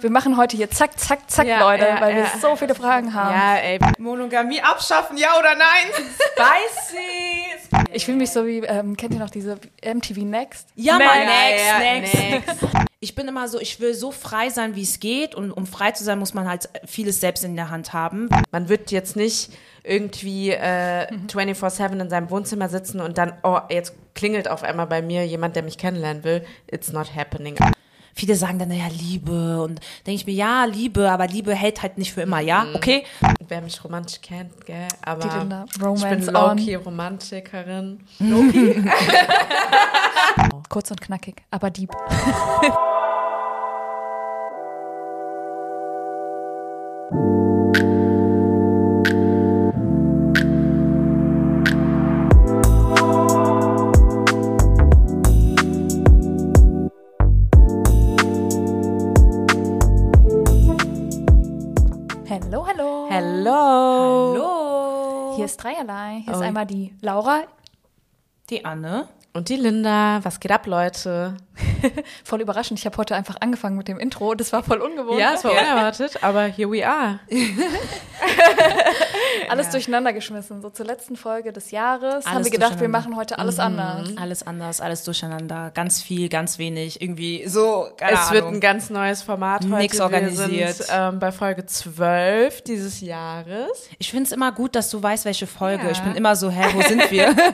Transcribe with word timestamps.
Wir 0.00 0.10
machen 0.10 0.36
heute 0.36 0.56
hier 0.56 0.70
zack, 0.70 0.98
zack, 0.98 1.28
zack, 1.30 1.46
Ja, 1.46 1.60
Leute, 1.60 1.86
ja, 1.86 2.00
weil 2.00 2.14
wir 2.14 2.22
ja. 2.22 2.38
so 2.40 2.54
viele 2.56 2.74
Fragen 2.74 3.14
haben. 3.14 3.34
Ja, 3.34 3.56
ey. 3.56 3.78
Monogamie 3.98 4.60
abschaffen, 4.60 5.16
ja 5.16 5.38
oder 5.38 5.54
nein? 5.54 6.04
Spicy. 6.32 7.88
Ich 7.92 8.04
fühle 8.04 8.18
mich 8.18 8.30
so 8.30 8.46
wie, 8.46 8.58
ähm, 8.58 8.96
kennt 8.96 9.14
ihr 9.14 9.20
noch 9.20 9.30
diese 9.30 9.58
MTV 9.82 10.20
Next? 10.20 10.68
Ja, 10.74 10.98
Next, 10.98 11.14
Mann, 11.14 11.26
next, 11.26 12.14
ja, 12.14 12.30
next. 12.30 12.64
Ich 13.00 13.14
bin 13.14 13.28
immer 13.28 13.46
so, 13.48 13.60
ich 13.60 13.78
will 13.80 13.94
so 13.94 14.10
frei 14.10 14.50
sein, 14.50 14.74
wie 14.74 14.82
es 14.82 14.98
geht. 14.98 15.34
Und 15.36 15.52
um 15.52 15.66
frei 15.66 15.92
zu 15.92 16.02
sein, 16.02 16.18
muss 16.18 16.34
man 16.34 16.48
halt 16.48 16.68
vieles 16.84 17.20
selbst 17.20 17.44
in 17.44 17.54
der 17.54 17.70
Hand 17.70 17.92
haben. 17.92 18.28
Man 18.50 18.68
wird 18.68 18.90
jetzt 18.90 19.14
nicht 19.14 19.52
irgendwie 19.84 20.50
äh, 20.50 21.06
24-7 21.28 22.00
in 22.00 22.10
seinem 22.10 22.28
Wohnzimmer 22.30 22.68
sitzen 22.68 23.00
und 23.00 23.16
dann, 23.16 23.34
oh, 23.44 23.60
jetzt 23.70 23.94
klingelt 24.14 24.48
auf 24.48 24.64
einmal 24.64 24.86
bei 24.86 25.00
mir 25.00 25.24
jemand, 25.26 25.54
der 25.54 25.62
mich 25.62 25.78
kennenlernen 25.78 26.24
will. 26.24 26.44
It's 26.66 26.92
not 26.92 27.14
happening. 27.14 27.56
Viele 28.18 28.34
sagen 28.34 28.58
dann, 28.58 28.70
naja, 28.70 28.88
Liebe. 28.88 29.62
Und 29.62 29.78
denke 30.04 30.20
ich 30.20 30.26
mir, 30.26 30.32
ja, 30.32 30.64
Liebe, 30.64 31.08
aber 31.08 31.28
Liebe 31.28 31.54
hält 31.54 31.82
halt 31.82 31.98
nicht 31.98 32.12
für 32.12 32.22
immer, 32.22 32.40
ja? 32.40 32.66
Okay? 32.74 33.04
Wer 33.46 33.60
mich 33.60 33.84
romantisch 33.84 34.20
kennt, 34.20 34.66
gell? 34.66 34.88
Aber 35.04 35.20
Die 35.20 35.38
Linda, 35.38 35.66
ich 35.72 36.02
bin 36.02 36.26
low-key 36.26 36.74
Romantikerin. 36.74 38.00
Kurz 40.68 40.90
und 40.90 41.00
knackig, 41.00 41.36
aber 41.52 41.70
deep. 41.70 41.92
Ist 65.58 65.64
Dreierlei. 65.64 66.22
Hier 66.24 66.32
ist 66.34 66.40
Oh. 66.40 66.42
einmal 66.42 66.66
die 66.66 66.94
Laura. 67.00 67.42
Die 68.50 68.64
Anne. 68.64 69.08
Und 69.34 69.50
die 69.50 69.56
Linda. 69.56 70.20
Was 70.22 70.40
geht 70.40 70.50
ab, 70.50 70.66
Leute? 70.66 71.36
Voll 72.24 72.40
überraschend. 72.40 72.78
Ich 72.78 72.86
habe 72.86 72.96
heute 72.96 73.14
einfach 73.14 73.36
angefangen 73.40 73.76
mit 73.76 73.86
dem 73.86 73.98
Intro. 73.98 74.34
Das 74.34 74.52
war 74.52 74.62
voll 74.62 74.78
ungewohnt. 74.78 75.20
Ja, 75.20 75.34
es 75.34 75.44
war 75.44 75.52
unerwartet, 75.52 76.22
aber 76.22 76.44
here 76.44 76.70
we 76.70 76.86
are. 76.86 77.20
alles 79.48 79.70
durcheinander 79.70 80.12
geschmissen. 80.12 80.62
So 80.62 80.70
zur 80.70 80.86
letzten 80.86 81.16
Folge 81.16 81.52
des 81.52 81.70
Jahres 81.70 82.26
haben 82.26 82.36
Alles 82.36 82.46
wir 82.46 82.52
gedacht, 82.52 82.80
wir 82.80 82.88
machen 82.88 83.16
heute 83.16 83.38
alles 83.38 83.58
anders. 83.58 84.10
Alles 84.16 84.46
anders, 84.46 84.80
alles 84.80 85.04
durcheinander. 85.04 85.70
Ganz 85.74 86.02
viel, 86.02 86.28
ganz 86.28 86.58
wenig. 86.58 87.00
Irgendwie 87.00 87.46
so, 87.46 87.88
keine 87.96 88.18
Es 88.18 88.30
wird 88.30 88.42
Ahnung. 88.42 88.54
ein 88.56 88.60
ganz 88.60 88.90
neues 88.90 89.22
Format 89.22 89.64
heute. 89.64 89.74
Nix 89.76 90.00
organisiert. 90.00 90.50
Wir 90.50 90.72
sind 90.72 90.86
ähm, 90.92 91.18
bei 91.18 91.32
Folge 91.32 91.66
12 91.66 92.62
dieses 92.62 93.00
Jahres. 93.00 93.88
Ich 93.98 94.10
finde 94.10 94.24
es 94.24 94.32
immer 94.32 94.52
gut, 94.52 94.74
dass 94.74 94.90
du 94.90 95.02
weißt, 95.02 95.24
welche 95.24 95.46
Folge. 95.46 95.84
Ja. 95.84 95.90
Ich 95.90 96.00
bin 96.00 96.14
immer 96.14 96.34
so, 96.34 96.50
hä, 96.50 96.64
wo 96.74 96.82
sind 96.82 97.10
wir? 97.10 97.34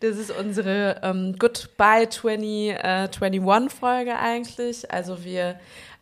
Das 0.00 0.16
ist 0.16 0.30
unsere 0.30 1.00
ähm, 1.02 1.36
Goodbye 1.38 2.08
20, 2.08 2.70
äh, 2.70 3.08
21 3.20 3.72
Folge 3.72 4.18
eigentlich. 4.18 4.90
Also 4.90 5.24
wir 5.24 5.56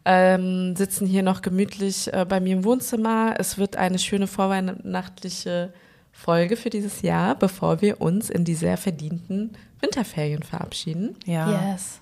ähm, 0.05 0.75
sitzen 0.77 1.07
hier 1.07 1.23
noch 1.23 1.43
gemütlich 1.43 2.13
äh, 2.13 2.25
bei 2.29 2.41
mir 2.41 2.55
im 2.57 2.65
Wohnzimmer. 2.65 3.35
Es 3.39 3.59
wird 3.59 3.77
eine 3.77 3.99
schöne 3.99 4.27
vorweihnachtliche 4.27 5.73
Folge 6.13 6.57
für 6.57 6.71
dieses 6.71 7.03
Jahr, 7.03 7.35
bevor 7.35 7.81
wir 7.81 8.01
uns 8.01 8.31
in 8.31 8.45
die 8.45 8.55
sehr 8.55 8.77
verdienten 8.77 9.57
Winterferien 9.81 10.43
verabschieden. 10.43 11.17
ja. 11.25 11.73
Yes. 11.73 12.01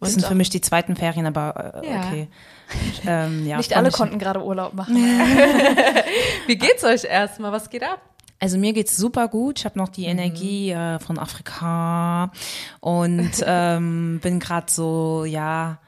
Das 0.00 0.12
sind 0.12 0.24
für 0.24 0.36
mich 0.36 0.48
die 0.48 0.60
zweiten 0.60 0.94
Ferien, 0.94 1.26
aber 1.26 1.82
äh, 1.82 1.90
Ja. 1.90 1.98
okay. 2.06 2.28
Ähm, 3.06 3.46
ja, 3.46 3.56
Nicht 3.56 3.74
alle 3.76 3.90
konnten 3.90 4.18
gerade 4.18 4.44
Urlaub 4.44 4.74
machen. 4.74 4.94
Wie 6.46 6.56
geht's 6.56 6.84
euch 6.84 7.04
erstmal? 7.04 7.50
Was 7.50 7.70
geht 7.70 7.82
ab? 7.82 8.00
Also 8.40 8.56
mir 8.58 8.72
geht's 8.72 8.96
super 8.96 9.28
gut. 9.28 9.58
Ich 9.60 9.64
habe 9.64 9.78
noch 9.78 9.88
die 9.88 10.04
Energie 10.04 10.70
äh, 10.70 10.98
von 11.00 11.18
Afrika 11.18 12.30
und 12.80 13.30
ähm, 13.46 14.20
bin 14.22 14.38
gerade 14.38 14.70
so, 14.70 15.24
ja. 15.24 15.78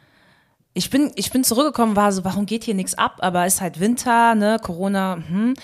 Ich 0.73 0.89
bin, 0.91 1.11
ich 1.17 1.31
bin 1.33 1.43
zurückgekommen, 1.45 1.97
war 1.97 2.13
so, 2.13 2.25
warum 2.25 2.47
geht 2.47 2.65
hier 2.65 2.75
nichts 2.75 2.97
ab? 2.97 3.17
Aber 3.21 3.45
ist 3.47 3.61
halt 3.61 3.81
Winter, 3.81 4.35
ne, 4.35 4.59
Corona, 4.63 5.19
hm. 5.29 5.55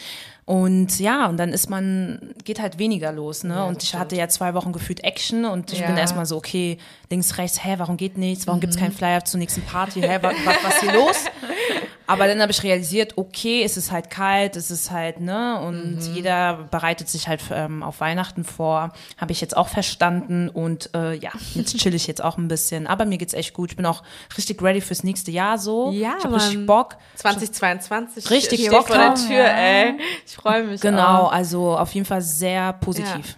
Und 0.45 1.01
ja, 1.01 1.27
und 1.27 1.39
dann 1.39 1.49
ist 1.49 1.69
man, 1.71 2.33
geht 2.45 2.61
halt 2.61 2.79
weniger 2.79 3.11
los, 3.11 3.43
ne? 3.43 3.65
und 3.65 3.83
ich 3.83 3.97
hatte 3.97 4.15
ja 4.15 4.29
zwei 4.29 4.55
Wochen 4.55 4.73
gefühlt 4.73 5.03
Action 5.03 5.45
und 5.45 5.73
ich 5.73 5.81
Ja. 5.81 5.89
bin 5.89 5.97
erstmal 5.97 6.25
so, 6.25 6.37
okay, 6.37 6.79
links, 7.11 7.37
rechts, 7.37 7.65
hä, 7.65 7.75
warum 7.79 7.97
geht 7.97 8.17
nichts? 8.17 8.47
Warum 8.47 8.61
gibt's 8.61 8.77
keinen 8.77 8.93
Flyer 8.93 9.25
zur 9.25 9.41
nächsten 9.41 9.63
Party? 9.63 10.03
Hä, 10.03 10.19
was, 10.23 10.35
was, 10.45 10.57
was 10.63 10.81
hier 10.81 10.93
los? 10.93 11.17
Aber 12.07 12.27
dann 12.27 12.41
habe 12.41 12.53
ich 12.53 12.63
realisiert, 12.63 13.15
okay, 13.17 13.63
es 13.65 13.77
ist 13.77 13.91
halt 13.91 14.11
kalt, 14.11 14.57
es 14.57 14.71
ist 14.71 14.91
halt, 14.91 15.21
ne, 15.21 15.61
und 15.61 15.99
jeder 16.15 16.69
bereitet 16.71 17.09
sich 17.09 17.29
halt 17.29 17.43
ähm, 17.51 17.83
auf 17.83 18.01
Weihnachten 18.01 18.45
vor. 18.45 18.93
Habe 19.19 19.33
ich 19.33 19.41
jetzt 19.41 19.57
auch 19.57 19.69
verstanden 19.69 20.49
und 20.49 20.91
äh, 20.95 21.15
ja, 21.15 21.31
jetzt 21.55 21.77
chill 21.79 21.95
ich 21.95 22.07
jetzt 22.07 22.23
auch 22.23 22.39
ein 22.39 22.49
bisschen. 22.49 22.87
Aber 22.87 23.05
mir 23.05 23.19
geht's 23.19 23.35
echt 23.35 23.55
gut. 23.55 23.71
Ich 23.71 23.77
bin 23.77 23.87
auch 23.87 24.03
richtig 24.37 24.63
ready 24.63 24.81
fürs 24.81 25.03
nächste 25.03 25.31
Jahr 25.31 25.59
so. 25.59 25.91
Ja, 25.93 26.15
ich 26.19 26.25
habe 26.25 26.37
richtig. 26.37 26.67
Bock. 26.67 26.97
2022 27.17 28.31
Richtig 28.31 28.61
steht 28.61 28.71
Bock 28.71 28.89
vor 28.89 28.97
der 28.97 29.15
Tür, 29.15 29.37
ja. 29.37 29.45
ey. 29.45 29.95
Ich 30.25 30.35
freue 30.35 30.65
mich. 30.65 30.81
Genau, 30.81 31.25
auch. 31.25 31.33
also 31.33 31.77
auf 31.77 31.93
jeden 31.93 32.07
Fall 32.07 32.23
sehr 32.23 32.73
positiv. 32.75 33.37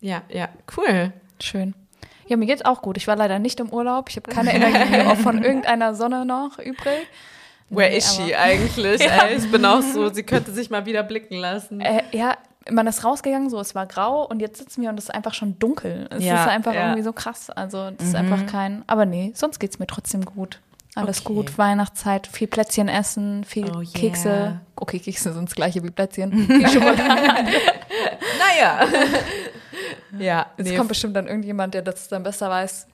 Ja, 0.00 0.22
ja, 0.28 0.48
cool. 0.76 1.12
Schön. 1.40 1.74
Ja, 2.26 2.36
mir 2.36 2.46
geht's 2.46 2.64
auch 2.64 2.80
gut. 2.80 2.96
Ich 2.96 3.06
war 3.06 3.16
leider 3.16 3.38
nicht 3.38 3.58
im 3.60 3.70
Urlaub. 3.70 4.08
Ich 4.08 4.16
habe 4.16 4.30
keine 4.30 4.54
Energie 4.54 5.00
auch 5.06 5.16
von 5.16 5.42
irgendeiner 5.44 5.94
Sonne 5.94 6.24
noch 6.24 6.58
übrig. 6.58 7.08
Where 7.70 7.88
Nee, 7.90 7.96
is 7.96 8.14
she 8.16 8.34
eigentlich? 8.34 9.00
Ey, 9.10 9.36
ich 9.36 9.50
bin 9.50 9.64
auch 9.64 9.80
so, 9.82 10.08
sie 10.12 10.22
könnte 10.24 10.52
sich 10.52 10.70
mal 10.70 10.84
wieder 10.86 11.02
blicken 11.02 11.36
lassen. 11.36 11.80
Äh, 11.80 12.02
ja, 12.12 12.36
man 12.70 12.86
ist 12.86 13.04
rausgegangen, 13.04 13.48
so 13.48 13.58
es 13.60 13.74
war 13.74 13.86
grau 13.86 14.26
und 14.26 14.40
jetzt 14.40 14.58
sitzen 14.58 14.82
wir 14.82 14.90
und 14.90 14.98
es 14.98 15.04
ist 15.04 15.14
einfach 15.14 15.34
schon 15.34 15.58
dunkel. 15.58 16.06
Es 16.10 16.22
Ja, 16.24 16.42
ist 16.42 16.48
einfach 16.50 16.74
ja. 16.74 16.82
irgendwie 16.88 17.02
so 17.02 17.12
krass. 17.12 17.48
Also 17.50 17.90
das 17.92 18.08
ist 18.08 18.14
einfach 18.14 18.44
kein. 18.46 18.82
Aber 18.86 19.06
nee, 19.06 19.32
sonst 19.34 19.58
geht's 19.60 19.78
mir 19.78 19.86
trotzdem 19.86 20.24
gut. 20.24 20.60
Alles 20.96 21.20
Okay. 21.24 21.34
gut, 21.34 21.56
Weihnachtszeit, 21.56 22.26
viel 22.26 22.48
Plätzchen 22.48 22.88
essen, 22.88 23.44
viel 23.44 23.70
Oh, 23.70 23.78
yeah. 23.80 23.86
Kekse. 23.94 24.60
Okay, 24.74 24.98
Kekse 24.98 25.32
sind 25.32 25.48
das 25.48 25.54
gleiche 25.54 25.82
wie 25.84 25.90
Plätzchen. 25.90 26.48
Naja. 28.38 28.86
ja, 30.18 30.46
Jetzt 30.56 30.68
nee, 30.70 30.76
kommt 30.76 30.88
bestimmt 30.88 31.16
dann 31.16 31.26
irgendjemand, 31.26 31.74
der 31.74 31.82
das 31.82 32.08
dann 32.08 32.22
besser 32.22 32.50
weiß. 32.50 32.86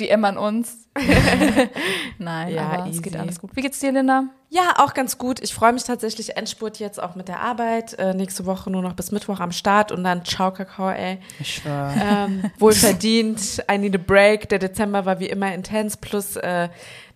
DM 0.00 0.24
an 0.24 0.38
uns. 0.38 0.88
Nein, 2.18 2.54
Ja, 2.54 2.68
aber 2.70 2.90
es 2.90 3.02
geht 3.02 3.16
alles 3.16 3.40
gut. 3.40 3.50
Wie 3.54 3.60
geht's 3.60 3.78
dir, 3.78 3.92
Linda? 3.92 4.24
ja, 4.52 4.74
auch 4.78 4.94
ganz 4.94 5.16
gut. 5.16 5.40
Ich 5.40 5.54
freue 5.54 5.72
mich 5.72 5.84
tatsächlich 5.84 6.36
Endspurt 6.36 6.80
jetzt 6.80 7.00
auch 7.00 7.14
mit 7.14 7.28
der 7.28 7.40
Arbeit. 7.40 7.96
Äh, 8.00 8.14
nächste 8.14 8.46
Woche 8.46 8.68
nur 8.68 8.82
noch 8.82 8.94
bis 8.94 9.12
Mittwoch 9.12 9.38
am 9.38 9.52
Start 9.52 9.92
und 9.92 10.02
dann 10.02 10.24
ciao 10.24 10.50
Kakao, 10.52 10.90
ey. 10.90 11.18
Ich 11.38 11.54
schwöre. 11.54 11.92
Ähm, 12.02 12.50
wohlverdient. 12.58 13.62
I 13.70 13.78
need 13.78 13.94
a 13.94 13.98
break. 14.04 14.48
Der 14.48 14.58
Dezember 14.58 15.06
war 15.06 15.20
wie 15.20 15.28
immer 15.28 15.54
intens. 15.54 15.96
Plus 15.96 16.34
äh, 16.36 16.68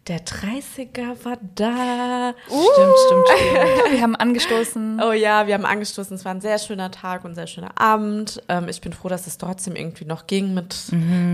der 0.07 0.25
30er 0.25 1.25
war 1.25 1.39
da. 1.55 2.35
Stimmt, 2.47 2.95
stimmt, 3.07 3.29
stimmt. 3.29 3.93
Wir 3.93 4.03
haben 4.03 4.17
angestoßen. 4.17 5.01
Oh 5.03 5.13
ja, 5.13 5.47
wir 5.47 5.55
haben 5.55 5.65
angestoßen. 5.65 6.17
Es 6.17 6.25
war 6.25 6.33
ein 6.33 6.41
sehr 6.41 6.59
schöner 6.59 6.91
Tag 6.91 7.25
und 7.25 7.33
ein 7.33 7.35
sehr 7.35 7.47
schöner 7.47 7.81
Abend. 7.81 8.43
Ähm, 8.49 8.69
ich 8.69 8.81
bin 8.81 8.93
froh, 8.93 9.09
dass 9.09 9.27
es 9.27 9.39
trotzdem 9.39 9.77
irgendwie 9.77 10.05
noch 10.05 10.27
ging 10.27 10.53
mit 10.53 10.77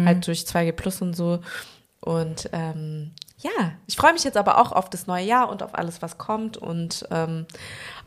halt 0.04 0.26
durch 0.26 0.40
2G 0.40 0.72
Plus 0.72 1.02
und 1.02 1.14
so. 1.14 1.40
Und 2.00 2.48
ähm, 2.52 3.12
ja, 3.38 3.72
ich 3.86 3.96
freue 3.96 4.12
mich 4.12 4.24
jetzt 4.24 4.36
aber 4.36 4.58
auch 4.58 4.72
auf 4.72 4.88
das 4.90 5.06
neue 5.06 5.24
Jahr 5.24 5.50
und 5.50 5.62
auf 5.62 5.74
alles, 5.74 6.02
was 6.02 6.18
kommt 6.18 6.56
und 6.56 7.06
ähm, 7.10 7.46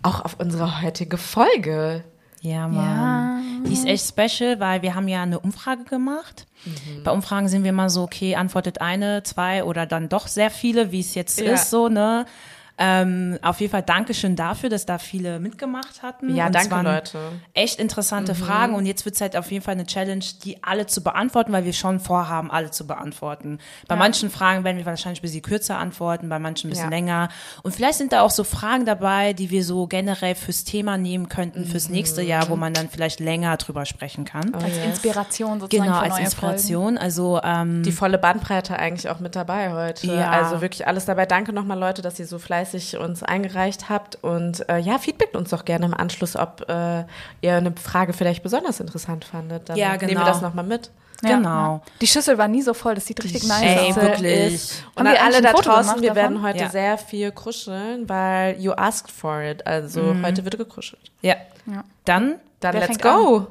auch 0.01 0.23
auf 0.23 0.39
unsere 0.39 0.81
heutige 0.81 1.17
Folge. 1.17 2.03
Ja, 2.43 2.67
Mann. 2.67 3.63
Die 3.65 3.71
ist 3.73 3.85
echt 3.85 4.05
special, 4.05 4.59
weil 4.59 4.81
wir 4.81 4.95
haben 4.95 5.07
ja 5.07 5.23
eine 5.23 5.39
Umfrage 5.39 5.85
gemacht. 5.85 6.45
Mhm. 6.65 7.03
Bei 7.03 7.11
Umfragen 7.11 7.47
sind 7.47 7.63
wir 7.63 7.71
mal 7.71 7.89
so, 7.89 8.03
okay, 8.03 8.35
antwortet 8.35 8.81
eine, 8.81 9.23
zwei 9.23 9.63
oder 9.63 9.85
dann 9.85 10.09
doch 10.09 10.27
sehr 10.27 10.49
viele, 10.49 10.91
wie 10.91 10.99
es 10.99 11.15
jetzt 11.15 11.39
Ja. 11.39 11.53
ist, 11.53 11.69
so, 11.69 11.87
ne? 11.87 12.25
Ähm, 12.79 13.37
auf 13.43 13.59
jeden 13.59 13.71
Fall 13.71 13.83
Dankeschön 13.83 14.35
dafür, 14.35 14.67
dass 14.69 14.87
da 14.87 14.97
viele 14.97 15.39
mitgemacht 15.39 16.01
hatten. 16.01 16.35
Ja, 16.35 16.47
Und 16.47 16.55
danke, 16.55 16.81
Leute. 16.81 17.19
Echt 17.53 17.79
interessante 17.79 18.33
Fragen 18.33 18.73
und 18.73 18.87
jetzt 18.87 19.05
wird 19.05 19.13
es 19.13 19.21
halt 19.21 19.37
auf 19.37 19.51
jeden 19.51 19.63
Fall 19.63 19.73
eine 19.73 19.85
Challenge, 19.85 20.25
die 20.43 20.63
alle 20.63 20.87
zu 20.87 21.03
beantworten, 21.03 21.51
weil 21.53 21.65
wir 21.65 21.73
schon 21.73 21.99
vorhaben, 21.99 22.49
alle 22.49 22.71
zu 22.71 22.87
beantworten. 22.87 23.59
Bei 23.87 23.95
manchen 23.95 24.31
Fragen 24.31 24.63
werden 24.63 24.77
wir 24.77 24.87
wahrscheinlich 24.87 25.19
ein 25.19 25.21
bisschen 25.21 25.43
kürzer 25.43 25.77
antworten, 25.77 26.29
bei 26.29 26.39
manchen 26.39 26.67
ein 26.67 26.71
bisschen 26.71 26.85
Ja. 26.89 26.97
länger. 26.97 27.29
Und 27.61 27.75
vielleicht 27.75 27.99
sind 27.99 28.11
da 28.11 28.21
auch 28.21 28.31
so 28.31 28.43
Fragen 28.43 28.85
dabei, 28.85 29.33
die 29.33 29.51
wir 29.51 29.63
so 29.63 29.85
generell 29.85 30.33
fürs 30.33 30.63
Thema 30.63 30.97
nehmen 30.97 31.29
könnten, 31.29 31.65
fürs 31.65 31.89
nächste 31.89 32.23
Jahr, 32.23 32.49
wo 32.49 32.55
man 32.55 32.73
dann 32.73 32.89
vielleicht 32.89 33.19
länger 33.19 33.55
drüber 33.57 33.85
sprechen 33.85 34.25
kann. 34.25 34.51
als 34.55 34.77
Inspiration 34.77 35.59
sozusagen 35.59 35.85
Genau, 35.89 35.99
für 35.99 36.05
als 36.05 36.13
neue 36.15 36.23
Inspiration. 36.23 36.97
Also 36.97 37.39
ähm, 37.43 37.83
Die 37.83 37.91
volle 37.91 38.17
Bandbreite 38.17 38.79
eigentlich 38.79 39.09
auch 39.09 39.19
mit 39.19 39.35
dabei 39.35 39.71
heute. 39.73 40.07
Ja. 40.07 40.31
Also 40.31 40.61
wirklich 40.61 40.87
alles 40.87 41.05
dabei. 41.05 41.27
Danke 41.27 41.53
nochmal, 41.53 41.77
Leute, 41.77 42.01
dass 42.01 42.17
ihr 42.19 42.25
so 42.25 42.39
fleißig 42.39 42.62
fleißig 42.65 42.97
uns 42.97 43.23
eingereicht 43.23 43.89
habt. 43.89 44.17
Und 44.23 44.67
äh, 44.69 44.77
ja, 44.79 44.97
feedbackt 44.97 45.35
uns 45.35 45.49
doch 45.49 45.65
gerne 45.65 45.85
im 45.85 45.93
Anschluss, 45.93 46.35
ob 46.35 46.65
äh, 46.69 47.03
ihr 47.41 47.55
eine 47.55 47.73
Frage 47.81 48.13
vielleicht 48.13 48.43
besonders 48.43 48.79
interessant 48.79 49.25
fandet. 49.25 49.69
Dann 49.69 49.77
Ja, 49.77 49.89
nehmen 49.91 50.01
wir 50.01 50.07
genau. 50.09 50.25
das 50.25 50.41
nochmal 50.41 50.65
mit. 50.65 50.91
Ja, 51.23 51.37
Genau. 51.37 51.49
Ja. 51.49 51.81
Die 52.01 52.07
Schüssel 52.07 52.37
war 52.37 52.47
nie 52.49 52.61
so 52.61 52.73
voll, 52.73 52.95
das 52.95 53.05
sieht 53.05 53.23
richtig 53.23 53.43
nice 53.47 53.61
Ey, 53.61 53.89
aus. 53.91 53.95
wirklich. 53.95 54.69
Und 54.95 54.99
Haben 54.99 55.07
an 55.07 55.13
wir 55.13 55.23
alle 55.23 55.41
da 55.41 55.53
draußen, 55.53 56.01
wir 56.01 56.09
davon? 56.09 56.15
werden 56.15 56.41
heute 56.43 56.59
Ja. 56.59 56.69
sehr 56.69 56.97
viel 56.97 57.31
kuscheln, 57.31 58.09
weil 58.09 58.59
you 58.59 58.73
asked 58.73 59.09
for 59.11 59.41
it. 59.41 59.65
Also 59.65 60.15
heute 60.23 60.43
wird 60.43 60.57
gekuschelt. 60.57 61.11
Ja. 61.21 61.35
Ja. 61.65 61.83
Dann, 62.05 62.35
Dann 62.59 62.73
Wer 62.73 62.81
let's 62.87 62.99
go. 62.99 63.47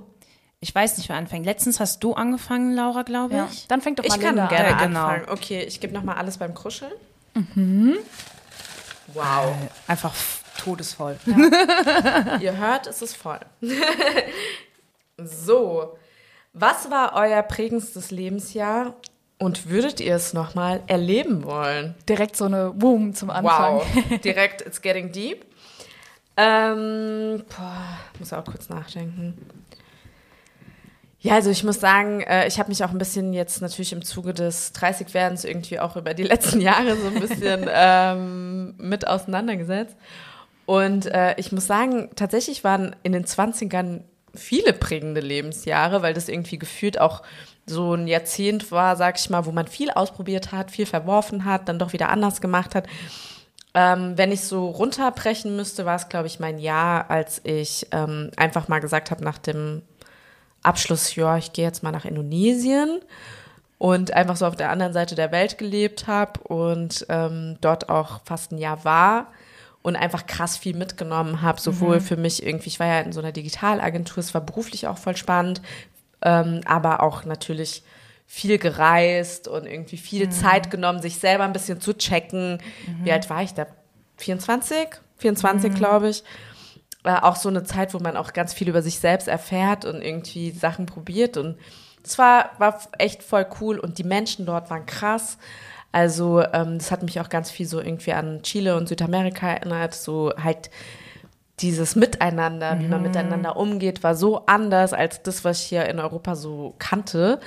ich 0.60 0.74
weiß 0.74 0.98
nicht, 0.98 1.08
wer 1.08 1.16
anfängt. 1.16 1.46
Letztens 1.46 1.80
hast 1.80 2.04
du 2.04 2.12
angefangen, 2.14 2.74
Laura, 2.74 3.02
glaube 3.04 3.36
Ja. 3.36 3.48
ich. 3.50 3.66
Dann 3.68 3.80
fängt 3.80 3.98
doch 3.98 4.04
mal 4.06 4.14
Ich 4.16 4.20
kann 4.20 4.34
Linda 4.36 4.48
gerne 4.48 4.68
an. 4.74 4.78
Ja, 4.80 4.86
genau. 4.86 5.00
anfangen. 5.06 5.24
Okay, 5.30 5.62
ich 5.62 5.80
gebe 5.80 5.94
nochmal 5.94 6.16
alles 6.16 6.36
beim 6.38 6.52
Kuscheln. 6.54 6.92
Wow. 9.14 9.54
Einfach 9.86 10.12
f- 10.12 10.42
todesvoll. 10.58 11.18
Ihr 12.40 12.56
hört, 12.56 12.86
es 12.86 13.02
ist 13.02 13.16
voll. 13.16 13.40
so, 15.18 15.96
was 16.52 16.90
war 16.90 17.14
euer 17.14 17.42
prägendstes 17.42 18.10
Lebensjahr 18.10 18.94
und 19.38 19.68
würdet 19.68 20.00
ihr 20.00 20.14
es 20.14 20.32
nochmal 20.34 20.82
erleben 20.86 21.44
wollen? 21.44 21.94
Direkt 22.08 22.36
so 22.36 22.44
eine 22.44 22.70
Boom 22.70 23.14
zum 23.14 23.30
Anfang. 23.30 23.76
Wow, 23.78 24.18
direkt, 24.24 24.62
it's 24.62 24.80
getting 24.80 25.10
deep. 25.12 25.44
Ähm, 26.36 27.42
boah, 27.56 27.98
muss 28.18 28.32
auch 28.32 28.44
kurz 28.44 28.68
nachdenken. 28.68 29.36
Ja, 31.22 31.34
also 31.34 31.50
ich 31.50 31.62
muss 31.62 31.78
sagen, 31.78 32.20
äh, 32.22 32.48
ich 32.48 32.58
habe 32.58 32.68
mich 32.68 32.82
auch 32.82 32.90
ein 32.90 32.98
bisschen 32.98 33.32
jetzt 33.32 33.62
natürlich 33.62 33.92
im 33.92 34.04
Zuge 34.04 34.34
des 34.34 34.74
30-Werdens 34.74 35.44
irgendwie 35.44 35.78
auch 35.78 35.96
über 35.96 36.14
die 36.14 36.22
letzten 36.24 36.60
Jahre 36.60 36.96
so 36.96 37.06
ein 37.06 37.20
bisschen 37.20 37.68
ähm, 37.72 38.74
mit 38.76 39.06
auseinandergesetzt. 39.06 39.96
Und 40.66 41.06
äh, 41.06 41.34
ich 41.38 41.52
muss 41.52 41.66
sagen, 41.66 42.10
tatsächlich 42.16 42.64
waren 42.64 42.96
in 43.04 43.12
den 43.12 43.24
20ern 43.24 44.00
viele 44.34 44.72
prägende 44.72 45.20
Lebensjahre, 45.20 46.02
weil 46.02 46.12
das 46.12 46.28
irgendwie 46.28 46.58
gefühlt 46.58 47.00
auch 47.00 47.22
so 47.66 47.94
ein 47.94 48.08
Jahrzehnt 48.08 48.72
war, 48.72 48.96
sag 48.96 49.18
ich 49.18 49.30
mal, 49.30 49.46
wo 49.46 49.52
man 49.52 49.68
viel 49.68 49.90
ausprobiert 49.90 50.50
hat, 50.50 50.72
viel 50.72 50.86
verworfen 50.86 51.44
hat, 51.44 51.68
dann 51.68 51.78
doch 51.78 51.92
wieder 51.92 52.08
anders 52.08 52.40
gemacht 52.40 52.74
hat. 52.74 52.88
Ähm, 53.74 54.18
wenn 54.18 54.32
ich 54.32 54.42
so 54.42 54.68
runterbrechen 54.68 55.54
müsste, 55.54 55.86
war 55.86 55.94
es, 55.94 56.08
glaube 56.08 56.26
ich, 56.26 56.40
mein 56.40 56.58
Jahr, 56.58 57.10
als 57.10 57.40
ich 57.44 57.86
ähm, 57.92 58.30
einfach 58.36 58.66
mal 58.66 58.80
gesagt 58.80 59.10
habe 59.10 59.22
nach 59.22 59.38
dem 59.38 59.82
Abschluss, 60.62 61.14
ja, 61.16 61.36
ich 61.36 61.52
gehe 61.52 61.64
jetzt 61.64 61.82
mal 61.82 61.92
nach 61.92 62.04
Indonesien 62.04 63.00
und 63.78 64.12
einfach 64.12 64.36
so 64.36 64.46
auf 64.46 64.56
der 64.56 64.70
anderen 64.70 64.92
Seite 64.92 65.14
der 65.14 65.32
Welt 65.32 65.58
gelebt 65.58 66.06
habe 66.06 66.40
und 66.40 67.04
ähm, 67.08 67.56
dort 67.60 67.88
auch 67.88 68.20
fast 68.24 68.52
ein 68.52 68.58
Jahr 68.58 68.84
war 68.84 69.26
und 69.82 69.96
einfach 69.96 70.26
krass 70.26 70.56
viel 70.56 70.76
mitgenommen 70.76 71.42
habe, 71.42 71.60
sowohl 71.60 72.00
für 72.00 72.16
mich 72.16 72.46
irgendwie, 72.46 72.68
ich 72.68 72.78
war 72.78 72.86
ja 72.86 73.00
in 73.00 73.12
so 73.12 73.20
einer 73.20 73.32
Digitalagentur, 73.32 74.18
es 74.18 74.34
war 74.34 74.40
beruflich 74.40 74.86
auch 74.86 74.98
voll 74.98 75.16
spannend, 75.16 75.60
ähm, 76.22 76.60
aber 76.64 77.02
auch 77.02 77.24
natürlich 77.24 77.82
viel 78.28 78.58
gereist 78.58 79.48
und 79.48 79.66
irgendwie 79.66 79.96
viel 79.96 80.30
Zeit 80.30 80.70
genommen, 80.70 81.02
sich 81.02 81.18
selber 81.18 81.44
ein 81.44 81.52
bisschen 81.52 81.80
zu 81.80 81.92
checken. 81.92 82.62
Wie 83.02 83.12
alt 83.12 83.28
war 83.28 83.42
ich 83.42 83.52
da? 83.52 83.66
24? 84.18 84.88
24, 85.18 85.74
glaube 85.74 86.08
ich. 86.08 86.22
War 87.02 87.24
auch 87.24 87.36
so 87.36 87.48
eine 87.48 87.64
Zeit, 87.64 87.94
wo 87.94 87.98
man 87.98 88.16
auch 88.16 88.32
ganz 88.32 88.52
viel 88.52 88.68
über 88.68 88.82
sich 88.82 88.98
selbst 88.98 89.28
erfährt 89.28 89.84
und 89.84 90.02
irgendwie 90.02 90.50
Sachen 90.50 90.86
probiert. 90.86 91.36
Und 91.36 91.58
es 92.04 92.18
war, 92.18 92.50
war 92.58 92.78
echt 92.98 93.22
voll 93.22 93.46
cool 93.60 93.78
und 93.78 93.98
die 93.98 94.04
Menschen 94.04 94.46
dort 94.46 94.70
waren 94.70 94.86
krass. 94.86 95.38
Also 95.92 96.42
ähm, 96.52 96.78
das 96.78 96.90
hat 96.90 97.02
mich 97.02 97.20
auch 97.20 97.28
ganz 97.28 97.50
viel 97.50 97.66
so 97.66 97.80
irgendwie 97.80 98.12
an 98.12 98.42
Chile 98.42 98.76
und 98.76 98.88
Südamerika 98.88 99.48
erinnert. 99.48 99.94
So 99.94 100.32
halt 100.42 100.70
dieses 101.58 101.94
Miteinander, 101.96 102.80
wie 102.80 102.88
man 102.88 103.02
miteinander 103.02 103.56
umgeht, 103.56 104.02
war 104.02 104.14
so 104.14 104.46
anders 104.46 104.92
als 104.92 105.22
das, 105.22 105.44
was 105.44 105.60
ich 105.60 105.66
hier 105.66 105.86
in 105.86 106.00
Europa 106.00 106.34
so 106.34 106.74
kannte. 106.78 107.40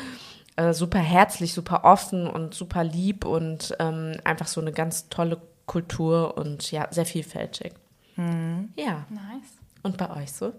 Äh, 0.55 0.73
super 0.73 0.99
herzlich, 0.99 1.53
super 1.53 1.83
offen 1.83 2.27
und 2.27 2.53
super 2.53 2.83
lieb 2.83 3.25
und 3.25 3.75
ähm, 3.79 4.13
einfach 4.23 4.47
so 4.47 4.61
eine 4.61 4.71
ganz 4.71 5.09
tolle 5.09 5.41
Kultur 5.65 6.37
und 6.37 6.71
ja, 6.71 6.87
sehr 6.91 7.05
vielfältig. 7.05 7.73
Ja. 8.17 9.05
Nice. 9.09 9.51
Und 9.83 9.97
bei 9.97 10.09
euch 10.21 10.31
so? 10.31 10.53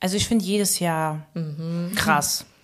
Also 0.00 0.16
ich 0.16 0.26
finde 0.26 0.44
jedes 0.44 0.78
Jahr 0.78 1.26
krass. 1.94 2.44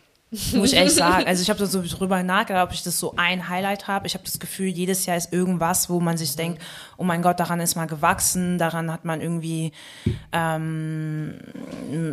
Muss 0.54 0.72
ich 0.72 0.74
ehrlich 0.74 0.94
sagen. 0.94 1.26
Also 1.26 1.42
ich 1.42 1.50
habe 1.50 1.60
da 1.60 1.66
so 1.66 1.80
drüber 1.82 2.22
nachgedacht, 2.22 2.66
ob 2.66 2.72
ich 2.72 2.82
das 2.82 2.98
so 2.98 3.14
ein 3.16 3.48
Highlight 3.48 3.86
habe. 3.86 4.06
Ich 4.06 4.14
habe 4.14 4.24
das 4.24 4.40
Gefühl, 4.40 4.66
jedes 4.66 5.06
Jahr 5.06 5.16
ist 5.16 5.32
irgendwas, 5.32 5.88
wo 5.88 6.00
man 6.00 6.16
sich 6.16 6.34
denkt, 6.34 6.60
oh 6.96 7.04
mein 7.04 7.22
Gott, 7.22 7.38
daran 7.38 7.60
ist 7.60 7.76
man 7.76 7.86
gewachsen, 7.86 8.58
daran 8.58 8.90
hat 8.90 9.04
man 9.04 9.20
irgendwie 9.20 9.70
ähm, 10.32 11.38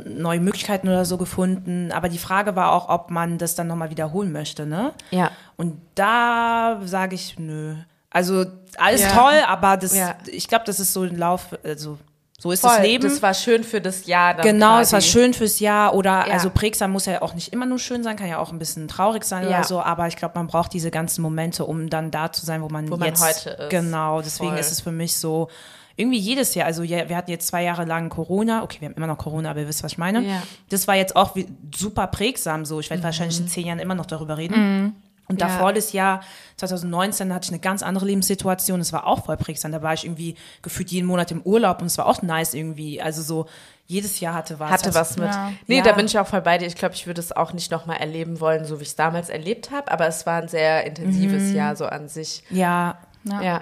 neue 0.06 0.40
Möglichkeiten 0.40 0.88
oder 0.88 1.06
so 1.06 1.18
gefunden. 1.18 1.92
Aber 1.92 2.10
die 2.10 2.20
Frage 2.20 2.56
war 2.56 2.74
auch, 2.74 2.90
ob 2.90 3.10
man 3.10 3.40
das 3.40 3.56
dann 3.56 3.68
nochmal 3.68 3.90
wiederholen 3.90 4.32
möchte, 4.32 4.68
ne? 4.68 4.94
Ja. 5.10 5.32
Und 5.58 5.82
da 5.96 6.80
sage 6.86 7.16
ich, 7.16 7.40
nö. 7.40 7.76
Also 8.12 8.46
alles 8.78 9.02
Ja. 9.02 9.10
toll, 9.10 9.34
aber 9.48 9.78
das, 9.78 9.96
Ja. 9.96 10.16
ich 10.28 10.48
glaube, 10.48 10.66
das 10.66 10.80
ist 10.80 10.94
so 10.94 11.02
ein 11.04 11.18
Lauf, 11.18 11.48
also 11.64 11.98
so 12.40 12.52
ist 12.52 12.62
Voll, 12.62 12.72
das 12.76 12.82
Leben. 12.86 13.04
Das 13.04 13.22
war 13.22 13.34
schön 13.34 13.64
für 13.64 13.80
das 13.82 14.06
Jahr. 14.06 14.34
Dann 14.34 14.44
Genau, 14.46 14.68
quasi. 14.78 14.82
es 14.84 14.94
war 14.94 15.02
schön 15.02 15.34
fürs 15.34 15.60
Jahr 15.60 15.94
oder 15.94 16.28
Ja. 16.28 16.34
also 16.34 16.50
prägsam 16.50 16.92
muss 16.92 17.06
ja 17.06 17.22
auch 17.22 17.34
nicht 17.36 17.54
immer 17.54 17.66
nur 17.66 17.80
schön 17.80 18.04
sein, 18.04 18.16
kann 18.18 18.28
ja 18.28 18.40
auch 18.40 18.52
ein 18.52 18.60
bisschen 18.60 18.88
traurig 18.88 19.24
sein 19.24 19.44
Ja. 19.44 19.50
oder 19.60 19.64
so, 19.64 19.80
aber 19.82 20.08
ich 20.08 20.16
glaube, 20.18 20.34
man 20.38 20.48
braucht 20.48 20.74
diese 20.74 20.92
ganzen 20.92 21.22
Momente, 21.22 21.66
um 21.66 21.90
dann 21.90 22.12
da 22.12 22.32
zu 22.32 22.46
sein, 22.46 22.62
wo 22.62 22.68
man 22.70 22.90
Wo 22.92 22.98
man 22.98 23.08
jetzt 23.10 23.24
heute 23.24 23.50
ist. 23.52 23.70
Genau, 23.70 24.22
deswegen 24.22 24.52
Voll. 24.52 24.60
ist 24.60 24.72
es 24.72 24.82
für 24.82 24.92
mich 24.92 25.16
so 25.18 25.50
irgendwie 25.98 26.18
jedes 26.18 26.56
Jahr, 26.56 26.66
also 26.66 26.82
wir 26.84 27.16
hatten 27.16 27.30
jetzt 27.30 27.46
zwei 27.48 27.64
Jahre 27.64 27.86
lang 27.86 28.10
Corona, 28.10 28.64
okay, 28.64 28.78
wir 28.80 28.88
haben 28.90 28.96
immer 28.96 29.08
noch 29.08 29.18
Corona, 29.20 29.52
aber 29.52 29.60
ihr 29.60 29.68
wisst, 29.68 29.84
was 29.84 29.92
ich 29.92 29.98
meine. 30.00 30.22
Ja. 30.22 30.42
Das 30.70 30.88
war 30.88 30.96
jetzt 30.96 31.16
auch 31.16 31.36
super 31.76 32.08
prägsam 32.08 32.66
so. 32.66 32.80
Ich 32.80 32.90
werde 32.90 33.04
wahrscheinlich 33.04 33.40
in 33.40 33.48
zehn 33.48 33.68
Jahren 33.68 33.80
immer 33.80 33.94
noch 33.94 34.06
darüber 34.08 34.38
reden. 34.38 34.96
Und 35.32 35.42
Ja. 35.42 35.48
davor 35.48 35.74
das 35.74 35.94
Jahr 35.94 36.22
2019 36.58 37.34
hatte 37.34 37.46
ich 37.46 37.50
eine 37.52 37.60
ganz 37.60 37.82
andere 37.82 38.06
Lebenssituation. 38.06 38.80
Es 38.80 38.94
war 38.94 39.08
auch 39.08 39.26
voll 39.26 39.38
prägsam. 39.38 39.72
Da 39.72 39.82
war 39.82 39.94
ich 39.94 40.06
irgendwie 40.06 40.36
gefühlt 40.62 40.92
jeden 40.92 41.08
Monat 41.08 41.32
im 41.32 41.42
Urlaub 41.42 41.82
und 41.82 41.88
es 41.88 41.98
war 41.98 42.06
auch 42.06 42.22
nice 42.22 42.54
irgendwie. 42.54 43.02
Also 43.02 43.22
so 43.24 43.48
jedes 43.88 44.20
Jahr 44.20 44.34
hatte 44.36 44.60
was. 44.60 44.70
hatte 44.72 44.86
Also- 44.88 45.00
was 45.00 45.18
mit. 45.18 45.28
Ja. 45.30 45.52
Nee, 45.68 45.78
Ja. 45.78 45.84
da 45.84 45.94
bin 45.94 46.06
ich 46.06 46.18
auch 46.20 46.28
voll 46.28 46.42
bei 46.42 46.58
dir. 46.58 46.68
Ich 46.68 46.76
glaube, 46.76 46.94
ich 46.96 47.08
würde 47.08 47.20
es 47.20 47.32
auch 47.36 47.54
nicht 47.54 47.72
nochmal 47.72 47.98
erleben 47.98 48.40
wollen, 48.40 48.66
so 48.66 48.80
wie 48.80 48.84
ich 48.84 48.90
es 48.90 48.96
damals 48.96 49.30
erlebt 49.30 49.72
habe. 49.72 49.92
Aber 49.92 50.08
es 50.08 50.26
war 50.26 50.42
ein 50.42 50.48
sehr 50.48 50.86
intensives 50.86 51.52
Jahr 51.54 51.76
so 51.76 51.86
an 51.86 52.08
sich. 52.08 52.44
Ja, 52.50 52.98
Ja. 53.24 53.42
Ja. 53.42 53.62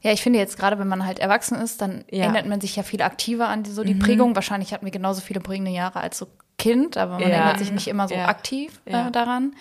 Ja, 0.00 0.12
ich 0.12 0.22
finde 0.22 0.38
jetzt 0.38 0.56
gerade, 0.58 0.78
wenn 0.78 0.86
man 0.86 1.04
halt 1.04 1.18
erwachsen 1.18 1.56
ist, 1.60 1.80
dann 1.82 2.04
Ja. 2.08 2.24
erinnert 2.24 2.46
man 2.46 2.60
sich 2.60 2.76
ja 2.76 2.84
viel 2.84 3.02
aktiver 3.02 3.48
an 3.48 3.64
die, 3.64 3.70
so 3.72 3.82
die 3.82 3.94
Prägung. 3.96 4.34
Wahrscheinlich 4.36 4.72
hatten 4.72 4.84
wir 4.84 4.92
genauso 4.92 5.20
viele 5.20 5.40
prägende 5.40 5.72
Jahre 5.72 6.00
als 6.00 6.18
so 6.18 6.28
Kind, 6.56 6.96
aber 6.96 7.14
man 7.14 7.22
Ja. 7.22 7.28
erinnert 7.28 7.58
sich 7.58 7.72
nicht 7.72 7.88
immer 7.88 8.06
so 8.08 8.14
Ja. 8.14 8.26
aktiv 8.28 8.80
äh, 8.84 8.92
Ja. 8.92 9.10
daran. 9.10 9.54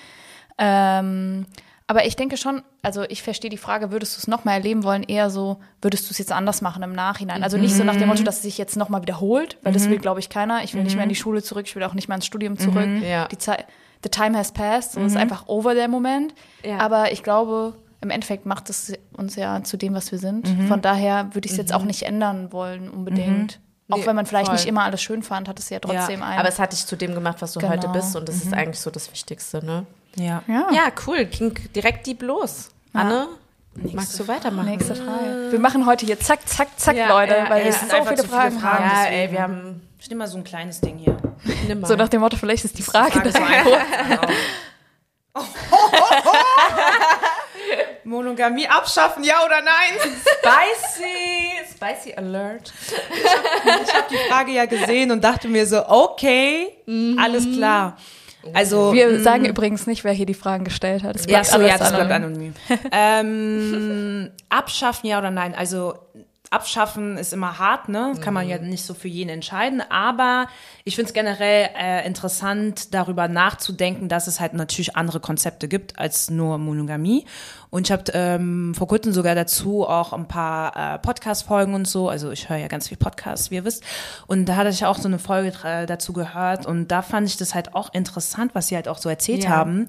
Ähm, 0.58 1.46
aber 1.90 2.06
ich 2.06 2.18
denke 2.18 2.36
schon, 2.36 2.64
also 2.82 3.04
ich 3.04 3.24
verstehe 3.24 3.50
die 3.50 3.58
Frage, 3.58 3.92
würdest 3.92 4.18
du 4.18 4.20
es 4.20 4.28
nochmal 4.28 4.56
erleben 4.56 4.84
wollen, 4.84 5.04
eher 5.04 5.30
so, 5.30 5.58
würdest 5.82 6.10
du 6.10 6.12
es 6.12 6.18
jetzt 6.18 6.34
anders 6.34 6.62
machen 6.62 6.84
im 6.84 6.92
Nachhinein? 6.92 7.44
Also 7.44 7.58
nicht 7.58 7.74
so 7.74 7.86
nach 7.86 7.96
dem 7.96 8.10
Motto, 8.10 8.24
dass 8.24 8.38
es 8.38 8.42
sich 8.42 8.58
jetzt 8.58 8.76
nochmal 8.76 9.02
wiederholt, 9.04 9.58
weil 9.64 9.72
das 9.72 9.90
will, 9.90 9.98
glaube 9.98 10.20
ich, 10.20 10.30
keiner. 10.30 10.64
Ich 10.66 10.74
will 10.74 10.84
nicht 10.84 10.96
mehr 10.96 11.04
in 11.04 11.10
die 11.10 11.16
Schule 11.16 11.42
zurück, 11.42 11.66
ich 11.66 11.76
will 11.76 11.84
auch 11.84 11.94
nicht 11.94 12.10
mehr 12.10 12.16
ins 12.16 12.26
Studium 12.26 12.58
zurück. 12.58 12.90
Ja. 13.02 13.28
Die 13.30 13.38
Zeit, 13.38 13.66
the 14.04 14.10
time 14.10 14.38
has 14.38 14.52
passed, 14.52 14.94
so 14.94 15.00
ist 15.00 15.16
einfach 15.16 15.48
over 15.48 15.76
der 15.76 15.88
Moment. 15.88 16.34
Ja. 16.64 16.80
Aber 16.80 17.14
ich 17.14 17.24
glaube, 17.24 17.74
im 18.02 18.10
Endeffekt 18.10 18.46
macht 18.46 18.70
es 18.70 18.92
uns 19.14 19.38
ja 19.38 19.64
zu 19.64 19.78
dem, 19.78 19.94
was 19.94 20.12
wir 20.12 20.20
sind. 20.20 20.48
Von 20.68 20.82
daher 20.82 21.34
würde 21.34 21.46
ich 21.46 21.54
es 21.54 21.58
jetzt 21.58 21.74
auch 21.74 21.84
nicht 21.84 22.04
ändern 22.04 22.52
wollen, 22.52 22.90
unbedingt. 22.90 23.62
Auch 23.90 24.06
wenn 24.06 24.18
man 24.18 24.26
vielleicht 24.26 24.48
voll. 24.48 24.56
nicht 24.56 24.68
immer 24.68 24.84
alles 24.84 25.02
schön 25.02 25.24
fand, 25.24 25.48
hat 25.48 25.58
es 25.60 25.70
ja 25.70 25.80
trotzdem 25.80 26.22
einen. 26.22 26.38
Aber 26.40 26.50
es 26.50 26.60
hat 26.60 26.74
dich 26.74 26.86
zu 26.86 26.98
dem 26.98 27.14
gemacht, 27.14 27.38
was 27.40 27.54
du 27.54 27.62
Genau. 27.62 27.72
heute 27.72 27.88
bist. 27.88 28.18
Und 28.18 28.28
das 28.28 28.36
ist 28.36 28.54
eigentlich 28.54 28.82
so 28.82 28.92
das 28.92 29.10
Wichtigste, 29.10 29.66
ne? 29.66 29.86
Ja. 30.20 30.44
ja. 30.48 30.68
Ja, 30.72 30.92
cool. 31.06 31.26
Ging 31.26 31.54
direkt 31.76 32.06
die 32.08 32.14
bloß. 32.14 32.70
Anne, 32.94 33.28
magst 33.94 34.20
du 34.20 34.28
weitermachen? 34.28 34.70
Nächste 34.70 34.96
Frage. 34.96 35.48
Wir 35.52 35.60
machen 35.60 35.86
heute 35.86 36.06
hier 36.06 36.20
zack, 36.20 36.48
zack, 36.48 36.70
zack, 36.78 36.96
Ja, 36.96 37.08
Leute, 37.10 37.36
ja, 37.36 37.50
weil 37.50 37.64
ja. 37.64 37.70
Es 37.70 37.80
sind 37.80 37.92
so 37.92 37.98
viele 38.04 38.16
zu 38.16 38.24
viele 38.24 38.36
Fragen 38.36 38.60
Fragen. 38.60 38.92
haben. 38.92 39.06
Ja, 39.06 39.12
ey, 39.12 39.32
wir 39.32 39.42
haben 39.42 39.82
Ich 40.00 40.10
nehme 40.10 40.20
mal 40.20 40.28
so 40.28 40.38
ein 40.38 40.44
kleines 40.44 40.82
Ding 40.82 40.98
hier. 40.98 41.18
nimm 41.68 41.82
mal. 41.82 41.88
So 41.88 41.96
nach 41.96 42.10
dem 42.10 42.22
Motto, 42.22 42.38
vielleicht 42.38 42.66
ist 42.66 42.78
die 42.78 42.84
Frage. 42.84 43.12
Frage 43.12 43.32
so 43.32 43.40
einfach. 43.40 44.30
Monogamie 48.04 48.68
abschaffen, 48.68 49.24
ja 49.24 49.36
oder 49.46 49.62
nein? 49.62 50.00
Spicy, 50.00 51.76
spicy 51.76 52.14
alert. 52.16 52.74
Ich 53.86 53.94
habe 53.94 54.08
die 54.10 54.30
Frage 54.30 54.52
ja 54.54 54.66
gesehen 54.66 55.12
und 55.12 55.24
dachte 55.24 55.48
mir 55.48 55.66
so, 55.68 55.86
okay, 55.88 56.70
alles 57.18 57.44
klar. 57.44 57.98
Also 58.54 58.94
wir 58.94 59.22
sagen 59.22 59.46
übrigens 59.46 59.88
nicht, 59.88 60.04
wer 60.04 60.14
hier 60.14 60.26
die 60.26 60.34
Fragen 60.34 60.64
gestellt 60.64 61.04
hat. 61.04 61.16
Es 61.16 61.24
ja, 61.24 61.40
bleibt 61.40 61.46
so, 61.48 61.56
alles 61.56 61.70
ja, 61.70 61.78
das 61.78 61.94
bleibt 61.94 62.12
anonym. 62.12 62.54
anonym. 62.70 64.22
ähm, 64.22 64.32
abschaffen, 64.50 65.10
ja 65.10 65.20
oder 65.20 65.32
nein? 65.32 65.54
Also 65.56 65.96
abschaffen 66.50 67.18
ist 67.18 67.34
immer 67.34 67.60
hart, 67.60 67.90
ne? 67.90 68.14
Kann 68.22 68.34
man 68.34 68.48
ja 68.48 68.58
nicht 68.58 68.86
so 68.86 68.94
für 68.94 69.08
jeden 69.08 69.30
entscheiden. 69.30 69.82
Aber 69.90 70.48
ich 70.86 70.96
finde 70.96 71.10
es 71.10 71.14
generell 71.14 71.70
äh, 71.78 72.06
interessant, 72.08 72.94
darüber 72.94 73.28
nachzudenken, 73.28 74.08
dass 74.08 74.28
es 74.28 74.40
halt 74.40 74.54
natürlich 74.54 74.96
andere 74.96 75.20
Konzepte 75.20 75.68
gibt 75.68 76.00
als 76.00 76.30
nur 76.30 76.58
Monogamie. 76.58 77.26
Und 77.70 77.88
ich 77.88 77.92
habe 77.92 78.04
ähm, 78.14 78.74
vor 78.76 78.88
kurzem 78.88 79.12
sogar 79.12 79.36
dazu 79.36 79.86
auch 79.86 80.14
ein 80.14 80.28
paar 80.28 80.96
äh, 80.96 81.00
Podcast-Folgen 81.00 81.74
und 81.74 81.88
so. 81.88 82.08
Also 82.08 82.32
ich 82.32 82.50
höre 82.50 82.58
ja 82.58 82.68
ganz 82.68 82.88
viel 82.88 82.98
Podcasts, 82.98 83.52
wie 83.52 83.56
ihr 83.56 83.66
wisst. 83.66 83.84
Und 84.26 84.46
da 84.46 84.56
hatte 84.56 84.70
ich 84.70 84.86
auch 84.86 84.98
so 84.98 85.08
eine 85.08 85.20
Folge 85.20 85.52
äh, 85.64 85.86
dazu 85.86 86.14
gehört. 86.14 86.66
Und 86.66 86.88
da 86.88 87.02
fand 87.02 87.28
ich 87.28 87.38
das 87.38 87.56
halt 87.56 87.76
auch 87.76 87.94
interessant, 87.94 88.56
was 88.56 88.68
sie 88.68 88.76
halt 88.76 88.88
auch 88.88 89.00
so 89.00 89.10
erzählt 89.10 89.44
Ja. 89.44 89.50
haben 89.50 89.88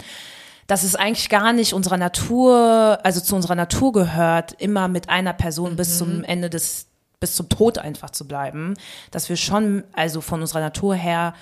dass 0.68 0.84
es 0.84 0.94
eigentlich 0.94 1.30
gar 1.30 1.52
nicht 1.54 1.72
unserer 1.72 1.96
Natur, 1.96 2.98
also 3.02 3.20
zu 3.20 3.34
unserer 3.34 3.54
Natur 3.54 3.90
gehört, 3.90 4.52
immer 4.52 4.86
mit 4.86 5.08
einer 5.08 5.32
Person 5.32 5.76
bis 5.76 5.96
zum 5.96 6.22
Ende 6.24 6.50
des, 6.50 6.86
bis 7.20 7.34
zum 7.34 7.48
Tod 7.48 7.78
einfach 7.78 8.10
zu 8.10 8.28
bleiben, 8.28 8.74
dass 9.10 9.30
wir 9.30 9.36
schon, 9.36 9.82
also 9.94 10.20
von 10.20 10.42
unserer 10.42 10.60
Natur 10.60 10.94
her 10.94 11.32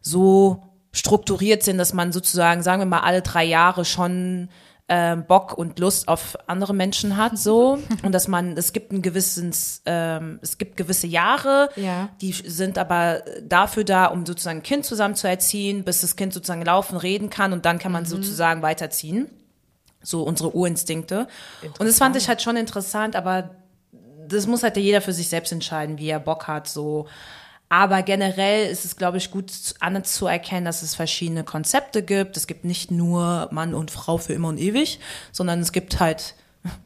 so 0.00 0.62
strukturiert 0.90 1.62
sind, 1.62 1.76
dass 1.76 1.92
man 1.92 2.12
sozusagen, 2.12 2.62
sagen 2.62 2.80
wir 2.80 2.86
mal, 2.86 3.00
alle 3.00 3.20
drei 3.20 3.44
Jahre 3.44 3.84
schon 3.84 4.48
ähm, 4.88 5.24
Bock 5.26 5.56
und 5.56 5.78
Lust 5.78 6.08
auf 6.08 6.36
andere 6.48 6.74
Menschen 6.74 7.16
hat, 7.16 7.38
so 7.38 7.78
und 8.02 8.12
dass 8.12 8.28
man, 8.28 8.56
es 8.56 8.72
gibt 8.72 8.92
ein 8.92 9.00
gewisses, 9.00 9.80
ähm, 9.86 10.38
es 10.42 10.58
gibt 10.58 10.76
gewisse 10.76 11.06
Jahre, 11.06 11.68
Ja. 11.76 12.08
die 12.20 12.32
sind 12.32 12.78
aber 12.78 13.22
dafür 13.42 13.84
da, 13.84 14.06
um 14.06 14.26
sozusagen 14.26 14.58
ein 14.58 14.62
Kind 14.62 14.84
zusammen 14.84 15.14
zu 15.14 15.28
erziehen, 15.28 15.84
bis 15.84 16.00
das 16.02 16.16
Kind 16.16 16.32
sozusagen 16.34 16.62
laufen, 16.64 16.96
reden 16.96 17.30
kann 17.30 17.52
und 17.52 17.64
dann 17.64 17.78
kann 17.78 17.92
man 17.92 18.04
sozusagen 18.04 18.62
weiterziehen. 18.62 19.28
So 20.04 20.24
unsere 20.24 20.54
Urinstinkte. 20.54 21.28
Und 21.78 21.86
das 21.86 21.98
fand 21.98 22.16
ich 22.16 22.28
halt 22.28 22.42
schon 22.42 22.56
interessant, 22.56 23.14
aber 23.14 23.50
das 24.26 24.48
muss 24.48 24.64
halt 24.64 24.76
jeder 24.76 25.00
für 25.00 25.12
sich 25.12 25.28
selbst 25.28 25.52
entscheiden, 25.52 25.96
wie 25.98 26.08
er 26.08 26.18
Bock 26.20 26.48
hat, 26.48 26.66
so. 26.68 27.06
Aber 27.72 28.02
generell 28.02 28.68
ist 28.70 28.84
es, 28.84 28.96
glaube 28.96 29.16
ich, 29.16 29.30
gut 29.30 29.50
anzuerkennen, 29.80 30.66
dass 30.66 30.82
es 30.82 30.94
verschiedene 30.94 31.42
Konzepte 31.42 32.02
gibt. 32.02 32.36
Es 32.36 32.46
gibt 32.46 32.66
nicht 32.66 32.90
nur 32.90 33.48
Mann 33.50 33.72
und 33.72 33.90
Frau 33.90 34.18
für 34.18 34.34
immer 34.34 34.48
und 34.48 34.58
ewig, 34.58 35.00
sondern 35.32 35.60
es 35.60 35.72
gibt 35.72 35.98
halt 35.98 36.34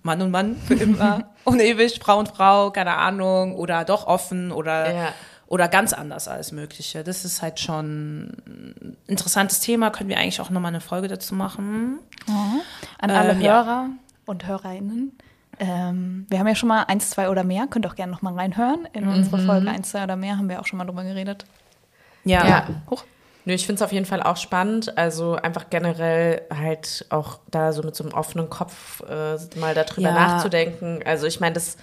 Mann 0.04 0.22
und 0.22 0.30
Mann 0.30 0.54
für 0.64 0.74
immer 0.74 1.28
und 1.44 1.58
ewig, 1.58 1.98
Frau 2.00 2.20
und 2.20 2.28
Frau, 2.28 2.70
keine 2.70 2.94
Ahnung, 2.94 3.56
oder 3.56 3.84
doch 3.84 4.06
offen 4.06 4.52
oder, 4.52 4.94
Ja. 4.94 5.08
oder 5.48 5.66
ganz 5.66 5.92
anders 5.92 6.28
alles 6.28 6.52
Mögliche. 6.52 7.02
Das 7.02 7.24
ist 7.24 7.42
halt 7.42 7.58
schon 7.58 8.26
ein 8.28 8.96
interessantes 9.08 9.58
Thema. 9.58 9.90
Können 9.90 10.08
wir 10.08 10.18
eigentlich 10.18 10.40
auch 10.40 10.50
nochmal 10.50 10.68
eine 10.70 10.80
Folge 10.80 11.08
dazu 11.08 11.34
machen? 11.34 11.98
An 12.98 13.10
alle 13.10 13.32
Ähm, 13.32 13.40
ja. 13.40 13.64
Hörer 13.64 13.88
und 14.24 14.46
Hörerinnen. 14.46 15.18
Ähm, 15.58 16.26
wir 16.28 16.38
haben 16.38 16.48
ja 16.48 16.54
schon 16.54 16.68
mal 16.68 16.82
eins, 16.84 17.10
zwei 17.10 17.28
oder 17.30 17.44
mehr. 17.44 17.66
Könnt 17.68 17.86
auch 17.86 17.94
gerne 17.94 18.12
noch 18.12 18.22
mal 18.22 18.34
reinhören. 18.34 18.86
In 18.92 19.08
unsere 19.08 19.38
Folge 19.38 19.70
eins, 19.70 19.90
zwei 19.90 20.04
oder 20.04 20.16
mehr 20.16 20.36
haben 20.36 20.48
wir 20.48 20.60
auch 20.60 20.66
schon 20.66 20.78
mal 20.78 20.84
drüber 20.84 21.04
geredet. 21.04 21.46
Ja. 22.24 22.46
Ja. 22.46 22.66
Hoch. 22.90 23.04
Nö, 23.44 23.54
ich 23.54 23.64
finde 23.64 23.76
es 23.76 23.82
auf 23.82 23.92
jeden 23.92 24.06
Fall 24.06 24.22
auch 24.22 24.36
spannend. 24.36 24.98
Also 24.98 25.36
einfach 25.36 25.70
generell 25.70 26.42
halt 26.52 27.06
auch 27.10 27.38
da 27.50 27.72
so 27.72 27.82
mit 27.82 27.94
so 27.94 28.04
einem 28.04 28.12
offenen 28.12 28.50
Kopf 28.50 29.02
äh, 29.08 29.36
mal 29.58 29.72
darüber 29.74 30.08
Ja. 30.08 30.12
nachzudenken. 30.12 31.00
Also 31.04 31.26
ich 31.26 31.38
meine, 31.40 31.54
das 31.54 31.76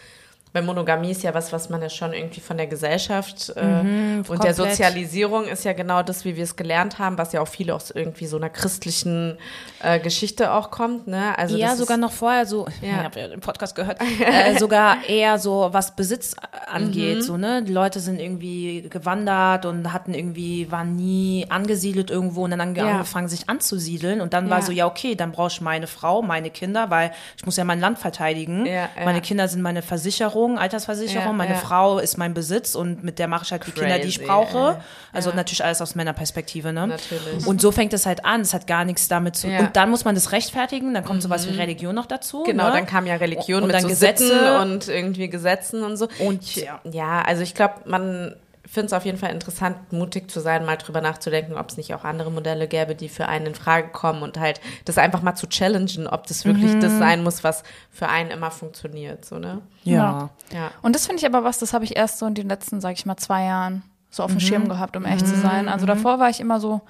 bei 0.52 0.62
Monogamie 0.62 1.10
ist 1.10 1.24
ja 1.24 1.34
was, 1.34 1.52
was 1.52 1.70
man 1.70 1.82
ja 1.82 1.90
schon 1.90 2.14
irgendwie 2.14 2.42
von 2.42 2.58
der 2.58 2.68
Gesellschaft 2.68 3.50
äh, 3.56 3.60
und 3.62 3.64
der 3.64 4.24
komplett. 4.26 4.56
Sozialisierung 4.56 5.46
ist 5.48 5.64
ja 5.66 5.74
genau 5.74 6.04
das, 6.04 6.26
wie 6.26 6.36
wir 6.36 6.44
es 6.44 6.56
gelernt 6.56 7.00
haben, 7.00 7.18
was 7.18 7.34
ja 7.34 7.42
auch 7.42 7.48
viele 7.48 7.74
aus 7.74 7.90
irgendwie 7.90 8.28
so 8.28 8.38
einer 8.38 8.50
christlichen 8.50 9.40
äh, 9.84 10.00
Geschichte 10.00 10.52
auch 10.52 10.72
kommt. 10.72 11.08
Ne? 11.08 11.38
Also 11.38 11.58
ja, 11.58 11.76
sogar 11.76 11.98
ist, 11.98 12.02
noch 12.02 12.12
vorher 12.12 12.46
so, 12.46 12.66
Ja. 12.82 12.90
ich 12.90 13.04
habe 13.04 13.20
ja 13.20 13.28
den 13.28 13.40
Podcast 13.42 13.76
gehört, 13.76 14.00
äh, 14.26 14.58
sogar 14.58 14.98
eher 15.08 15.38
so, 15.40 15.70
was 15.72 15.96
Besitz 15.96 16.36
angeht, 16.72 17.18
Mhm. 17.18 17.22
so, 17.22 17.38
ne? 17.38 17.64
Die 17.64 17.72
Leute 17.74 18.00
sind 18.00 18.20
irgendwie 18.20 18.88
gewandert 18.90 19.66
und 19.66 19.94
hatten 19.94 20.14
irgendwie, 20.14 20.72
waren 20.72 20.96
nie 20.96 21.46
angesiedelt 21.50 22.10
irgendwo 22.10 22.44
und 22.46 22.52
dann 22.52 22.76
Ja. 22.76 22.92
angefangen, 22.92 23.28
sich 23.28 23.50
anzusiedeln 23.50 24.22
und 24.22 24.34
dann 24.34 24.50
war 24.50 24.60
Ja. 24.60 24.66
so, 24.66 24.72
ja, 24.72 24.86
okay, 24.88 25.16
dann 25.16 25.32
brauche 25.32 25.50
ich 25.50 25.62
meine 25.62 25.88
Frau, 25.88 26.22
meine 26.22 26.50
Kinder, 26.50 26.90
weil 26.90 27.12
ich 27.38 27.46
muss 27.46 27.58
ja 27.58 27.64
mein 27.64 27.80
Land 27.80 28.00
verteidigen. 28.00 28.66
Ja, 28.66 28.74
ja. 28.74 28.90
Meine 29.06 29.22
Kinder 29.22 29.48
sind 29.48 29.62
meine 29.62 29.82
Versicherung, 29.82 30.58
Altersversicherung, 30.58 31.36
meine. 31.38 31.56
Frau 31.56 32.00
ist 32.00 32.18
mein 32.18 32.34
Besitz 32.34 32.74
und 32.74 33.04
mit 33.04 33.20
der 33.20 33.28
mache 33.28 33.44
ich 33.46 33.52
halt 33.52 33.68
die 33.68 33.72
Kinder, 33.72 34.00
die 34.00 34.08
ich 34.08 34.18
Crazy, 34.18 34.28
brauche. 34.28 34.80
Also 35.12 35.32
natürlich 35.32 35.64
alles 35.64 35.82
aus 35.82 35.94
Männerperspektive, 35.96 36.74
ne? 36.74 36.88
Natürlich. 36.88 37.46
Und 37.46 37.62
so 37.62 37.72
fängt 37.72 37.94
es 37.94 38.06
halt 38.06 38.26
an. 38.26 38.42
Es 38.42 38.54
hat 38.54 38.66
gar 38.66 38.86
nichts 38.86 39.08
damit 39.08 39.36
zu. 39.36 39.48
Ja. 39.48 39.60
Und 39.74 39.78
dann 39.78 39.90
muss 39.90 40.06
man 40.06 40.14
das 40.14 40.32
rechtfertigen. 40.32 40.94
Dann 40.94 41.04
kommt 41.04 41.24
sowas 41.24 41.48
wie 41.50 41.56
Religion 41.56 41.96
noch 41.96 42.06
dazu. 42.06 42.44
Genau, 42.44 42.66
ne? 42.68 42.74
dann 42.74 42.86
kam 42.86 43.08
ja 43.08 43.16
Religion 43.16 43.62
Und 43.64 43.68
mit 43.68 43.76
dann 43.76 43.82
so 43.82 43.88
Gesetze. 43.88 44.28
Sitten 44.28 44.56
und 44.62 44.88
irgendwie 44.88 45.30
Gesetzen 45.30 45.82
und 45.84 45.98
so. 45.98 46.08
Und 46.20 46.44
Ich- 46.44 46.58
ja. 46.58 46.80
ja, 46.92 47.22
also 47.24 47.42
ich 47.42 47.56
glaube, 47.56 47.76
man 47.86 48.36
findet 48.66 48.92
es 48.92 48.94
auf 48.94 49.04
jeden 49.06 49.18
Fall 49.18 49.32
interessant, 49.32 49.92
mutig 49.92 50.30
zu 50.32 50.40
sein, 50.40 50.64
mal 50.66 50.78
drüber 50.78 51.02
nachzudenken, 51.02 51.56
ob 51.58 51.70
es 51.70 51.78
nicht 51.78 51.94
auch 51.96 52.04
andere 52.04 52.32
Modelle 52.32 52.68
gäbe, 52.68 52.94
die 52.96 53.10
für 53.10 53.28
einen 53.28 53.48
in 53.48 53.56
Frage 53.56 53.90
kommen 53.90 54.22
und 54.24 54.40
halt 54.40 54.62
das 54.86 54.98
einfach 55.00 55.22
mal 55.24 55.36
zu 55.36 55.48
challengen, 55.48 56.08
ob 56.08 56.28
das 56.28 56.46
wirklich 56.46 56.74
Mhm. 56.76 56.80
das 56.82 56.98
sein 56.98 57.24
muss, 57.24 57.44
was 57.44 57.64
für 57.92 58.08
einen 58.10 58.30
immer 58.32 58.52
funktioniert, 58.52 59.26
so, 59.26 59.38
ne? 59.38 59.62
Ja. 59.84 60.30
Ja. 60.54 60.72
Und 60.82 60.96
das 60.96 61.06
finde 61.08 61.20
ich 61.20 61.26
aber 61.26 61.44
was, 61.44 61.60
das 61.60 61.74
habe 61.74 61.84
ich 61.84 61.96
erst 61.98 62.20
so 62.20 62.26
in 62.28 62.36
den 62.36 62.48
letzten, 62.48 62.80
sag 62.80 62.94
ich 62.94 63.06
mal, 63.06 63.18
zwei 63.18 63.46
Jahren 63.46 63.82
so 64.12 64.22
auf 64.24 64.30
dem 64.32 64.40
Schirm 64.40 64.70
gehabt, 64.70 64.96
um 64.96 65.06
echt 65.06 65.28
zu 65.28 65.36
sein. 65.36 65.68
Also 65.68 65.86
davor 65.88 66.20
war 66.20 66.30
ich 66.30 66.40
immer 66.40 66.60
so, 66.60 66.82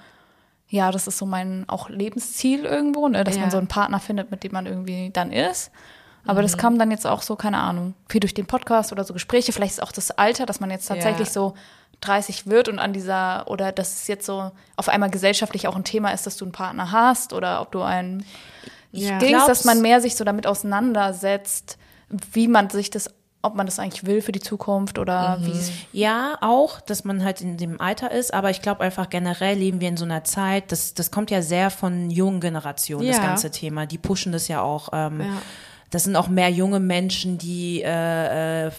ja, 0.68 0.90
das 0.90 1.06
ist 1.06 1.18
so 1.18 1.26
mein 1.26 1.64
auch 1.68 1.88
Lebensziel 1.88 2.64
irgendwo, 2.64 3.08
ne, 3.08 3.22
dass 3.24 3.34
Ja. 3.36 3.42
man 3.42 3.50
so 3.50 3.58
einen 3.58 3.68
Partner 3.68 4.00
findet, 4.00 4.30
mit 4.30 4.42
dem 4.44 4.52
man 4.52 4.66
irgendwie 4.66 5.10
dann 5.12 5.32
ist. 5.32 5.70
Aber 6.26 6.40
das 6.40 6.56
kam 6.56 6.78
dann 6.78 6.90
jetzt 6.90 7.06
auch 7.06 7.20
so, 7.20 7.36
keine 7.36 7.58
Ahnung, 7.58 7.92
viel 8.08 8.20
durch 8.20 8.32
den 8.32 8.46
Podcast 8.46 8.92
oder 8.92 9.04
so 9.04 9.12
Gespräche. 9.12 9.52
Vielleicht 9.52 9.74
ist 9.74 9.82
auch 9.82 9.92
das 9.92 10.10
Alter, 10.10 10.46
dass 10.46 10.58
man 10.58 10.70
jetzt 10.70 10.86
tatsächlich 10.86 11.28
Ja. 11.28 11.34
so 11.34 11.54
30 12.00 12.46
wird 12.46 12.68
und 12.68 12.78
an 12.78 12.94
dieser, 12.94 13.48
oder 13.50 13.72
dass 13.72 13.92
es 13.92 14.06
jetzt 14.08 14.24
so 14.24 14.50
auf 14.76 14.88
einmal 14.88 15.10
gesellschaftlich 15.10 15.68
auch 15.68 15.76
ein 15.76 15.84
Thema 15.84 16.10
ist, 16.12 16.26
dass 16.26 16.38
du 16.38 16.46
einen 16.46 16.52
Partner 16.52 16.90
hast 16.92 17.34
oder 17.34 17.60
ob 17.60 17.72
du 17.72 17.82
einen 17.82 18.24
Ja. 18.90 19.18
Dings, 19.18 19.32
Glaubst- 19.32 19.48
dass 19.48 19.64
man 19.64 19.82
mehr 19.82 20.00
sich 20.00 20.16
so 20.16 20.24
damit 20.24 20.46
auseinandersetzt, 20.46 21.76
wie 22.32 22.48
man 22.48 22.70
sich 22.70 22.88
das, 22.90 23.10
ob 23.44 23.54
man 23.54 23.66
das 23.66 23.78
eigentlich 23.78 24.04
will 24.06 24.20
für 24.22 24.32
die 24.32 24.40
Zukunft 24.40 24.98
oder 24.98 25.38
wie 25.42 25.50
es 25.52 25.70
Ja, 25.92 26.36
auch, 26.40 26.80
dass 26.80 27.04
man 27.04 27.22
halt 27.24 27.40
in 27.40 27.56
dem 27.56 27.80
Alter 27.80 28.10
ist, 28.10 28.32
aber 28.34 28.50
ich 28.50 28.62
glaube 28.62 28.82
einfach 28.82 29.10
generell 29.10 29.56
leben 29.58 29.80
wir 29.80 29.88
in 29.88 29.96
so 29.96 30.04
einer 30.04 30.24
Zeit, 30.24 30.72
das, 30.72 30.94
das 30.94 31.10
kommt 31.10 31.30
ja 31.30 31.42
sehr 31.42 31.70
von 31.70 32.10
jungen 32.10 32.40
Generationen, 32.40 33.06
das 33.06 33.18
Ja. 33.18 33.22
ganze 33.22 33.50
Thema. 33.50 33.86
Die 33.86 33.98
pushen 33.98 34.32
das 34.32 34.48
ja 34.48 34.62
auch. 34.62 34.88
Ähm, 34.92 35.20
Ja. 35.20 35.26
Das 35.90 36.02
sind 36.02 36.16
auch 36.16 36.26
mehr 36.26 36.48
junge 36.50 36.80
Menschen, 36.80 37.38
die 37.38 37.80
äh, 37.82 38.66
äh, 38.66 38.70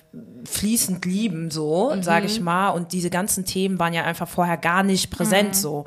fließend 0.45 1.05
lieben, 1.05 1.50
so, 1.50 1.93
sage 2.01 2.25
ich 2.25 2.41
mal. 2.41 2.72
Und 2.72 2.91
diese 2.91 3.10
ganzen 3.10 3.45
Themen 3.45 3.79
waren 3.79 3.93
ja 3.93 4.03
einfach 4.03 4.27
vorher 4.27 4.57
gar 4.57 4.84
nicht 4.84 5.12
präsent, 5.12 5.55
so. 5.55 5.86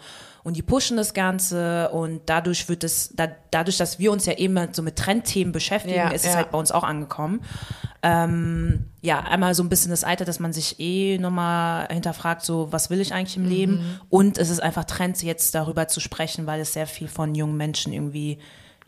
Und 0.49 0.57
die 0.57 0.63
pushen 0.63 0.97
das 0.97 1.13
Ganze 1.13 1.91
und 1.91 2.23
dadurch 2.25 2.71
wird 2.71 2.83
es, 2.83 3.11
da, 3.15 3.29
dadurch, 3.51 3.77
dass 3.77 3.99
wir 3.99 4.11
uns 4.11 4.25
ja 4.25 4.33
eben 4.33 4.59
so 4.73 4.81
mit 4.81 4.97
Trendthemen 4.97 5.53
beschäftigen, 5.53 5.95
Ja, 5.95 6.09
ist 6.09 6.25
es 6.25 6.31
ja. 6.31 6.39
halt 6.39 6.53
bei 6.53 6.59
uns 6.59 6.73
auch 6.73 6.85
angekommen. 6.85 7.43
Ähm, 8.03 8.87
ja, 9.03 9.21
einmal 9.21 9.55
so 9.55 9.63
ein 9.63 9.69
bisschen 9.69 9.91
das 9.91 10.05
Alter, 10.05 10.25
dass 10.25 10.41
man 10.41 10.55
sich 10.55 10.81
eh 10.81 11.19
nochmal 11.19 11.89
hinterfragt, 11.93 12.47
so, 12.47 12.69
was 12.71 12.89
will 12.89 13.03
ich 13.03 13.13
eigentlich 13.13 13.37
im 13.37 13.47
Leben? 13.47 14.01
Und 14.09 14.39
es 14.39 14.49
ist 14.49 14.61
einfach 14.61 14.85
Trend, 14.85 15.23
jetzt 15.23 15.55
darüber 15.55 15.87
zu 15.87 16.01
sprechen, 16.01 16.47
weil 16.47 16.63
es 16.63 16.73
sehr 16.73 16.87
viel 16.87 17.09
von 17.09 17.35
jungen 17.35 17.59
Menschen 17.59 17.93
irgendwie 17.93 18.39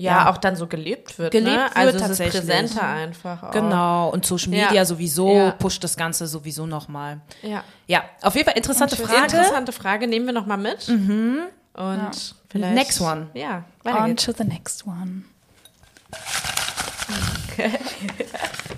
Ja, 0.02 0.30
auch 0.30 0.38
dann 0.38 0.56
so 0.56 0.66
gelebt 0.66 1.18
wird. 1.18 1.30
Gelebt 1.32 1.56
ne? 1.56 1.62
wird 1.64 1.76
also 1.76 1.88
es 1.90 1.94
ist 2.02 2.08
tatsächlich. 2.08 2.40
präsenter 2.42 2.82
einfach. 2.82 3.42
Auch. 3.42 3.50
Genau, 3.50 4.08
und 4.10 4.24
Social 4.24 4.54
Ja. 4.54 4.66
Media 4.66 4.84
sowieso 4.84 5.30
Ja. 5.34 5.50
pusht 5.52 5.84
das 5.84 5.96
Ganze 5.96 6.26
sowieso 6.26 6.66
nochmal. 6.66 7.20
Ja. 7.42 7.64
Ja, 7.86 8.04
auf 8.22 8.34
jeden 8.34 8.46
Fall 8.46 8.56
interessante 8.56 8.96
Sehr 8.96 9.06
Frage. 9.06 9.24
Interessante 9.24 9.72
Frage, 9.72 10.06
nehmen 10.06 10.26
wir 10.26 10.32
nochmal 10.32 10.58
mit. 10.58 10.88
Und 10.88 12.34
vielleicht. 12.48 12.74
Next 12.74 13.00
one. 13.00 13.28
Ja, 13.34 13.64
weiter 13.82 14.00
On 14.00 14.06
geht's. 14.06 14.24
to 14.24 14.32
the 14.36 14.44
next 14.44 14.86
one. 14.86 15.24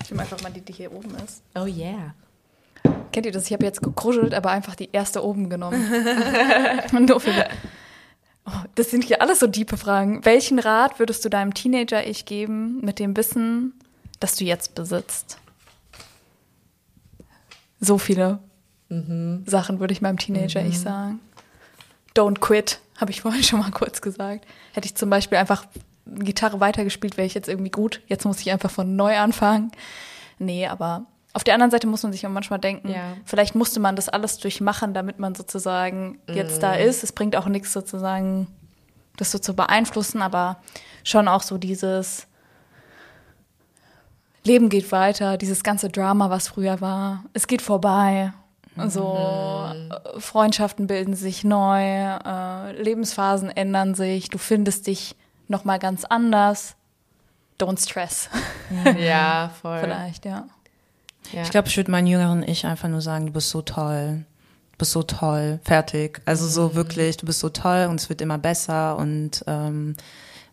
ich 0.01 0.09
nehme 0.11 0.23
einfach 0.23 0.41
mal 0.41 0.51
die, 0.51 0.61
die 0.61 0.73
hier 0.73 0.91
oben 0.91 1.15
ist. 1.25 1.41
Oh 1.55 1.65
yeah. 1.65 2.13
Kennt 3.11 3.25
ihr 3.25 3.31
das? 3.31 3.45
Ich 3.45 3.53
habe 3.53 3.63
jetzt 3.63 3.81
gekruschelt, 3.81 4.33
aber 4.33 4.51
einfach 4.51 4.75
die 4.75 4.89
erste 4.91 5.23
oben 5.23 5.49
genommen. 5.49 5.89
Nur 6.91 7.19
für 7.19 7.31
oh, 8.45 8.51
das 8.75 8.91
sind 8.91 9.03
hier 9.03 9.21
alles 9.21 9.39
so 9.39 9.47
diepe 9.47 9.77
Fragen. 9.77 10.23
Welchen 10.25 10.59
Rat 10.59 10.99
würdest 10.99 11.23
du 11.25 11.29
deinem 11.29 11.53
Teenager-Ich 11.53 12.25
geben 12.25 12.79
mit 12.81 12.99
dem 12.99 13.15
Wissen, 13.15 13.73
das 14.19 14.35
du 14.35 14.45
jetzt 14.45 14.75
besitzt? 14.75 15.37
So 17.79 17.97
viele 17.97 18.39
Sachen 19.45 19.79
würde 19.79 19.93
ich 19.93 20.01
meinem 20.01 20.19
Teenager-Ich 20.19 20.79
sagen. 20.79 21.19
Don't 22.15 22.39
quit, 22.39 22.79
habe 22.97 23.11
ich 23.11 23.21
vorhin 23.21 23.43
schon 23.43 23.59
mal 23.59 23.71
kurz 23.71 24.01
gesagt. 24.01 24.45
Hätte 24.73 24.85
ich 24.85 24.95
zum 24.95 25.09
Beispiel 25.09 25.37
einfach 25.37 25.65
Gitarre 26.05 26.59
weitergespielt, 26.59 27.17
wäre 27.17 27.25
ich 27.25 27.33
jetzt 27.33 27.47
irgendwie 27.47 27.71
gut. 27.71 28.01
Jetzt 28.07 28.25
muss 28.25 28.41
ich 28.41 28.51
einfach 28.51 28.69
von 28.69 28.95
neu 28.95 29.17
anfangen. 29.17 29.71
Nee, 30.37 30.67
aber 30.67 31.05
auf 31.33 31.43
der 31.43 31.53
anderen 31.55 31.71
Seite 31.71 31.87
muss 31.87 32.03
man 32.03 32.11
sich 32.11 32.25
auch 32.27 32.31
manchmal 32.31 32.59
denken, 32.59 32.89
Ja. 32.89 33.17
vielleicht 33.25 33.55
musste 33.55 33.79
man 33.79 33.95
das 33.95 34.07
alles 34.09 34.37
durchmachen, 34.37 34.93
damit 34.93 35.17
man 35.19 35.33
sozusagen 35.35 36.19
jetzt 36.27 36.61
da 36.61 36.73
ist. 36.75 37.03
Es 37.03 37.11
bringt 37.11 37.35
auch 37.35 37.47
nichts 37.47 37.73
sozusagen, 37.73 38.47
das 39.17 39.31
so 39.31 39.39
zu 39.39 39.55
beeinflussen, 39.55 40.21
aber 40.21 40.57
schon 41.03 41.27
auch 41.27 41.41
so 41.41 41.57
dieses, 41.57 42.27
Leben 44.45 44.69
geht 44.69 44.91
weiter, 44.91 45.37
dieses 45.37 45.63
ganze 45.63 45.89
Drama, 45.89 46.29
was 46.29 46.49
früher 46.49 46.81
war, 46.81 47.23
es 47.33 47.47
geht 47.47 47.61
vorbei. 47.61 48.33
So 48.87 49.17
äh, 49.71 50.19
Freundschaften 50.19 50.87
bilden 50.87 51.15
sich 51.15 51.43
neu, 51.43 51.81
äh, 51.83 52.71
Lebensphasen 52.81 53.49
ändern 53.51 53.93
sich, 53.95 54.29
du 54.29 54.37
findest 54.39 54.87
dich 54.87 55.15
noch 55.47 55.63
mal 55.63 55.77
ganz 55.79 56.05
anders. 56.05 56.75
Don't 57.59 57.79
stress. 57.81 58.29
Ja, 58.97 59.51
voll. 59.61 59.79
Vielleicht, 59.79 60.25
ja. 60.25 60.47
Ja. 61.31 61.41
Ich 61.43 61.51
glaube, 61.51 61.67
ich 61.67 61.77
würde 61.77 61.91
meinen 61.91 62.07
jüngeren 62.07 62.43
Ich 62.43 62.65
einfach 62.65 62.89
nur 62.89 63.01
sagen, 63.01 63.27
du 63.27 63.33
bist 63.33 63.49
so 63.49 63.61
toll. 63.61 64.25
Du 64.73 64.77
bist 64.77 64.91
so 64.91 65.03
toll. 65.03 65.59
Fertig. 65.63 66.21
Also 66.25 66.47
so 66.47 66.75
wirklich, 66.75 67.17
du 67.17 67.25
bist 67.25 67.39
so 67.39 67.49
toll 67.49 67.87
und 67.89 67.99
es 67.99 68.09
wird 68.09 68.21
immer 68.21 68.37
besser 68.37 68.97
und 68.97 69.43
ähm, 69.47 69.95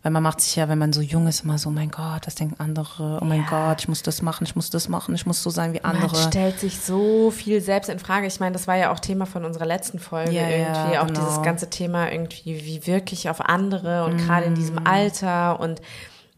weil 0.03 0.11
man 0.11 0.23
macht 0.23 0.41
sich 0.41 0.55
ja, 0.55 0.67
wenn 0.67 0.79
man 0.79 0.93
so 0.93 1.01
jung 1.01 1.27
ist, 1.27 1.43
immer 1.43 1.59
so, 1.59 1.69
oh 1.69 1.71
mein 1.71 1.91
Gott, 1.91 2.25
was 2.25 2.33
denken 2.33 2.55
andere? 2.57 3.19
Oh 3.21 3.25
mein 3.25 3.45
Gott, 3.47 3.81
ich 3.81 3.87
muss 3.87 4.01
das 4.01 4.23
machen, 4.23 4.45
ich 4.45 4.55
muss 4.55 4.71
das 4.71 4.89
machen, 4.89 5.13
ich 5.13 5.27
muss 5.27 5.43
so 5.43 5.51
sein 5.51 5.73
wie 5.73 5.83
andere. 5.83 6.11
Man 6.11 6.31
stellt 6.31 6.59
sich 6.59 6.79
so 6.79 7.29
viel 7.29 7.61
selbst 7.61 7.87
in 7.87 7.99
Frage. 7.99 8.25
Ich 8.25 8.39
meine, 8.39 8.53
das 8.53 8.67
war 8.67 8.75
ja 8.75 8.91
auch 8.91 8.99
Thema 8.99 9.27
von 9.27 9.45
unserer 9.45 9.67
letzten 9.67 9.99
Folge 9.99 10.31
Ja, 10.31 10.49
ja, 10.49 10.57
irgendwie. 10.57 10.97
auch 10.97 11.07
genau. 11.07 11.19
dieses 11.19 11.43
ganze 11.43 11.69
Thema 11.69 12.11
irgendwie, 12.11 12.65
wie 12.65 12.87
wirklich 12.87 13.29
auf 13.29 13.41
andere 13.41 14.05
und 14.05 14.17
gerade 14.17 14.47
in 14.47 14.55
diesem 14.55 14.87
Alter. 14.87 15.59
Und 15.59 15.81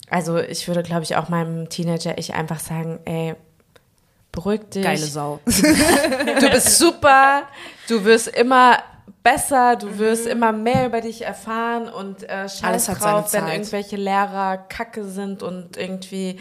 also 0.09 0.37
ich 0.39 0.67
würde, 0.67 0.83
glaube 0.83 1.03
ich, 1.03 1.15
auch 1.15 1.29
meinem 1.29 1.69
Teenager 1.69 2.17
ich 2.17 2.33
einfach 2.33 2.59
sagen, 2.59 2.99
ey, 3.05 3.35
beruhig 4.33 4.61
dich. 4.69 4.83
Geile 4.83 4.97
Sau. 5.05 5.39
Du 5.45 6.49
bist 6.49 6.77
super, 6.77 7.43
du 7.87 8.03
wirst 8.03 8.27
immer 8.27 8.79
besser, 9.23 9.77
du 9.77 9.97
wirst 9.99 10.27
immer 10.27 10.51
mehr 10.51 10.85
über 10.87 10.99
dich 10.99 11.21
erfahren 11.23 11.87
und 11.87 12.23
äh, 12.23 12.49
scheiß 12.49 12.63
Alles 12.63 12.89
hat 12.89 12.99
seine 13.01 13.21
drauf, 13.21 13.33
wenn 13.33 13.47
irgendwelche 13.47 13.95
Lehrer 13.95 14.57
kacke 14.57 15.05
sind 15.05 15.41
und 15.43 15.77
irgendwie 15.77 16.39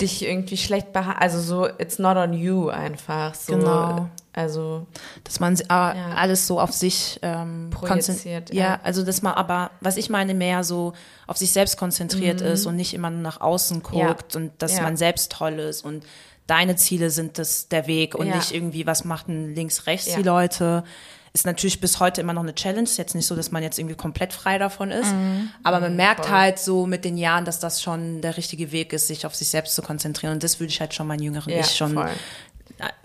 dich 0.00 0.24
irgendwie 0.26 0.56
schlecht 0.56 0.92
behandeln. 0.92 1.18
Also 1.22 1.40
so, 1.40 1.66
it's 1.78 1.98
not 1.98 2.16
on 2.18 2.32
you 2.34 2.68
einfach. 2.68 3.34
So, 3.34 3.54
Genau. 3.54 4.08
Also, 4.32 4.86
dass 5.24 5.40
man 5.40 5.56
si- 5.56 5.64
aber 5.68 5.94
alles 6.16 6.46
so 6.46 6.60
auf 6.60 6.72
sich 6.72 7.18
ähm, 7.22 7.68
Projiziert, 7.70 8.16
konzent- 8.50 8.54
Ja, 8.54 8.62
ja. 8.64 8.80
also 8.84 9.02
dass 9.02 9.22
man 9.22 9.34
aber, 9.34 9.70
was 9.80 9.96
ich 9.96 10.08
meine, 10.08 10.34
mehr 10.34 10.62
so 10.62 10.92
auf 11.26 11.36
sich 11.36 11.52
selbst 11.52 11.76
konzentriert 11.76 12.40
ist 12.40 12.64
und 12.66 12.76
nicht 12.76 12.94
immer 12.94 13.10
nur 13.10 13.20
nach 13.22 13.40
außen 13.40 13.82
guckt 13.82 14.36
und 14.36 14.52
dass 14.58 14.72
Mhm. 14.72 14.78
Ja. 14.78 14.84
man 14.84 14.96
selbst 14.96 15.32
toll 15.32 15.58
ist 15.58 15.84
und 15.84 16.04
deine 16.50 16.76
Ziele 16.76 17.10
sind 17.10 17.38
das 17.38 17.68
der 17.68 17.86
Weg 17.86 18.14
und 18.14 18.26
Ja. 18.26 18.36
nicht 18.36 18.52
irgendwie, 18.52 18.86
was 18.86 19.04
machten 19.04 19.54
links, 19.54 19.86
rechts 19.86 20.08
Ja. 20.10 20.16
die 20.16 20.22
Leute. 20.22 20.84
Ist 21.32 21.46
natürlich 21.46 21.80
bis 21.80 22.00
heute 22.00 22.20
immer 22.20 22.32
noch 22.32 22.42
eine 22.42 22.56
Challenge. 22.56 22.82
Ist 22.82 22.98
jetzt 22.98 23.14
nicht 23.14 23.26
so, 23.26 23.36
dass 23.36 23.52
man 23.52 23.62
jetzt 23.62 23.78
irgendwie 23.78 23.94
komplett 23.94 24.32
frei 24.32 24.58
davon 24.58 24.90
ist. 24.90 25.12
Mhm. 25.12 25.50
Aber 25.62 25.78
man 25.78 25.94
merkt 25.94 26.28
halt 26.28 26.58
so 26.58 26.86
mit 26.86 27.04
den 27.04 27.16
Jahren, 27.16 27.44
dass 27.44 27.60
das 27.60 27.80
schon 27.80 28.20
der 28.20 28.36
richtige 28.36 28.72
Weg 28.72 28.92
ist, 28.92 29.06
sich 29.06 29.24
auf 29.24 29.36
sich 29.36 29.48
selbst 29.48 29.76
zu 29.76 29.82
konzentrieren. 29.82 30.32
Und 30.32 30.42
das 30.42 30.58
würde 30.58 30.72
ich 30.72 30.80
halt 30.80 30.92
schon 30.92 31.06
meinen 31.06 31.22
jüngeren 31.22 31.52
ja, 31.52 31.60
Ich 31.60 31.76
schon 31.76 31.94
voll. 31.94 32.10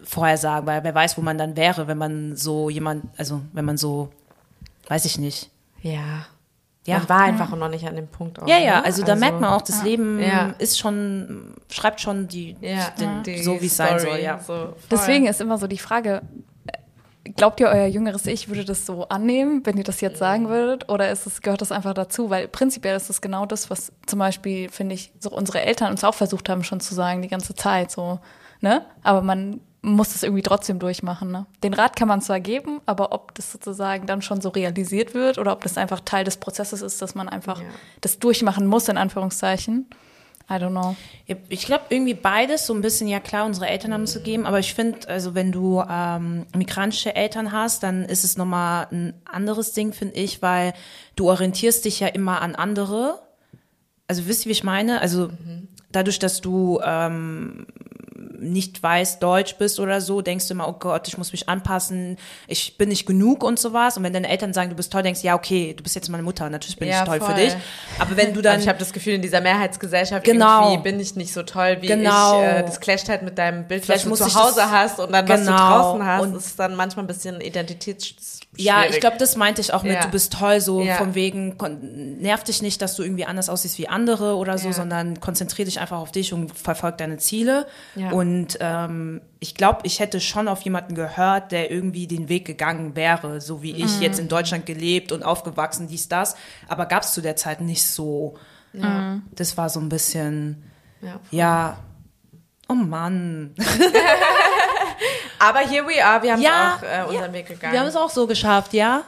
vorher 0.04 0.38
sagen, 0.40 0.66
weil 0.66 0.84
wer 0.84 0.96
weiß, 0.96 1.18
wo 1.18 1.22
man 1.22 1.38
dann 1.38 1.56
wäre, 1.56 1.88
wenn 1.88 2.00
man 2.00 2.36
so 2.36 2.72
jemand, 2.72 3.06
also 3.18 3.42
wenn 3.54 3.66
man 3.66 3.78
so, 3.78 4.10
weiß 4.88 5.06
ich 5.06 5.20
nicht. 5.20 5.50
Ja. 5.84 6.26
Ja. 6.86 7.00
Man 7.00 7.10
war 7.10 7.22
einfach 7.22 7.56
noch 7.56 7.70
nicht 7.70 7.88
an 7.88 7.96
dem 7.96 8.08
Punkt. 8.08 8.40
Auch, 8.42 8.48
Ja, 8.48 8.58
ja, 8.58 8.78
ne? 8.80 8.86
also 8.86 9.04
da 9.04 9.16
merkt 9.16 9.42
man 9.42 9.52
auch, 9.52 9.62
das 9.64 9.84
Leben 9.84 10.20
Ja. 10.20 10.54
ist 10.60 10.78
schon, 10.78 11.56
schreibt 11.72 12.00
schon 12.00 12.28
die, 12.28 12.56
ja, 12.62 12.92
den, 13.00 13.24
die 13.24 13.42
so 13.42 13.60
wie 13.60 13.66
es 13.66 13.76
sein 13.78 14.00
soll, 14.00 14.20
ja. 14.20 14.40
So. 14.40 14.74
Deswegen 14.92 15.26
ist 15.26 15.42
immer 15.42 15.58
so 15.58 15.66
die 15.66 15.80
Frage, 15.80 16.22
äh, 16.68 17.32
glaubt 17.32 17.60
ihr, 17.60 17.70
euer 17.70 17.88
jüngeres 17.88 18.28
Ich 18.28 18.50
würde 18.50 18.66
das 18.66 18.86
so 18.86 19.08
annehmen, 19.10 19.62
wenn 19.66 19.78
ihr 19.78 19.84
das 19.84 20.00
jetzt 20.02 20.20
sagen 20.20 20.48
würdet? 20.48 20.88
Oder 20.88 21.10
ist 21.10 21.26
es, 21.26 21.42
gehört 21.42 21.62
das 21.62 21.72
einfach 21.72 21.96
dazu? 21.96 22.30
Weil 22.30 22.48
prinzipiell 22.48 22.96
ist 22.96 23.10
es 23.10 23.20
genau 23.20 23.48
das, 23.48 23.72
was 23.72 23.92
zum 24.06 24.20
Beispiel, 24.20 24.70
finde 24.70 24.94
ich, 24.94 25.12
so 25.20 25.32
unsere 25.32 25.62
Eltern 25.62 25.90
uns 25.92 26.04
auch 26.04 26.14
versucht 26.14 26.50
haben 26.50 26.64
schon 26.64 26.82
zu 26.82 26.94
sagen 26.94 27.24
die 27.24 27.30
ganze 27.30 27.56
Zeit, 27.56 27.90
so, 27.90 28.20
ne? 28.62 28.86
Aber 29.02 29.24
man 29.24 29.60
muss 29.86 30.16
es 30.16 30.24
irgendwie 30.24 30.42
trotzdem 30.42 30.80
durchmachen, 30.80 31.32
ne? 31.32 31.46
Den 31.64 31.74
Rat 31.74 31.96
kann 31.96 32.08
man 32.08 32.22
zwar 32.22 32.40
geben, 32.40 32.82
aber 32.86 33.12
ob 33.12 33.36
das 33.36 33.52
sozusagen 33.52 34.08
dann 34.08 34.22
schon 34.22 34.42
so 34.42 34.50
realisiert 34.50 35.14
wird 35.14 35.38
oder 35.38 35.52
ob 35.54 35.62
das 35.64 35.78
einfach 35.78 36.00
Teil 36.02 36.24
des 36.26 36.38
Prozesses 36.38 36.82
ist, 36.82 37.02
dass 37.02 37.16
man 37.16 37.30
einfach 37.30 37.60
Ja. 37.62 37.68
das 38.02 38.20
durchmachen 38.20 38.66
muss, 38.68 38.88
in 38.90 38.98
Anführungszeichen. 38.98 39.86
I 40.48 40.54
don't 40.54 40.70
know. 40.70 40.96
Ich 41.50 41.66
glaube 41.66 41.86
irgendwie 41.90 42.14
beides, 42.14 42.68
so 42.68 42.74
ein 42.76 42.82
bisschen, 42.82 43.08
ja 43.08 43.20
klar, 43.20 43.46
unsere 43.48 43.68
Eltern 43.68 43.94
haben 43.94 44.04
es 44.04 44.14
gegeben, 44.14 44.46
aber 44.46 44.60
ich 44.60 44.76
finde, 44.76 45.08
also 45.10 45.34
wenn 45.34 45.52
du 45.52 45.84
ähm, 45.90 46.46
migrantische 46.56 47.16
Eltern 47.16 47.52
hast, 47.52 47.82
dann 47.82 48.04
ist 48.06 48.24
es 48.24 48.38
nochmal 48.38 48.88
ein 48.92 49.14
anderes 49.26 49.74
Ding, 49.74 49.92
finde 49.92 50.16
ich, 50.16 50.44
weil 50.44 50.74
du 51.16 51.30
orientierst 51.30 51.86
dich 51.86 52.00
ja 52.00 52.08
immer 52.10 52.42
an 52.42 52.54
andere. 52.54 53.22
Also 54.08 54.28
wisst 54.28 54.46
ihr, 54.46 54.50
wie 54.50 54.54
ich 54.54 54.64
meine? 54.64 55.02
Also 55.02 55.30
dadurch, 55.92 56.20
dass 56.20 56.42
du 56.42 56.80
ähm, 56.86 57.66
nicht 58.46 58.82
weiß, 58.82 59.20
Deutsch 59.20 59.56
bist 59.58 59.80
oder 59.80 60.00
so, 60.02 60.22
denkst 60.22 60.48
du 60.48 60.54
immer, 60.54 60.68
oh 60.68 60.74
Gott, 60.80 61.08
ich 61.08 61.18
muss 61.18 61.32
mich 61.32 61.50
anpassen, 61.50 62.18
ich 62.48 62.78
bin 62.78 62.90
nicht 62.90 63.06
genug 63.06 63.44
und 63.44 63.60
sowas. 63.60 63.98
Und 63.98 64.04
wenn 64.04 64.14
deine 64.14 64.30
Eltern 64.30 64.54
sagen, 64.54 64.70
du 64.70 64.76
bist 64.76 64.92
toll, 64.92 65.04
denkst 65.04 65.22
du, 65.22 65.28
ja, 65.28 65.36
okay, 65.36 65.74
du 65.76 65.84
bist 65.84 65.96
jetzt 65.96 66.10
meine 66.10 66.24
Mutter, 66.24 66.50
natürlich 66.50 66.78
bin 66.78 66.88
Ja, 66.88 67.02
ich 67.04 67.08
toll 67.10 67.20
voll. 67.20 67.30
für 67.30 67.42
dich. 67.42 67.56
Aber 68.00 68.16
wenn 68.18 68.34
du 68.34 68.42
Dann, 68.42 68.54
dann 68.54 68.62
ich 68.62 68.68
habe 68.68 68.80
das 68.80 68.94
Gefühl, 68.94 69.14
in 69.14 69.22
dieser 69.22 69.42
Mehrheitsgesellschaft 69.42 70.24
Genau. 70.24 70.70
irgendwie 70.72 70.84
bin 70.92 71.00
ich 71.00 71.16
nicht 71.16 71.34
so 71.34 71.44
toll, 71.44 71.78
wie 71.82 71.88
Genau. 71.88 72.40
ich. 72.42 72.48
Äh, 72.48 72.62
das 72.64 72.80
clasht 72.80 73.10
halt 73.10 73.24
mit 73.24 73.38
deinem 73.38 73.68
Bild, 73.68 73.84
Vielleicht 73.86 74.10
was 74.10 74.20
du 74.20 74.26
zu 74.28 74.36
Hause 74.36 74.56
das- 74.58 74.72
hast 74.72 75.00
und 75.00 75.12
dann, 75.12 75.28
was 75.28 75.42
du 75.42 75.46
Genau. 75.48 75.58
draußen 75.58 76.06
hast. 76.06 76.22
Und- 76.22 76.36
ist 76.36 76.60
dann 76.60 76.76
manchmal 76.76 77.04
ein 77.06 77.08
bisschen 77.08 77.42
identitätsschwierig. 77.42 78.46
Ja, 78.58 78.84
ich 78.90 79.00
glaube, 79.00 79.18
das 79.18 79.36
meinte 79.36 79.60
ich 79.62 79.74
auch 79.74 79.84
mit, 79.84 79.94
Ja. 79.94 80.02
du 80.02 80.10
bist 80.10 80.32
toll, 80.34 80.62
so 80.62 80.82
Ja. 80.82 80.96
von 80.96 81.14
wegen, 81.16 81.58
nerv 82.22 82.44
dich 82.44 82.62
nicht, 82.62 82.82
dass 82.82 82.96
du 82.96 83.04
irgendwie 83.04 83.26
anders 83.26 83.50
aussiehst 83.50 83.78
wie 83.80 83.88
andere 83.90 84.36
oder 84.36 84.58
so, 84.58 84.72
sondern 84.72 85.20
konzentrier 85.20 85.66
dich 85.66 85.80
einfach 85.80 85.98
auf 85.98 86.12
dich 86.12 86.32
und 86.34 86.58
verfolg 86.58 86.98
deine 86.98 87.18
Ziele. 87.18 87.68
Ja. 87.96 88.12
Und 88.36 88.58
ähm, 88.60 89.22
ich 89.40 89.56
glaube, 89.56 89.80
ich 89.84 90.00
hätte 90.00 90.20
schon 90.20 90.48
auf 90.50 90.62
jemanden 90.64 90.94
gehört, 90.96 91.52
der 91.54 91.72
irgendwie 91.72 92.06
den 92.08 92.28
Weg 92.28 92.46
gegangen 92.46 92.96
wäre, 92.96 93.40
so 93.40 93.62
wie 93.64 93.74
Mhm. 93.74 93.86
ich 93.86 94.00
jetzt 94.02 94.20
in 94.20 94.28
Deutschland 94.28 94.66
gelebt 94.66 95.12
und 95.14 95.24
aufgewachsen, 95.24 95.88
dies, 95.88 96.10
das. 96.10 96.36
Aber 96.68 96.86
gab 96.86 97.04
es 97.04 97.14
zu 97.14 97.22
der 97.22 97.36
Zeit 97.38 97.62
nicht 97.62 97.88
so. 97.88 98.38
Ja. 98.74 99.20
Das 99.32 99.56
war 99.58 99.70
so 99.70 99.80
ein 99.80 99.88
bisschen, 99.90 100.64
Ja. 101.02 101.20
ja, 101.32 101.78
oh 102.68 102.74
Mann. 102.74 103.56
Aber 105.40 105.60
here 105.60 105.86
we 105.88 106.04
are, 106.04 106.22
wir 106.24 106.34
haben 106.34 106.42
Ja, 106.42 106.78
auch 106.80 106.84
äh, 106.84 107.04
unseren 107.10 107.32
ja. 107.32 107.34
Weg 107.34 107.48
gegangen. 107.48 107.74
Wir 107.74 107.80
haben 107.80 107.88
es 107.88 107.96
auch 107.96 108.10
so 108.10 108.28
geschafft, 108.28 108.74
ja? 108.74 109.04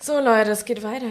so 0.00 0.18
Leute, 0.20 0.50
es 0.50 0.64
geht 0.64 0.82
weiter. 0.82 1.06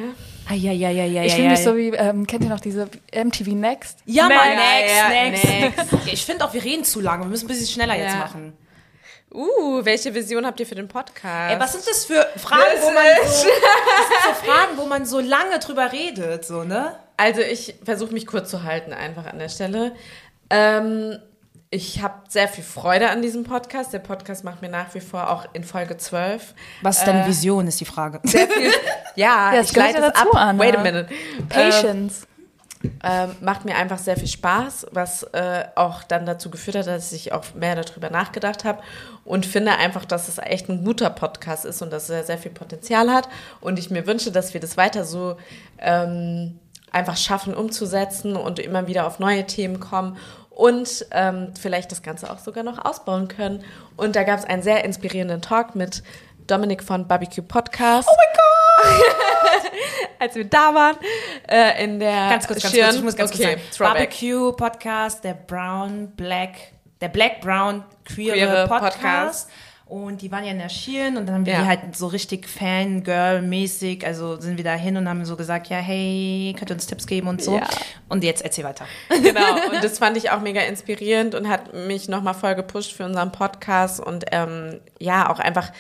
Ah, 0.49 0.53
ja, 0.53 0.71
ja, 0.71 0.89
ja, 0.89 1.05
ja, 1.05 1.23
Ich 1.23 1.31
ja, 1.31 1.35
fühle 1.35 1.47
ja. 1.47 1.51
mich 1.51 1.63
so 1.63 1.77
wie, 1.77 1.89
ähm, 1.89 2.27
kennt 2.27 2.43
ihr 2.43 2.49
noch 2.49 2.59
diese 2.59 2.89
MTV 3.13 3.51
Next? 3.51 3.99
Ja, 4.05 4.27
Next, 4.27 4.43
Mann, 4.43 4.55
next, 4.55 5.43
ja, 5.43 5.61
next. 5.69 6.07
Ich 6.13 6.25
finde 6.25 6.45
auch, 6.45 6.53
wir 6.53 6.63
reden 6.63 6.83
zu 6.83 6.99
lange. 6.99 7.23
Wir 7.23 7.29
müssen 7.29 7.45
ein 7.45 7.47
bisschen 7.47 7.67
schneller 7.67 7.95
jetzt 7.95 8.17
machen. 8.17 8.53
Uh, 9.33 9.83
welche 9.83 10.13
Vision 10.13 10.45
habt 10.45 10.59
ihr 10.59 10.67
für 10.67 10.75
den 10.75 10.87
Podcast? 10.87 11.53
Ey, 11.53 11.59
was 11.59 11.71
sind 11.71 11.87
das 11.87 12.05
für 12.05 12.27
Fragen, 12.37 12.81
wo 12.81 12.91
man 12.91 13.03
so, 13.25 13.25
das 13.25 13.41
sind 13.41 14.23
so 14.27 14.51
Fragen, 14.51 14.77
wo 14.77 14.85
man 14.85 15.05
so 15.07 15.19
lange 15.19 15.57
drüber 15.57 15.91
redet, 15.91 16.45
so, 16.45 16.63
ne? 16.63 16.95
Also 17.17 17.41
ich 17.41 17.75
versuche 17.83 18.13
mich 18.13 18.27
kurz 18.27 18.51
zu 18.51 18.63
halten 18.63 18.93
einfach 18.93 19.25
an 19.25 19.39
der 19.39 19.49
Stelle. 19.49 19.93
Ähm, 20.51 21.17
ich 21.73 22.03
habe 22.03 22.13
sehr 22.29 22.47
viel 22.47 22.63
Freude 22.63 23.09
an 23.09 23.21
diesem 23.23 23.43
Podcast. 23.43 23.93
Der 23.93 23.99
Podcast 23.99 24.43
macht 24.43 24.61
mir 24.61 24.69
nach 24.69 24.93
wie 24.93 24.99
vor 24.99 25.29
auch 25.31 25.45
in 25.53 25.63
Folge 25.63 25.97
12 25.97 26.53
Was 26.83 26.99
ist 26.99 27.07
deine 27.07 27.27
Vision, 27.27 27.67
ist 27.67 27.79
die 27.79 27.85
Frage. 27.85 28.19
sehr 28.23 28.47
viel. 28.47 28.71
Ja, 29.15 29.53
Ja, 29.53 29.61
ich 29.61 29.75
leite 29.75 29.97
es 29.99 30.15
ab. 30.15 30.27
Anna. 30.33 30.63
Wait 30.63 30.77
a 30.77 30.81
minute. 30.81 31.09
Patience. 31.49 32.27
Ähm, 33.01 33.31
macht 33.41 33.63
mir 33.63 33.75
einfach 33.75 33.97
sehr 33.97 34.17
viel 34.17 34.27
Spaß, 34.27 34.87
was 34.91 35.23
äh, 35.31 35.63
auch 35.75 36.03
dann 36.03 36.25
dazu 36.25 36.51
geführt 36.51 36.75
hat, 36.75 36.87
dass 36.87 37.13
ich 37.13 37.31
auch 37.31 37.45
mehr 37.55 37.75
darüber 37.81 38.09
nachgedacht 38.09 38.65
habe 38.65 38.83
und 39.23 39.45
finde 39.45 39.71
einfach, 39.77 40.03
dass 40.03 40.27
es 40.27 40.37
echt 40.37 40.67
ein 40.69 40.83
guter 40.83 41.09
Podcast 41.09 41.63
ist 41.63 41.81
und 41.81 41.93
dass 41.93 42.09
er 42.09 42.25
sehr 42.25 42.37
viel 42.37 42.51
Potenzial 42.51 43.09
hat 43.09 43.29
und 43.61 43.79
ich 43.79 43.89
mir 43.89 44.05
wünsche, 44.05 44.33
dass 44.33 44.53
wir 44.53 44.59
das 44.59 44.75
weiter 44.75 45.05
so 45.05 45.37
ähm, 45.79 46.59
einfach 46.93 47.17
schaffen 47.17 47.53
umzusetzen 47.53 48.35
und 48.35 48.59
immer 48.59 48.87
wieder 48.87 49.07
auf 49.07 49.19
neue 49.19 49.45
Themen 49.45 49.79
kommen 49.79 50.17
und 50.55 51.05
ähm, 51.11 51.53
vielleicht 51.59 51.91
das 51.91 52.01
Ganze 52.01 52.31
auch 52.31 52.39
sogar 52.39 52.63
noch 52.63 52.83
ausbauen 52.83 53.27
können. 53.27 53.63
Und 53.97 54.15
da 54.15 54.23
gab 54.23 54.39
es 54.39 54.45
einen 54.45 54.61
sehr 54.61 54.83
inspirierenden 54.83 55.41
Talk 55.41 55.75
mit 55.75 56.03
Dominik 56.47 56.83
von 56.83 57.07
Barbecue 57.07 57.43
Podcast. 57.43 58.07
Oh 58.09 58.15
mein 58.15 58.35
Gott! 58.35 59.71
Als 60.19 60.35
wir 60.35 60.45
da 60.45 60.73
waren, 60.73 60.97
äh, 61.49 61.83
in 61.83 61.99
der 61.99 62.29
Ganz 62.29 62.47
kurz, 62.47 62.61
ganz 62.61 62.73
Schirn. 62.73 62.85
kurz, 62.85 62.95
ich 62.97 63.03
muss 63.03 63.15
ganz 63.15 63.33
okay, 63.33 63.55
kurz 63.55 63.77
sagen. 63.77 63.93
Barbecue 63.93 64.51
Podcast, 64.53 65.23
der 65.23 65.33
Brown, 65.33 66.11
Black, 66.15 66.51
der 67.01 67.09
Black, 67.09 67.41
Brown, 67.41 67.83
queere, 68.05 68.35
Queere 68.37 68.67
Podcast. 68.67 68.97
Podcast. 68.97 69.49
Und 69.85 70.21
die 70.21 70.31
waren 70.31 70.43
ja 70.45 70.51
in 70.51 70.59
der 70.59 70.69
Schirn 70.69 71.17
und 71.17 71.25
dann 71.27 71.35
haben 71.35 71.45
wir 71.45 71.53
Ja. 71.53 71.61
die 71.61 71.67
halt 71.67 71.95
so 71.95 72.07
richtig 72.07 72.47
Fangirl-mäßig, 72.47 74.05
also 74.05 74.39
sind 74.39 74.57
wir 74.57 74.63
da 74.63 74.73
hin 74.73 74.97
und 74.97 75.07
haben 75.09 75.25
so 75.25 75.35
gesagt, 75.35 75.67
ja, 75.67 75.77
hey, 75.77 76.55
könnt 76.57 76.71
ihr 76.71 76.75
uns 76.75 76.87
Tipps 76.87 77.05
geben 77.05 77.27
und 77.27 77.41
so. 77.43 77.57
Ja. 77.57 77.67
Und 78.09 78.23
jetzt 78.23 78.43
erzähl 78.43 78.63
weiter. 78.63 78.85
Genau, 79.09 79.55
und 79.73 79.83
das 79.83 79.99
fand 79.99 80.17
ich 80.17 80.31
auch 80.31 80.39
mega 80.41 80.61
inspirierend 80.61 81.35
und 81.35 81.47
hat 81.49 81.73
mich 81.73 82.07
nochmal 82.07 82.33
voll 82.33 82.55
gepusht 82.55 82.93
für 82.93 83.05
unseren 83.05 83.31
Podcast 83.31 83.99
und 83.99 84.25
ähm, 84.31 84.79
ja, 84.99 85.29
auch 85.29 85.39
einfach 85.39 85.71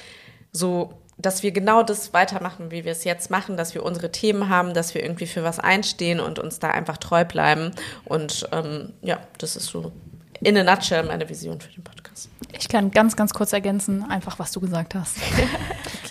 so, 0.51 0.93
dass 1.17 1.41
wir 1.43 1.51
genau 1.51 1.83
das 1.83 2.13
weitermachen, 2.13 2.71
wie 2.71 2.85
wir 2.85 2.91
es 2.91 3.03
jetzt 3.05 3.31
machen, 3.31 3.55
dass 3.55 3.73
wir 3.73 3.83
unsere 3.83 4.11
Themen 4.11 4.49
haben, 4.49 4.73
dass 4.73 4.93
wir 4.93 5.01
irgendwie 5.03 5.27
für 5.27 5.43
was 5.43 5.59
einstehen 5.59 6.19
und 6.19 6.39
uns 6.39 6.59
da 6.59 6.69
einfach 6.71 6.97
treu 6.97 7.23
bleiben. 7.23 7.71
Und 8.05 8.47
ähm, 8.51 8.93
ja, 9.01 9.19
das 9.37 9.55
ist 9.55 9.67
so 9.67 9.91
in 10.43 10.57
a 10.57 10.63
nutshell 10.63 11.03
meine 11.03 11.27
Vision 11.27 11.59
für 11.59 11.71
den 11.71 11.83
Podcast. 11.83 12.29
Ich 12.57 12.69
kann 12.69 12.91
ganz, 12.91 13.15
ganz 13.15 13.33
kurz 13.33 13.51
ergänzen, 13.51 14.05
einfach 14.09 14.37
was 14.39 14.51
du 14.51 14.59
gesagt 14.59 14.95
hast. 14.95 15.17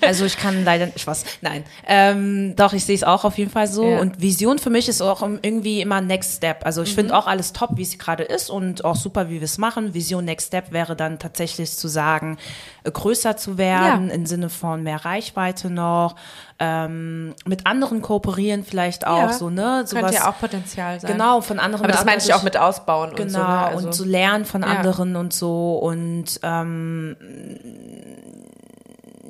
Also 0.04 0.24
ich 0.24 0.36
kann 0.36 0.64
leider 0.64 0.86
nicht 0.86 1.06
was. 1.06 1.24
Nein. 1.42 1.62
Ähm, 1.86 2.56
doch, 2.56 2.72
ich 2.72 2.84
sehe 2.84 2.96
es 2.96 3.04
auch 3.04 3.24
auf 3.24 3.38
jeden 3.38 3.52
Fall 3.52 3.68
so. 3.68 3.88
Ja. 3.88 4.00
Und 4.00 4.20
Vision 4.20 4.58
für 4.58 4.68
mich 4.68 4.88
ist 4.88 5.00
auch 5.00 5.22
irgendwie 5.22 5.80
immer 5.80 6.00
Next 6.00 6.38
Step. 6.38 6.66
Also 6.66 6.82
ich 6.82 6.96
finde 6.96 7.16
auch 7.16 7.28
alles 7.28 7.52
top, 7.52 7.76
wie 7.76 7.82
es 7.82 7.96
gerade 8.00 8.24
ist 8.24 8.50
und 8.50 8.84
auch 8.84 8.96
super, 8.96 9.28
wie 9.28 9.34
wir 9.34 9.42
es 9.44 9.58
machen. 9.58 9.94
Vision 9.94 10.24
Next 10.24 10.48
Step 10.48 10.72
wäre 10.72 10.96
dann 10.96 11.20
tatsächlich 11.20 11.70
zu 11.76 11.86
sagen, 11.86 12.36
äh, 12.82 12.90
größer 12.90 13.36
zu 13.36 13.58
werden, 13.58 14.08
Ja. 14.08 14.14
im 14.14 14.26
Sinne 14.26 14.48
von 14.50 14.82
mehr 14.82 15.04
Reichweite 15.04 15.70
noch, 15.70 16.16
ähm, 16.58 17.34
mit 17.44 17.66
anderen 17.68 18.02
kooperieren 18.02 18.64
vielleicht 18.64 19.06
auch 19.06 19.18
Ja. 19.18 19.32
so, 19.32 19.50
ne? 19.50 19.84
Könnte 19.88 20.14
ja 20.14 20.28
auch 20.28 20.38
Potenzial 20.40 20.98
sein. 20.98 21.12
Genau, 21.12 21.42
von 21.42 21.60
anderen. 21.60 21.84
Aber 21.84 21.92
das 21.92 22.04
meine 22.04 22.18
ich 22.20 22.34
auch 22.34 22.42
mit 22.42 22.56
ausbauen 22.56 23.10
und 23.10 23.30
so. 23.30 23.38
Genau, 23.38 23.38
ne? 23.48 23.58
Also, 23.66 23.86
und 23.86 23.92
zu 23.94 24.04
lernen 24.04 24.21
von 24.44 24.62
Ja. 24.62 24.68
anderen 24.68 25.16
und 25.16 25.32
so. 25.32 25.76
Und 25.78 26.40
ähm, 26.42 27.16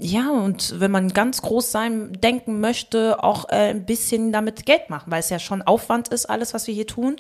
ja, 0.05 0.31
und 0.31 0.81
wenn 0.81 0.91
man 0.91 1.11
ganz 1.11 1.43
groß 1.43 1.71
sein 1.71 2.13
denken 2.15 2.59
möchte, 2.61 3.23
auch 3.23 3.49
äh, 3.51 3.71
ein 3.71 3.85
bisschen 3.85 4.33
damit 4.33 4.67
Geld 4.67 4.91
machen, 4.91 5.13
weil 5.13 5.21
es 5.21 5.31
ja 5.31 5.39
schon 5.39 5.63
Aufwand 5.63 6.09
ist, 6.09 6.27
alles, 6.27 6.55
was 6.55 6.67
wir 6.67 6.75
hier 6.75 6.87
tun. 6.89 7.17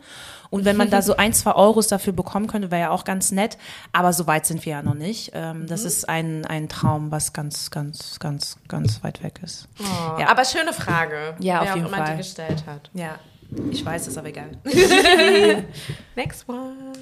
Und 0.50 0.64
wenn 0.64 0.76
man 0.76 0.90
da 0.90 1.00
so 1.02 1.16
ein, 1.16 1.32
zwei 1.32 1.52
Euros 1.54 1.86
dafür 1.86 2.12
bekommen 2.12 2.48
könnte, 2.48 2.70
wäre 2.72 2.80
ja 2.82 2.90
auch 2.90 3.04
ganz 3.04 3.30
nett. 3.30 3.56
Aber 3.92 4.12
so 4.12 4.26
weit 4.26 4.46
sind 4.46 4.64
wir 4.66 4.72
ja 4.72 4.82
noch 4.82 4.94
nicht. 4.94 5.30
Ähm, 5.34 5.66
das 5.68 5.84
ist 5.84 6.08
ein, 6.08 6.44
ein 6.44 6.68
Traum, 6.68 7.12
was 7.12 7.32
ganz, 7.32 7.70
ganz, 7.70 8.18
ganz, 8.18 8.56
ganz 8.66 9.04
weit 9.04 9.22
weg 9.22 9.38
ist. 9.44 9.68
Oh, 9.78 10.18
Ja. 10.18 10.28
Aber 10.28 10.44
schöne 10.44 10.72
Frage. 10.72 11.36
Ja, 11.38 11.60
auf 11.62 11.76
jeden 11.76 11.88
Fall. 11.88 12.10
die 12.12 12.16
gestellt 12.16 12.64
hat. 12.66 12.90
Ja, 12.94 13.16
ich 13.70 13.84
weiß 13.84 14.08
es, 14.08 14.18
aber 14.18 14.28
egal. 14.28 14.50
Next 16.16 16.48
one. 16.48 16.92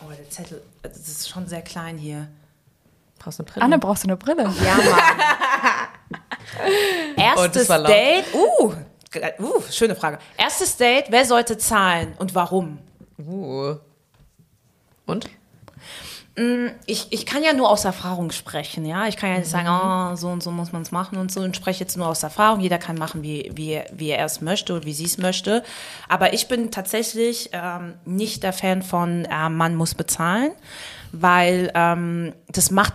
Oh, 0.00 0.10
der 0.10 0.28
Zettel, 0.30 0.62
das 0.82 0.96
ist 0.96 1.28
schon 1.28 1.46
sehr 1.46 1.62
klein 1.62 1.98
hier. 1.98 2.28
Brauchst 3.18 3.38
du 3.38 3.42
eine 3.42 3.50
Brille? 3.50 3.64
Anne, 3.64 3.78
brauchst 3.78 4.04
du 4.04 4.08
eine 4.08 4.16
Brille? 4.16 4.42
Ja, 4.64 4.76
Mann. 4.76 5.88
Oh, 7.16 7.20
Erstes 7.44 7.68
laut. 7.68 7.88
Date. 7.88 8.24
Uh, 8.32 8.72
uh, 9.40 9.62
schöne 9.70 9.94
Frage. 9.94 10.18
Erstes 10.36 10.76
Date, 10.76 11.06
wer 11.10 11.24
sollte 11.24 11.58
zahlen 11.58 12.14
und 12.18 12.34
warum? 12.34 12.78
Uh. 13.18 13.76
Und? 15.06 15.28
Ich, 16.86 17.08
ich 17.10 17.26
kann 17.26 17.42
ja 17.42 17.52
nur 17.52 17.68
aus 17.68 17.84
Erfahrung 17.84 18.30
sprechen, 18.30 18.84
ja. 18.84 19.08
Ich 19.08 19.16
kann 19.16 19.30
ja 19.30 19.38
nicht 19.38 19.50
sagen, 19.50 19.68
oh, 19.68 20.16
so 20.16 20.28
und 20.28 20.42
so 20.42 20.50
muss 20.50 20.72
man 20.72 20.82
es 20.82 20.92
machen 20.92 21.18
und 21.18 21.32
so. 21.32 21.40
Und 21.40 21.56
spreche 21.56 21.80
jetzt 21.80 21.96
nur 21.96 22.06
aus 22.06 22.22
Erfahrung. 22.22 22.60
Jeder 22.60 22.78
kann 22.78 22.96
machen, 22.96 23.22
wie, 23.22 23.50
wie, 23.54 23.80
wie 23.92 24.10
er 24.10 24.24
es 24.24 24.40
möchte 24.40 24.74
oder 24.74 24.84
wie 24.84 24.92
sie 24.92 25.06
es 25.06 25.18
möchte. 25.18 25.64
Aber 26.08 26.32
ich 26.32 26.46
bin 26.46 26.70
tatsächlich 26.70 27.50
ähm, 27.52 27.94
nicht 28.04 28.42
der 28.42 28.52
Fan 28.52 28.82
von, 28.82 29.24
äh, 29.24 29.48
man 29.48 29.74
muss 29.74 29.94
bezahlen, 29.94 30.52
weil 31.12 31.72
ähm, 31.74 32.34
das 32.48 32.70
macht 32.70 32.94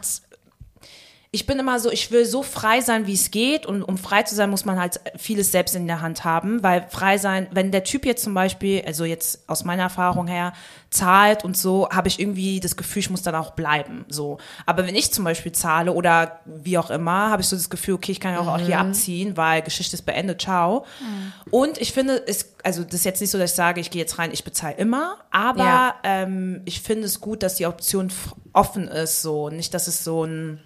ich 1.35 1.47
bin 1.47 1.57
immer 1.57 1.79
so, 1.79 1.91
ich 1.91 2.11
will 2.11 2.25
so 2.25 2.43
frei 2.43 2.79
sein, 2.81 3.07
wie 3.07 3.15
es 3.15 3.31
geht. 3.31 3.65
Und 3.65 3.81
um 3.81 3.97
frei 3.97 4.21
zu 4.21 4.35
sein, 4.35 4.51
muss 4.51 4.65
man 4.65 4.79
halt 4.79 4.99
vieles 5.17 5.51
selbst 5.51 5.75
in 5.75 5.87
der 5.87 5.99
Hand 5.99 6.23
haben. 6.23 6.61
Weil 6.61 6.85
frei 6.91 7.17
sein, 7.17 7.47
wenn 7.51 7.71
der 7.71 7.83
Typ 7.83 8.05
jetzt 8.05 8.23
zum 8.23 8.35
Beispiel, 8.35 8.83
also 8.85 9.03
jetzt 9.03 9.49
aus 9.49 9.63
meiner 9.65 9.81
Erfahrung 9.81 10.27
her, 10.27 10.53
zahlt 10.91 11.43
und 11.43 11.57
so, 11.57 11.89
habe 11.89 12.07
ich 12.07 12.19
irgendwie 12.19 12.59
das 12.59 12.75
Gefühl, 12.75 12.99
ich 12.99 13.09
muss 13.09 13.23
dann 13.23 13.33
auch 13.33 13.51
bleiben. 13.51 14.05
So. 14.09 14.37
Aber 14.67 14.85
wenn 14.85 14.93
ich 14.95 15.11
zum 15.11 15.23
Beispiel 15.23 15.51
zahle 15.51 15.93
oder 15.93 16.39
wie 16.45 16.77
auch 16.77 16.91
immer, 16.91 17.31
habe 17.31 17.41
ich 17.41 17.47
so 17.47 17.55
das 17.55 17.71
Gefühl, 17.71 17.95
okay, 17.95 18.11
ich 18.11 18.19
kann 18.19 18.33
ja 18.33 18.39
auch, 18.39 18.47
auch 18.47 18.59
hier 18.59 18.77
abziehen, 18.77 19.35
weil 19.35 19.63
Geschichte 19.63 19.95
ist 19.95 20.03
beendet, 20.03 20.39
ciao. 20.39 20.85
Und 21.49 21.79
ich 21.79 21.93
finde, 21.93 22.21
es, 22.27 22.53
also 22.63 22.83
das 22.83 22.93
ist 22.93 23.05
jetzt 23.05 23.21
nicht 23.21 23.31
so, 23.31 23.39
dass 23.39 23.49
ich 23.49 23.55
sage, 23.55 23.81
ich 23.81 23.89
gehe 23.89 24.01
jetzt 24.01 24.19
rein, 24.19 24.29
ich 24.31 24.43
bezahle 24.43 24.75
immer, 24.75 25.17
aber 25.31 25.63
Ja. 25.63 25.95
ähm, 26.03 26.61
ich 26.65 26.81
finde 26.81 27.05
es 27.05 27.19
gut, 27.19 27.41
dass 27.41 27.55
die 27.55 27.65
Option 27.65 28.11
offen 28.53 28.87
ist, 28.87 29.23
so. 29.23 29.49
Nicht, 29.49 29.73
dass 29.73 29.87
es 29.87 30.03
so 30.03 30.25
ein 30.25 30.59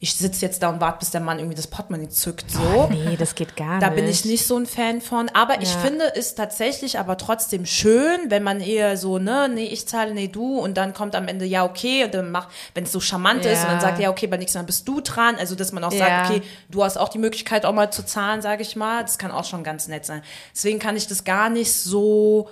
ich 0.00 0.14
sitze 0.14 0.42
jetzt 0.46 0.62
da 0.62 0.68
und 0.68 0.80
warte, 0.80 1.00
bis 1.00 1.10
der 1.10 1.20
Mann 1.20 1.38
irgendwie 1.40 1.56
das 1.56 1.66
Portemonnaie 1.66 2.08
zückt, 2.08 2.50
so. 2.52 2.86
Nee, 2.88 3.16
das 3.16 3.34
geht 3.34 3.56
gar 3.56 3.80
Da 3.80 3.88
nicht. 3.90 3.96
bin 3.96 4.06
ich 4.08 4.24
nicht 4.24 4.46
so 4.46 4.56
ein 4.56 4.64
Fan 4.66 5.00
von. 5.00 5.28
Aber 5.34 5.60
ich 5.60 5.72
Ja. 5.74 5.80
finde 5.80 6.14
es 6.14 6.36
tatsächlich 6.36 7.00
aber 7.00 7.16
trotzdem 7.16 7.66
schön, 7.66 8.20
wenn 8.28 8.44
man 8.44 8.60
eher 8.60 8.96
so, 8.96 9.18
ne, 9.18 9.48
nee, 9.52 9.64
ich 9.66 9.88
zahle, 9.88 10.14
nee, 10.14 10.28
du. 10.28 10.58
Und 10.60 10.76
dann 10.76 10.94
kommt 10.94 11.16
am 11.16 11.26
Ende, 11.26 11.44
ja, 11.46 11.64
okay. 11.64 12.04
Und 12.04 12.14
dann 12.14 12.30
macht, 12.30 12.48
wenn 12.74 12.84
es 12.84 12.92
so 12.92 13.00
charmant 13.00 13.44
ist 13.44 13.58
Ja. 13.58 13.62
und 13.64 13.68
dann 13.70 13.80
sagt, 13.80 13.98
ja, 13.98 14.08
okay, 14.10 14.28
beim 14.28 14.38
nächsten 14.38 14.58
Mal 14.58 14.64
bist 14.64 14.86
du 14.86 15.00
dran. 15.00 15.34
Also, 15.36 15.56
dass 15.56 15.72
man 15.72 15.82
auch 15.82 15.92
Ja. 15.92 15.98
sagt, 15.98 16.30
okay, 16.30 16.42
du 16.68 16.84
hast 16.84 16.96
auch 16.96 17.08
die 17.08 17.18
Möglichkeit, 17.18 17.66
auch 17.66 17.72
mal 17.72 17.90
zu 17.90 18.04
zahlen, 18.06 18.40
sage 18.40 18.62
ich 18.62 18.76
mal. 18.76 19.02
Das 19.02 19.18
kann 19.18 19.32
auch 19.32 19.44
schon 19.44 19.64
ganz 19.64 19.88
nett 19.88 20.06
sein. 20.06 20.22
Deswegen 20.54 20.78
kann 20.78 20.96
ich 20.96 21.08
das 21.08 21.24
gar 21.24 21.50
nicht 21.50 21.72
so 21.72 22.48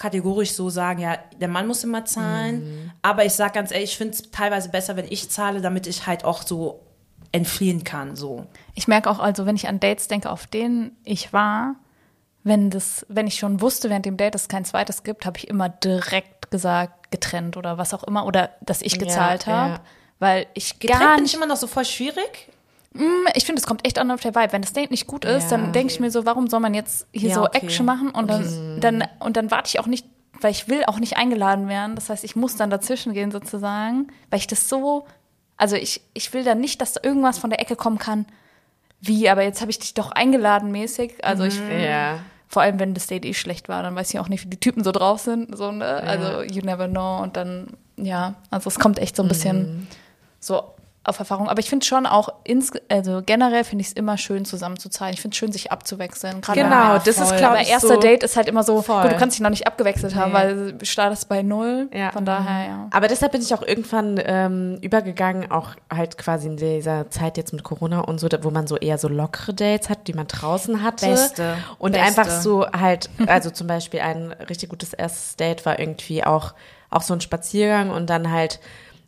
kategorisch 0.00 0.52
so 0.52 0.70
sagen, 0.70 1.00
ja, 1.00 1.18
der 1.40 1.48
Mann 1.48 1.66
muss 1.66 1.84
immer 1.84 2.04
zahlen. 2.04 2.64
Mhm. 2.64 2.90
Aber 3.02 3.24
ich 3.24 3.34
sag 3.34 3.52
ganz 3.52 3.70
ehrlich, 3.70 3.90
ich 3.90 3.98
finde 3.98 4.14
es 4.14 4.30
teilweise 4.30 4.70
besser, 4.70 4.96
wenn 4.96 5.06
ich 5.08 5.30
zahle, 5.30 5.60
damit 5.60 5.86
ich 5.86 6.06
halt 6.06 6.24
auch 6.24 6.42
so 6.42 6.80
entfliehen 7.32 7.84
kann, 7.84 8.16
so. 8.16 8.46
Ich 8.74 8.88
merke 8.88 9.08
auch, 9.08 9.20
also 9.20 9.46
wenn 9.46 9.54
ich 9.54 9.68
an 9.68 9.78
Dates 9.78 10.08
denke, 10.08 10.30
auf 10.30 10.46
denen 10.46 10.96
ich 11.04 11.32
war, 11.32 11.76
wenn 12.42 12.70
das, 12.70 13.06
wenn 13.08 13.26
ich 13.26 13.36
schon 13.36 13.60
wusste 13.60 13.90
während 13.90 14.06
dem 14.06 14.16
Date, 14.16 14.34
dass 14.34 14.42
es 14.42 14.48
kein 14.48 14.64
zweites 14.64 15.02
gibt, 15.02 15.26
habe 15.26 15.38
ich 15.38 15.46
immer 15.46 15.68
direkt 15.68 16.50
gesagt, 16.50 17.10
getrennt 17.10 17.56
oder 17.56 17.76
was 17.76 17.92
auch 17.92 18.02
immer, 18.04 18.24
oder 18.24 18.50
dass 18.62 18.82
ich 18.82 18.98
gezahlt 18.98 19.46
ja. 19.46 19.52
habe. 19.52 19.80
Weil 20.18 20.46
ich 20.54 20.78
Getrennt 20.78 21.00
gar 21.00 21.14
bin 21.14 21.22
nicht 21.24 21.34
ich 21.34 21.36
immer 21.36 21.46
noch 21.46 21.56
so 21.56 21.66
voll 21.66 21.84
schwierig. 21.84 22.48
Ich 23.34 23.44
finde, 23.44 23.60
es 23.60 23.66
kommt 23.66 23.86
echt 23.86 23.98
an 23.98 24.10
auf 24.10 24.20
der 24.20 24.34
Vibe. 24.34 24.52
Wenn 24.52 24.62
das 24.62 24.72
Date 24.72 24.90
nicht 24.90 25.06
gut 25.06 25.24
ist, 25.24 25.50
Ja, 25.50 25.56
dann 25.58 25.72
denke 25.72 25.92
ich 25.92 26.00
mir 26.00 26.10
so, 26.10 26.26
warum 26.26 26.48
soll 26.48 26.60
man 26.60 26.74
jetzt 26.74 27.06
hier 27.12 27.28
Ja, 27.28 27.34
so 27.36 27.44
okay. 27.44 27.58
Action 27.58 27.86
machen 27.86 28.10
und 28.10 28.28
dann, 28.28 28.80
dann 28.80 29.04
und 29.20 29.36
dann 29.36 29.50
warte 29.50 29.68
ich 29.68 29.78
auch 29.78 29.86
nicht, 29.86 30.06
weil 30.40 30.50
ich 30.50 30.68
will 30.68 30.82
auch 30.86 30.98
nicht 30.98 31.16
eingeladen 31.16 31.68
werden. 31.68 31.94
Das 31.94 32.10
heißt, 32.10 32.24
ich 32.24 32.34
muss 32.34 32.56
dann 32.56 32.68
dazwischen 32.70 33.12
gehen 33.12 33.30
sozusagen, 33.30 34.08
weil 34.30 34.40
ich 34.40 34.48
das 34.48 34.68
so, 34.68 35.06
also 35.56 35.76
ich, 35.76 36.00
ich 36.14 36.32
will 36.34 36.42
dann 36.42 36.60
nicht, 36.60 36.80
dass 36.80 36.92
da 36.94 37.00
irgendwas 37.04 37.38
von 37.38 37.50
der 37.50 37.60
Ecke 37.60 37.76
kommen 37.76 37.98
kann. 37.98 38.26
Wie, 39.00 39.28
aber 39.30 39.42
jetzt 39.44 39.60
habe 39.60 39.70
ich 39.70 39.78
dich 39.78 39.94
doch 39.94 40.10
eingeladen 40.10 40.72
mäßig. 40.72 41.24
Also 41.24 41.44
ich, 41.44 41.58
Ja. 41.58 42.18
vor 42.48 42.62
allem 42.62 42.80
wenn 42.80 42.92
das 42.94 43.06
Date 43.06 43.24
eh 43.24 43.34
schlecht 43.34 43.68
war, 43.68 43.82
dann 43.84 43.94
weiß 43.94 44.12
ich 44.12 44.18
auch 44.18 44.28
nicht, 44.28 44.44
wie 44.44 44.50
die 44.50 44.60
Typen 44.60 44.82
so 44.82 44.90
drauf 44.90 45.20
sind. 45.20 45.56
So, 45.56 45.70
ne? 45.70 45.86
Also 46.02 46.42
you 46.42 46.62
never 46.64 46.88
know. 46.88 47.22
Und 47.22 47.36
dann, 47.36 47.68
ja, 47.96 48.34
also 48.50 48.66
es 48.68 48.80
kommt 48.80 48.98
echt 48.98 49.14
so 49.14 49.22
ein 49.22 49.28
bisschen 49.28 49.86
so 50.40 50.74
auf 51.02 51.18
Erfahrung. 51.18 51.48
Aber 51.48 51.60
ich 51.60 51.70
finde 51.70 51.86
schon 51.86 52.04
auch, 52.04 52.28
ins, 52.44 52.72
also 52.90 53.22
generell 53.24 53.64
finde 53.64 53.80
ich 53.80 53.88
es 53.88 53.92
immer 53.94 54.18
schön, 54.18 54.44
zusammen 54.44 54.78
zu 54.78 54.90
zahlen. 54.90 55.14
Ich 55.14 55.22
finde 55.22 55.34
es 55.34 55.38
schön, 55.38 55.50
sich 55.50 55.72
abzuwechseln. 55.72 56.42
Gerade 56.42 56.60
Genau, 56.60 56.98
das 56.98 57.08
ist, 57.08 57.16
voll. 57.28 57.38
glaube 57.38 57.54
aber 57.54 57.62
ich, 57.62 57.70
erster 57.70 57.94
so. 57.94 58.00
Date 58.00 58.22
ist 58.22 58.36
halt 58.36 58.48
immer 58.48 58.62
so, 58.62 58.82
Voll. 58.82 59.02
gut, 59.02 59.12
du 59.12 59.16
kannst 59.16 59.36
dich 59.36 59.42
noch 59.42 59.48
nicht 59.48 59.66
abgewechselt 59.66 60.14
haben, 60.14 60.32
Nee. 60.32 60.38
weil 60.38 60.72
du 60.74 60.84
startest 60.84 61.28
bei 61.30 61.42
null. 61.42 61.88
Ja. 61.94 62.10
Von 62.12 62.26
daher, 62.26 62.66
ja. 62.68 62.88
Aber 62.90 63.08
deshalb 63.08 63.32
bin 63.32 63.40
ich 63.40 63.54
auch 63.54 63.62
irgendwann 63.62 64.20
ähm, 64.22 64.78
übergegangen, 64.82 65.50
auch 65.50 65.68
halt 65.90 66.18
quasi 66.18 66.48
in 66.48 66.58
dieser 66.58 67.08
Zeit 67.10 67.38
jetzt 67.38 67.54
mit 67.54 67.64
Corona 67.64 68.00
und 68.00 68.20
so, 68.20 68.28
wo 68.42 68.50
man 68.50 68.66
so 68.66 68.76
eher 68.76 68.98
so 68.98 69.08
lockere 69.08 69.54
Dates 69.54 69.88
hat, 69.88 70.06
die 70.06 70.12
man 70.12 70.26
draußen 70.26 70.82
hatte. 70.82 71.06
Beste. 71.06 71.56
Und 71.78 71.92
Beste. 71.92 72.06
einfach 72.06 72.28
so 72.42 72.66
halt, 72.70 73.08
also 73.26 73.48
zum 73.48 73.66
Beispiel 73.66 74.00
ein 74.00 74.32
richtig 74.50 74.68
gutes 74.68 74.92
erstes 74.92 75.36
Date 75.36 75.64
war 75.64 75.78
irgendwie 75.78 76.24
auch, 76.24 76.52
auch 76.90 77.02
so 77.02 77.14
ein 77.14 77.22
Spaziergang 77.22 77.90
und 77.90 78.10
dann 78.10 78.30
halt 78.30 78.60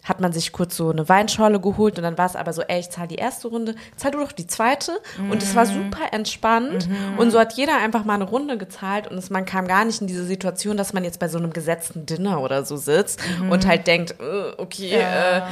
hat 0.04 0.20
man 0.20 0.32
sich 0.32 0.50
kurz 0.52 0.76
so 0.76 0.90
eine 0.90 1.08
Weinschorle 1.08 1.60
geholt 1.60 1.96
und 1.96 2.02
dann 2.02 2.18
war 2.18 2.26
es 2.26 2.34
aber 2.34 2.52
so, 2.52 2.62
ey, 2.62 2.80
ich 2.80 2.90
zahle 2.90 3.08
die 3.08 3.14
erste 3.16 3.48
Runde, 3.48 3.74
zahl 3.96 4.10
du 4.10 4.18
doch 4.18 4.32
die 4.32 4.46
zweite. 4.48 4.92
Und 5.30 5.42
es 5.42 5.54
war 5.54 5.64
super 5.66 6.12
entspannt 6.12 6.88
und 7.18 7.30
so 7.30 7.38
hat 7.38 7.52
jeder 7.54 7.76
einfach 7.78 8.04
mal 8.04 8.14
eine 8.14 8.24
Runde 8.24 8.58
gezahlt 8.58 9.06
und 9.08 9.16
es, 9.18 9.30
man 9.30 9.44
kam 9.44 9.68
gar 9.68 9.84
nicht 9.84 10.00
in 10.00 10.06
diese 10.08 10.24
Situation, 10.24 10.76
dass 10.76 10.92
man 10.92 11.04
jetzt 11.04 11.18
bei 11.20 11.28
so 11.28 11.38
einem 11.38 11.52
gesetzten 11.52 12.04
Dinner 12.06 12.40
oder 12.40 12.64
so 12.64 12.76
sitzt 12.76 13.20
und 13.48 13.66
halt 13.66 13.86
denkt, 13.86 14.16
äh, 14.20 14.60
okay, 14.60 14.94
äh, 14.94 15.42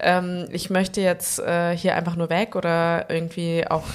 ähm, 0.00 0.46
ich 0.50 0.70
möchte 0.70 1.00
jetzt 1.00 1.38
äh, 1.38 1.76
hier 1.76 1.94
einfach 1.94 2.16
nur 2.16 2.28
weg 2.28 2.56
oder 2.56 3.06
irgendwie 3.08 3.64
auch. 3.68 3.84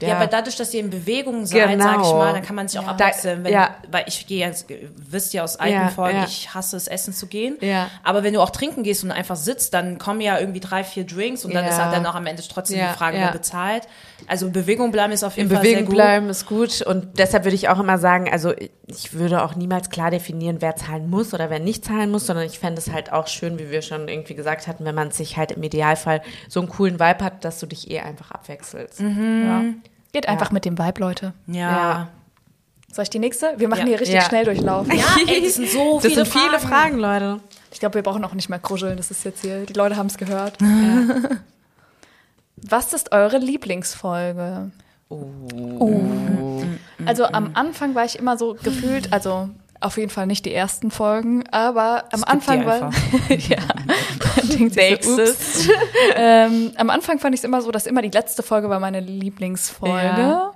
Ja, 0.00 0.16
aber 0.16 0.26
dadurch, 0.26 0.56
dass 0.56 0.72
ihr 0.74 0.80
in 0.80 0.90
Bewegung 0.90 1.46
seid, 1.46 1.68
Genau. 1.70 1.84
sag 1.84 2.00
ich 2.02 2.12
mal, 2.12 2.32
dann 2.34 2.42
kann 2.42 2.54
man 2.54 2.68
sich 2.68 2.78
auch 2.78 2.84
Ja. 2.84 2.90
abwechseln. 2.90 3.44
Wenn, 3.44 3.52
Ja. 3.52 3.74
Weil 3.90 4.04
ich 4.06 4.26
gehe 4.26 4.40
jetzt, 4.46 4.66
wisst 4.94 5.32
ihr 5.34 5.42
aus 5.42 5.56
alten 5.56 5.74
Ja, 5.74 5.88
Folgen, 5.88 6.18
ja. 6.18 6.24
ich 6.24 6.52
hasse 6.54 6.76
es, 6.76 6.86
essen 6.86 7.12
zu 7.14 7.26
gehen. 7.26 7.56
Ja. 7.60 7.88
Aber 8.04 8.22
wenn 8.22 8.34
du 8.34 8.40
auch 8.42 8.50
trinken 8.50 8.82
gehst 8.82 9.02
und 9.04 9.10
einfach 9.16 9.34
sitzt, 9.36 9.74
dann 9.74 9.98
kommen 9.98 10.20
ja 10.20 10.38
irgendwie 10.38 10.60
drei, 10.60 10.84
vier 10.84 11.04
Drinks 11.04 11.44
und 11.44 11.52
dann 11.54 11.64
Ja. 11.64 11.70
ist 11.70 11.78
halt 11.82 11.92
dann 11.94 12.06
auch 12.06 12.14
am 12.14 12.26
Ende 12.26 12.42
trotzdem 12.48 12.78
Ja, 12.78 12.92
die 12.92 12.98
Frage, 12.98 13.16
ja. 13.18 13.24
wer 13.24 13.32
bezahlt. 13.32 13.88
Also 14.28 14.46
in 14.46 14.52
Bewegung 14.52 14.92
bleiben 14.92 15.12
ist 15.12 15.24
auf 15.24 15.36
jeden 15.36 15.50
in 15.50 15.54
Fall 15.56 15.64
sehr 15.64 15.72
Bewegung 15.74 15.86
gut. 15.88 15.94
bleiben 15.96 16.28
ist 16.28 16.46
gut 16.46 16.82
und 16.82 17.18
deshalb 17.18 17.44
würde 17.44 17.54
ich 17.56 17.68
auch 17.68 17.80
immer 17.80 17.98
sagen, 17.98 18.30
also 18.30 18.52
ich 18.86 19.12
würde 19.14 19.42
auch 19.42 19.56
niemals 19.56 19.90
klar 19.90 20.10
definieren, 20.10 20.58
wer 20.60 20.76
zahlen 20.76 21.10
muss 21.10 21.34
oder 21.34 21.50
wer 21.50 21.58
nicht 21.58 21.84
zahlen 21.84 22.10
muss, 22.10 22.26
sondern 22.26 22.44
ich 22.46 22.58
fände 22.58 22.78
es 22.80 22.92
halt 22.92 23.12
auch 23.12 23.26
schön, 23.26 23.58
wie 23.58 23.70
wir 23.70 23.82
schon 23.82 24.06
irgendwie 24.08 24.34
gesagt 24.34 24.68
hatten, 24.68 24.84
wenn 24.84 24.94
man 24.94 25.10
sich 25.10 25.36
halt 25.36 25.52
im 25.52 25.62
Idealfall 25.62 26.22
so 26.48 26.60
einen 26.60 26.68
coolen 26.68 27.00
Vibe 27.00 27.24
hat, 27.24 27.44
dass 27.44 27.58
du 27.58 27.66
dich 27.66 27.90
eh 27.90 28.00
einfach 28.00 28.30
abwechselst. 28.30 29.00
ja. 29.00 29.62
Geht 30.12 30.28
einfach 30.28 30.50
mit 30.50 30.64
dem 30.64 30.78
Vibe, 30.78 31.00
Leute. 31.00 31.32
Ja. 31.46 32.08
Ja. 32.96 32.98
Soll 32.98 33.02
ich 33.04 33.10
die 33.10 33.18
nächste? 33.18 33.54
Wir 33.58 33.68
machen 33.68 33.80
Ja. 33.82 33.86
hier 33.86 34.00
richtig 34.00 34.14
Ja. 34.16 34.22
schnell 34.22 34.44
durchlaufen. 34.44 34.96
Ja, 34.96 35.04
ey, 35.26 35.42
das 35.42 35.54
sind 35.54 35.68
so 35.68 35.94
Das 35.94 36.04
viele 36.12 36.24
sind 36.24 36.28
viele 36.28 36.58
Fragen. 36.58 36.68
Fragen, 36.68 36.98
Leute. 36.98 37.40
Ich 37.72 37.78
glaube, 37.80 37.94
wir 37.96 38.02
brauchen 38.02 38.24
auch 38.24 38.32
nicht 38.32 38.48
mehr 38.48 38.58
kruscheln. 38.58 38.96
Das 38.96 39.10
ist 39.10 39.24
jetzt 39.24 39.42
hier, 39.42 39.66
die 39.66 39.74
Leute 39.74 39.96
haben 39.96 40.06
es 40.06 40.16
gehört. 40.16 40.56
Was 42.56 42.92
ist 42.94 43.12
eure 43.12 43.36
Lieblingsfolge? 43.38 44.70
Oh. 45.08 46.62
Also 47.04 47.24
am 47.26 47.50
Anfang 47.54 47.94
war 47.94 48.04
ich 48.04 48.18
immer 48.18 48.36
so 48.38 48.56
gefühlt, 48.62 49.12
also 49.12 49.50
Auf 49.78 49.98
jeden 49.98 50.08
Fall 50.10 50.26
nicht 50.26 50.46
die 50.46 50.54
ersten 50.54 50.90
Folgen, 50.90 51.44
aber 51.50 52.04
am 52.10 52.20
Skip 52.20 52.30
Anfang 52.30 52.64
war. 52.66 52.90
ja, 53.28 53.58
so, 55.02 55.20
ähm, 56.16 56.72
am 56.76 56.88
Anfang 56.88 57.18
fand 57.18 57.34
ich 57.34 57.40
es 57.40 57.44
immer 57.44 57.60
so, 57.60 57.70
dass 57.70 57.86
immer 57.86 58.00
die 58.00 58.08
letzte 58.10 58.42
Folge 58.42 58.70
war 58.70 58.80
meine 58.80 59.00
Lieblingsfolge. 59.00 59.94
Ja. 60.18 60.52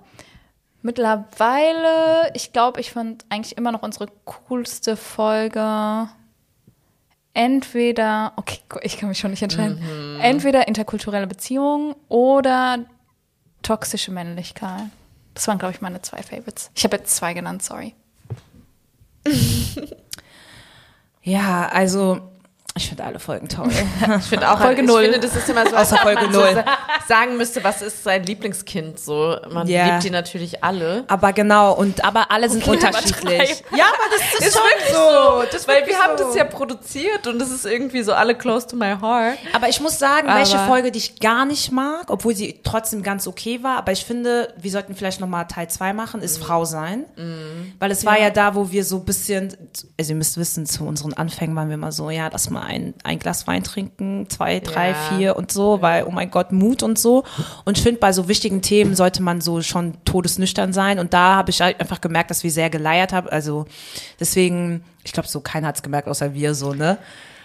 Mittlerweile, 0.82 2.30
ich 2.34 2.52
glaube, 2.52 2.80
ich 2.80 2.92
fand 2.92 3.24
eigentlich 3.28 3.56
immer 3.56 3.72
noch 3.72 3.82
unsere 3.82 4.06
coolste 4.24 4.96
Folge. 4.96 6.08
Entweder, 7.34 8.32
okay, 8.36 8.58
ich 8.82 8.98
kann 8.98 9.08
mich 9.08 9.18
schon 9.18 9.30
nicht 9.30 9.42
entscheiden. 9.42 9.80
Entweder 10.20 10.66
interkulturelle 10.66 11.26
Beziehungen 11.26 11.94
oder 12.08 12.78
toxische 13.62 14.10
Männlichkeit. 14.10 14.84
Das 15.34 15.46
waren, 15.46 15.58
glaube 15.58 15.74
ich, 15.74 15.80
meine 15.80 16.02
zwei 16.02 16.22
Favorites. 16.22 16.70
Ich 16.74 16.84
habe 16.84 16.96
jetzt 16.96 17.14
zwei 17.14 17.34
genannt, 17.34 17.62
sorry. 17.62 17.94
Ja, 21.22 21.68
also 21.68 22.29
ich 22.80 22.88
finde 22.88 23.04
alle 23.04 23.18
Folgen 23.18 23.48
toll. 23.48 23.68
Ich 24.18 24.24
finde 24.26 24.50
auch 24.50 24.58
Folge 24.60 24.82
ich 24.82 24.86
null. 24.88 25.02
finde, 25.02 25.20
das 25.20 25.36
ist 25.36 25.48
immer 25.48 25.68
so, 25.68 25.76
Außer 25.76 25.92
als 25.96 26.02
Folge 26.02 26.22
man 26.22 26.32
so 26.32 26.40
null. 26.40 26.54
sa- 26.54 26.64
sagen 27.08 27.36
müsste, 27.36 27.62
was 27.62 27.82
ist 27.82 28.02
sein 28.04 28.22
Lieblingskind 28.24 28.98
so. 28.98 29.36
Man 29.50 29.66
Ja. 29.68 29.86
liebt 29.86 30.04
die 30.04 30.10
natürlich 30.10 30.64
alle. 30.64 31.04
aber 31.08 31.32
genau, 31.32 31.72
und 31.74 32.04
aber 32.04 32.30
alle 32.30 32.48
sind 32.48 32.62
Okay, 32.62 32.70
unterschiedlich. 32.72 33.62
Ja, 33.76 33.84
aber 33.86 34.16
das 34.16 34.46
ist, 34.46 34.54
schon 34.56 34.62
wirklich 34.64 34.92
so. 34.94 35.42
Das 35.50 35.54
ist 35.62 35.68
Weil 35.68 35.86
wir 35.86 35.98
haben 35.98 36.16
so. 36.18 36.24
das 36.24 36.34
ja 36.36 36.44
produziert 36.44 37.26
und 37.26 37.38
das 37.38 37.50
ist 37.50 37.66
irgendwie 37.66 38.02
so 38.02 38.12
alle 38.12 38.34
close 38.34 38.66
to 38.66 38.76
my 38.76 38.94
heart. 39.00 39.38
Aber 39.52 39.68
ich 39.68 39.80
muss 39.80 39.98
sagen, 39.98 40.28
Aber- 40.28 40.38
welche 40.38 40.58
Folge, 40.60 40.90
die 40.90 40.98
ich 40.98 41.20
gar 41.20 41.44
nicht 41.44 41.70
mag, 41.72 42.04
obwohl 42.08 42.34
sie 42.34 42.60
trotzdem 42.62 43.02
ganz 43.02 43.26
okay 43.26 43.62
war, 43.62 43.76
aber 43.78 43.92
ich 43.92 44.04
finde, 44.04 44.52
wir 44.56 44.70
sollten 44.70 44.94
vielleicht 44.94 45.20
nochmal 45.20 45.46
Teil 45.46 45.68
2 45.68 45.92
machen, 45.92 46.22
ist 46.22 46.38
Frau 46.38 46.64
sein. 46.64 47.04
Weil 47.78 47.90
es 47.90 48.04
war 48.06 48.18
ja 48.18 48.30
da, 48.30 48.54
wo 48.54 48.70
wir 48.70 48.84
so 48.84 48.96
ein 48.96 49.04
bisschen, 49.04 49.56
also 49.98 50.12
ihr 50.12 50.16
müsst 50.16 50.36
wissen, 50.38 50.64
zu 50.66 50.84
unseren 50.84 51.12
Anfängen 51.14 51.54
waren 51.56 51.68
wir 51.68 51.74
immer 51.74 51.92
so, 51.92 52.10
ja, 52.10 52.28
lass 52.32 52.48
mal 52.50 52.62
ein, 52.70 52.94
ein 53.04 53.18
Glas 53.18 53.46
Wein 53.46 53.62
trinken, 53.62 54.28
zwei, 54.30 54.60
drei, 54.60 54.90
Ja. 54.90 54.94
vier 54.94 55.36
und 55.36 55.52
so, 55.52 55.82
weil, 55.82 56.04
oh 56.04 56.10
mein 56.10 56.30
Gott, 56.30 56.52
Mut 56.52 56.82
und 56.82 56.98
so. 56.98 57.24
Und 57.64 57.76
ich 57.76 57.82
finde, 57.82 58.00
bei 58.00 58.12
so 58.12 58.28
wichtigen 58.28 58.62
Themen 58.62 58.94
sollte 58.94 59.22
man 59.22 59.40
so 59.40 59.60
schon 59.62 59.94
todesnüchtern 60.04 60.72
sein. 60.72 60.98
Und 60.98 61.12
da 61.12 61.34
habe 61.36 61.50
ich 61.50 61.60
halt 61.60 61.80
einfach 61.80 62.00
gemerkt, 62.00 62.30
dass 62.30 62.44
wir 62.44 62.50
sehr 62.50 62.70
geleiert 62.70 63.12
haben. 63.12 63.28
Also 63.28 63.66
deswegen, 64.18 64.82
ich 65.04 65.12
glaube, 65.12 65.28
so 65.28 65.40
keiner 65.40 65.68
hat 65.68 65.76
es 65.76 65.82
gemerkt, 65.82 66.08
außer 66.08 66.32
wir 66.32 66.54
so, 66.54 66.72
ne? 66.72 66.98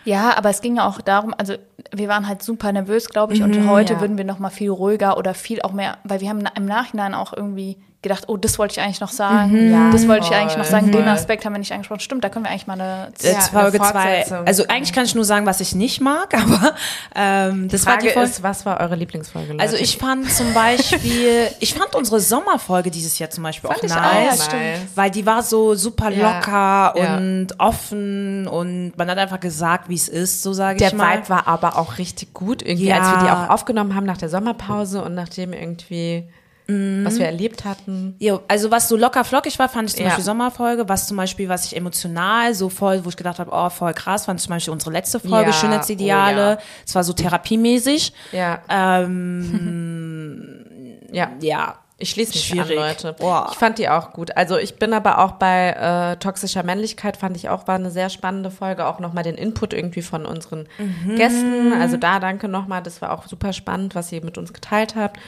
Ja, 0.06 0.38
aber 0.38 0.52
es 0.52 0.62
ging 0.62 0.78
ja 0.78 0.88
auch 0.88 1.02
darum, 1.02 1.34
also 1.36 1.56
wir 1.92 2.08
waren 2.08 2.28
halt 2.28 2.44
super 2.44 2.72
nervös, 2.72 3.10
glaube 3.10 3.34
ich, 3.34 3.42
und 3.42 3.68
heute 3.68 3.94
ja. 3.94 4.02
würden 4.02 4.18
wir 4.18 4.24
noch 4.24 4.38
mal 4.38 4.52
viel 4.52 4.70
ruhiger 4.70 5.18
oder 5.18 5.34
viel 5.34 5.64
auch 5.64 5.72
mehr, 5.72 5.98
weil 6.04 6.22
wir 6.22 6.30
haben 6.30 6.44
im 6.56 6.66
Nachhinein 6.66 7.16
auch 7.16 7.34
irgendwie 7.34 7.78
gedacht, 8.06 8.26
oh, 8.28 8.38
das 8.38 8.58
wollte 8.60 8.74
ich 8.74 8.82
eigentlich 8.82 9.02
noch 9.02 9.12
sagen, 9.12 9.72
Ja, 9.72 9.90
das 9.92 10.08
wollte 10.08 10.26
ich 10.28 10.32
eigentlich 10.34 10.58
noch 10.58 10.64
sagen, 10.66 10.92
den. 10.92 11.08
Aspekt 11.08 11.44
haben 11.46 11.54
wir 11.54 11.60
nicht 11.60 11.72
angesprochen. 11.72 12.00
Stimmt, 12.00 12.24
da 12.24 12.30
können 12.30 12.46
wir 12.46 12.52
eigentlich 12.52 12.68
mal 12.68 12.74
eine 12.80 13.12
Äh, 13.24 13.32
Ja, 13.34 13.40
Folge 13.42 13.82
eine 13.82 13.92
2. 13.92 14.02
Fortsetzung. 14.02 14.48
Also 14.48 14.68
eigentlich 14.68 14.94
kann 14.94 15.06
ich 15.06 15.16
nur 15.16 15.26
sagen, 15.26 15.46
was 15.46 15.60
ich 15.60 15.76
nicht 15.76 16.02
mag, 16.02 16.34
aber 16.42 16.74
ähm, 17.16 17.68
das 17.70 17.86
war 17.86 17.94
Frage 17.94 18.08
die 18.08 18.14
Folge. 18.14 18.30
ist, 18.30 18.44
was 18.44 18.66
war 18.66 18.80
eure 18.80 18.96
Lieblingsfolge? 18.96 19.54
Leute? 19.54 19.64
Also 19.64 19.76
ich 19.78 19.98
fand 19.98 20.30
zum 20.32 20.54
Beispiel, 20.54 21.48
ich 21.60 21.74
fand 21.74 21.96
unsere 21.96 22.20
Sommerfolge 22.20 22.92
dieses 22.92 23.18
Jahr 23.20 23.30
zum 23.30 23.44
Beispiel 23.44 23.70
Fand 23.70 23.80
auch 23.82 23.84
ich 23.86 23.92
auch 23.92 23.96
nice, 24.02 24.48
nice. 24.52 24.80
weil 24.96 25.12
die 25.12 25.26
war 25.26 25.44
so 25.44 25.76
super 25.76 26.10
Ja, 26.12 26.38
locker 26.38 26.94
ja. 26.98 27.18
und 27.18 27.48
offen 27.60 28.48
und 28.48 28.94
man 28.98 29.10
hat 29.10 29.18
einfach 29.18 29.40
gesagt, 29.40 29.90
wie 29.90 29.96
es 29.96 30.08
ist, 30.08 30.44
so 30.44 30.54
sage 30.54 30.78
der 30.80 30.90
ich 30.90 30.94
mal. 30.94 31.18
Vibe 31.18 31.30
war 31.30 31.48
aber 31.48 31.78
auch 31.78 31.98
richtig 31.98 32.34
gut, 32.34 32.62
irgendwie, 32.62 32.88
Ja. 32.88 33.00
als 33.00 33.10
wir 33.12 33.18
die 33.26 33.32
auch 33.32 33.50
aufgenommen 33.50 33.96
haben 33.96 34.06
nach 34.06 34.18
der 34.18 34.30
Sommerpause 34.30 35.02
und 35.04 35.16
nachdem 35.16 35.54
irgendwie, 35.54 36.28
was 36.68 37.20
wir 37.20 37.26
erlebt 37.28 37.64
hatten. 37.66 38.16
Jo, 38.20 38.42
also 38.48 38.72
was 38.72 38.88
so 38.90 38.96
locker 38.98 39.24
flockig 39.24 39.60
war, 39.60 39.70
fand 39.70 39.90
ich 39.90 39.96
zum 39.96 40.04
Ja. 40.04 40.10
Beispiel 40.10 40.24
Sommerfolge. 40.26 40.90
Was 40.90 41.08
zum 41.08 41.18
Beispiel, 41.18 41.48
was 41.48 41.66
ich 41.66 41.76
emotional 41.76 42.54
so 42.56 42.70
voll, 42.70 43.06
wo 43.06 43.10
ich 43.10 43.18
gedacht 43.18 43.38
habe, 43.40 43.52
oh, 43.54 43.70
voll 43.70 43.94
krass, 43.94 44.26
fand 44.26 44.40
ich 44.40 44.46
zum 44.46 44.56
Beispiel 44.56 44.74
unsere 44.74 44.92
letzte 44.92 45.20
Folge, 45.20 45.52
Ja, 45.52 45.54
Schönheitsideale. 45.54 46.58
oh. 46.60 46.64
Es 46.88 46.96
war 46.96 47.04
so 47.04 47.14
therapiemäßig. 47.14 48.14
Ja, 48.32 48.62
Ähm, 48.70 50.66
ja. 51.12 51.32
ja, 51.42 51.76
Ich 51.98 52.10
schließe 52.12 52.32
mich 52.34 52.44
Schwierig. 52.46 52.78
an, 52.78 52.88
Leute. 52.90 53.14
Boah. 53.14 53.48
Ich 53.52 53.58
fand 53.58 53.78
die 53.78 53.88
auch 53.90 54.12
gut. 54.12 54.36
Also 54.36 54.58
ich 54.58 54.76
bin 54.76 54.92
aber 54.94 55.20
auch 55.20 55.34
bei 55.34 55.70
äh, 56.14 56.18
toxischer 56.18 56.64
Männlichkeit, 56.64 57.16
fand 57.18 57.38
ich 57.38 57.48
auch, 57.50 57.68
war 57.68 57.76
eine 57.76 57.92
sehr 57.92 58.10
spannende 58.10 58.52
Folge. 58.52 58.86
Auch 58.88 59.00
nochmal 59.00 59.24
den 59.24 59.36
Input 59.36 59.74
irgendwie 59.74 60.02
von 60.02 60.26
unseren 60.26 60.68
Mhm. 60.78 61.16
Gästen. 61.16 61.74
Also 61.80 61.98
da 61.98 62.20
danke 62.20 62.48
nochmal, 62.48 62.82
das 62.84 63.02
war 63.02 63.12
auch 63.12 63.28
super 63.28 63.54
spannend, 63.54 63.96
was 63.96 64.12
ihr 64.12 64.24
mit 64.26 64.38
uns 64.38 64.52
geteilt 64.52 64.96
habt. 64.96 65.20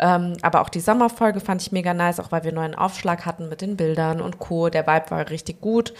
Ähm, 0.00 0.36
aber 0.42 0.60
auch 0.60 0.68
die 0.68 0.80
Sommerfolge 0.80 1.40
fand 1.40 1.60
ich 1.60 1.72
mega 1.72 1.92
nice, 1.92 2.20
auch 2.20 2.30
weil 2.30 2.44
wir 2.44 2.52
neuen 2.52 2.74
Aufschlag 2.74 3.26
hatten 3.26 3.48
mit 3.48 3.60
den 3.60 3.76
Bildern 3.76 4.20
und 4.20 4.38
Co. 4.38 4.68
Der 4.68 4.86
Vibe 4.86 5.10
war 5.10 5.30
richtig 5.30 5.60
gut. 5.60 5.92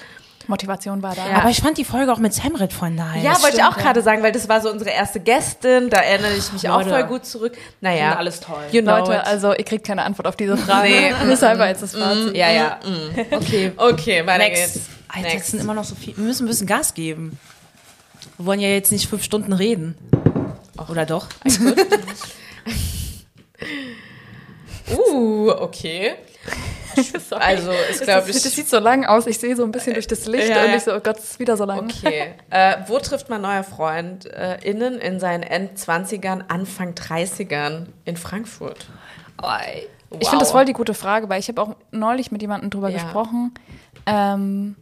Motivation 0.47 1.03
war 1.03 1.15
da. 1.15 1.29
Ja. 1.29 1.37
Aber 1.37 1.51
ich 1.51 1.61
fand 1.61 1.77
die 1.79 1.85
Folge 1.85 2.11
auch 2.13 2.19
mit 2.19 2.33
Samrit 2.33 2.73
voll 2.73 2.91
nice. 2.91 3.23
Ja, 3.23 3.43
wollte 3.43 3.59
ich 3.59 3.63
auch 3.65 3.77
gerade 3.77 4.01
sagen, 4.03 4.23
weil 4.23 4.33
das 4.33 4.49
war 4.49 4.61
so 4.61 4.71
unsere 4.71 4.91
erste 4.91 5.21
Gästin. 5.21 5.91
Da 5.91 5.99
erinnere 5.99 6.35
ich 6.35 6.53
mich 6.53 6.69
auch 6.69 6.79
Leute. 6.79 6.91
voll 6.91 7.05
gut 7.05 7.27
zurück. 7.27 7.57
Naja, 7.81 8.17
alles 8.17 8.41
toll. 8.41 8.63
You 8.73 8.81
know 8.81 8.99
Leute, 8.99 9.13
it. 9.15 9.27
also 9.27 9.53
ihr 9.53 9.65
kriegt 9.65 9.87
keine 9.87 10.05
Antwort 10.05 10.27
auf 10.27 10.37
diese 10.37 10.57
Frage. 10.57 10.89
Nee. 10.89 11.13
Deshalb 11.29 11.59
war 11.59 11.69
jetzt 11.69 11.83
das 11.83 11.95
Fazit. 11.95 12.35
Ja, 12.35 12.51
ja. 12.51 12.79
Okay. 13.31 13.73
Okay, 13.77 14.27
weiter 14.27 14.39
Next. 14.39 14.75
geht's. 14.75 14.87
Alter, 15.09 15.29
Next. 15.29 15.51
sind 15.51 15.61
immer 15.61 15.75
noch 15.75 15.85
so 15.85 15.95
viel. 15.95 16.17
Wir 16.17 16.25
müssen 16.25 16.47
ein 16.47 16.49
bisschen 16.49 16.67
Gas 16.67 16.95
geben. 16.95 17.39
Wir 18.39 18.47
wollen 18.47 18.61
ja 18.61 18.69
jetzt 18.69 18.93
nicht 18.93 19.09
fünf 19.09 19.25
Stunden 19.25 19.53
reden. 19.53 19.97
Oder 20.89 21.05
doch? 21.05 21.27
Uh, 24.97 25.51
okay. 25.61 26.15
Also, 27.39 27.71
ist, 27.91 28.03
glaube 28.03 28.27
das, 28.27 28.37
ich. 28.37 28.43
das 28.43 28.53
sieht 28.55 28.69
so 28.69 28.79
lang 28.79 29.05
aus. 29.05 29.27
Ich 29.27 29.39
sehe 29.39 29.55
so 29.55 29.63
ein 29.63 29.71
bisschen 29.71 29.95
durch 29.95 30.07
das 30.07 30.27
Licht 30.27 30.49
Ja, 30.49 30.65
und 30.65 30.75
ich 30.75 30.83
so, 30.83 30.95
oh 30.95 31.01
Gott, 31.01 31.19
es 31.19 31.33
ist 31.33 31.39
wieder 31.39 31.57
so 31.57 31.65
lang. 31.65 31.85
Okay. 31.85 32.35
äh, 32.51 32.77
wo 32.87 32.99
trifft 32.99 33.29
man 33.29 33.43
neue 33.43 33.63
Freund 33.63 34.27
äh, 34.27 34.59
innen 34.63 34.99
in 34.99 35.21
seinen 35.21 35.43
End-20ern, 35.45 36.45
Anfang 36.49 36.95
30ern 36.95 37.87
in 38.05 38.17
Frankfurt? 38.17 38.87
Ich 40.19 40.29
finde 40.29 40.43
das 40.43 40.51
voll 40.51 40.65
die 40.65 40.73
gute 40.73 40.95
Frage, 40.95 41.29
weil 41.29 41.39
ich 41.39 41.49
habe 41.49 41.63
auch 41.63 41.77
neulich 41.93 42.33
mit 42.33 42.43
jemandem 42.43 42.71
drüber 42.71 42.89
Ja. 42.89 42.95
gesprochen. 43.03 43.53
Ähm, 44.07 44.75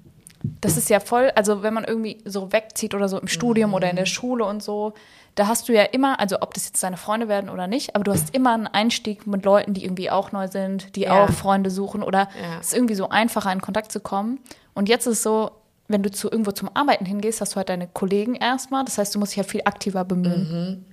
das 0.61 0.77
ist 0.77 0.89
ja 0.89 1.01
voll, 1.01 1.33
also 1.35 1.63
wenn 1.63 1.75
man 1.75 1.85
irgendwie 1.85 2.19
so 2.25 2.53
wegzieht 2.53 2.95
oder 2.95 3.09
so 3.09 3.19
im 3.19 3.29
Studium 3.29 3.75
oder 3.75 3.91
in 3.91 3.97
der 3.97 4.07
Schule 4.07 4.45
und 4.45 4.63
so, 4.63 4.95
da 5.37 5.47
hast 5.47 5.69
du 5.69 5.73
ja 5.73 5.83
immer, 5.85 6.19
also 6.19 6.41
ob 6.41 6.53
das 6.55 6.67
jetzt 6.67 6.83
deine 6.83 6.97
Freunde 6.97 7.29
werden 7.29 7.49
oder 7.51 7.67
nicht, 7.69 7.95
aber 7.95 8.03
du 8.05 8.13
hast 8.13 8.35
immer 8.35 8.55
einen 8.55 8.67
Einstieg 8.67 9.27
mit 9.27 9.45
Leuten, 9.45 9.73
die 9.75 9.85
irgendwie 9.85 10.11
auch 10.11 10.33
neu 10.33 10.49
sind, 10.49 10.97
die 10.97 11.03
Ja. 11.03 11.25
auch 11.25 11.31
Freunde 11.31 11.71
suchen 11.71 12.03
oder 12.03 12.23
Ja. 12.43 12.59
es 12.61 12.69
ist 12.69 12.75
irgendwie 12.75 12.95
so 12.95 13.09
einfacher 13.11 13.53
in 13.53 13.61
Kontakt 13.61 13.93
zu 13.93 14.01
kommen. 14.01 14.41
Und 14.75 14.89
jetzt 14.89 15.07
ist 15.07 15.19
es 15.19 15.23
so, 15.23 15.51
wenn 15.89 16.03
du 16.03 16.11
zu 16.11 16.31
irgendwo 16.31 16.51
zum 16.51 16.69
Arbeiten 16.75 17.05
hingehst, 17.07 17.41
hast 17.41 17.53
du 17.53 17.57
halt 17.57 17.69
deine 17.69 17.87
Kollegen 17.87 18.35
erstmal. 18.35 18.85
Das 18.85 18.99
heißt, 18.99 19.15
du 19.15 19.19
musst 19.21 19.33
dich 19.33 19.37
ja 19.37 19.43
viel 19.45 19.63
aktiver 19.65 20.05
bemühen. 20.05 20.85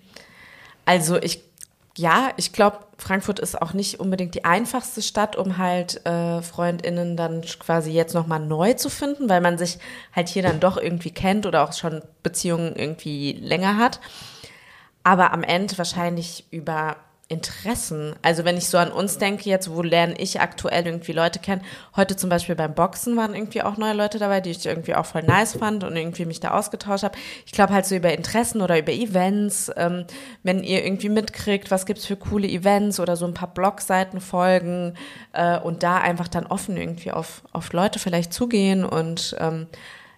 Also 0.85 1.17
ich, 1.21 1.41
ja, 1.97 2.31
ich 2.37 2.53
glaube, 2.53 2.79
Frankfurt 2.97 3.39
ist 3.39 3.61
auch 3.61 3.73
nicht 3.73 3.99
unbedingt 3.99 4.33
die 4.33 4.45
einfachste 4.45 5.01
Stadt, 5.01 5.35
um 5.35 5.57
halt 5.57 6.03
äh, 6.05 6.41
FreundInnen 6.41 7.15
dann 7.15 7.41
quasi 7.59 7.91
jetzt 7.91 8.15
nochmal 8.15 8.39
neu 8.39 8.73
zu 8.73 8.89
finden, 8.89 9.29
weil 9.29 9.41
man 9.41 9.57
sich 9.59 9.77
halt 10.15 10.27
hier 10.27 10.41
dann 10.41 10.59
doch 10.59 10.77
irgendwie 10.77 11.11
kennt 11.11 11.45
oder 11.45 11.63
auch 11.63 11.73
schon 11.73 12.01
Beziehungen 12.23 12.75
irgendwie 12.75 13.33
länger 13.33 13.77
hat. 13.77 13.99
Aber 15.03 15.33
am 15.33 15.43
Ende 15.43 15.77
wahrscheinlich 15.77 16.45
über 16.49 16.95
Interessen. 17.29 18.15
Also 18.21 18.43
wenn 18.43 18.57
ich 18.57 18.67
so 18.67 18.77
an 18.77 18.91
uns 18.91 19.17
denke 19.17 19.49
jetzt, 19.49 19.71
wo 19.71 19.81
lerne 19.81 20.15
ich 20.17 20.41
aktuell 20.41 20.85
irgendwie 20.85 21.13
Leute 21.13 21.39
kennen? 21.39 21.61
Heute 21.95 22.17
zum 22.17 22.29
Beispiel 22.29 22.55
beim 22.55 22.75
Boxen 22.75 23.15
waren 23.15 23.33
irgendwie 23.33 23.61
auch 23.61 23.77
neue 23.77 23.93
Leute 23.93 24.19
dabei, 24.19 24.41
die 24.41 24.51
ich 24.51 24.65
irgendwie 24.65 24.93
auch 24.93 25.05
voll 25.05 25.23
nice 25.23 25.53
fand 25.57 25.85
und 25.85 25.95
irgendwie 25.95 26.25
mich 26.25 26.41
da 26.41 26.51
ausgetauscht 26.51 27.03
habe. 27.03 27.17
Ich 27.45 27.53
glaube 27.53 27.73
halt 27.73 27.85
so 27.85 27.95
über 27.95 28.13
Interessen 28.13 28.61
oder 28.61 28.77
über 28.77 28.91
Events, 28.91 29.71
ähm, 29.77 30.05
wenn 30.43 30.63
ihr 30.63 30.83
irgendwie 30.83 31.09
mitkriegt, 31.09 31.71
was 31.71 31.85
gibt's 31.85 32.05
für 32.05 32.17
coole 32.17 32.47
Events 32.47 32.99
oder 32.99 33.15
so 33.15 33.25
ein 33.25 33.33
paar 33.33 33.53
Blogseiten 33.53 34.19
folgen 34.19 34.95
äh, 35.31 35.57
und 35.57 35.81
da 35.81 35.97
einfach 35.97 36.27
dann 36.27 36.45
offen 36.45 36.75
irgendwie 36.75 37.11
auf, 37.11 37.41
auf 37.53 37.71
Leute 37.71 37.99
vielleicht 37.99 38.33
zugehen 38.33 38.83
und 38.83 39.35
ähm, 39.39 39.67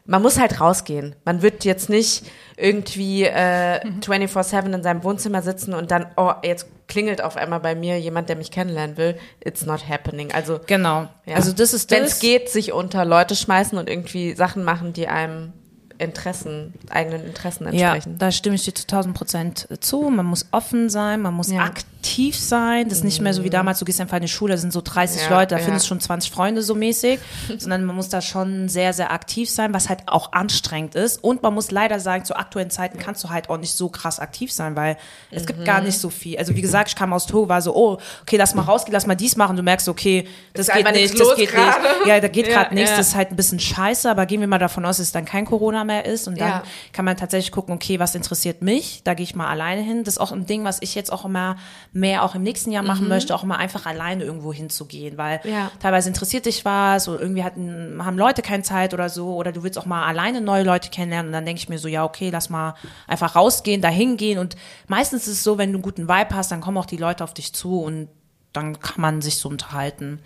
man 0.05 0.21
muss 0.21 0.39
halt 0.39 0.59
rausgehen. 0.61 1.15
Man 1.25 1.41
wird 1.41 1.65
jetzt 1.65 1.89
nicht 1.89 2.25
irgendwie 2.57 3.23
äh, 3.23 3.79
24-7 4.01 4.73
in 4.73 4.83
seinem 4.83 5.03
Wohnzimmer 5.03 5.41
sitzen 5.41 5.73
und 5.73 5.91
dann, 5.91 6.05
oh, 6.15 6.31
jetzt 6.43 6.67
klingelt 6.87 7.21
auf 7.23 7.35
einmal 7.37 7.59
bei 7.59 7.73
mir 7.75 7.99
jemand, 7.99 8.29
der 8.29 8.35
mich 8.35 8.51
kennenlernen 8.51 8.97
will. 8.97 9.17
It's 9.43 9.65
not 9.65 9.89
happening. 9.89 10.31
Also, 10.31 10.59
Genau. 10.67 11.07
ja. 11.25 11.35
Also 11.35 11.51
das 11.51 11.73
ist 11.73 11.89
Wenn 11.91 12.03
es 12.03 12.19
geht, 12.19 12.49
sich 12.49 12.71
unter 12.73 13.03
Leute 13.05 13.35
schmeißen 13.35 13.77
und 13.77 13.89
irgendwie 13.89 14.35
Sachen 14.35 14.63
machen, 14.63 14.93
die 14.93 15.07
einem 15.07 15.53
Interessen, 15.97 16.73
eigenen 16.89 17.25
Interessen 17.25 17.63
Ja, 17.73 17.93
entsprechen. 17.93 18.17
da 18.19 18.31
stimme 18.31 18.55
ich 18.55 18.63
dir 18.65 18.75
zu 18.75 18.83
1000 18.83 19.15
Prozent 19.15 19.67
zu. 19.79 20.01
Man 20.09 20.25
muss 20.25 20.45
offen 20.51 20.89
sein, 20.89 21.21
man 21.21 21.33
muss 21.33 21.49
Ja. 21.51 21.63
aktiv 21.63 21.85
aktiv 22.05 22.37
sein. 22.37 22.87
Das 22.87 22.99
ist 22.99 23.03
nicht 23.03 23.19
mehr 23.21 23.33
so 23.33 23.43
wie 23.43 23.49
damals, 23.49 23.79
du 23.79 23.85
gehst 23.85 23.99
einfach 23.99 24.17
in 24.17 24.23
die 24.23 24.29
Schule, 24.29 24.53
da 24.53 24.57
sind 24.57 24.71
so 24.71 24.81
30 24.81 25.23
Ja, 25.23 25.29
Leute, 25.29 25.55
da 25.55 25.57
ja. 25.59 25.65
findest 25.65 25.85
du 25.85 25.89
schon 25.89 25.99
20 25.99 26.31
Freunde 26.31 26.61
so 26.61 26.75
mäßig, 26.75 27.19
sondern 27.57 27.83
man 27.83 27.95
muss 27.95 28.09
da 28.09 28.21
schon 28.21 28.69
sehr, 28.69 28.93
sehr 28.93 29.11
aktiv 29.11 29.49
sein, 29.49 29.73
was 29.73 29.89
halt 29.89 30.01
auch 30.05 30.31
anstrengend 30.33 30.95
ist. 30.95 31.23
Und 31.23 31.41
man 31.41 31.53
muss 31.53 31.71
leider 31.71 31.99
sagen, 31.99 32.23
zu 32.23 32.35
aktuellen 32.35 32.69
Zeiten 32.69 32.99
kannst 32.99 33.23
du 33.23 33.29
halt 33.29 33.49
auch 33.49 33.57
nicht 33.57 33.73
so 33.73 33.89
krass 33.89 34.19
aktiv 34.19 34.51
sein, 34.51 34.75
weil 34.75 34.97
es 35.31 35.45
gibt 35.45 35.65
gar 35.65 35.81
nicht 35.81 35.97
so 35.97 36.09
viel. 36.09 36.37
Also 36.37 36.55
wie 36.55 36.61
gesagt, 36.61 36.89
ich 36.89 36.95
kam 36.95 37.11
aus 37.11 37.25
Togo, 37.25 37.49
war 37.49 37.61
so, 37.61 37.75
oh, 37.75 37.97
okay, 38.21 38.37
lass 38.37 38.53
mal 38.53 38.61
rausgehen, 38.61 38.93
lass 38.93 39.07
mal 39.07 39.15
dies 39.15 39.35
machen. 39.35 39.55
Du 39.57 39.63
merkst, 39.63 39.89
okay, 39.89 40.27
das 40.53 40.67
Ist 40.67 40.75
geht 40.75 40.91
nicht, 40.91 41.19
das 41.19 41.35
geht 41.35 41.51
gerade. 41.51 41.81
nicht. 41.81 42.07
Ja, 42.07 42.19
da 42.19 42.27
geht 42.27 42.47
Ja, 42.47 42.53
gerade 42.63 42.75
nichts, 42.75 42.95
das 42.95 43.09
ist 43.09 43.15
halt 43.15 43.31
ein 43.31 43.35
bisschen 43.35 43.59
scheiße, 43.59 44.09
aber 44.09 44.25
gehen 44.25 44.41
wir 44.41 44.47
mal 44.47 44.59
davon 44.59 44.85
aus, 44.85 44.97
dass 44.97 45.07
es 45.07 45.11
dann 45.11 45.25
kein 45.25 45.45
Corona 45.45 45.83
mehr 45.83 46.05
ist 46.05 46.27
und 46.27 46.39
dann 46.39 46.61
kann 46.93 47.05
man 47.05 47.17
tatsächlich 47.17 47.51
gucken, 47.51 47.73
okay, 47.73 47.99
was 47.99 48.13
interessiert 48.15 48.61
mich? 48.61 49.01
Da 49.03 49.13
gehe 49.15 49.23
ich 49.23 49.35
mal 49.35 49.47
alleine 49.47 49.81
hin. 49.81 50.03
Das 50.03 50.15
ist 50.15 50.19
auch 50.19 50.31
ein 50.31 50.45
Ding, 50.45 50.63
was 50.63 50.81
ich 50.81 50.93
jetzt 50.95 51.11
auch 51.11 51.25
immer 51.25 51.57
mehr 51.95 52.23
auch 52.23 52.35
im 52.35 52.43
nächsten 52.43 52.71
Jahr 52.73 52.83
machen 52.83 53.07
möchte, 53.07 53.33
auch 53.33 53.43
immer 53.43 53.57
einfach 53.57 53.85
alleine 53.85 54.25
irgendwo 54.25 54.51
hinzugehen, 54.51 55.17
weil 55.17 55.39
Mhm. 55.43 55.49
Ja. 55.49 55.71
teilweise 55.79 56.09
interessiert 56.09 56.45
dich 56.45 56.65
was 56.65 57.07
oder 57.07 57.21
irgendwie 57.21 57.43
hatten, 57.43 58.03
haben 58.03 58.17
Leute 58.17 58.41
keine 58.41 58.63
Zeit 58.63 58.93
oder 58.93 59.07
so 59.09 59.33
oder 59.35 59.53
du 59.53 59.63
willst 59.63 59.79
auch 59.79 59.85
mal 59.85 60.05
alleine 60.05 60.41
neue 60.41 60.63
Leute 60.63 60.89
kennenlernen 60.89 61.27
und 61.29 61.33
dann 61.33 61.45
denke 61.45 61.59
ich 61.59 61.69
mir 61.69 61.79
so, 61.79 61.87
ja, 61.87 62.03
okay, 62.03 62.29
lass 62.31 62.49
mal 62.49 62.75
einfach 63.07 63.35
rausgehen, 63.35 63.81
dahin 63.81 64.17
gehen 64.17 64.39
und 64.39 64.57
meistens 64.87 65.25
ist 65.27 65.33
es 65.37 65.43
so, 65.43 65.57
wenn 65.57 65.71
du 65.71 65.77
einen 65.77 65.83
guten 65.83 66.09
Vibe 66.09 66.35
hast, 66.35 66.51
dann 66.51 66.59
kommen 66.59 66.77
auch 66.77 66.85
die 66.85 66.97
Leute 66.97 67.23
auf 67.23 67.33
dich 67.33 67.53
zu 67.53 67.79
und 67.81 68.09
dann 68.51 68.77
kann 68.79 68.99
man 69.01 69.21
sich 69.21 69.37
so 69.37 69.47
unterhalten. 69.47 70.19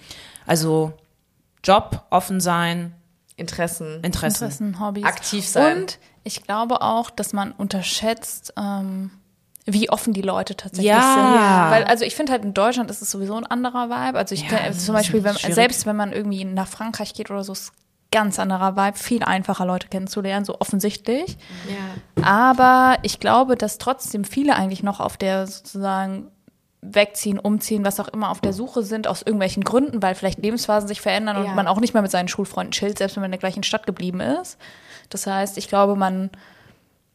Also 0.48 0.94
Job, 1.64 2.04
offen 2.10 2.42
sein, 2.42 2.96
Interessen. 3.36 4.02
Interessen. 4.04 4.44
Interessen, 4.46 4.80
Hobbys. 4.80 5.06
Aktiv 5.06 5.48
sein. 5.48 5.84
Und 5.84 6.00
ich 6.24 6.44
glaube 6.44 6.82
auch, 6.82 7.10
dass 7.10 7.32
man 7.32 7.52
unterschätzt, 7.54 8.54
ähm, 8.58 9.12
wie 9.74 9.90
offen 9.90 10.14
die 10.14 10.22
Leute 10.22 10.56
tatsächlich 10.56 10.88
Ja. 10.92 11.02
sind. 11.14 11.72
Weil, 11.72 11.84
also 11.86 12.06
ich 12.06 12.16
finde 12.16 12.32
halt 12.32 12.44
in 12.44 12.54
Deutschland 12.54 12.90
ist 12.92 13.02
es 13.02 13.12
sowieso 13.12 13.36
ein 13.36 13.46
anderer 13.46 13.90
Vibe. 13.90 14.18
Also 14.18 14.36
ich 14.36 14.50
Ja, 14.50 14.68
das 14.68 14.86
zum 14.86 14.94
Beispiel, 14.94 15.24
wenn, 15.24 15.36
selbst 15.36 15.86
wenn 15.86 15.96
man 15.96 16.12
irgendwie 16.14 16.46
nach 16.46 16.68
Frankreich 16.68 17.14
geht 17.14 17.30
oder 17.32 17.44
so, 17.44 17.54
ist 17.54 17.72
ganz 18.12 18.40
anderer 18.40 18.76
Vibe, 18.76 18.98
viel 18.98 19.24
einfacher 19.24 19.66
Leute 19.66 19.88
kennenzulernen, 19.88 20.44
so 20.44 20.60
offensichtlich. 20.60 21.38
Ja. 21.68 22.24
Aber 22.26 22.98
ich 23.04 23.20
glaube, 23.20 23.56
dass 23.56 23.78
trotzdem 23.78 24.24
viele 24.24 24.56
eigentlich 24.56 24.82
noch 24.82 25.00
auf 25.00 25.16
der 25.18 25.46
sozusagen 25.46 26.32
wegziehen, 26.82 27.38
umziehen, 27.40 27.84
was 27.86 28.00
auch 28.00 28.08
immer 28.08 28.32
auf 28.32 28.40
der 28.40 28.54
Suche 28.54 28.84
sind, 28.84 29.06
aus 29.08 29.22
irgendwelchen 29.22 29.64
Gründen, 29.66 30.02
weil 30.02 30.16
vielleicht 30.16 30.40
Lebensphasen 30.42 30.88
sich 30.88 31.02
verändern 31.02 31.36
und 31.38 31.44
Ja. 31.46 31.54
man 31.54 31.68
auch 31.68 31.82
nicht 31.82 31.94
mehr 31.94 32.02
mit 32.02 32.10
seinen 32.10 32.30
Schulfreunden 32.30 32.72
chillt, 32.72 32.98
selbst 32.98 33.18
wenn 33.18 33.22
man 33.22 33.28
in 33.28 33.34
der 33.34 33.40
gleichen 33.40 33.64
Stadt 33.64 33.86
geblieben 33.86 34.22
ist. 34.22 34.58
Das 35.10 35.28
heißt, 35.28 35.58
ich 35.58 35.68
glaube, 35.68 35.96
man, 35.98 36.30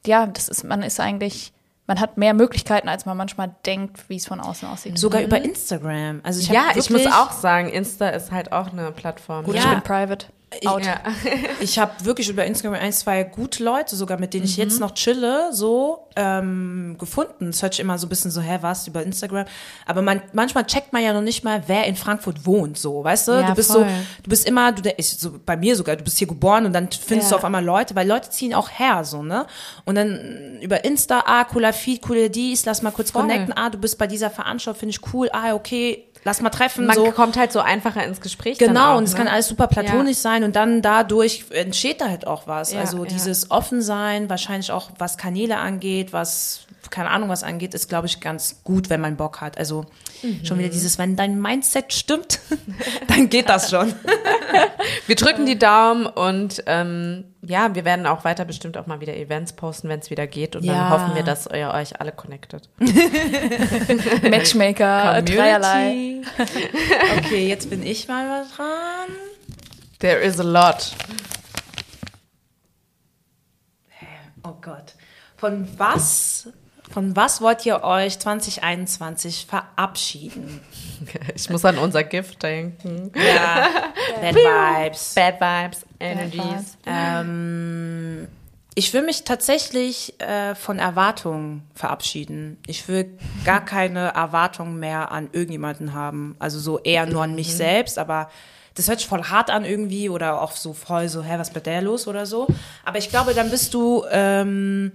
ja, 0.07 0.27
das 0.27 0.49
ist, 0.49 0.64
man 0.64 0.83
ist 0.83 1.01
eigentlich, 1.01 1.54
man 1.87 2.01
hat 2.01 2.16
mehr 2.16 2.35
Möglichkeiten, 2.35 2.88
als 2.88 3.05
man 3.07 3.16
manchmal 3.16 3.55
denkt, 3.66 4.09
wie 4.09 4.16
es 4.16 4.27
von 4.27 4.40
außen 4.40 4.68
aussieht. 4.68 4.99
Sogar 4.99 5.20
über 5.23 5.42
Instagram. 5.42 6.20
Also 6.23 6.40
ich 6.40 6.49
Ja, 6.49 6.68
ich 6.75 6.88
muss 6.90 7.07
auch 7.07 7.33
sagen, 7.33 7.68
Insta 7.68 8.09
ist 8.09 8.33
halt 8.33 8.53
auch 8.53 8.73
eine 8.73 8.90
Plattform. 8.92 9.44
Gut, 9.44 9.55
Ja. 9.55 9.62
ich 9.62 9.68
bin 9.68 9.81
private. 9.83 10.27
Out. 10.67 10.85
Ja. 10.87 11.01
Ich 11.61 11.79
habe 11.79 11.93
wirklich 12.05 12.29
über 12.29 12.45
Instagram 12.45 12.79
ein, 12.81 12.93
zwei 12.93 13.23
gute 13.25 13.62
Leute, 13.64 13.97
sogar 13.97 14.19
mit 14.21 14.35
denen 14.35 14.45
ich 14.45 14.57
Mhm. 14.57 14.62
jetzt 14.64 14.81
noch 14.81 14.93
chille, 14.95 15.49
so 15.53 16.01
ähm, 16.17 16.97
gefunden. 16.99 17.49
Es 17.49 17.62
hört 17.62 17.75
sich 17.75 17.81
immer 17.81 17.99
so 17.99 18.07
ein 18.07 18.09
bisschen 18.09 18.31
so, 18.31 18.40
hä, 18.40 18.59
was 18.61 18.87
über 18.87 19.03
Instagram? 19.03 19.47
Aber 19.87 20.03
man, 20.03 20.23
manchmal 20.33 20.64
checkt 20.67 20.93
man 20.93 21.03
ja 21.03 21.12
noch 21.12 21.23
nicht 21.23 21.43
mal, 21.45 21.62
wer 21.67 21.85
in 21.87 21.97
Frankfurt 21.97 22.47
wohnt, 22.47 22.79
so, 22.79 23.03
weißt 23.03 23.29
du? 23.29 23.33
Ja, 23.33 23.49
du 23.49 23.55
bist 23.55 23.73
voll. 23.73 23.81
so, 23.85 23.87
du 24.23 24.31
bist 24.31 24.47
immer, 24.47 24.71
du 24.73 24.83
der- 24.83 24.99
ist 24.99 25.21
so 25.21 25.33
bei 25.45 25.57
mir 25.57 25.75
sogar, 25.75 25.97
du 25.97 26.05
bist 26.05 26.19
hier 26.19 26.29
geboren 26.29 26.67
und 26.67 26.73
dann 26.73 26.88
findest 26.90 27.31
Ja. 27.31 27.37
du 27.37 27.38
auf 27.40 27.45
einmal 27.45 27.64
Leute, 27.64 27.95
weil 27.97 28.07
Leute 28.07 28.31
ziehen 28.31 28.55
auch 28.55 28.71
her, 28.71 29.05
so, 29.05 29.23
ne? 29.23 29.47
Und 29.85 29.97
dann 29.97 30.59
über 30.61 30.85
Insta, 30.85 31.25
ah, 31.27 31.45
cooler 31.45 31.73
Feed, 31.73 32.03
coole 32.03 32.31
dies, 32.31 32.64
lass 32.64 32.83
mal 32.83 32.90
kurz 32.93 33.11
Voll. 33.11 33.23
connecten, 33.23 33.53
ah, 33.57 33.71
du 33.71 33.79
bist 33.79 33.99
bei 33.99 34.07
dieser 34.07 34.31
Veranstaltung, 34.31 34.79
finde 34.81 34.90
ich 34.90 35.12
cool, 35.14 35.29
ah, 35.33 35.55
okay, 35.55 36.05
lass 36.25 36.41
mal 36.41 36.51
treffen, 36.51 36.87
Man 36.87 36.97
so. 36.97 37.11
kommt 37.13 37.37
halt 37.37 37.53
so 37.53 37.61
einfacher 37.61 38.05
ins 38.05 38.21
Gespräch. 38.21 38.59
Genau, 38.59 38.95
auch, 38.95 38.99
und 38.99 39.05
es 39.05 39.13
ne? 39.13 39.19
kann 39.19 39.29
alles 39.29 39.49
super 39.49 39.67
platonisch 39.69 40.17
sein 40.17 40.43
und 40.43 40.57
dann 40.57 40.83
dadurch 40.83 41.45
entsteht 41.51 42.01
da 42.01 42.09
halt 42.09 42.27
auch 42.27 42.47
was. 42.47 42.73
Ja, 42.73 42.81
also 42.81 43.05
ja. 43.05 43.11
dieses 43.11 43.51
Offensein, 43.51 44.29
wahrscheinlich 44.29 44.73
auch 44.73 44.91
was 44.99 45.19
Kanäle 45.19 45.59
angeht, 45.59 46.13
was, 46.13 46.67
keine 46.95 47.11
Ahnung, 47.11 47.29
was 47.29 47.43
angeht, 47.43 47.75
ist, 47.75 47.89
glaube 47.89 48.07
ich, 48.07 48.21
ganz 48.21 48.63
gut, 48.63 48.89
wenn 48.89 49.01
man 49.01 49.17
Bock 49.17 49.41
hat. 49.41 49.59
Also 49.59 49.85
schon 50.45 50.57
Mhm. 50.57 50.61
wieder 50.61 50.69
dieses, 50.71 50.97
wenn 50.97 51.17
dein 51.17 51.41
Mindset 51.41 51.93
stimmt, 51.93 52.39
dann 53.09 53.29
geht 53.29 53.49
das 53.49 53.69
schon. 53.71 53.93
Wir 55.09 55.17
drücken 55.17 55.45
die 55.45 55.59
Daumen 55.59 56.07
und 56.07 56.63
ähm, 56.67 57.25
ja, 57.43 57.75
wir 57.75 57.85
werden 57.85 58.07
auch 58.07 58.25
weiter 58.25 58.45
bestimmt 58.45 58.77
auch 58.79 58.87
mal 58.87 59.01
wieder 59.01 59.15
Events 59.17 59.53
posten, 59.55 59.89
wenn 59.89 59.99
es 60.01 60.09
wieder 60.11 60.27
geht. 60.27 60.55
Und 60.57 60.65
Ja. 60.65 60.73
dann 60.75 60.91
hoffen 60.91 61.15
wir, 61.15 61.23
dass 61.23 61.47
ihr 61.47 61.71
euch 61.75 62.01
alle 62.01 62.13
connectet. 62.13 62.69
Matchmaker, 64.23 65.21
dreierlei. 65.23 66.23
Okay, 67.19 67.49
jetzt 67.49 67.69
bin 67.71 67.83
ich 67.85 68.09
mal 68.09 68.47
dran. 68.57 69.09
There 69.99 70.21
is 70.21 70.39
a 70.39 70.43
lot. 70.45 70.93
Oh 74.45 74.55
Gott. 74.61 74.95
Von 75.37 75.67
was, 75.79 76.49
von 76.95 77.17
was 77.17 77.41
wollt 77.41 77.67
ihr 77.67 77.83
euch 77.83 78.19
2021 78.19 79.47
verabschieden? 79.47 80.61
Ich 81.35 81.51
muss 81.51 81.65
an 81.67 81.77
unser 81.77 82.03
Gift 82.03 82.43
denken. 82.43 83.11
Ja, 83.15 83.69
Bad 84.23 84.35
Vibes. 84.35 85.15
Bad 85.15 85.35
Vibes, 85.39 85.87
Energies. 86.01 86.43
Vibes. 86.43 86.79
Ähm, 86.87 88.29
ich 88.75 88.95
will 88.95 89.03
mich 89.03 89.25
tatsächlich 89.25 90.19
äh, 90.21 90.55
von 90.55 90.79
Erwartungen 90.79 91.63
verabschieden. 91.75 92.57
Ich 92.67 92.89
will 92.89 93.19
gar 93.45 93.63
keine 93.63 94.15
Erwartungen 94.15 94.79
mehr 94.79 95.13
an 95.13 95.29
irgendjemanden 95.33 95.93
haben. 95.93 96.37
Also 96.39 96.59
so 96.59 96.79
eher 96.79 97.05
nur 97.05 97.25
an 97.25 97.35
mich 97.35 97.55
selbst, 97.55 97.99
aber 97.99 98.31
das 98.75 98.89
hört 98.89 99.01
sich 99.01 99.09
voll 99.09 99.25
hart 99.25 99.51
an 99.51 99.65
irgendwie 99.65 100.09
oder 100.09 100.41
auch 100.41 100.53
so 100.53 100.73
voll 100.73 101.09
so, 101.09 101.23
hä, 101.23 101.35
was 101.39 101.49
ist 101.49 101.55
mit 101.55 101.67
der 101.67 101.83
los 101.83 102.09
oder 102.09 102.25
so. 102.25 102.47
Aber 102.85 102.99
ich 102.99 103.11
glaube, 103.11 103.35
dann 103.35 103.51
bist 103.51 103.75
du, 103.75 104.05
ähm, 104.11 104.93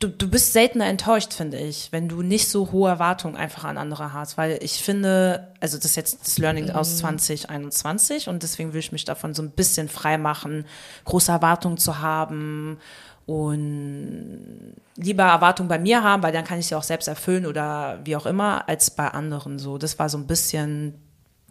du, 0.00 0.08
du 0.08 0.28
bist 0.28 0.52
seltener 0.52 0.86
enttäuscht, 0.86 1.34
finde 1.34 1.58
ich, 1.58 1.92
wenn 1.92 2.08
du 2.08 2.22
nicht 2.22 2.48
so 2.48 2.72
hohe 2.72 2.88
Erwartungen 2.88 3.36
einfach 3.36 3.64
an 3.64 3.78
andere 3.78 4.12
hast. 4.12 4.36
Weil 4.36 4.58
ich 4.62 4.82
finde, 4.82 5.52
also 5.60 5.76
das 5.76 5.86
ist 5.86 5.96
jetzt 5.96 6.20
das 6.22 6.38
Learning 6.38 6.70
aus 6.70 6.96
2021 6.98 8.28
und 8.28 8.42
deswegen 8.42 8.72
will 8.72 8.80
ich 8.80 8.92
mich 8.92 9.04
davon 9.04 9.34
so 9.34 9.42
ein 9.42 9.50
bisschen 9.50 9.88
frei 9.88 10.18
machen, 10.18 10.64
große 11.04 11.30
Erwartungen 11.30 11.76
zu 11.76 12.00
haben 12.00 12.78
und 13.26 14.74
lieber 14.96 15.24
Erwartungen 15.24 15.68
bei 15.68 15.78
mir 15.78 16.02
haben, 16.02 16.22
weil 16.22 16.32
dann 16.32 16.44
kann 16.44 16.58
ich 16.58 16.66
sie 16.66 16.74
auch 16.74 16.82
selbst 16.82 17.06
erfüllen 17.06 17.46
oder 17.46 18.00
wie 18.04 18.16
auch 18.16 18.26
immer, 18.26 18.68
als 18.68 18.90
bei 18.90 19.06
anderen 19.06 19.58
so. 19.58 19.78
Das 19.78 19.98
war 19.98 20.08
so 20.08 20.18
ein 20.18 20.26
bisschen 20.26 20.94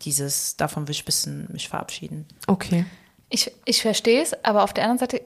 dieses, 0.01 0.57
davon 0.57 0.87
will 0.87 0.95
ich 0.95 1.03
ein 1.03 1.05
bisschen 1.05 1.47
mich 1.51 1.69
verabschieden. 1.69 2.25
Okay. 2.47 2.85
Ich, 3.29 3.51
ich 3.65 3.81
verstehe 3.81 4.23
es, 4.23 4.43
aber 4.43 4.63
auf 4.63 4.73
der 4.73 4.85
anderen 4.85 4.99
Seite 4.99 5.21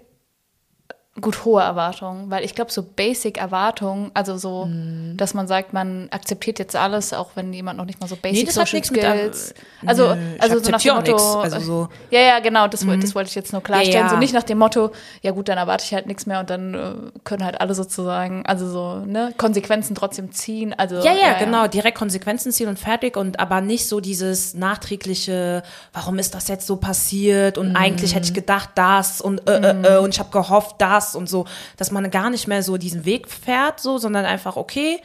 gut 1.22 1.46
hohe 1.46 1.62
Erwartungen, 1.62 2.32
weil 2.32 2.44
ich 2.44 2.56
glaube, 2.56 2.72
so 2.72 2.82
Basic-Erwartungen, 2.82 4.10
also 4.16 4.36
so, 4.38 4.66
Mhm. 4.66 5.16
dass 5.16 5.36
man 5.36 5.48
sagt, 5.48 5.72
man 5.72 6.08
akzeptiert 6.10 6.58
jetzt 6.58 6.76
alles, 6.76 7.14
auch 7.14 7.30
wenn 7.36 7.54
jemand 7.54 7.78
noch 7.78 7.86
nicht 7.86 8.02
mal 8.02 8.08
so 8.08 8.16
Basic 8.16 8.48
hat 8.48 8.54
Social 8.56 8.74
nichts 8.80 8.90
mit, 8.92 9.02
Skills. 9.02 9.52
äh, 9.52 9.54
also, 9.86 10.16
nö, 10.16 10.22
also 10.40 10.58
so 10.60 10.72
nach 10.72 10.82
dem 10.82 10.96
Motto. 10.96 11.12
nix, 11.12 11.24
also 11.54 11.60
so- 11.60 11.82
Mhm. 11.84 11.88
Ja, 12.10 12.20
ja, 12.22 12.40
genau, 12.40 12.68
das, 12.68 12.88
wollte- 12.88 13.02
das 13.02 13.14
wollte 13.14 13.30
ich 13.30 13.36
jetzt 13.36 13.54
nur 13.54 13.62
klarstellen. 13.62 13.94
Ja, 13.94 14.02
ja. 14.06 14.10
So 14.10 14.18
nicht 14.18 14.34
nach 14.34 14.42
dem 14.42 14.58
Motto, 14.58 14.92
ja 15.22 15.30
gut, 15.32 15.50
dann 15.50 15.60
erwarte 15.60 15.84
ich 15.86 15.94
halt 15.94 16.08
nichts 16.08 16.26
mehr 16.26 16.40
und 16.40 16.50
dann 16.50 16.74
äh, 16.74 16.94
können 17.24 17.46
halt 17.46 17.62
alle 17.62 17.76
sozusagen, 17.76 18.44
also 18.48 18.68
so, 18.68 18.96
ne, 19.06 19.34
Konsequenzen 19.38 19.94
trotzdem 19.94 20.32
ziehen. 20.32 20.74
Also, 20.74 20.96
Ja, 20.96 21.14
ja, 21.14 21.38
genau, 21.38 21.68
direkt 21.68 21.96
Konsequenzen 21.98 22.52
ziehen 22.52 22.70
und 22.70 22.80
fertig 22.80 23.18
und 23.18 23.40
aber 23.40 23.62
nicht 23.62 23.88
so 23.88 24.00
dieses 24.00 24.56
nachträgliche, 24.56 25.62
warum 25.94 26.18
ist 26.18 26.34
das 26.34 26.48
jetzt 26.48 26.66
so 26.66 26.76
passiert 26.78 27.60
und 27.60 27.76
eigentlich 27.76 28.16
hätte 28.16 28.26
ich 28.26 28.34
gedacht 28.34 28.70
das 28.76 29.22
und 29.22 29.48
äh, 29.48 29.58
äh, 29.60 29.96
äh, 29.96 29.98
und 30.00 30.10
ich 30.14 30.20
habe 30.20 30.32
gehofft 30.32 30.76
das 30.80 31.03
und 31.16 31.28
so, 31.30 31.46
dass 31.78 31.92
man 31.92 32.10
gar 32.12 32.30
nicht 32.30 32.48
mehr 32.48 32.64
so 32.64 32.78
diesen 32.78 33.06
Weg 33.06 33.28
fährt, 33.30 33.80
so, 33.80 33.98
sondern 33.98 34.26
einfach 34.26 34.56
okay, 34.56 35.00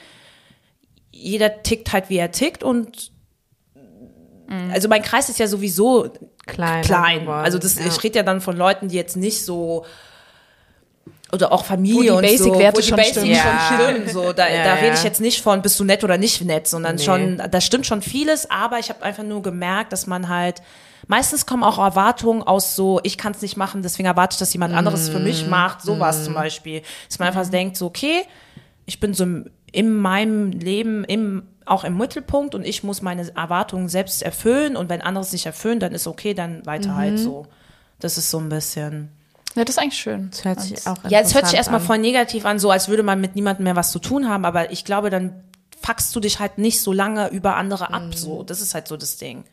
jeder 1.11 1.62
tickt 1.62 1.92
halt 1.92 2.08
wie 2.08 2.18
er 2.18 2.30
tickt 2.30 2.62
und 2.62 3.11
also 4.72 4.88
mein 4.88 5.02
Kreis 5.02 5.28
ist 5.28 5.38
ja 5.38 5.46
sowieso 5.46 6.11
Klein. 6.46 6.82
klein. 6.82 7.20
geworden, 7.20 7.44
Also 7.44 7.58
das, 7.58 7.78
ja. 7.78 7.84
ich 7.87 8.02
rede 8.02 8.16
ja 8.20 8.22
dann 8.22 8.40
von 8.40 8.56
Leuten, 8.56 8.88
die 8.88 8.96
jetzt 8.96 9.14
nicht 9.16 9.44
so 9.44 9.84
oder 11.30 11.52
auch 11.52 11.66
Familie 11.66 12.14
und 12.14 12.26
so, 12.38 12.46
wo 12.46 12.56
die 12.56 12.90
Basic 12.90 13.14
stimmen. 13.14 13.34
schon 13.37 13.58
stimmen. 13.78 14.08
So, 14.08 14.32
da, 14.32 14.48
Ja, 14.48 14.64
da 14.64 14.74
rede 14.74 14.94
ich 14.94 15.02
jetzt 15.04 15.20
nicht 15.20 15.42
von, 15.42 15.61
bist 15.61 15.78
du 15.78 15.84
nett 15.84 16.02
oder 16.02 16.16
nicht 16.16 16.40
nett, 16.42 16.66
sondern 16.66 16.96
Nee. 16.96 17.02
schon, 17.02 17.42
da 17.50 17.61
stimmt 17.61 17.84
schon 17.84 18.00
vieles, 18.00 18.50
aber 18.50 18.78
ich 18.78 18.88
habe 18.88 19.02
einfach 19.02 19.24
nur 19.24 19.42
gemerkt, 19.42 19.92
dass 19.92 20.06
man 20.06 20.28
halt 20.30 20.62
Meistens 21.06 21.46
kommen 21.46 21.62
auch 21.62 21.78
Erwartungen 21.78 22.42
aus 22.42 22.76
so, 22.76 23.00
ich 23.02 23.16
kann 23.16 23.32
es 23.32 23.40
nicht 23.42 23.56
machen, 23.56 23.82
deswegen 23.82 24.06
erwarte 24.06 24.34
ich, 24.34 24.38
dass 24.38 24.52
jemand 24.52 24.74
anderes 24.74 25.08
für 25.08 25.20
mich 25.20 25.46
macht, 25.46 25.82
sowas 25.82 26.24
zum 26.24 26.34
Beispiel. 26.34 26.82
Dass 27.08 27.18
man 27.18 27.28
einfach 27.28 27.48
denkt, 27.48 27.76
so, 27.76 27.87
okay, 27.87 28.22
ich 28.84 29.00
bin 29.00 29.14
so 29.14 29.24
im, 29.24 29.50
in 29.70 29.94
meinem 29.96 30.50
Leben 30.50 31.04
im, 31.04 31.44
auch 31.66 31.84
im 31.84 31.96
Mittelpunkt 31.96 32.54
und 32.54 32.66
ich 32.66 32.82
muss 32.82 33.02
meine 33.02 33.34
Erwartungen 33.37 33.88
selbst 33.88 34.22
erfüllen 34.22 34.76
und 34.76 34.88
wenn 34.88 35.00
andere 35.00 35.22
es 35.22 35.32
nicht 35.32 35.46
erfüllen, 35.46 35.80
dann 35.80 35.92
ist 35.92 36.06
okay, 36.06 36.34
dann 36.34 36.66
weiter 36.66 36.94
halt 36.94 37.18
so. 37.18 37.46
Das 38.00 38.18
ist 38.18 38.30
so 38.30 38.38
ein 38.38 38.48
bisschen. 38.48 39.11
Ja, 39.54 39.64
das 39.64 39.76
ist 39.76 39.82
eigentlich 39.82 40.00
schön. 40.00 40.30
Das 40.30 40.44
hört 40.44 40.61
sich 40.61 40.87
auch 40.87 40.96
Ja, 41.08 41.20
es 41.20 41.34
hört 41.34 41.46
sich 41.46 41.56
erstmal 41.56 41.80
an. 41.80 41.87
voll 41.87 41.98
negativ 41.98 42.44
an, 42.44 42.58
so 42.58 42.70
als 42.70 42.88
würde 42.88 43.02
man 43.02 43.20
mit 43.20 43.34
niemandem 43.34 43.64
mehr 43.64 43.76
was 43.76 43.90
zu 43.90 43.98
tun 43.98 44.28
haben, 44.28 44.44
aber 44.44 44.70
ich 44.70 44.84
glaube, 44.84 45.11
dann 45.11 45.32
fuckst 45.80 46.14
du 46.14 46.20
dich 46.20 46.38
halt 46.38 46.58
nicht 46.58 46.80
so 46.80 46.92
lange 46.92 47.28
über 47.28 47.56
andere 47.56 47.92
ab, 47.92 48.14
so. 48.14 48.42
Das 48.42 48.61
ist 48.61 48.74
halt 48.74 48.88
so 48.88 48.96
das 48.96 49.16
Ding. 49.16 49.44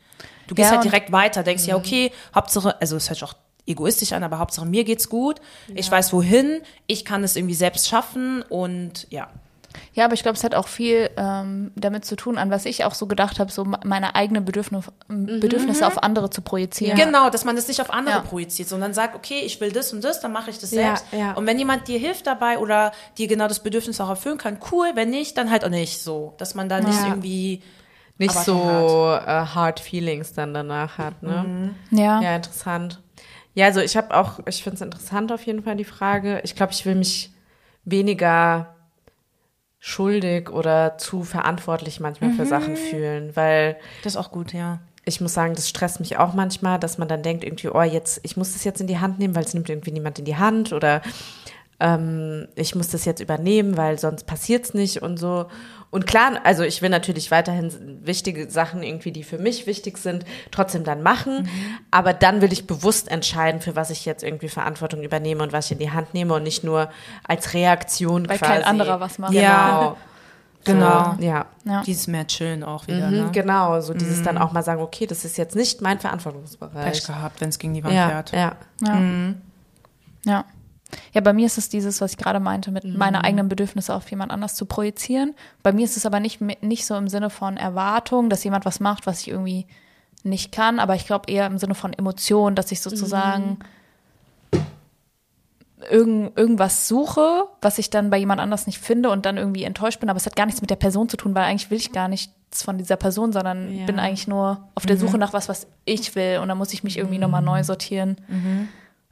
Du 0.48 0.56
gehst 0.56 0.70
Ja, 0.70 0.76
halt 0.76 0.84
direkt 0.84 1.12
weiter, 1.12 1.44
denkst, 1.44 1.66
ja, 1.66 1.76
okay, 1.76 2.12
Hauptsache, 2.34 2.80
also 2.82 2.96
es 2.98 3.10
hört 3.10 3.18
sich 3.18 3.24
auch 3.24 3.34
egoistisch 3.68 4.14
an, 4.14 4.24
aber 4.24 4.38
Hauptsache 4.40 4.66
mir 4.68 4.84
geht's 4.84 5.10
gut, 5.10 5.42
ich 5.74 5.90
weiß 5.90 6.14
wohin, 6.14 6.62
ich 6.88 7.04
kann 7.06 7.24
es 7.24 7.36
irgendwie 7.36 7.56
selbst 7.56 7.88
schaffen 7.88 8.44
und 8.44 9.08
ja. 9.10 9.30
Ja, 9.94 10.06
aber 10.06 10.14
ich 10.14 10.22
glaube, 10.24 10.38
es 10.38 10.44
hat 10.46 10.56
auch 10.56 10.70
viel 10.70 11.10
ähm, 11.18 11.72
damit 11.76 12.06
zu 12.06 12.16
tun, 12.16 12.38
an 12.38 12.50
was 12.50 12.66
ich 12.66 12.86
auch 12.86 12.94
so 12.94 13.08
gedacht 13.08 13.40
habe, 13.40 13.52
so 13.52 13.66
meine 13.66 14.16
eigenen 14.16 14.46
Bedürfnisse, 14.46 14.90
Bedürfnisse 15.10 15.86
auf 15.86 16.02
andere 16.02 16.30
zu 16.30 16.42
projizieren. 16.42 16.96
Genau, 16.98 17.30
dass 17.30 17.44
man 17.44 17.56
das 17.58 17.68
nicht 17.68 17.82
auf 17.82 17.90
andere 17.92 18.16
Ja. 18.18 18.22
projiziert, 18.22 18.70
sondern 18.70 18.94
sagt, 18.94 19.16
okay, 19.16 19.40
ich 19.40 19.60
will 19.60 19.72
das 19.74 19.92
und 19.92 20.02
das, 20.04 20.22
dann 20.22 20.32
mache 20.32 20.50
ich 20.50 20.60
das 20.60 20.72
Ja, 20.72 20.96
selbst. 20.96 21.06
ja. 21.12 21.34
Und 21.34 21.46
wenn 21.46 21.58
jemand 21.60 21.88
dir 21.90 22.00
hilft 22.00 22.26
dabei 22.28 22.58
oder 22.60 22.92
dir 23.18 23.28
genau 23.28 23.48
das 23.50 23.60
Bedürfnis 23.64 24.00
auch 24.00 24.10
erfüllen 24.10 24.38
kann, 24.38 24.60
cool, 24.72 24.92
wenn 24.96 25.10
nicht, 25.10 25.38
dann 25.38 25.50
halt 25.52 25.66
auch 25.66 25.70
nicht 25.70 26.02
so. 26.02 26.34
Dass 26.38 26.56
man 26.56 26.70
da 26.70 26.80
nicht 26.80 27.00
Ja. 27.00 27.08
irgendwie 27.08 27.62
Nicht 28.18 28.36
Aber 28.36 28.44
so 28.46 29.14
äh, 29.14 29.46
hard 29.46 29.80
feelings 29.80 30.34
dann 30.34 30.54
danach 30.54 30.98
hat, 30.98 31.22
ne? 31.22 31.74
Ja. 31.92 32.22
Ja, 32.22 32.36
interessant. 32.36 33.02
Ja, 33.54 33.66
also 33.66 33.82
ich 33.82 33.98
habe 33.98 34.16
auch, 34.16 34.40
ich 34.48 34.64
finde 34.64 34.76
es 34.76 34.82
interessant 34.82 35.32
auf 35.32 35.46
jeden 35.46 35.64
Fall 35.64 35.76
die 35.76 35.86
Frage. 35.86 36.42
Ich 36.44 36.56
glaube, 36.56 36.72
ich 36.74 36.86
will 36.86 36.96
mich 36.96 37.32
weniger 37.84 38.76
schuldig 39.80 40.50
oder 40.50 40.98
zu 40.98 41.24
verantwortlich 41.24 42.00
manchmal 42.00 42.32
für 42.32 42.46
Sachen 42.46 42.76
fühlen, 42.76 43.36
weil 43.36 43.78
Das 44.04 44.14
ist 44.14 44.18
auch 44.18 44.32
gut, 44.32 44.52
ja. 44.52 44.80
ich 45.06 45.22
muss 45.22 45.34
sagen, 45.34 45.54
das 45.54 45.70
stresst 45.70 46.00
mich 46.00 46.18
auch 46.18 46.34
manchmal, 46.34 46.80
dass 46.80 46.98
man 46.98 47.08
dann 47.08 47.22
denkt 47.22 47.44
irgendwie, 47.44 47.70
oh, 47.70 47.82
jetzt, 47.84 48.20
ich 48.24 48.36
muss 48.36 48.54
das 48.54 48.64
jetzt 48.64 48.82
in 48.82 48.88
die 48.88 48.98
Hand 48.98 49.20
nehmen, 49.20 49.36
weil 49.36 49.44
es 49.44 49.54
nimmt 49.54 49.70
irgendwie 49.70 49.92
niemand 49.92 50.18
in 50.18 50.26
die 50.26 50.38
Hand 50.38 50.74
oder 50.74 51.02
ähm, 51.80 52.48
ich 52.56 52.76
muss 52.76 52.88
das 52.90 53.06
jetzt 53.06 53.20
übernehmen, 53.20 53.76
weil 53.78 54.00
sonst 54.00 54.26
passiert's 54.26 54.74
nicht 54.74 55.02
und 55.02 55.18
so. 55.18 55.48
Und 55.92 56.08
klar, 56.08 56.40
also 56.44 56.64
ich 56.64 56.82
will 56.82 56.90
natürlich 56.90 57.32
weiterhin 57.32 57.72
wichtige 58.04 58.50
Sachen 58.50 58.84
irgendwie, 58.84 59.12
die 59.12 59.24
für 59.24 59.38
mich 59.38 59.66
wichtig 59.66 59.98
sind, 59.98 60.26
trotzdem 60.52 60.84
dann 60.84 61.02
machen. 61.04 61.48
Aber 61.92 62.12
dann 62.14 62.42
will 62.42 62.52
ich 62.52 62.68
bewusst 62.68 63.10
entscheiden, 63.10 63.62
für 63.62 63.76
was 63.78 63.90
ich 63.92 64.04
jetzt 64.06 64.24
irgendwie 64.24 64.50
Verantwortung 64.50 65.04
übernehme 65.04 65.42
und 65.44 65.54
was 65.54 65.68
ich 65.68 65.72
in 65.74 65.80
die 65.80 65.92
Hand 65.92 66.14
nehme 66.14 66.34
und 66.34 66.44
nicht 66.44 66.64
nur 66.66 66.90
als 67.26 67.54
Reaktion 67.54 68.28
Weil 68.28 68.40
quasi. 68.40 68.52
kein 68.52 68.64
anderer 68.64 69.00
was 69.00 69.20
macht. 69.20 69.32
Genau. 69.34 69.96
Genau. 70.66 71.16
Ja. 71.20 71.46
Ja. 71.64 71.84
Dieses 71.86 72.08
mehr 72.08 72.26
chillen 72.26 72.64
auch 72.64 72.88
wieder, 72.88 73.08
Mhm, 73.12 73.18
ne? 73.26 73.30
Genau, 73.32 73.80
so 73.82 73.94
dieses 73.94 74.24
dann 74.24 74.40
auch 74.40 74.52
mal 74.52 74.64
sagen, 74.64 74.82
okay, 74.82 75.06
das 75.06 75.24
ist 75.24 75.38
jetzt 75.38 75.56
nicht 75.56 75.80
mein 75.82 76.00
Verantwortungsbereich. 76.00 76.86
Pech 76.92 77.06
gehabt, 77.06 77.40
wenn 77.40 77.50
es 77.50 77.60
gegen 77.60 77.76
die 77.76 77.84
Wand 77.84 77.94
Ja, 77.94 78.10
fährt. 78.10 78.32
ja. 78.32 78.56
Ja. 78.82 79.00
ja. 80.26 80.46
Ja, 81.14 81.22
bei 81.22 81.34
mir 81.34 81.46
ist 81.48 81.58
es 81.58 81.68
dieses, 81.70 82.00
was 82.02 82.12
ich 82.12 82.18
gerade 82.18 82.40
meinte, 82.40 82.72
mit 82.72 82.84
Mhm. 82.84 82.98
meine 82.98 83.24
eigenen 83.24 83.50
Bedürfnisse 83.50 83.94
auf 83.94 84.10
jemand 84.12 84.32
anders 84.32 84.56
zu 84.56 84.66
projizieren. 84.66 85.34
Bei 85.64 85.74
mir 85.74 85.84
ist 85.86 85.98
es 85.98 86.06
aber 86.06 86.20
nicht, 86.20 86.42
nicht 86.42 86.86
so 86.86 86.96
im 86.96 87.08
Sinne 87.08 87.30
von 87.30 87.58
Erwartung, 87.58 88.30
dass 88.30 88.44
jemand 88.44 88.66
was 88.66 88.80
macht, 88.80 89.08
was 89.08 89.22
ich 89.22 89.30
irgendwie 89.30 89.66
nicht 90.24 90.52
kann, 90.52 90.80
aber 90.80 90.96
ich 90.96 91.06
glaube 91.06 91.32
eher 91.32 91.46
im 91.48 91.58
Sinne 91.58 91.76
von 91.76 91.94
Emotion, 91.94 92.56
dass 92.56 92.72
ich 92.72 92.82
sozusagen 92.82 93.60
irgend, 95.90 96.38
irgendwas 96.38 96.88
suche, 96.88 97.44
was 97.62 97.78
ich 97.78 97.90
dann 97.90 98.10
bei 98.10 98.18
jemand 98.18 98.40
anders 98.42 98.66
nicht 98.66 98.80
finde 98.80 99.10
und 99.10 99.26
dann 99.26 99.38
irgendwie 99.38 99.64
enttäuscht 99.64 100.00
bin, 100.00 100.10
aber 100.10 100.18
es 100.18 100.26
hat 100.26 100.36
gar 100.36 100.46
nichts 100.46 100.62
mit 100.62 100.70
der 100.70 100.78
Person 100.78 101.10
zu 101.10 101.18
tun, 101.18 101.36
weil 101.36 101.44
eigentlich 101.44 101.70
will 101.70 101.78
ich 101.78 101.92
gar 101.92 102.08
nichts 102.08 102.64
von 102.64 102.78
dieser 102.78 102.96
Person, 102.96 103.34
sondern 103.34 103.78
Ja. 103.80 103.86
bin 103.86 104.00
eigentlich 104.00 104.28
nur 104.28 104.64
auf 104.76 104.86
der 104.86 104.98
Suche 104.98 105.18
nach 105.18 105.34
was, 105.34 105.50
was 105.50 105.68
ich 105.84 106.16
will 106.16 106.40
und 106.42 106.48
dann 106.48 106.58
muss 106.58 106.74
ich 106.74 106.84
mich 106.84 106.98
irgendwie 106.98 107.18
nochmal 107.18 107.42
neu 107.42 107.64
sortieren. 107.64 108.18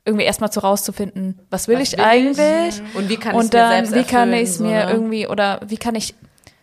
Irgendwie 0.06 0.26
erstmal 0.26 0.52
so 0.52 0.60
rauszufinden, 0.60 1.40
was 1.50 1.68
will 1.68 1.80
ich 1.80 1.94
will 1.94 2.00
ich? 2.00 2.06
eigentlich? 2.06 2.82
Und 2.94 3.08
wie 3.10 3.16
kann 3.18 3.36
ich's 3.36 3.46
und 3.46 3.54
mir 3.54 3.68
selbst 3.68 3.96
wie 3.96 4.04
kann 4.04 4.34
ich 4.34 4.50
es 4.50 4.58
so, 4.58 4.64
mir 4.66 4.86
ne? 4.86 4.92
irgendwie 4.92 5.28
oder 5.28 5.62
wie 5.66 5.78
kann 5.78 5.96
ich 5.96 6.14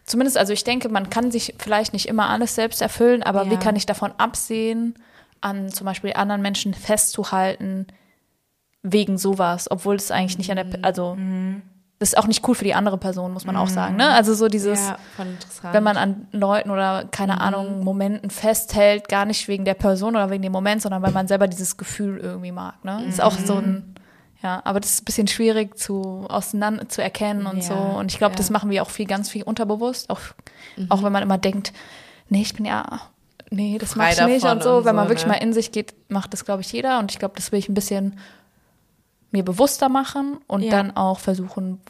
zumindest, 0.05 0.37
also 0.37 0.53
ich 0.53 0.65
denke, 0.65 0.89
man 0.91 1.09
kann 1.09 1.31
sich 1.31 1.55
vielleicht 1.59 1.93
nicht 1.95 2.07
immer 2.07 2.29
alles 2.29 2.55
selbst 2.55 2.83
erfüllen, 2.83 3.23
aber 3.23 3.47
wie 3.49 3.55
Ja. 3.55 3.61
kann 3.61 3.77
ich 3.77 3.87
davon 3.87 4.13
absehen, 4.19 4.95
an 5.41 5.71
zum 5.71 5.87
Beispiel 5.87 6.13
anderen 6.15 6.43
Menschen 6.43 6.75
festzuhalten 6.75 7.87
wegen 8.83 9.17
sowas, 9.19 9.71
obwohl 9.71 9.97
es 9.97 10.11
eigentlich 10.11 10.37
nicht 10.39 10.51
an 10.51 10.57
der, 10.57 10.67
Mhm. 11.15 11.63
Das 12.01 12.15
ist 12.15 12.19
auch 12.19 12.27
nicht 12.27 12.49
cool 12.49 12.55
für 12.55 12.65
die 12.65 12.73
andere 12.73 12.97
Person, 12.97 13.35
muss 13.35 13.45
man 13.45 13.57
auch 13.59 13.69
sagen, 13.69 13.97
ne? 13.97 14.09
Also 14.09 14.33
so 14.33 14.49
dieses, 14.49 14.81
ja, 14.81 14.97
wenn 15.73 15.83
man 15.83 15.99
an 15.99 16.27
Leuten 16.33 16.71
oder 16.71 17.05
keine 17.11 17.43
Ahnung 17.43 17.85
Momenten 17.85 18.31
festhält, 18.31 19.07
gar 19.09 19.27
nicht 19.27 19.49
wegen 19.49 19.67
der 19.67 19.75
Person 19.75 20.17
oder 20.17 20.31
wegen 20.31 20.43
dem 20.43 20.51
Moment, 20.53 20.81
sondern 20.81 21.03
weil 21.03 21.13
man 21.13 21.29
selber 21.29 21.47
dieses 21.47 21.77
Gefühl 21.77 22.17
irgendwie 22.17 22.53
mag. 22.53 22.83
Ne, 22.85 23.05
ist 23.07 23.21
auch 23.23 23.37
so 23.39 23.57
ein 23.57 23.95
ja, 24.43 24.63
aber 24.65 24.81
das 24.81 24.95
ist 24.95 25.03
ein 25.03 25.05
bisschen 25.05 25.29
schwierig 25.29 25.77
zu 25.77 26.25
auseinander 26.31 26.89
zu 26.89 27.03
erkennen 27.03 27.45
und 27.45 27.59
Ja, 27.59 27.63
so. 27.63 27.75
Und 27.75 28.11
ich 28.11 28.17
glaube, 28.17 28.35
das 28.35 28.49
ja. 28.49 28.55
machen 28.55 28.71
wir 28.71 28.83
auch 28.83 28.89
viel, 28.89 29.05
ganz 29.05 29.29
viel 29.29 29.43
unterbewusst, 29.43 30.09
auch 30.09 30.21
auch 30.89 31.03
wenn 31.03 31.13
man 31.13 31.23
immer 31.23 31.37
denkt, 31.37 31.75
nee, 32.31 32.41
ich 32.41 32.55
bin 32.55 32.65
ja 32.65 33.01
Nee, 33.53 33.79
das 33.79 33.97
mache 33.97 34.13
ich 34.13 34.21
nicht 34.27 34.47
und 34.47 34.63
so. 34.63 34.77
und 34.79 34.85
Wenn 34.85 34.95
man 34.95 35.07
so, 35.07 35.11
wirklich 35.11 35.27
ne? 35.27 35.33
mal 35.33 35.39
in 35.43 35.53
sich 35.53 35.73
geht, 35.73 35.93
macht 36.09 36.33
das, 36.33 36.45
glaube 36.45 36.63
ich, 36.63 36.71
jeder. 36.73 37.01
Und 37.01 37.11
ich 37.11 37.19
glaube, 37.19 37.35
das 37.35 37.51
will 37.51 37.59
ich 37.59 37.69
ein 37.69 37.75
bisschen 37.75 38.17
mir 39.33 39.45
bewusster 39.45 39.89
machen 39.89 40.39
und 40.47 40.63
Ja. 40.63 40.71
dann 40.71 40.97
auch 40.97 41.19
versuchen, 41.21 41.81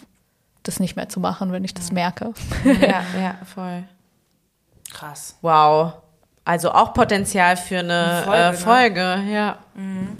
das 0.62 0.78
nicht 0.80 0.96
mehr 0.96 1.08
zu 1.08 1.20
machen, 1.20 1.52
wenn 1.52 1.64
ich 1.64 1.72
das 1.74 1.90
merke. 1.92 2.32
ja, 2.64 3.02
ja, 3.20 3.34
voll. 3.54 3.84
Krass. 4.92 5.36
Wow. 5.40 5.94
Also 6.44 6.72
auch 6.72 6.94
Potenzial 6.94 7.56
für 7.56 7.78
eine 7.78 8.22
Folge, 8.24 8.42
äh, 8.42 8.50
ne? 8.50 8.56
Folge, 8.56 9.22
ja. 9.32 9.58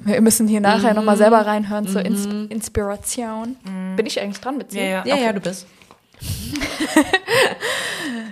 Wir 0.04 0.20
müssen 0.20 0.46
hier 0.46 0.60
nachher 0.60 0.90
Mhm. 0.90 0.96
nochmal 0.96 1.16
selber 1.16 1.44
reinhören 1.44 1.88
zur 1.88 2.04
Ins 2.04 2.26
Inspiration. 2.50 3.56
Bin 3.96 4.06
ich 4.06 4.20
eigentlich 4.20 4.40
dran 4.40 4.56
mit 4.58 4.72
Ja, 4.72 4.82
ja. 4.82 5.02
Ja, 5.06 5.16
ja, 5.16 5.32
du 5.32 5.40
bist. 5.40 5.66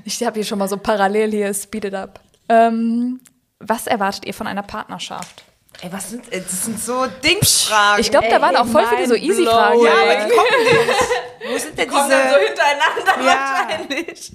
Ich 0.05 0.23
habe 0.25 0.35
hier 0.35 0.45
schon 0.45 0.59
mal 0.59 0.69
so 0.69 0.77
parallel 0.77 1.31
hier 1.31 1.53
Speed 1.53 1.87
It 1.87 1.95
Up. 1.95 2.21
Ähm, 2.49 3.21
was 3.61 3.87
erwartet 3.87 4.25
ihr 4.27 4.35
von 4.35 4.47
einer 4.47 4.63
Partnerschaft? 4.63 5.45
Ey, 5.81 5.93
was 5.93 6.11
sind, 6.11 6.25
das 6.33 6.65
sind 6.65 6.81
so 6.81 7.07
Dingsfragen. 7.23 8.01
Ich 8.01 8.11
glaube, 8.11 8.27
da 8.29 8.41
waren 8.41 8.57
auch 8.57 8.67
voll 8.67 8.85
viele 8.89 9.07
so 9.07 9.15
easy 9.15 9.45
Fragen. 9.45 9.81
Ja, 9.85 9.93
aber 9.93 10.25
die 10.27 10.31
kommen 10.35 10.65
nicht. 10.65 11.53
Wo 11.53 11.59
sind 11.59 11.79
denn 11.79 11.89
diese... 11.89 12.39
hintereinander 12.39 13.25
Ja. 13.25 13.69
wahrscheinlich. 13.69 14.33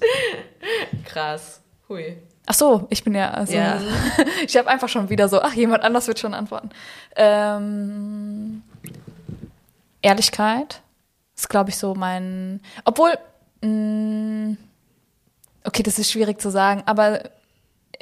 Krass. 1.04 1.60
Hui. 1.88 2.16
Ach 2.46 2.54
so, 2.54 2.86
ich 2.88 3.04
bin 3.04 3.14
ja, 3.14 3.30
also, 3.30 3.52
Ja. 3.52 3.78
ich 4.46 4.56
habe 4.56 4.68
einfach 4.68 4.88
schon 4.88 5.10
wieder 5.10 5.28
so, 5.28 5.42
ach, 5.42 5.52
jemand 5.52 5.82
anders 5.82 6.06
wird 6.06 6.18
schon 6.18 6.32
antworten. 6.32 6.70
Ähm, 7.16 8.62
Ehrlichkeit 10.00 10.80
ist, 11.36 11.48
glaube 11.48 11.70
ich, 11.70 11.76
so 11.76 11.94
mein, 11.94 12.60
obwohl, 12.84 13.12
mh, 13.62 14.56
okay, 15.64 15.82
das 15.82 15.98
ist 15.98 16.10
schwierig 16.10 16.40
zu 16.40 16.50
sagen, 16.50 16.82
aber 16.86 17.22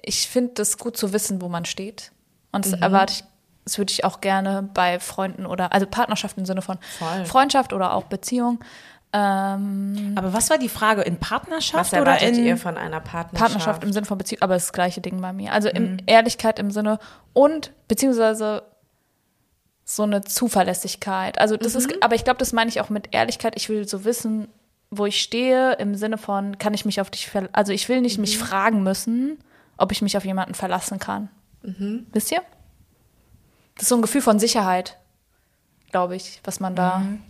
ich 0.00 0.28
finde 0.28 0.62
es 0.62 0.78
gut 0.78 0.96
zu 0.96 1.12
wissen, 1.12 1.40
wo 1.40 1.48
man 1.48 1.64
steht. 1.64 2.12
Und 2.50 2.66
das 2.66 2.72
erwarte 2.74 3.14
ich, 3.14 3.24
das 3.64 3.78
würde 3.78 3.92
ich 3.92 4.04
auch 4.04 4.20
gerne 4.20 4.68
bei 4.74 4.98
Freunden 5.00 5.46
oder, 5.46 5.72
also 5.72 5.86
Partnerschaft 5.86 6.36
im 6.38 6.46
Sinne 6.46 6.62
von 6.62 6.78
Voll. 6.98 7.24
Freundschaft 7.26 7.72
oder 7.72 7.94
auch 7.94 8.04
Beziehung. 8.04 8.58
Ähm, 9.14 10.14
Aber 10.16 10.32
was 10.32 10.48
war 10.50 10.56
die 10.58 10.70
Frage? 10.70 11.02
In 11.02 11.18
Partnerschaft 11.18 11.92
Was 11.92 12.00
oder 12.00 12.20
in... 12.22 12.34
ihr 12.44 12.56
von 12.56 12.76
einer 12.78 13.00
Partnerschaft? 13.00 13.34
Partnerschaft 13.52 13.84
im 13.84 13.92
Sinne 13.92 14.06
von 14.06 14.16
Beziehung, 14.18 14.40
aber 14.42 14.54
das 14.54 14.72
gleiche 14.72 15.00
Ding 15.02 15.20
bei 15.20 15.32
mir. 15.32 15.52
Also 15.52 15.68
Mhm. 15.72 15.98
Ehrlichkeit 16.06 16.58
im 16.58 16.70
Sinne 16.70 16.98
und 17.34 17.72
beziehungsweise 17.88 18.62
so 19.84 20.04
eine 20.04 20.22
Zuverlässigkeit. 20.22 21.38
Also 21.38 21.56
das 21.58 21.74
Mhm. 21.74 21.78
ist, 21.80 22.02
aber 22.02 22.14
ich 22.14 22.24
glaube, 22.24 22.38
das 22.38 22.52
meine 22.52 22.70
ich 22.70 22.80
auch 22.80 22.88
mit 22.88 23.14
Ehrlichkeit. 23.14 23.54
Ich 23.56 23.68
will 23.68 23.86
so 23.86 24.04
wissen, 24.04 24.48
wo 24.90 25.04
ich 25.06 25.20
stehe, 25.20 25.72
im 25.74 25.94
Sinne 25.94 26.16
von, 26.18 26.56
kann 26.58 26.72
ich 26.72 26.84
mich 26.86 27.00
auf 27.00 27.10
dich 27.10 27.28
verlassen? 27.28 27.54
Also 27.54 27.72
ich 27.72 27.88
will 27.90 28.00
nicht 28.00 28.18
mich 28.18 28.38
Mhm. 28.38 28.44
fragen 28.44 28.82
müssen, 28.82 29.38
ob 29.76 29.92
ich 29.92 30.00
mich 30.00 30.16
auf 30.16 30.24
jemanden 30.24 30.54
verlassen 30.54 30.98
kann. 30.98 31.28
Mhm. 31.62 32.06
Wisst 32.12 32.32
ihr? 32.32 32.40
Das 33.74 33.84
ist 33.84 33.88
so 33.88 33.96
ein 33.96 34.02
Gefühl 34.02 34.22
von 34.22 34.38
Sicherheit, 34.38 34.98
glaube 35.90 36.16
ich, 36.16 36.40
was 36.44 36.60
man 36.60 36.74
da. 36.74 36.98
Mhm. 36.98 37.22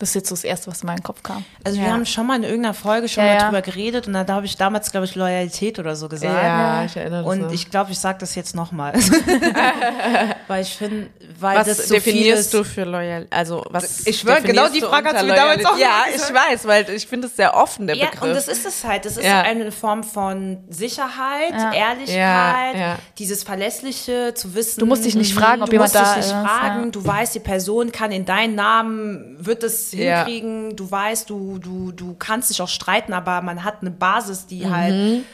Das 0.00 0.08
ist 0.08 0.14
jetzt 0.16 0.28
so 0.28 0.34
das 0.34 0.42
Erste, 0.42 0.66
was 0.72 0.80
in 0.82 0.88
meinen 0.88 1.04
Kopf 1.04 1.22
kam. 1.22 1.44
Also 1.62 1.78
wir 1.78 1.86
Ja. 1.86 1.92
haben 1.92 2.04
schon 2.04 2.26
mal 2.26 2.34
in 2.36 2.42
irgendeiner 2.42 2.74
Folge 2.74 3.08
schon 3.08 3.22
Ja, 3.24 3.30
mal 3.30 3.38
ja. 3.38 3.44
drüber 3.46 3.62
geredet 3.62 4.08
und 4.08 4.12
da 4.14 4.26
habe 4.26 4.44
ich 4.44 4.56
damals, 4.56 4.90
glaube 4.90 5.06
ich, 5.06 5.14
Loyalität 5.14 5.78
oder 5.78 5.94
so 5.94 6.08
gesagt. 6.08 6.34
Ja, 6.34 6.84
ich 6.84 6.96
erinnere 6.96 7.20
mich. 7.20 7.44
Und 7.46 7.52
ich 7.52 7.70
glaube, 7.70 7.92
ich 7.92 7.98
sage 8.00 8.18
das 8.18 8.34
jetzt 8.34 8.56
nochmal. 8.56 8.92
weil 10.48 10.62
ich 10.62 10.74
finde, 10.74 11.08
weil 11.38 11.58
was 11.58 11.66
das 11.68 11.88
so 11.88 11.94
definierst 11.94 12.52
du 12.54 12.64
für 12.64 12.82
loyal? 12.84 13.26
Also 13.30 13.64
was? 13.70 14.06
Ich 14.06 14.18
schwör, 14.20 14.40
genau 14.40 14.68
die 14.68 14.80
du 14.80 14.88
Frage 14.88 15.10
hast 15.10 15.22
du 15.22 15.26
mir 15.26 15.34
damals 15.34 15.62
Loyalität? 15.62 15.66
auch 15.66 15.78
Ja, 15.78 16.12
gesagt. 16.12 16.30
ich 16.30 16.34
weiß, 16.52 16.66
weil 16.66 16.90
ich 16.90 17.06
finde 17.06 17.28
es 17.28 17.36
sehr 17.36 17.54
offen 17.56 17.86
der 17.86 17.96
Ja, 17.96 18.06
Begriff. 18.06 18.22
und 18.22 18.30
das 18.34 18.48
ist 18.48 18.66
es 18.66 18.84
halt. 18.84 19.04
Das 19.04 19.16
ist 19.16 19.24
Ja. 19.24 19.42
eine 19.42 19.70
Form 19.72 20.02
von 20.02 20.58
Sicherheit, 20.70 21.52
Ja. 21.52 21.72
Ehrlichkeit, 21.72 22.16
Ja, 22.16 22.72
ja. 22.76 22.98
dieses 23.18 23.42
Verlässliche, 23.44 24.34
zu 24.34 24.54
wissen. 24.54 24.80
Du 24.80 24.86
musst 24.86 25.04
dich 25.04 25.14
nicht 25.14 25.34
fragen, 25.34 25.62
ob 25.62 25.68
du 25.70 25.74
jemand 25.76 25.92
musst 25.94 26.04
da 26.04 26.14
dich 26.14 26.24
nicht 26.26 26.26
ist, 26.26 26.32
fragen. 26.32 26.84
ja. 26.84 26.90
Du 26.90 27.06
weißt, 27.06 27.34
die 27.34 27.40
Person 27.40 27.92
kann 27.92 28.10
in 28.12 28.24
deinen 28.24 28.54
Namen, 28.56 29.36
wird 29.38 29.62
es 29.62 29.92
Ja. 29.94 30.24
hinkriegen. 30.24 30.76
Du 30.76 30.90
weißt, 30.90 31.30
du, 31.30 31.58
du, 31.58 31.92
du 31.92 32.14
kannst 32.14 32.50
dich 32.50 32.60
auch 32.62 32.68
streiten, 32.68 33.12
aber 33.12 33.40
man 33.42 33.64
hat 33.64 33.78
eine 33.80 33.90
Basis, 33.90 34.46
die 34.46 34.64
Mhm. 34.66 34.70
halt, 34.76 35.24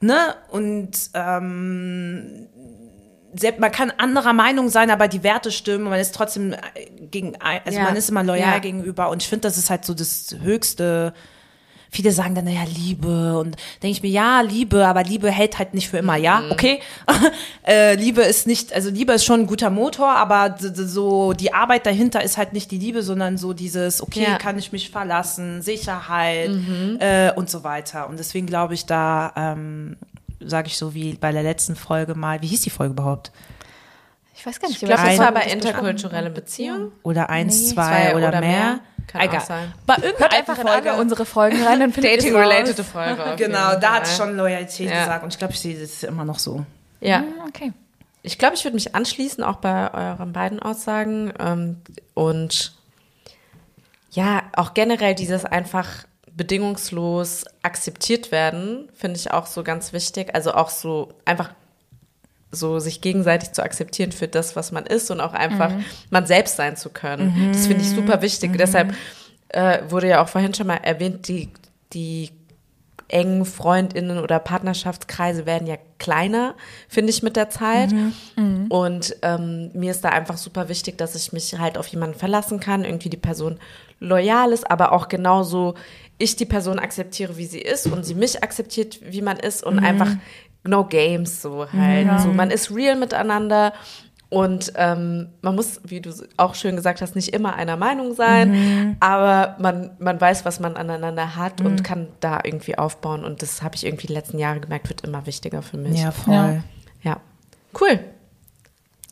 ne? 0.00 0.34
Und 0.50 0.90
ähm, 1.14 2.46
selbst, 3.34 3.60
man 3.60 3.70
kann 3.70 3.92
anderer 3.96 4.32
Meinung 4.32 4.68
sein, 4.68 4.90
aber 4.90 5.06
die 5.08 5.22
Werte 5.22 5.52
stimmen. 5.52 5.84
Man 5.84 6.00
ist 6.00 6.14
trotzdem 6.14 6.52
äh, 6.52 6.58
gegen, 7.10 7.36
ein- 7.40 7.60
also 7.64 7.78
Ja. 7.78 7.84
man 7.84 7.96
ist 7.96 8.10
immer 8.10 8.24
loyal 8.24 8.54
Ja. 8.54 8.58
gegenüber. 8.58 9.08
Und 9.10 9.22
ich 9.22 9.28
finde, 9.28 9.42
das 9.42 9.56
ist 9.56 9.70
halt 9.70 9.84
so 9.84 9.94
das 9.94 10.34
höchste 10.42 11.14
viele 11.90 12.12
sagen 12.12 12.34
dann, 12.34 12.44
naja, 12.44 12.62
Liebe. 12.74 13.38
Und 13.38 13.56
denke 13.82 13.92
ich 13.92 14.02
mir, 14.02 14.10
ja, 14.10 14.40
Liebe, 14.40 14.86
aber 14.86 15.02
Liebe 15.02 15.30
hält 15.30 15.58
halt 15.58 15.74
nicht 15.74 15.88
für 15.88 15.98
immer, 15.98 16.16
ja, 16.16 16.42
okay. 16.50 16.80
äh, 17.66 17.94
Liebe 17.96 18.22
ist 18.22 18.46
nicht, 18.46 18.72
also 18.72 18.90
Liebe 18.90 19.12
ist 19.12 19.24
schon 19.24 19.40
ein 19.40 19.46
guter 19.46 19.70
Motor, 19.70 20.08
aber 20.10 20.56
so 20.58 21.32
die 21.32 21.52
Arbeit 21.52 21.86
dahinter 21.86 22.22
ist 22.22 22.36
halt 22.38 22.52
nicht 22.52 22.70
die 22.70 22.78
Liebe, 22.78 23.02
sondern 23.02 23.38
so 23.38 23.52
dieses, 23.52 24.02
okay, 24.02 24.22
Ja. 24.22 24.38
kann 24.38 24.58
ich 24.58 24.72
mich 24.72 24.90
verlassen, 24.90 25.62
Sicherheit 25.62 26.50
äh, 27.00 27.32
und 27.34 27.50
so 27.50 27.64
weiter. 27.64 28.08
Und 28.08 28.18
deswegen 28.18 28.46
glaube 28.46 28.74
ich, 28.74 28.86
da 28.86 29.32
ähm, 29.36 29.96
sage 30.40 30.68
ich 30.68 30.76
so 30.78 30.94
wie 30.94 31.14
bei 31.14 31.32
der 31.32 31.42
letzten 31.42 31.76
Folge 31.76 32.14
mal, 32.14 32.40
wie 32.42 32.46
hieß 32.46 32.62
die 32.62 32.70
Folge 32.70 32.92
überhaupt? 32.92 33.32
Ich 34.40 34.46
weiß 34.46 34.58
gar 34.58 34.68
nicht, 34.68 34.82
Ich 34.82 34.88
glaube, 34.88 35.02
das 35.04 35.18
war 35.18 35.32
bei 35.32 35.42
interkulturelle 35.42 36.30
Beziehungen. 36.30 36.92
Oder 37.02 37.28
eins, 37.28 37.60
Nee. 37.60 37.74
zwei, 37.74 37.82
Zwei 38.10 38.16
oder, 38.16 38.28
oder 38.28 38.40
mehr? 38.40 38.50
mehr. 38.50 38.80
Kann 39.06 39.20
Egal. 39.22 39.40
auch 39.40 39.44
sein. 39.44 39.72
Bei 39.86 39.94
irgendeiner 39.96 40.18
Hört 40.20 40.34
einfach 40.34 40.58
in 40.58 40.66
Folge. 40.68 40.90
alle 40.92 41.00
unsere 41.02 41.24
Folgen 41.26 41.62
rein, 41.62 41.80
dann 41.80 41.92
findet 41.92 42.12
es. 42.18 42.24
Dating-related 42.24 42.80
Folge. 42.86 43.34
Genau, 43.36 43.74
da 43.78 43.94
hat 43.96 44.06
Fall. 44.08 44.16
schon 44.28 44.36
Loyalität 44.36 44.88
Ja. 44.88 45.00
gesagt 45.00 45.24
und 45.24 45.32
ich 45.32 45.38
glaube, 45.38 45.52
ich 45.52 45.60
sehe 45.60 45.78
das 45.78 46.02
immer 46.04 46.24
noch 46.24 46.38
so. 46.38 46.64
Ja. 47.00 47.18
Ah, 47.40 47.44
Okay. 47.48 47.72
Ich 48.22 48.38
glaube, 48.38 48.54
ich 48.54 48.64
würde 48.64 48.74
mich 48.74 48.94
anschließen, 48.94 49.42
auch 49.42 49.56
bei 49.56 49.92
euren 49.94 50.32
beiden 50.34 50.60
Aussagen. 50.60 51.32
Ähm, 51.40 51.76
und 52.14 52.74
ja, 54.10 54.42
auch 54.56 54.74
generell 54.74 55.14
dieses 55.14 55.44
einfach 55.44 55.86
bedingungslos 56.32 57.44
akzeptiert 57.62 58.32
werden, 58.32 58.88
finde 58.94 59.18
ich 59.18 59.30
auch 59.32 59.46
so 59.46 59.62
ganz 59.62 59.92
wichtig. 59.92 60.34
Also 60.34 60.52
auch 60.52 60.68
so 60.70 61.12
einfach 61.24 61.50
so 62.52 62.78
sich 62.78 63.00
gegenseitig 63.00 63.52
zu 63.52 63.62
akzeptieren 63.62 64.12
für 64.12 64.28
das, 64.28 64.56
was 64.56 64.72
man 64.72 64.84
ist 64.86 65.10
und 65.10 65.20
auch 65.20 65.34
einfach 65.34 65.72
man 66.10 66.26
selbst 66.26 66.56
sein 66.56 66.76
zu 66.76 66.90
können. 66.90 67.32
Das 67.52 67.66
finde 67.66 67.82
ich 67.82 67.90
super 67.90 68.22
wichtig. 68.22 68.56
Deshalb 68.58 68.94
äh, 69.48 69.78
wurde 69.88 70.08
ja 70.08 70.22
auch 70.22 70.28
vorhin 70.28 70.54
schon 70.54 70.66
mal 70.66 70.76
erwähnt, 70.82 71.28
die, 71.28 71.48
die 71.92 72.30
engen 73.08 73.44
Freundinnen 73.44 74.18
oder 74.18 74.38
Partnerschaftskreise 74.38 75.44
werden 75.46 75.66
ja 75.66 75.76
kleiner, 75.98 76.54
finde 76.88 77.10
ich, 77.10 77.22
mit 77.22 77.36
der 77.36 77.50
Zeit. 77.50 77.90
Und 78.68 79.16
ähm, 79.22 79.70
mir 79.74 79.90
ist 79.90 80.04
da 80.04 80.10
einfach 80.10 80.36
super 80.36 80.68
wichtig, 80.68 80.96
dass 80.98 81.14
ich 81.14 81.32
mich 81.32 81.58
halt 81.58 81.76
auf 81.76 81.86
jemanden 81.88 82.16
verlassen 82.18 82.60
kann, 82.60 82.84
irgendwie 82.84 83.10
die 83.10 83.16
Person 83.16 83.58
loyal 83.98 84.52
ist, 84.52 84.70
aber 84.70 84.92
auch 84.92 85.08
genauso 85.08 85.74
ich 86.18 86.36
die 86.36 86.46
Person 86.46 86.78
akzeptiere, 86.78 87.36
wie 87.36 87.46
sie 87.46 87.60
ist 87.60 87.86
und 87.86 88.04
sie 88.04 88.14
mich 88.14 88.42
akzeptiert, 88.42 89.00
wie 89.02 89.22
man 89.22 89.38
ist 89.38 89.64
und 89.64 89.78
einfach 89.78 90.10
no 90.64 90.84
games 90.84 91.42
so 91.42 91.66
halt. 91.72 92.20
So, 92.20 92.28
man 92.32 92.50
ist 92.50 92.70
real 92.74 92.96
miteinander 92.96 93.72
und 94.28 94.72
ähm, 94.76 95.28
man 95.42 95.56
muss, 95.56 95.80
wie 95.84 96.00
du 96.00 96.12
auch 96.36 96.54
schön 96.54 96.76
gesagt 96.76 97.02
hast, 97.02 97.16
nicht 97.16 97.30
immer 97.34 97.54
einer 97.56 97.76
Meinung 97.76 98.14
sein, 98.14 98.96
aber 99.00 99.56
man, 99.58 99.90
man 99.98 100.20
weiß, 100.20 100.44
was 100.44 100.60
man 100.60 100.76
aneinander 100.76 101.34
hat 101.34 101.60
und 101.62 101.82
kann 101.82 102.06
da 102.20 102.38
irgendwie 102.44 102.78
aufbauen. 102.78 103.24
Und 103.24 103.42
das 103.42 103.62
habe 103.62 103.74
ich 103.74 103.84
irgendwie 103.84 104.06
die 104.06 104.12
letzten 104.12 104.38
Jahre 104.38 104.60
gemerkt, 104.60 104.88
wird 104.88 105.00
immer 105.00 105.26
wichtiger 105.26 105.62
für 105.62 105.78
mich. 105.78 106.00
Ja, 106.00 106.12
voll. 106.12 106.34
Ja. 106.34 106.62
Ja. 107.02 107.20
Cool. 107.80 107.98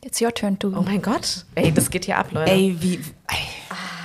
It's 0.05 0.21
your 0.21 0.33
turn 0.33 0.57
to. 0.61 0.69
Oh 0.69 0.83
mein 0.83 1.03
Gott. 1.03 1.45
Ey, 1.57 1.73
das 1.73 1.91
geht 1.91 2.05
hier 2.05 2.19
ab, 2.19 2.31
Leute. 2.31 2.53
Ey, 2.53 2.77
wie. 2.79 2.95
Ey. 2.95 3.37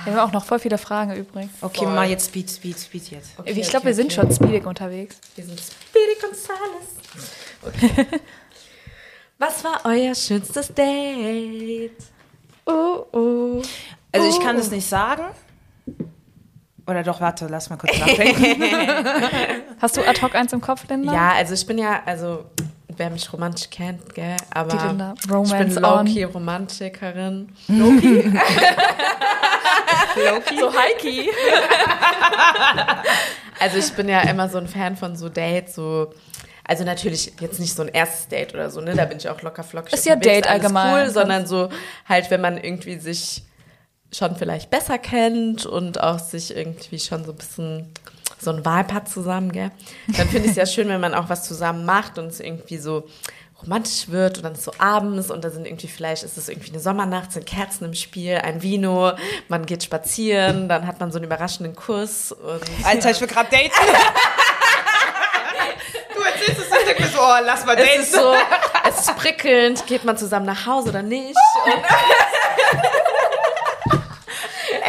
Wir 0.04 0.14
haben 0.14 0.28
auch 0.28 0.32
noch 0.32 0.44
voll 0.44 0.58
viele 0.58 0.78
Fragen 0.78 1.14
übrig. 1.14 1.48
Okay, 1.60 1.86
mal 1.86 2.08
jetzt 2.08 2.26
Speed, 2.26 2.50
Speed, 2.50 2.78
Speed 2.78 3.10
jetzt. 3.10 3.38
Okay, 3.38 3.50
ich 3.50 3.68
glaube, 3.68 3.78
okay, 3.78 3.86
wir 3.86 3.94
sind 3.94 4.06
okay. 4.06 4.14
schon 4.14 4.32
speedig 4.32 4.66
unterwegs. 4.66 5.16
Wir 5.34 5.44
sind 5.44 5.58
Speedy 5.58 6.20
Gonzales. 6.20 6.94
Okay. 7.62 8.20
Was 9.38 9.64
war 9.64 9.80
euer 9.84 10.14
schönstes 10.14 10.72
Date? 10.72 11.96
Oh, 12.66 13.04
oh. 13.12 13.62
Also 14.12 14.28
ich 14.28 14.40
kann 14.40 14.56
es 14.56 14.70
nicht 14.70 14.88
sagen. 14.88 15.24
Oder 16.86 17.02
doch, 17.02 17.20
warte, 17.20 17.46
lass 17.48 17.70
mal 17.70 17.76
kurz 17.76 17.98
nachdenken. 17.98 18.62
Hast 19.80 19.96
du 19.96 20.06
ad 20.06 20.20
hoc 20.20 20.34
eins 20.34 20.52
im 20.52 20.60
Kopf, 20.60 20.86
Linda? 20.88 21.12
Ja, 21.12 21.32
also 21.32 21.54
ich 21.54 21.66
bin 21.66 21.78
ja, 21.78 22.02
also 22.04 22.44
wer 22.96 23.10
mich 23.10 23.32
romantisch 23.32 23.70
kennt, 23.70 24.14
gell, 24.14 24.36
aber 24.50 24.86
Linda. 24.88 25.14
ich 25.16 25.52
bin 25.52 25.74
Loki 25.74 26.24
Romantikerin. 26.24 27.48
So 30.58 30.72
Heiki. 30.72 31.28
Also 33.60 33.78
ich 33.78 33.92
bin 33.92 34.08
ja 34.08 34.20
immer 34.22 34.48
so 34.48 34.58
ein 34.58 34.66
Fan 34.66 34.96
von 34.96 35.16
so 35.16 35.28
Dates, 35.28 35.76
so 35.76 36.12
also 36.64 36.84
natürlich 36.84 37.32
jetzt 37.40 37.60
nicht 37.60 37.74
so 37.74 37.82
ein 37.82 37.88
erstes 37.88 38.28
Date 38.28 38.52
oder 38.52 38.68
so, 38.70 38.80
ne? 38.80 38.94
Da 38.94 39.04
bin 39.04 39.18
ich 39.18 39.28
auch 39.28 39.40
locker 39.42 39.62
flockig. 39.62 39.92
Ist 39.92 40.06
ja 40.06 40.16
Date 40.16 40.46
alles 40.48 40.64
allgemein. 40.64 41.06
Cool, 41.06 41.10
sondern 41.10 41.46
so 41.46 41.68
halt, 42.08 42.30
wenn 42.30 42.40
man 42.40 42.58
irgendwie 42.58 42.98
sich 42.98 43.42
schon 44.12 44.36
vielleicht 44.36 44.70
besser 44.70 44.98
kennt 44.98 45.66
und 45.66 46.02
auch 46.02 46.18
sich 46.18 46.56
irgendwie 46.56 46.98
schon 46.98 47.24
so 47.24 47.32
ein 47.32 47.36
bisschen 47.36 47.92
so 48.44 48.52
ein 48.52 48.64
hat 48.66 49.08
zusammen, 49.08 49.52
gell? 49.52 49.70
Dann 50.08 50.28
finde 50.28 50.44
ich 50.44 50.50
es 50.50 50.56
ja 50.56 50.66
schön, 50.66 50.88
wenn 50.88 51.00
man 51.00 51.14
auch 51.14 51.28
was 51.28 51.44
zusammen 51.44 51.84
macht 51.84 52.18
und 52.18 52.26
es 52.26 52.40
irgendwie 52.40 52.78
so 52.78 53.08
romantisch 53.62 54.08
wird 54.08 54.38
und 54.38 54.44
dann 54.44 54.52
ist 54.52 54.64
so 54.64 54.72
abends 54.78 55.30
und 55.30 55.44
da 55.44 55.50
sind 55.50 55.66
irgendwie 55.66 55.88
vielleicht 55.88 56.22
ist 56.22 56.36
es 56.36 56.48
irgendwie 56.48 56.70
eine 56.70 56.80
Sommernacht, 56.80 57.32
sind 57.32 57.46
Kerzen 57.46 57.84
im 57.86 57.94
Spiel, 57.94 58.36
ein 58.36 58.62
Vino, 58.62 59.12
man 59.48 59.64
geht 59.66 59.82
spazieren, 59.82 60.68
dann 60.68 60.86
hat 60.86 61.00
man 61.00 61.10
so 61.12 61.18
einen 61.18 61.26
überraschenden 61.26 61.74
Kuss 61.74 62.32
und 62.32 62.62
Alter, 62.84 63.10
ich 63.10 63.20
will 63.20 63.28
gerade 63.28 63.50
daten. 63.50 63.70
du 66.14 66.20
erzählst 66.20 66.60
es 66.60 66.78
und 66.78 66.86
denkst 66.86 67.12
so, 67.14 67.20
oh, 67.20 67.36
lass 67.44 67.64
mal 67.64 67.76
es 67.78 68.00
ist 68.00 68.12
so, 68.12 68.34
es 68.88 69.00
ist 69.00 69.16
prickelnd, 69.16 69.86
geht 69.86 70.04
man 70.04 70.18
zusammen 70.18 70.46
nach 70.46 70.66
Hause 70.66 70.90
oder 70.90 71.02
nicht? 71.02 71.36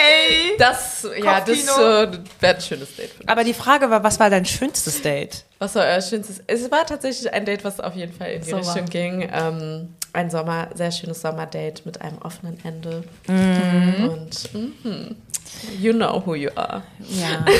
Ey. 0.05 0.57
das, 0.57 1.07
ja, 1.23 1.41
das 1.41 1.67
äh, 1.67 2.19
wäre 2.39 2.55
ein 2.55 2.61
schönes 2.61 2.95
Date. 2.95 3.09
für 3.09 3.19
mich. 3.19 3.29
Aber 3.29 3.43
die 3.43 3.53
Frage 3.53 3.89
war, 3.89 4.03
was 4.03 4.19
war 4.19 4.29
dein 4.29 4.45
schönstes 4.45 5.01
Date? 5.01 5.45
Was 5.59 5.75
war 5.75 5.85
euer 5.85 6.01
schönstes? 6.01 6.41
Es 6.47 6.69
war 6.71 6.85
tatsächlich 6.85 7.31
ein 7.31 7.45
Date, 7.45 7.63
was 7.63 7.79
auf 7.79 7.95
jeden 7.95 8.13
Fall 8.13 8.31
in 8.31 8.41
die 8.41 8.49
Sommer. 8.49 8.65
Richtung 8.65 8.85
ging. 8.85 9.29
Ähm, 9.33 9.95
ein 10.13 10.29
Sommer, 10.29 10.69
sehr 10.73 10.91
schönes 10.91 11.21
Sommerdate 11.21 11.81
mit 11.85 12.01
einem 12.01 12.17
offenen 12.19 12.57
Ende. 12.63 13.03
Mhm. 13.27 14.09
Und 14.09 14.53
mhm, 14.53 15.15
you 15.79 15.93
know 15.93 16.21
who 16.25 16.35
you 16.35 16.49
are. 16.55 16.83
Ja. 17.09 17.45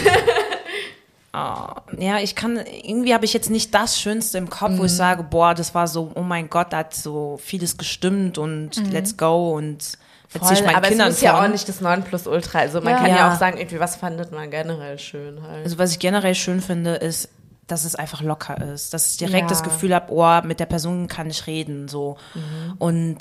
Oh, 1.38 1.68
ja, 2.00 2.20
ich 2.20 2.34
kann, 2.34 2.58
irgendwie 2.66 3.14
habe 3.14 3.26
ich 3.26 3.34
jetzt 3.34 3.50
nicht 3.50 3.74
das 3.74 4.00
Schönste 4.00 4.38
im 4.38 4.50
Kopf, 4.50 4.78
wo 4.78 4.86
ich 4.86 4.94
sage, 4.94 5.22
boah, 5.24 5.54
das 5.54 5.76
war 5.76 5.86
so, 5.86 6.10
oh 6.16 6.22
mein 6.22 6.50
Gott, 6.50 6.72
da 6.72 6.78
hat 6.78 6.96
so 6.96 7.38
vieles 7.44 7.76
gestimmt 7.76 8.38
und 8.38 8.72
let's 8.94 9.18
go 9.18 9.54
und 9.54 9.98
erzähl 10.34 10.58
ich 10.58 10.64
meinen 10.66 10.76
aber 10.76 10.88
Kindern 10.88 11.08
es 11.10 11.16
muss 11.16 11.22
ja 11.22 11.44
auch 11.44 11.48
nicht 11.48 11.68
das 11.70 11.82
Nonplusultra. 11.82 12.60
Also 12.60 12.82
man 12.82 12.94
Ja. 12.94 12.98
kann 13.00 13.08
ja. 13.10 13.16
Ja. 13.18 13.34
auch 13.34 13.38
sagen, 13.40 13.58
irgendwie, 13.58 13.80
was 13.80 13.96
fandet 13.96 14.32
man 14.32 14.50
generell 14.50 15.00
schön 15.00 15.42
halt. 15.42 15.64
Also 15.64 15.78
was 15.78 15.92
ich 15.92 16.00
generell 16.00 16.36
schön 16.36 16.62
finde, 16.62 16.96
ist, 16.96 17.30
dass 17.68 17.84
es 17.86 17.96
einfach 17.96 18.22
locker 18.22 18.62
ist, 18.74 18.94
dass 18.94 19.12
ich 19.12 19.18
direkt 19.18 19.44
Ja. 19.44 19.48
das 19.48 19.64
Gefühl 19.64 19.94
habe, 19.96 20.12
oh, 20.14 20.46
mit 20.46 20.60
der 20.60 20.66
Person 20.68 21.08
kann 21.08 21.30
ich 21.30 21.48
reden, 21.48 21.88
so 21.88 22.18
und 22.78 23.18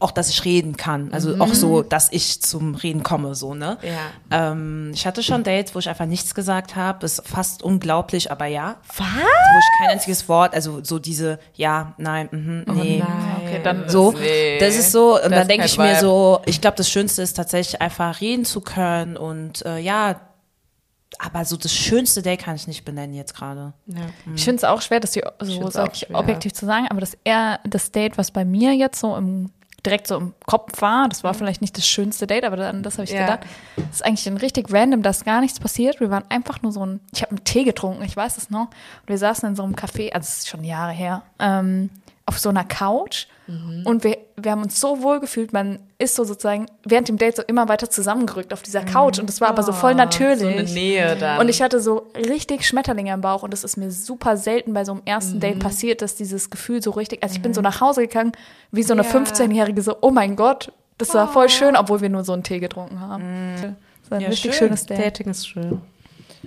auch, 0.00 0.10
dass 0.10 0.28
ich 0.28 0.44
reden 0.44 0.76
kann, 0.76 1.12
also 1.12 1.36
auch 1.40 1.54
so, 1.54 1.82
dass 1.82 2.10
ich 2.12 2.42
zum 2.42 2.74
Reden 2.74 3.02
komme, 3.02 3.34
so 3.34 3.54
ne. 3.54 3.78
Ja. 3.82 4.50
Ähm, 4.52 4.90
ich 4.94 5.06
hatte 5.06 5.22
schon 5.22 5.44
Dates, 5.44 5.74
wo 5.74 5.78
ich 5.78 5.88
einfach 5.88 6.06
nichts 6.06 6.34
gesagt 6.34 6.76
habe, 6.76 7.04
ist 7.06 7.26
fast 7.26 7.62
unglaublich, 7.62 8.30
aber 8.30 8.46
ja, 8.46 8.76
Was? 8.96 9.06
wo 9.06 9.58
ich 9.58 9.78
kein 9.78 9.90
einziges 9.90 10.28
Wort, 10.28 10.54
also 10.54 10.82
so 10.82 10.98
diese, 10.98 11.38
ja, 11.54 11.94
nein, 11.98 12.28
mhm, 12.30 12.64
nee. 12.74 13.02
Okay, 13.44 13.60
dann 13.62 13.88
So, 13.88 14.12
Nee. 14.12 14.58
das 14.58 14.76
ist 14.76 14.92
so, 14.92 15.14
und 15.16 15.22
Das 15.24 15.30
dann 15.30 15.48
denke 15.48 15.66
ich 15.66 15.78
mir 15.78 15.90
Vibe. 15.92 16.00
so, 16.00 16.40
ich 16.46 16.60
glaube, 16.60 16.76
das 16.76 16.88
Schönste 16.90 17.22
ist 17.22 17.34
tatsächlich 17.34 17.80
einfach 17.80 18.20
reden 18.20 18.44
zu 18.44 18.60
können 18.60 19.16
und 19.16 19.64
äh, 19.64 19.78
ja, 19.78 20.20
aber 21.20 21.44
so 21.44 21.56
das 21.56 21.72
schönste 21.72 22.22
Date 22.22 22.40
kann 22.40 22.56
ich 22.56 22.66
nicht 22.66 22.84
benennen 22.84 23.14
jetzt 23.14 23.34
gerade. 23.36 23.72
Ja. 23.86 24.00
Ich 24.34 24.42
finde 24.44 24.56
es 24.56 24.64
auch 24.64 24.82
schwer, 24.82 24.98
das 24.98 25.14
hier 25.14 25.32
so 25.40 25.70
schwer. 25.70 25.88
objektiv 26.12 26.52
zu 26.52 26.66
sagen, 26.66 26.88
aber 26.90 26.98
das 27.00 27.16
eher 27.22 27.60
das 27.64 27.92
Date, 27.92 28.18
was 28.18 28.32
bei 28.32 28.44
mir 28.44 28.74
jetzt 28.74 28.98
so 28.98 29.14
im 29.16 29.50
direkt 29.84 30.06
so 30.06 30.16
im 30.16 30.34
Kopf 30.46 30.80
war, 30.80 31.08
das 31.08 31.22
war 31.24 31.34
vielleicht 31.34 31.60
nicht 31.60 31.76
das 31.76 31.86
schönste 31.86 32.26
Date, 32.26 32.44
aber 32.44 32.56
dann 32.56 32.82
das 32.82 32.94
habe 32.94 33.04
ich 33.04 33.10
Mhm. 33.12 33.16
Ja. 33.18 33.22
gedacht, 33.36 33.40
das 33.76 33.86
ist 33.96 34.04
eigentlich 34.04 34.26
ein 34.26 34.36
richtig 34.38 34.72
random, 34.72 35.02
da 35.02 35.10
ist 35.10 35.24
gar 35.24 35.40
nichts 35.40 35.60
passiert. 35.60 36.00
Wir 36.00 36.10
waren 36.10 36.24
einfach 36.30 36.62
nur 36.62 36.72
so 36.72 36.84
ein, 36.84 37.00
ich 37.12 37.22
habe 37.22 37.30
einen 37.30 37.44
Tee 37.44 37.64
getrunken, 37.64 38.02
ich 38.04 38.16
weiß 38.16 38.36
es 38.38 38.50
noch, 38.50 38.68
und 38.68 39.08
wir 39.08 39.18
saßen 39.18 39.48
in 39.50 39.56
so 39.56 39.62
einem 39.62 39.74
Café, 39.74 40.12
also 40.12 40.24
es 40.26 40.38
ist 40.38 40.48
schon 40.48 40.64
Jahre 40.64 40.92
her, 40.92 41.22
ähm, 41.38 41.90
auf 42.26 42.38
so 42.38 42.48
einer 42.48 42.64
Couch 42.64 43.26
Mhm. 43.46 43.82
und 43.84 44.04
wir, 44.04 44.16
wir 44.36 44.52
haben 44.52 44.62
uns 44.62 44.80
so 44.80 45.02
wohl 45.02 45.20
gefühlt, 45.20 45.52
man 45.52 45.78
ist 46.04 46.14
so 46.14 46.24
sozusagen 46.24 46.66
während 46.84 47.08
dem 47.08 47.16
Date 47.18 47.36
so 47.36 47.42
immer 47.42 47.68
weiter 47.68 47.90
zusammengerückt 47.90 48.52
auf 48.52 48.62
dieser 48.62 48.82
Couch 48.84 49.18
und 49.18 49.28
es 49.28 49.40
war 49.40 49.48
aber 49.48 49.62
so 49.62 49.72
voll 49.72 49.94
natürlich. 49.94 50.40
Mhm. 50.42 50.48
Oh, 50.48 50.52
So 50.52 50.58
eine 50.58 50.70
Nähe 50.72 51.16
dann. 51.16 51.40
Und 51.40 51.48
ich 51.48 51.60
hatte 51.62 51.80
so 51.80 52.06
richtig 52.14 52.66
Schmetterlinge 52.66 53.12
im 53.12 53.20
Bauch 53.20 53.42
und 53.42 53.52
das 53.52 53.64
ist 53.64 53.76
mir 53.76 53.90
super 53.90 54.36
selten 54.36 54.72
bei 54.72 54.84
so 54.84 54.92
einem 54.92 55.02
ersten 55.04 55.36
Mhm. 55.36 55.40
Date 55.40 55.58
passiert, 55.58 56.02
dass 56.02 56.14
dieses 56.14 56.50
Gefühl 56.50 56.82
so 56.82 56.90
richtig, 56.92 57.22
also 57.22 57.34
ich 57.34 57.42
bin 57.42 57.52
so 57.54 57.60
nach 57.60 57.80
Hause 57.80 58.02
gegangen, 58.02 58.32
wie 58.70 58.82
so 58.82 58.92
eine 58.92 59.02
Ja. 59.02 59.10
15-Jährige, 59.10 59.82
so, 59.82 59.96
oh 60.00 60.10
mein 60.10 60.36
Gott, 60.36 60.72
das 60.98 61.12
war 61.14 61.32
voll 61.32 61.48
schön, 61.48 61.76
obwohl 61.76 62.00
wir 62.00 62.08
nur 62.08 62.22
so 62.24 62.32
einen 62.32 62.42
Tee 62.44 62.60
getrunken 62.60 63.00
haben. 63.00 63.76
Das 64.02 64.10
war 64.10 64.18
ein 64.18 64.22
Ja, 64.22 64.28
richtig 64.28 64.52
schön. 64.54 64.68
schönes 64.68 64.86
Date. 64.86 64.98
Dating 65.00 65.28
ist 65.30 65.48
schön. 65.48 65.80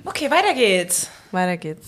Okay, 0.05 0.30
weiter 0.32 0.53
geht's. 0.53 1.10
Weiter 1.32 1.58
geht's. 1.58 1.88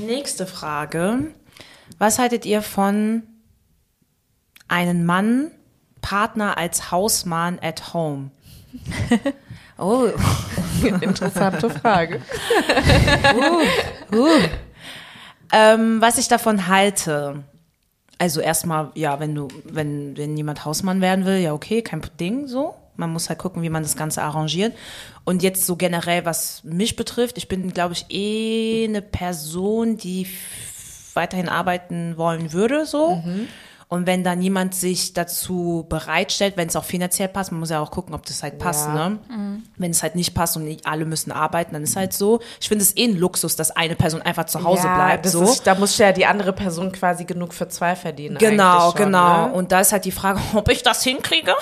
Nächste 0.00 0.46
Frage. 0.46 1.32
Was 1.98 2.18
haltet 2.18 2.46
ihr 2.46 2.62
von 2.62 3.22
einen 4.68 5.04
Mann, 5.04 5.50
Partner 6.00 6.56
als 6.58 6.90
Hausmann 6.90 7.58
at 7.60 7.94
home? 7.94 8.30
Oh, 9.76 10.08
Interessante 11.00 11.68
Frage. 11.68 12.20
uh. 14.12 14.38
ähm, 15.52 16.00
was 16.00 16.18
ich 16.18 16.28
davon 16.28 16.68
halte. 16.68 17.42
Also 18.18 18.40
erstmal, 18.40 18.92
ja, 18.94 19.18
wenn 19.18 19.34
du, 19.34 19.48
wenn, 19.64 20.16
wenn 20.16 20.36
jemand 20.36 20.64
Hausmann 20.64 21.00
werden 21.00 21.24
will, 21.24 21.38
ja 21.38 21.52
okay, 21.52 21.82
kein 21.82 22.02
Ding 22.20 22.46
so. 22.46 22.74
Man 22.96 23.12
muss 23.12 23.28
halt 23.28 23.40
gucken, 23.40 23.62
wie 23.64 23.70
man 23.70 23.82
das 23.82 23.96
Ganze 23.96 24.22
arrangiert. 24.22 24.72
Und 25.24 25.42
jetzt 25.42 25.66
so 25.66 25.74
generell, 25.74 26.24
was 26.24 26.62
mich 26.62 26.94
betrifft, 26.94 27.36
ich 27.38 27.48
bin, 27.48 27.72
glaube 27.72 27.94
ich, 27.94 28.06
eh 28.10 28.84
eine 28.84 29.02
Person, 29.02 29.96
die 29.96 30.28
weiterhin 31.14 31.48
arbeiten 31.48 32.16
wollen 32.16 32.52
würde, 32.52 32.86
so. 32.86 33.20
Und 33.88 34.06
wenn 34.06 34.24
dann 34.24 34.40
jemand 34.42 34.74
sich 34.74 35.12
dazu 35.12 35.86
bereitstellt, 35.88 36.56
wenn 36.56 36.68
es 36.68 36.76
auch 36.76 36.84
finanziell 36.84 37.28
passt, 37.28 37.52
man 37.52 37.60
muss 37.60 37.70
ja 37.70 37.80
auch 37.80 37.90
gucken, 37.90 38.14
ob 38.14 38.24
das 38.26 38.42
halt 38.42 38.58
passt, 38.58 38.86
Ja. 38.88 39.10
ne? 39.10 39.18
Wenn 39.76 39.90
es 39.90 40.02
halt 40.02 40.14
nicht 40.16 40.34
passt 40.34 40.56
und 40.56 40.64
nicht 40.64 40.86
alle 40.86 41.04
müssen 41.04 41.30
arbeiten, 41.32 41.74
dann 41.74 41.82
ist 41.82 41.96
halt 41.96 42.12
so. 42.12 42.40
Ich 42.60 42.68
finde 42.68 42.82
es 42.82 42.96
eh 42.96 43.04
ein 43.04 43.16
Luxus, 43.16 43.56
dass 43.56 43.70
eine 43.70 43.94
Person 43.94 44.22
einfach 44.22 44.46
zu 44.46 44.62
Hause 44.64 44.84
ja, 44.86 44.94
bleibt, 44.94 45.26
so. 45.26 45.42
Ist, 45.44 45.66
da 45.66 45.74
muss 45.74 45.96
ja 45.98 46.12
die 46.12 46.26
andere 46.26 46.52
Person 46.52 46.92
quasi 46.92 47.24
genug 47.24 47.54
für 47.54 47.68
zwei 47.68 47.94
verdienen. 47.96 48.38
Genau, 48.38 48.90
schon, 48.90 49.04
genau. 49.04 49.46
Ne? 49.48 49.52
Und 49.54 49.72
da 49.72 49.80
ist 49.80 49.92
halt 49.92 50.04
die 50.04 50.12
Frage, 50.12 50.40
ob 50.54 50.68
ich 50.70 50.82
das 50.82 51.02
hinkriege, 51.02 51.52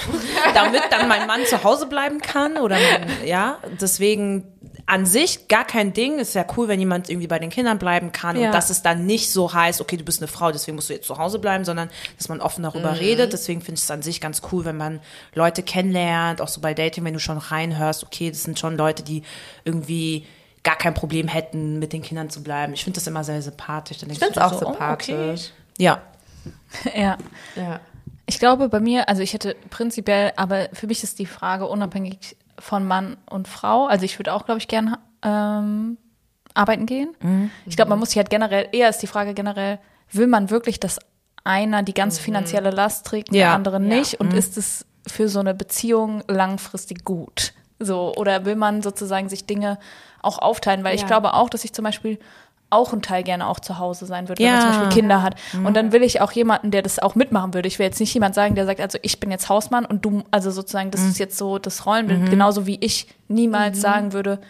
damit 0.55 0.83
dann 0.91 1.09
mein 1.09 1.27
Mann 1.27 1.41
zu 1.47 1.63
Hause 1.65 1.87
bleiben 1.87 2.21
kann 2.21 2.57
oder 2.57 2.77
mein, 2.77 3.27
ja. 3.27 3.59
Deswegen 3.81 4.52
an 4.93 5.07
sich 5.07 5.49
gar 5.49 5.65
kein 5.65 5.95
Ding. 5.95 6.19
Ist 6.19 6.35
ja 6.35 6.45
cool, 6.57 6.69
wenn 6.69 6.79
jemand 6.79 7.09
irgendwie 7.09 7.27
bei 7.27 7.39
den 7.39 7.49
Kindern 7.49 7.79
bleiben 7.79 8.13
kann 8.13 8.39
Ja. 8.39 8.47
und 8.49 8.53
dass 8.55 8.69
es 8.69 8.83
dann 8.83 9.07
nicht 9.07 9.33
so 9.33 9.53
heißt, 9.55 9.81
okay, 9.81 9.97
du 9.97 10.05
bist 10.05 10.21
eine 10.21 10.29
Frau, 10.29 10.53
deswegen 10.53 10.75
musst 10.77 10.91
du 10.91 10.93
jetzt 10.93 11.07
zu 11.07 11.17
Hause 11.17 11.39
bleiben, 11.39 11.65
sondern 11.65 11.89
dass 12.19 12.29
man 12.29 12.41
offen 12.43 12.63
darüber 12.63 13.01
redet. 13.01 13.33
Deswegen 13.33 13.63
finde 13.63 13.79
ich 13.79 13.85
es 13.85 13.91
an 13.91 14.03
sich 14.03 14.21
ganz 14.21 14.43
cool, 14.53 14.65
wenn 14.67 14.77
man 14.77 15.01
Leute 15.35 15.63
kennenlernt, 15.63 16.43
auch 16.43 16.49
so 16.49 16.61
bei 16.61 16.75
Dating, 16.75 17.05
wenn 17.05 17.15
du 17.15 17.21
schon 17.21 17.39
reinhörst, 17.39 18.05
okay, 18.05 18.31
das 18.31 18.43
sind 18.43 18.59
schon 18.59 18.77
Leute, 18.77 19.03
die 19.03 19.23
irgendwie 19.65 20.27
gar 20.63 20.77
kein 20.77 20.93
Problem 20.95 21.27
hätten, 21.27 21.79
mit 21.79 21.93
den 21.95 22.03
Kindern 22.03 22.29
zu 22.29 22.43
bleiben. 22.43 22.75
Ich 22.75 22.85
finde 22.85 23.01
das 23.01 23.07
immer 23.07 23.25
sehr 23.25 23.41
sympathisch. 23.41 23.99
Dann 23.99 24.11
Ich 24.11 24.19
finde 24.19 24.35
es 24.35 24.39
auch 24.43 24.53
so, 24.53 24.67
oh, 24.67 24.71
sympathisch. 24.73 25.15
okay. 25.15 25.37
Ja. 25.79 26.03
Ja. 26.95 27.17
Ja. 27.57 27.81
Ich 28.27 28.39
glaube 28.39 28.69
bei 28.69 28.81
mir, 28.81 29.09
also 29.09 29.23
ich 29.23 29.33
hätte 29.33 29.57
prinzipiell, 29.71 30.33
aber 30.37 30.69
für 30.73 30.87
mich 30.87 31.03
ist 31.03 31.19
die 31.19 31.27
Frage 31.27 31.67
unabhängig 31.67 32.37
von 32.59 32.87
Mann 32.87 33.17
und 33.29 33.49
Frau. 33.49 33.87
Also 33.87 34.05
ich 34.05 34.19
würde 34.19 34.33
auch, 34.35 34.45
glaube 34.45 34.59
ich, 34.59 34.69
gern 34.69 34.97
ähm, 35.23 35.99
arbeiten 36.55 36.87
gehen. 36.87 37.15
Ich 37.67 37.77
glaube, 37.77 37.89
man 37.91 37.99
muss 37.99 38.11
sich 38.11 38.19
halt 38.19 38.31
generell, 38.31 38.69
eher 38.73 38.89
ist 38.89 38.99
die 38.99 39.07
Frage 39.07 39.35
generell, 39.35 39.79
will 40.11 40.27
man 40.27 40.51
wirklich, 40.51 40.79
dass 40.81 40.99
einer 41.45 41.83
die 41.83 41.95
ganze 41.95 42.21
finanzielle 42.21 42.71
Last 42.71 43.07
trägt, 43.07 43.31
und 43.31 43.35
der 43.35 43.49
Ja. 43.49 43.55
andere 43.55 43.75
Ja. 43.75 43.79
nicht? 43.97 44.21
Und 44.21 44.33
ist 44.35 44.57
es 44.59 44.85
für 45.07 45.29
so 45.29 45.41
eine 45.41 45.55
Beziehung 45.55 46.23
langfristig 46.29 47.05
gut? 47.05 47.53
So, 47.81 48.15
oder 48.15 48.45
will 48.45 48.55
man 48.55 48.83
sozusagen 48.83 49.29
sich 49.29 49.47
Dinge 49.47 49.79
auch 50.23 50.39
aufteilen? 50.39 50.85
Weil 50.85 50.95
ich 50.95 51.01
Ja. 51.01 51.07
glaube 51.09 51.35
auch, 51.35 51.51
dass 51.51 51.65
ich 51.65 51.73
zum 51.73 51.85
Beispiel 51.85 52.19
auch 52.73 52.93
ein 52.93 53.03
Teil 53.03 53.23
gerne 53.23 53.47
auch 53.47 53.61
zu 53.61 53.79
Hause 53.79 54.07
sein 54.07 54.29
würde, 54.29 54.41
wenn 54.43 54.47
Ja. 54.47 54.53
man 54.55 54.61
zum 54.63 54.71
Beispiel 54.71 54.89
Kinder 54.89 55.23
hat. 55.23 55.35
Und 55.65 55.75
dann 55.77 55.93
will 55.93 56.03
ich 56.03 56.21
auch 56.21 56.33
jemanden, 56.33 56.71
der 56.71 56.83
das 56.83 56.99
auch 56.99 57.15
mitmachen 57.15 57.55
würde. 57.55 57.69
Ich 57.69 57.79
will 57.79 57.87
jetzt 57.87 58.01
nicht 58.01 58.13
jemand 58.15 58.35
sagen, 58.35 58.55
der 58.55 58.67
sagt, 58.67 58.81
also 58.81 58.99
ich 59.03 59.21
bin 59.21 59.31
jetzt 59.31 59.49
Hausmann 59.49 59.85
und 59.85 60.05
du, 60.05 60.25
also 60.31 60.51
sozusagen, 60.51 60.91
das 60.91 61.03
ist 61.03 61.19
jetzt 61.19 61.37
so 61.39 61.59
das 61.59 61.87
Rollenbild, 61.87 62.31
genauso 62.31 62.67
wie 62.67 62.79
ich 62.81 63.07
niemals 63.29 63.81
sagen 63.81 64.13
würde, 64.13 64.41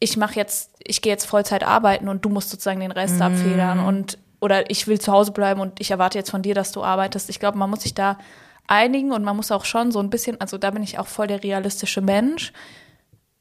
ich 0.00 0.16
mache 0.16 0.34
jetzt, 0.34 0.70
ich 0.82 1.00
gehe 1.02 1.12
jetzt 1.12 1.24
Vollzeit 1.24 1.64
arbeiten 1.64 2.08
und 2.08 2.24
du 2.24 2.28
musst 2.28 2.50
sozusagen 2.50 2.80
den 2.80 2.92
Rest 2.92 3.22
abfedern 3.22 3.78
und 3.80 4.18
oder 4.40 4.70
ich 4.70 4.86
will 4.86 5.00
zu 5.00 5.10
Hause 5.12 5.32
bleiben 5.32 5.60
und 5.60 5.80
ich 5.80 5.90
erwarte 5.90 6.18
jetzt 6.18 6.30
von 6.30 6.42
dir, 6.42 6.54
dass 6.54 6.72
du 6.72 6.84
arbeitest. 6.84 7.30
Ich 7.30 7.40
glaube, 7.40 7.56
man 7.56 7.70
muss 7.70 7.82
sich 7.82 7.94
da 7.94 8.18
einigen 8.66 9.12
und 9.12 9.24
man 9.24 9.36
muss 9.36 9.50
auch 9.50 9.64
schon 9.64 9.90
so 9.92 10.00
ein 10.00 10.10
bisschen, 10.10 10.38
also 10.40 10.58
da 10.58 10.70
bin 10.70 10.82
ich 10.82 10.98
auch 10.98 11.06
voll 11.06 11.26
der 11.28 11.42
realistische 11.42 12.02
Mensch. 12.02 12.52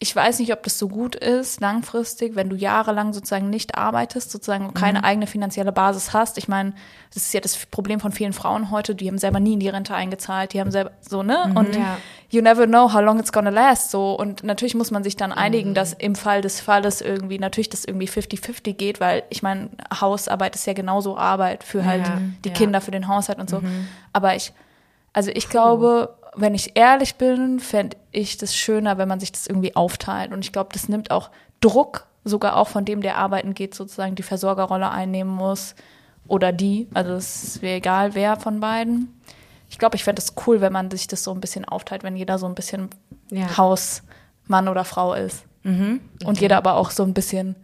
Ich 0.03 0.13
weiß 0.13 0.39
nicht, 0.39 0.51
ob 0.51 0.63
das 0.63 0.77
so 0.77 0.89
gut 0.89 1.15
ist, 1.15 1.61
langfristig, 1.61 2.35
wenn 2.35 2.49
du 2.49 2.57
jahrelang 2.57 3.13
sozusagen 3.13 3.49
nicht 3.49 3.77
arbeitest, 3.77 4.31
sozusagen 4.31 4.73
keine 4.73 5.05
eigene 5.05 5.27
finanzielle 5.27 5.71
Basis 5.71 6.11
hast. 6.11 6.37
Ich 6.37 6.49
meine, 6.49 6.73
das 7.13 7.23
ist 7.23 7.33
ja 7.33 7.39
das 7.39 7.55
Problem 7.67 8.01
von 8.01 8.11
vielen 8.11 8.33
Frauen 8.33 8.69
heute, 8.69 8.95
die 8.95 9.07
haben 9.07 9.17
selber 9.17 9.39
nie 9.39 9.53
in 9.53 9.61
die 9.61 9.69
Rente 9.69 9.95
eingezahlt, 9.95 10.51
die 10.51 10.59
haben 10.59 10.71
selber 10.71 10.91
so, 10.99 11.23
ne? 11.23 11.49
Und 11.55 11.77
Ja. 11.77 11.99
you 12.29 12.41
never 12.41 12.67
know 12.67 12.91
how 12.93 12.99
long 13.01 13.17
it's 13.17 13.31
gonna 13.31 13.49
last, 13.49 13.91
so. 13.91 14.13
Und 14.19 14.43
natürlich 14.43 14.75
muss 14.75 14.91
man 14.91 15.05
sich 15.05 15.15
dann 15.15 15.31
einigen, 15.31 15.73
dass 15.73 15.93
im 15.93 16.15
Fall 16.15 16.41
des 16.41 16.59
Falles 16.59 16.99
irgendwie, 16.99 17.39
natürlich 17.39 17.69
das 17.69 17.85
irgendwie 17.85 18.09
50-50 18.09 18.73
geht, 18.73 18.99
weil 18.99 19.23
ich 19.29 19.41
meine, 19.41 19.69
Hausarbeit 20.01 20.53
ist 20.55 20.67
ja 20.67 20.73
genauso 20.73 21.17
Arbeit 21.17 21.63
für 21.63 21.85
halt 21.85 22.05
Ja, 22.09 22.17
die 22.43 22.49
ja. 22.49 22.55
Kinder, 22.55 22.81
für 22.81 22.91
den 22.91 23.07
Haushalt 23.07 23.39
und 23.39 23.49
so. 23.49 23.61
Aber 24.11 24.35
ich, 24.35 24.51
also 25.13 25.31
ich 25.33 25.49
glaube, 25.49 26.15
wenn 26.35 26.55
ich 26.55 26.71
ehrlich 26.75 27.15
bin, 27.15 27.59
fände 27.59 27.97
ich 28.11 28.37
das 28.37 28.55
schöner, 28.55 28.97
wenn 28.97 29.07
man 29.07 29.19
sich 29.19 29.31
das 29.31 29.47
irgendwie 29.47 29.75
aufteilt. 29.75 30.31
Und 30.31 30.43
ich 30.43 30.51
glaube, 30.51 30.71
das 30.73 30.89
nimmt 30.89 31.11
auch 31.11 31.29
Druck, 31.61 32.07
sogar 32.23 32.57
auch 32.57 32.67
von 32.67 32.85
dem, 32.85 33.01
der 33.01 33.17
arbeiten 33.17 33.53
geht, 33.53 33.75
sozusagen 33.75 34.15
die 34.15 34.23
Versorgerrolle 34.23 34.89
einnehmen 34.89 35.33
muss. 35.33 35.75
Oder 36.27 36.51
die. 36.51 36.87
Also 36.93 37.13
es 37.13 37.61
wäre 37.61 37.77
egal, 37.77 38.15
wer 38.15 38.37
von 38.37 38.59
beiden. 38.59 39.19
Ich 39.69 39.77
glaube, 39.77 39.95
ich 39.95 40.03
fände 40.03 40.21
es 40.21 40.33
cool, 40.47 40.61
wenn 40.61 40.71
man 40.73 40.89
sich 40.89 41.07
das 41.07 41.23
so 41.23 41.31
ein 41.33 41.41
bisschen 41.41 41.65
aufteilt, 41.65 42.03
wenn 42.03 42.15
jeder 42.15 42.37
so 42.39 42.45
ein 42.45 42.55
bisschen 42.55 42.89
Ja. 43.29 43.57
Hausmann 43.57 44.67
oder 44.67 44.85
Frau 44.85 45.13
ist. 45.13 45.43
Und 46.25 46.39
jeder 46.41 46.57
aber 46.57 46.75
auch 46.75 46.91
so 46.91 47.03
ein 47.03 47.13
bisschen 47.13 47.55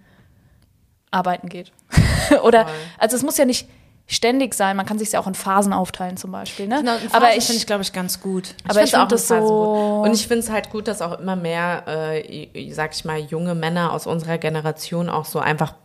arbeiten 1.12 1.50
geht. 1.50 1.72
oder, 2.44 2.66
Voll. 2.66 2.74
also 2.98 3.16
es 3.16 3.24
muss 3.24 3.38
ja 3.38 3.46
nicht 3.46 3.68
ständig 4.12 4.56
sein, 4.56 4.76
man 4.76 4.86
kann 4.88 4.98
sich 5.00 5.12
ja 5.12 5.20
auch 5.20 5.28
in 5.28 5.36
Phasen 5.36 5.72
aufteilen 5.72 6.18
zum 6.18 6.32
Beispiel. 6.32 6.68
Ne? 6.68 6.78
Genau, 6.80 6.94
aber 7.12 7.36
ich, 7.38 7.46
finde 7.46 7.58
ich, 7.60 7.68
glaube 7.68 7.84
ich, 7.84 7.94
ganz 7.94 8.20
gut. 8.20 8.56
aber 8.68 8.84
ich 8.84 8.90
finde 8.92 9.08
das 9.08 9.32
eine 9.32 9.42
Phase 9.42 9.48
so. 9.48 10.02
Und 10.04 10.14
ich 10.14 10.28
finde 10.28 10.40
es 10.40 10.50
halt 10.50 10.72
gut, 10.72 10.88
dass 10.88 11.02
auch 11.04 11.20
immer 11.20 11.36
mehr, 11.36 11.84
äh, 11.88 12.72
sag 12.74 12.96
ich 12.96 13.06
mal, 13.06 13.20
junge 13.20 13.54
Männer 13.56 13.94
aus 13.94 14.08
unserer 14.08 14.40
Generation 14.40 15.10
auch 15.10 15.26
so 15.26 15.38
einfach 15.40 15.76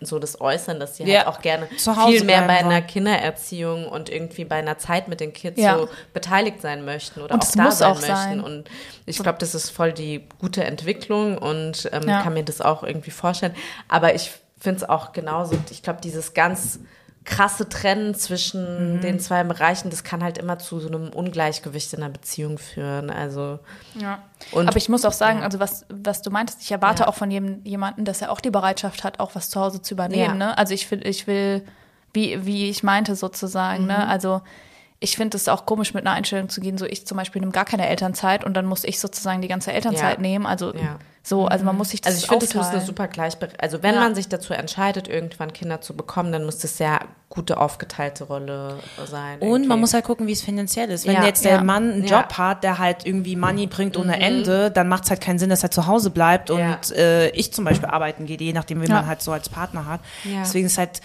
so 0.00 0.18
das 0.20 0.40
äußern, 0.40 0.78
dass 0.80 0.96
sie 0.96 1.02
Ja. 1.04 1.18
halt 1.18 1.26
auch 1.26 1.40
gerne 1.42 1.66
viel 2.06 2.22
mehr 2.24 2.42
bei 2.42 2.58
einer. 2.58 2.80
Kindererziehung 2.82 3.86
und 3.88 4.08
irgendwie 4.08 4.44
bei 4.44 4.54
einer 4.56 4.78
Zeit 4.78 5.08
mit 5.08 5.18
den 5.20 5.32
Kids 5.32 5.60
Ja. 5.60 5.76
so 5.76 5.88
beteiligt 6.14 6.62
sein 6.62 6.84
möchten 6.84 7.20
oder 7.20 7.34
Und 7.34 7.42
auch 7.42 7.46
das 7.46 7.54
da 7.56 7.70
sein 7.72 7.90
auch 7.90 7.94
möchten. 7.96 8.06
sein. 8.14 8.40
Und 8.40 8.70
ich 9.06 9.18
glaube, 9.18 9.38
das 9.40 9.54
ist 9.56 9.70
voll 9.70 9.92
die 9.92 10.24
gute 10.40 10.62
Entwicklung 10.64 11.36
und 11.36 11.88
ähm, 11.92 12.08
Ja. 12.08 12.22
kann 12.22 12.32
mir 12.34 12.44
das 12.44 12.60
auch 12.60 12.82
irgendwie 12.84 13.10
vorstellen. 13.10 13.54
Aber 13.88 14.14
ich 14.14 14.30
finde 14.58 14.78
es 14.84 14.88
auch 14.88 15.12
genauso, 15.12 15.56
ich 15.70 15.82
glaube, 15.82 16.00
dieses 16.00 16.32
ganz 16.32 16.78
krasse 17.28 17.68
Trennen 17.68 18.14
zwischen 18.14 18.96
Mhm. 18.96 19.00
den 19.02 19.20
zwei 19.20 19.44
Bereichen, 19.44 19.90
das 19.90 20.02
kann 20.02 20.22
halt 20.24 20.38
immer 20.38 20.58
zu 20.58 20.80
so 20.80 20.88
einem 20.88 21.10
Ungleichgewicht 21.10 21.92
in 21.92 22.02
einer 22.02 22.10
Beziehung 22.12 22.56
führen. 22.58 23.10
Also 23.10 23.58
Ja. 23.94 24.22
Aber 24.54 24.76
ich 24.76 24.88
muss 24.88 25.04
auch 25.04 25.12
sagen, 25.12 25.42
also 25.42 25.60
was, 25.60 25.84
was 25.90 26.22
du 26.22 26.30
meintest, 26.30 26.62
ich 26.62 26.72
erwarte 26.72 27.02
Ja. 27.02 27.08
auch 27.08 27.14
von 27.14 27.30
jedem, 27.30 27.62
jemanden, 27.64 28.04
dass 28.04 28.22
er 28.22 28.32
auch 28.32 28.40
die 28.40 28.50
Bereitschaft 28.50 29.04
hat, 29.04 29.20
auch 29.20 29.34
was 29.34 29.50
zu 29.50 29.60
Hause 29.60 29.82
zu 29.82 29.94
übernehmen. 29.94 30.40
Ja. 30.40 30.46
Ne? 30.48 30.58
Also 30.58 30.72
ich 30.74 30.90
will, 30.90 31.06
ich 31.06 31.26
will, 31.26 31.64
wie, 32.14 32.46
wie 32.46 32.70
ich 32.70 32.82
meinte 32.82 33.14
sozusagen, 33.14 33.86
ne? 33.86 33.98
Mhm. 34.04 34.10
Also 34.10 34.40
ich 35.00 35.16
finde 35.16 35.36
es 35.36 35.46
auch 35.48 35.64
komisch, 35.64 35.94
mit 35.94 36.04
einer 36.06 36.16
Einstellung 36.16 36.48
zu 36.48 36.60
gehen, 36.60 36.76
so 36.76 36.84
ich 36.84 37.06
zum 37.06 37.16
Beispiel 37.16 37.40
nehme 37.40 37.52
gar 37.52 37.64
keine 37.64 37.88
Elternzeit 37.88 38.42
und 38.44 38.54
dann 38.54 38.66
muss 38.66 38.82
ich 38.84 38.98
sozusagen 38.98 39.40
die 39.42 39.48
ganze 39.48 39.72
Elternzeit 39.72 40.16
Ja. 40.16 40.20
nehmen. 40.20 40.44
Also 40.44 40.74
Ja. 40.74 40.98
so, 41.22 41.46
also 41.46 41.64
man 41.64 41.76
muss 41.76 41.90
sich 41.90 42.00
das 42.00 42.14
Also 42.14 42.24
ich 42.24 42.28
finde, 42.30 42.46
es 42.46 42.54
muss 42.54 42.66
eine 42.66 42.80
super 42.80 43.06
Gleichberechtigung. 43.06 43.62
Also 43.62 43.82
wenn 43.84 43.94
Ja. 43.94 44.00
man 44.00 44.16
sich 44.16 44.28
dazu 44.28 44.54
entscheidet, 44.54 45.06
irgendwann 45.06 45.52
Kinder 45.52 45.80
zu 45.80 45.94
bekommen, 45.94 46.32
dann 46.32 46.44
muss 46.44 46.58
das 46.58 46.76
sehr 46.78 46.98
gute 47.28 47.58
aufgeteilte 47.60 48.24
Rolle 48.24 48.78
sein. 49.06 49.38
Und 49.38 49.48
irgendwie. 49.48 49.68
man 49.68 49.78
muss 49.80 49.94
halt 49.94 50.04
gucken, 50.04 50.26
wie 50.26 50.32
es 50.32 50.42
finanziell 50.42 50.90
ist. 50.90 51.06
Wenn 51.06 51.14
Ja, 51.14 51.24
jetzt 51.26 51.44
der 51.44 51.52
ja. 51.56 51.62
Mann 51.62 51.92
einen 51.92 52.04
Ja. 52.04 52.20
Job 52.22 52.32
hat, 52.36 52.64
der 52.64 52.78
halt 52.78 53.06
irgendwie 53.06 53.36
Money 53.36 53.68
bringt 53.68 53.96
ohne 53.96 54.18
Ende, 54.20 54.72
dann 54.72 54.88
macht 54.88 55.04
es 55.04 55.10
halt 55.10 55.20
keinen 55.20 55.38
Sinn, 55.38 55.50
dass 55.50 55.62
er 55.62 55.70
zu 55.70 55.86
Hause 55.86 56.10
bleibt 56.10 56.50
und 56.50 56.90
äh, 56.96 57.28
ich 57.30 57.52
zum 57.52 57.64
Beispiel 57.64 57.88
arbeiten 57.88 58.26
gehe, 58.26 58.36
je 58.38 58.52
nachdem, 58.52 58.82
wie 58.82 58.86
Ja. 58.88 58.94
man 58.94 59.06
halt 59.06 59.22
so 59.22 59.30
als 59.30 59.48
Partner 59.48 59.86
hat. 59.86 60.00
Ja. 60.24 60.40
Deswegen 60.40 60.66
ist 60.66 60.76
halt 60.78 61.00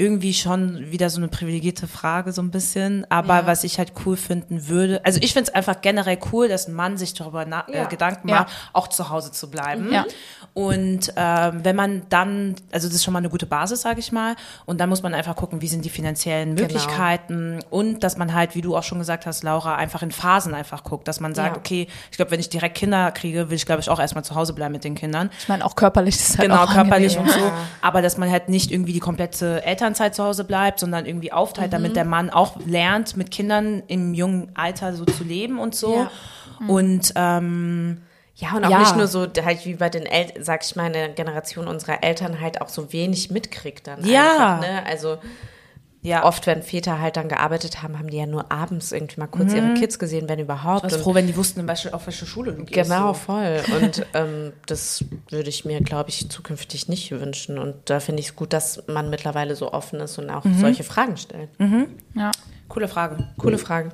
irgendwie 0.00 0.32
schon 0.32 0.92
wieder 0.92 1.10
so 1.10 1.18
eine 1.18 1.26
privilegierte 1.26 1.88
Frage 1.88 2.30
so 2.32 2.40
ein 2.40 2.52
bisschen. 2.52 3.04
Aber 3.10 3.40
Ja. 3.40 3.46
was 3.46 3.64
ich 3.64 3.78
halt 3.78 3.92
cool 4.06 4.16
finden 4.16 4.68
würde, 4.68 5.00
also 5.04 5.18
ich 5.20 5.32
finde 5.32 5.48
es 5.50 5.54
einfach 5.56 5.80
generell 5.80 6.18
cool, 6.32 6.46
dass 6.48 6.68
ein 6.68 6.74
Mann 6.74 6.96
sich 6.96 7.14
darüber 7.14 7.44
na- 7.44 7.64
Ja. 7.68 7.82
äh, 7.82 7.86
Gedanken 7.88 8.28
macht, 8.30 8.46
auch 8.72 8.86
zu 8.86 9.10
Hause 9.10 9.32
zu 9.32 9.50
bleiben. 9.50 9.92
Ja. 9.92 10.06
Und 10.54 11.12
ähm, 11.16 11.60
wenn 11.64 11.74
man 11.76 12.02
dann, 12.10 12.54
also 12.72 12.86
das 12.86 12.94
ist 12.96 13.04
schon 13.04 13.12
mal 13.12 13.18
eine 13.18 13.28
gute 13.28 13.46
Basis, 13.46 13.82
sage 13.82 13.98
ich 14.00 14.12
mal. 14.12 14.36
Und 14.66 14.78
dann 14.80 14.88
muss 14.88 15.02
man 15.02 15.14
einfach 15.14 15.34
gucken, 15.36 15.60
wie 15.62 15.68
sind 15.68 15.84
die 15.84 15.90
finanziellen 15.90 16.54
Genau. 16.54 16.68
Möglichkeiten 16.68 17.58
und 17.70 18.04
dass 18.04 18.16
man 18.16 18.34
halt, 18.34 18.54
wie 18.54 18.60
du 18.60 18.76
auch 18.76 18.82
schon 18.84 18.98
gesagt 18.98 19.26
hast, 19.26 19.42
Laura, 19.42 19.74
einfach 19.76 20.02
in 20.02 20.12
Phasen 20.12 20.54
einfach 20.54 20.84
guckt, 20.84 21.08
dass 21.08 21.18
man 21.20 21.34
sagt, 21.34 21.56
okay, 21.56 21.88
ich 22.10 22.16
glaube, 22.16 22.30
wenn 22.30 22.40
ich 22.40 22.48
direkt 22.48 22.76
Kinder 22.76 23.10
kriege, 23.12 23.50
will 23.50 23.56
ich 23.56 23.66
glaube 23.66 23.80
ich 23.80 23.88
auch 23.90 23.98
erstmal 24.00 24.24
zu 24.24 24.34
Hause 24.36 24.52
bleiben 24.52 24.72
mit 24.72 24.84
den 24.84 24.94
Kindern. 24.94 25.30
ich 25.38 25.48
meine, 25.48 25.64
auch 25.64 25.74
körperlich 25.74 26.14
ist 26.16 26.38
halt 26.38 26.48
Genau, 26.48 26.66
körperlich 26.66 27.18
angenehm. 27.18 27.42
und 27.42 27.48
so. 27.50 27.52
Aber 27.82 28.00
dass 28.02 28.16
man 28.16 28.30
halt 28.30 28.48
nicht 28.48 28.70
irgendwie 28.70 28.92
die 28.92 29.00
komplette 29.00 29.64
Elternzeit 29.88 30.14
zu 30.14 30.24
Hause 30.24 30.44
bleibt, 30.44 30.80
sondern 30.80 31.06
irgendwie 31.06 31.32
aufteilt, 31.32 31.68
Mhm. 31.68 31.72
damit 31.72 31.96
der 31.96 32.04
Mann 32.04 32.30
auch 32.30 32.56
lernt, 32.66 33.16
mit 33.16 33.30
Kindern 33.30 33.82
im 33.88 34.14
jungen 34.14 34.50
Alter 34.54 34.94
so 34.94 35.04
zu 35.04 35.24
leben 35.24 35.58
und 35.58 35.74
so. 35.74 35.94
Ja. 35.94 36.10
Und 36.68 37.12
ähm, 37.16 38.02
Ja, 38.40 38.54
und 38.56 38.64
auch 38.64 38.70
Ja. 38.70 38.78
nicht 38.78 38.94
nur 38.96 39.08
so, 39.08 39.26
halt 39.44 39.64
wie 39.66 39.74
bei 39.74 39.88
den 39.90 40.06
Eltern, 40.06 40.44
sag 40.44 40.64
ich 40.64 40.76
mal, 40.76 40.86
in 40.86 40.92
der 40.92 41.08
Generation 41.08 41.66
unserer 41.66 42.04
Eltern 42.04 42.40
halt 42.40 42.60
auch 42.60 42.68
so 42.68 42.92
wenig 42.92 43.30
mitkriegt 43.32 43.88
dann 43.88 44.04
Ja. 44.06 44.60
einfach, 44.60 44.60
ne? 44.60 44.86
Also 44.86 45.18
Ja. 46.02 46.24
oft, 46.24 46.46
wenn 46.46 46.62
Väter 46.62 47.00
halt 47.00 47.16
dann 47.16 47.28
gearbeitet 47.28 47.82
haben, 47.82 47.98
haben 47.98 48.08
die 48.08 48.16
ja 48.18 48.26
nur 48.26 48.52
abends 48.52 48.92
irgendwie 48.92 49.18
mal 49.20 49.26
kurz 49.26 49.52
ihre 49.52 49.74
Kids 49.74 49.98
gesehen, 49.98 50.28
wenn 50.28 50.38
überhaupt. 50.38 50.84
Ich 50.86 50.92
war 50.92 50.98
Und- 50.98 51.02
froh, 51.04 51.14
wenn 51.14 51.26
die 51.26 51.36
wussten, 51.36 51.68
auf 51.68 52.06
welche 52.06 52.24
Schule 52.24 52.52
du 52.52 52.64
gehst. 52.64 52.88
Genau, 52.88 53.08
so. 53.08 53.14
voll. 53.14 53.62
Und 53.82 54.06
ähm, 54.14 54.52
das 54.66 55.04
würde 55.28 55.48
ich 55.48 55.64
mir, 55.64 55.80
glaube 55.80 56.10
ich, 56.10 56.30
zukünftig 56.30 56.88
nicht 56.88 57.10
wünschen. 57.10 57.58
Und 57.58 57.74
da 57.90 57.98
finde 58.00 58.20
ich 58.20 58.28
es 58.28 58.36
gut, 58.36 58.52
dass 58.52 58.86
man 58.86 59.10
mittlerweile 59.10 59.56
so 59.56 59.72
offen 59.72 59.98
ist 60.00 60.18
und 60.18 60.30
auch 60.30 60.44
solche 60.60 60.84
Fragen 60.84 61.16
stellt. 61.16 61.50
Ja. 62.14 62.30
Coole 62.68 62.86
Frage. 62.88 63.28
Coole 63.36 63.58
Fragen. 63.58 63.92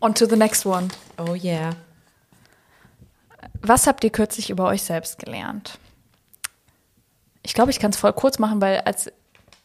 On 0.00 0.14
to 0.14 0.26
the 0.26 0.36
next 0.36 0.66
one. 0.66 0.88
Oh 1.16 1.34
yeah. 1.34 1.70
Was 3.62 3.86
habt 3.86 4.04
ihr 4.04 4.10
kürzlich 4.10 4.50
über 4.50 4.66
euch 4.66 4.82
selbst 4.82 5.18
gelernt? 5.18 5.78
Ich 7.42 7.54
glaube, 7.54 7.70
ich 7.70 7.78
kann 7.78 7.90
es 7.92 7.96
voll 7.96 8.12
kurz 8.12 8.38
machen, 8.38 8.60
weil 8.60 8.80
als, 8.80 9.10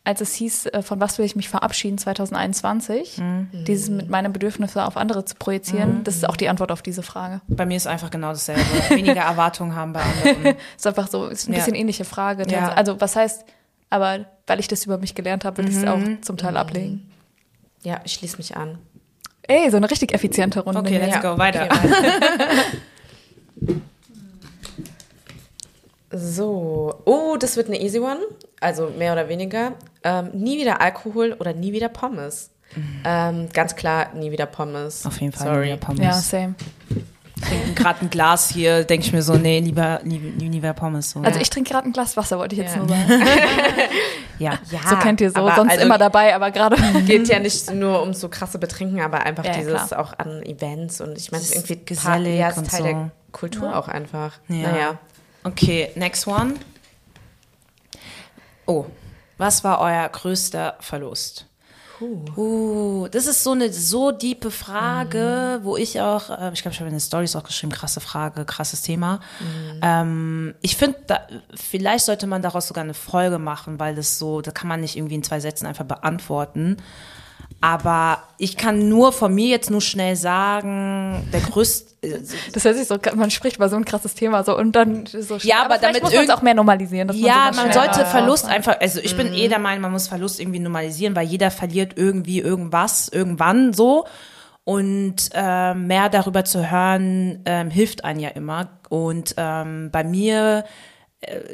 als 0.04 0.20
es 0.22 0.34
hieß, 0.34 0.66
äh, 0.68 0.82
von 0.82 1.00
was 1.00 1.18
will 1.20 1.26
ich 1.26 1.36
mich 1.36 1.48
verabschieden 1.50 1.98
2021, 1.98 3.18
Mhm. 3.20 3.50
dieses 3.68 3.90
mit 3.90 4.10
meinen 4.10 4.34
Bedürfnissen 4.34 4.82
auf 4.82 4.98
andere 4.98 5.26
zu 5.26 5.36
projizieren, 5.36 6.04
das 6.04 6.16
ist 6.16 6.28
auch 6.28 6.36
die 6.38 6.50
Antwort 6.50 6.72
auf 6.72 6.82
diese 6.82 7.04
Frage. 7.04 7.42
Bei 7.48 7.66
mir 7.68 7.78
ist 7.78 7.86
einfach 7.88 8.10
genau 8.10 8.30
dasselbe. 8.30 8.62
Weniger 8.90 9.22
Erwartungen 9.22 9.76
haben 9.76 9.94
bei 9.94 10.02
anderen. 10.02 10.56
Ist 10.78 10.88
einfach 10.88 11.08
so, 11.08 11.28
ist 11.28 11.48
ein 11.48 11.54
Ja. 11.54 11.60
bisschen 11.60 11.76
ähnliche 11.76 12.04
Frage. 12.06 12.46
Ja. 12.52 12.70
Also 12.74 13.00
was 13.00 13.16
heißt, 13.16 13.46
aber 13.92 14.26
weil 14.48 14.60
ich 14.60 14.68
das 14.68 14.86
über 14.86 14.98
mich 14.98 15.14
gelernt 15.16 15.46
habe, 15.46 15.58
will 15.60 15.70
ich 15.70 15.76
es 15.76 15.86
auch 15.86 15.98
Mhm. 15.98 16.24
zum 16.24 16.38
Teil 16.38 16.58
ablegen. 16.58 17.12
Ja, 17.84 18.00
ich 18.04 18.14
schließe 18.14 18.38
mich 18.38 18.56
an. 18.58 18.80
Ey, 19.44 19.70
so 19.70 19.78
eine 19.78 19.90
richtig 19.90 20.14
effiziente 20.14 20.62
Runde. 20.62 20.80
Okay, 20.82 20.98
let's 20.98 21.16
Ja. 21.16 21.22
go, 21.34 21.38
weiter. 21.38 21.68
So. 26.12 26.94
Oh, 27.06 27.38
das 27.40 27.56
wird 27.56 27.68
eine 27.68 27.82
easy 27.82 28.00
one. 28.00 28.20
Also 28.60 28.90
mehr 28.98 29.14
oder 29.14 29.30
weniger. 29.30 29.74
Ähm, 30.04 30.30
nie 30.34 30.58
wieder 30.60 30.82
Alkohol 30.82 31.36
oder 31.40 31.54
nie 31.54 31.74
wieder 31.74 31.90
Pommes. 31.90 32.50
Ähm, 33.04 33.50
ganz 33.54 33.76
klar, 33.76 34.14
nie 34.16 34.32
wieder 34.32 34.46
Pommes. 34.46 35.06
Auf 35.06 35.20
jeden 35.20 35.34
Fall 35.34 35.48
Sorry. 35.48 35.60
nie 35.60 35.66
wieder 35.74 35.78
Pommes. 35.78 36.00
Ja, 36.02 36.14
same. 36.14 36.56
trinken 37.42 37.76
gerade 37.76 38.02
ein 38.02 38.10
Glas 38.10 38.50
hier, 38.50 38.84
denke 38.84 39.06
ich 39.06 39.14
mir 39.14 39.22
so, 39.22 39.36
nee, 39.36 39.60
lieber, 39.60 40.00
lieber, 40.04 40.28
lieber 40.38 40.74
Pommes. 40.74 41.12
So. 41.12 41.20
Also 41.22 41.40
ich 41.40 41.50
trinke 41.50 41.72
gerade 41.72 41.88
ein 41.90 41.94
Glas 41.94 42.16
Wasser, 42.16 42.38
wollte 42.40 42.56
ich 42.56 42.62
jetzt 42.62 42.76
Ja. 42.76 42.80
nur 42.80 42.88
sagen. 42.90 43.10
ja. 44.40 44.60
Ja, 44.72 44.80
so 44.90 44.96
kennt 44.98 45.22
ihr 45.22 45.32
so, 45.32 45.42
aber 45.42 45.56
sonst 45.56 45.72
also 45.72 45.86
immer 45.86 45.98
dabei, 45.98 46.34
aber 46.34 46.52
gerade. 46.52 46.78
Geht 47.06 47.28
ja 47.28 47.40
nicht 47.42 47.74
nur 47.74 48.02
ums 48.02 48.20
so 48.22 48.30
krasse 48.30 48.58
Betrinken, 48.58 49.02
aber 49.02 49.22
einfach 49.24 49.44
Ja, 49.44 49.54
dieses 49.54 49.88
klar. 49.88 50.00
auch 50.00 50.14
an 50.18 50.42
Events 50.44 51.02
und 51.02 51.18
ich 51.18 51.32
meine, 51.32 51.44
es 51.44 51.50
ist 51.50 51.56
irgendwie 51.70 51.86
Gesellig 51.86 52.40
ja, 52.40 52.50
ist 52.50 52.70
Teil 52.70 52.80
so. 52.80 52.84
der 52.86 53.12
Kultur 53.34 53.76
auch 53.76 53.88
einfach. 53.88 54.34
Ja. 54.48 54.72
Naja. 54.72 54.98
Okay, 55.44 55.90
next 55.96 56.28
one. 56.28 56.54
Oh, 58.66 58.86
was 59.42 59.64
war 59.64 59.80
euer 59.80 60.08
größter 60.08 60.76
Verlust? 60.80 61.48
Uh, 62.36 63.08
das 63.12 63.28
ist 63.28 63.44
so 63.44 63.52
eine 63.52 63.72
so 63.74 64.12
diepe 64.12 64.50
Frage, 64.50 65.60
wo 65.64 65.78
ich 65.78 66.00
auch, 66.00 66.30
äh, 66.30 66.52
ich 66.54 66.62
glaube, 66.62 66.74
ich 66.74 66.80
habe 66.80 66.88
in 66.88 66.96
den 66.96 67.00
Stories 67.00 67.36
auch 67.36 67.44
geschrieben, 67.44 67.72
krasse 67.72 68.02
Frage, 68.02 68.46
krasses 68.46 68.82
Thema. 68.82 69.20
Ähm, 69.82 70.56
ich 70.62 70.78
finde, 70.78 70.98
vielleicht 71.56 72.06
sollte 72.06 72.26
man 72.26 72.42
daraus 72.42 72.68
sogar 72.68 72.84
eine 72.84 72.94
Folge 72.94 73.38
machen, 73.38 73.80
weil 73.80 73.94
das 73.96 74.18
so, 74.18 74.42
da 74.42 74.52
kann 74.52 74.68
man 74.68 74.82
nicht 74.82 74.96
irgendwie 74.96 75.16
in 75.16 75.24
zwei 75.24 75.40
Sätzen 75.40 75.66
einfach 75.66 75.86
beantworten. 75.86 76.78
Aber 77.64 78.24
ich 78.40 78.58
kann 78.58 78.90
nur 78.90 79.12
von 79.12 79.34
mir 79.34 79.48
jetzt 79.48 79.70
nur 79.70 79.82
schnell 79.82 80.16
sagen, 80.16 81.30
der 81.32 81.42
größte, 81.42 81.92
Das 82.54 82.64
hört 82.66 82.76
sich 82.76 82.88
so, 82.88 82.98
man 83.16 83.30
spricht 83.30 83.58
über 83.58 83.70
so 83.70 83.76
ein 83.76 83.86
krasses 83.86 84.16
Thema 84.16 84.44
so 84.44 84.58
und 84.58 84.76
dann 84.76 85.06
so 85.06 85.38
Ja, 85.38 85.58
aber 85.64 85.76
vielleicht 85.76 85.84
damit 85.84 86.02
muss 86.02 86.14
man 86.16 86.32
auch 86.32 86.42
mehr 86.42 86.56
normalisieren. 86.56 87.08
Dass 87.08 87.20
Ja, 87.20 87.52
man, 87.54 87.68
man 87.68 87.72
sollte 87.74 88.04
Verlust 88.08 88.46
raushaut. 88.46 88.56
einfach, 88.56 88.80
also 88.82 89.00
ich 89.02 89.16
bin 89.16 89.32
eh 89.34 89.48
der 89.48 89.60
Meinung, 89.60 89.82
man 89.84 89.92
muss 89.92 90.08
Verlust 90.08 90.40
irgendwie 90.40 90.60
normalisieren, 90.60 91.16
weil 91.16 91.28
jeder 91.28 91.52
verliert 91.52 91.94
irgendwie 91.98 92.40
irgendwas, 92.40 93.10
irgendwann 93.10 93.74
so. 93.74 94.06
Und 94.64 95.30
ähm, 95.34 95.88
mehr 95.88 96.10
darüber 96.10 96.44
zu 96.44 96.70
hören, 96.72 97.42
ähm, 97.46 97.70
hilft 97.70 98.04
einem 98.04 98.20
ja 98.20 98.30
immer. 98.30 98.70
Und 98.90 99.34
ähm, 99.38 99.90
bei 99.92 100.04
mir, 100.04 100.60
äh, 100.60 100.91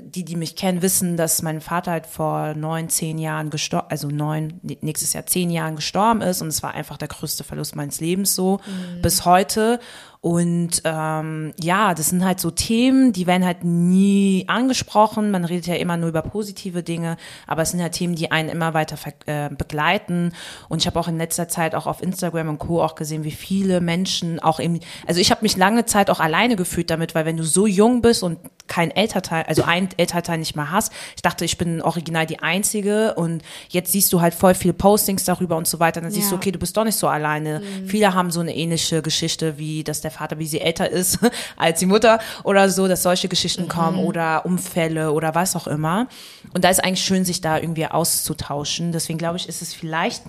die, 0.01 0.24
die 0.24 0.38
mich 0.38 0.55
kennen, 0.55 0.82
wissen, 0.82 1.18
dass 1.18 1.41
mein 1.41 1.59
Vater 1.59 1.91
halt 1.91 2.05
vor 2.05 2.53
neun, 2.53 2.88
zehn 2.88 3.18
Jahren 3.18 3.49
gestorben, 3.49 3.88
also 3.89 4.07
neun, 4.07 4.61
nächstes 4.61 5.11
Jahr 5.11 5.26
zehn 5.26 5.49
Jahren 5.49 5.76
gestorben 5.76 6.22
ist. 6.22 6.41
Und 6.41 6.47
es 6.47 6.63
war 6.63 6.74
einfach 6.74 6.97
der 6.97 7.09
größte 7.09 7.43
Verlust 7.43 7.76
meines 7.76 7.99
Lebens 7.99 8.34
so 8.34 8.61
bis 9.01 9.26
heute. 9.26 9.80
Und 10.22 10.82
ähm, 10.84 11.53
ja, 11.61 11.93
das 11.93 12.09
sind 12.09 12.26
halt 12.26 12.39
so 12.39 12.49
Themen, 12.51 13.13
die 13.13 13.28
werden 13.28 13.45
halt 13.45 13.63
nie 13.63 14.45
angesprochen. 14.47 15.32
Man 15.32 15.45
redet 15.45 15.68
ja 15.68 15.76
immer 15.76 15.95
nur 15.95 16.09
über 16.09 16.22
positive 16.22 16.84
Dinge, 16.84 17.18
aber 17.45 17.61
es 17.61 17.72
sind 17.72 17.82
halt 17.82 17.93
Themen, 17.93 18.15
die 18.15 18.32
einen 18.32 18.49
immer 18.49 18.74
weiter 18.74 18.97
äh, 19.26 19.49
begleiten. 19.49 20.34
Und 20.70 20.80
ich 20.82 20.88
habe 20.88 20.99
auch 20.99 21.07
in 21.07 21.18
letzter 21.18 21.47
Zeit 21.47 21.76
auch 21.76 21.86
auf 21.88 22.01
Instagram 22.01 22.49
und 22.49 22.59
Co. 22.59 22.82
auch 22.84 22.95
gesehen, 22.95 23.24
wie 23.24 23.32
viele 23.32 23.80
Menschen 23.80 24.39
auch 24.39 24.59
eben, 24.59 24.80
also 25.05 25.22
ich 25.22 25.32
habe 25.32 25.43
mich 25.43 25.55
lange 25.55 25.86
Zeit 25.86 26.09
auch 26.09 26.20
alleine 26.20 26.55
gefühlt 26.55 26.89
damit, 26.89 27.13
weil 27.15 27.26
wenn 27.26 27.38
du 27.38 27.43
so 27.43 27.68
jung 27.68 28.01
bist 28.01 28.24
und 28.24 28.39
kein 28.68 28.91
Elternteil, 28.91 29.45
also 29.47 29.63
ein 29.63 29.88
Elternteil 29.97 30.39
nicht 30.39 30.55
mehr 30.55 30.72
hast, 30.72 30.91
ich 31.15 31.22
dachte, 31.22 31.45
ich 31.45 31.57
bin 31.57 31.82
original 31.82 32.26
die 32.26 32.39
Einzige 32.39 33.13
und 33.15 33.43
jetzt 33.70 33.91
siehst 33.93 34.11
du 34.11 34.20
halt 34.20 34.34
voll 34.34 34.55
viele 34.55 34.74
Postings 34.74 35.24
darüber 35.24 35.55
und 35.55 35.68
so 35.68 35.80
weiter, 35.80 36.01
dann 36.01 36.11
siehst 36.11 36.32
du, 36.32 36.36
Ja. 36.36 36.38
okay, 36.39 36.51
du 36.51 36.59
bist 36.59 36.76
doch 36.76 36.84
nicht 36.84 36.97
so 36.97 37.07
alleine. 37.07 37.61
Viele 37.86 38.13
haben 38.13 38.30
so 38.32 38.41
eine 38.41 38.53
ähnliche 38.55 39.01
Geschichte, 39.01 39.57
wie 39.57 39.84
dass 39.84 40.01
der 40.01 40.11
Vater, 40.18 40.39
wie 40.39 40.47
sie 40.47 40.61
älter 40.61 40.89
ist 40.89 41.20
als 41.57 41.80
die 41.80 41.86
Mutter 41.86 42.20
oder 42.43 42.70
so, 42.70 42.88
dass 42.88 43.03
solche 43.03 43.28
Geschichten 43.28 43.68
kommen 43.68 43.99
oder 43.99 44.45
Unfälle 44.45 45.11
oder 45.11 45.36
was 45.36 45.55
auch 45.55 45.68
immer. 45.68 46.07
Und 46.53 46.63
da 46.63 46.70
ist 46.70 46.84
eigentlich 46.84 47.03
schön, 47.03 47.26
sich 47.26 47.41
da 47.41 47.57
irgendwie 47.57 47.86
auszutauschen. 47.86 48.91
Deswegen 48.91 49.20
glaube 49.20 49.38
ich, 49.38 49.47
ist 49.47 49.61
es 49.61 49.74
vielleicht 49.74 50.24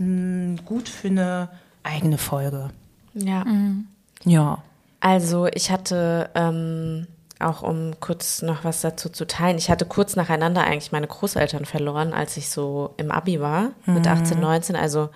gut 0.65 0.89
für 0.89 1.09
eine 1.09 1.49
eigene 1.83 2.19
Folge. 2.19 2.71
Ja. 3.15 3.45
Ja. 4.25 4.63
Also 5.01 5.47
ich 5.47 5.71
hatte, 5.71 6.31
ähm, 6.35 7.07
auch 7.41 7.63
um 7.63 7.93
kurz 8.01 8.43
noch 8.43 8.65
was 8.65 8.81
dazu 8.81 9.09
zu 9.09 9.27
teilen, 9.27 9.59
ich 9.59 9.71
hatte 9.71 9.87
kurz 9.87 10.17
nacheinander 10.17 10.65
eigentlich 10.65 10.91
meine 10.91 11.07
Großeltern 11.07 11.65
verloren, 11.65 12.13
als 12.13 12.37
ich 12.37 12.51
so 12.51 12.95
im 12.97 13.11
Abi 13.11 13.41
war, 13.41 13.71
mit 13.87 14.07
18, 14.07 14.41
19. 14.41 14.75
Also 14.77 15.11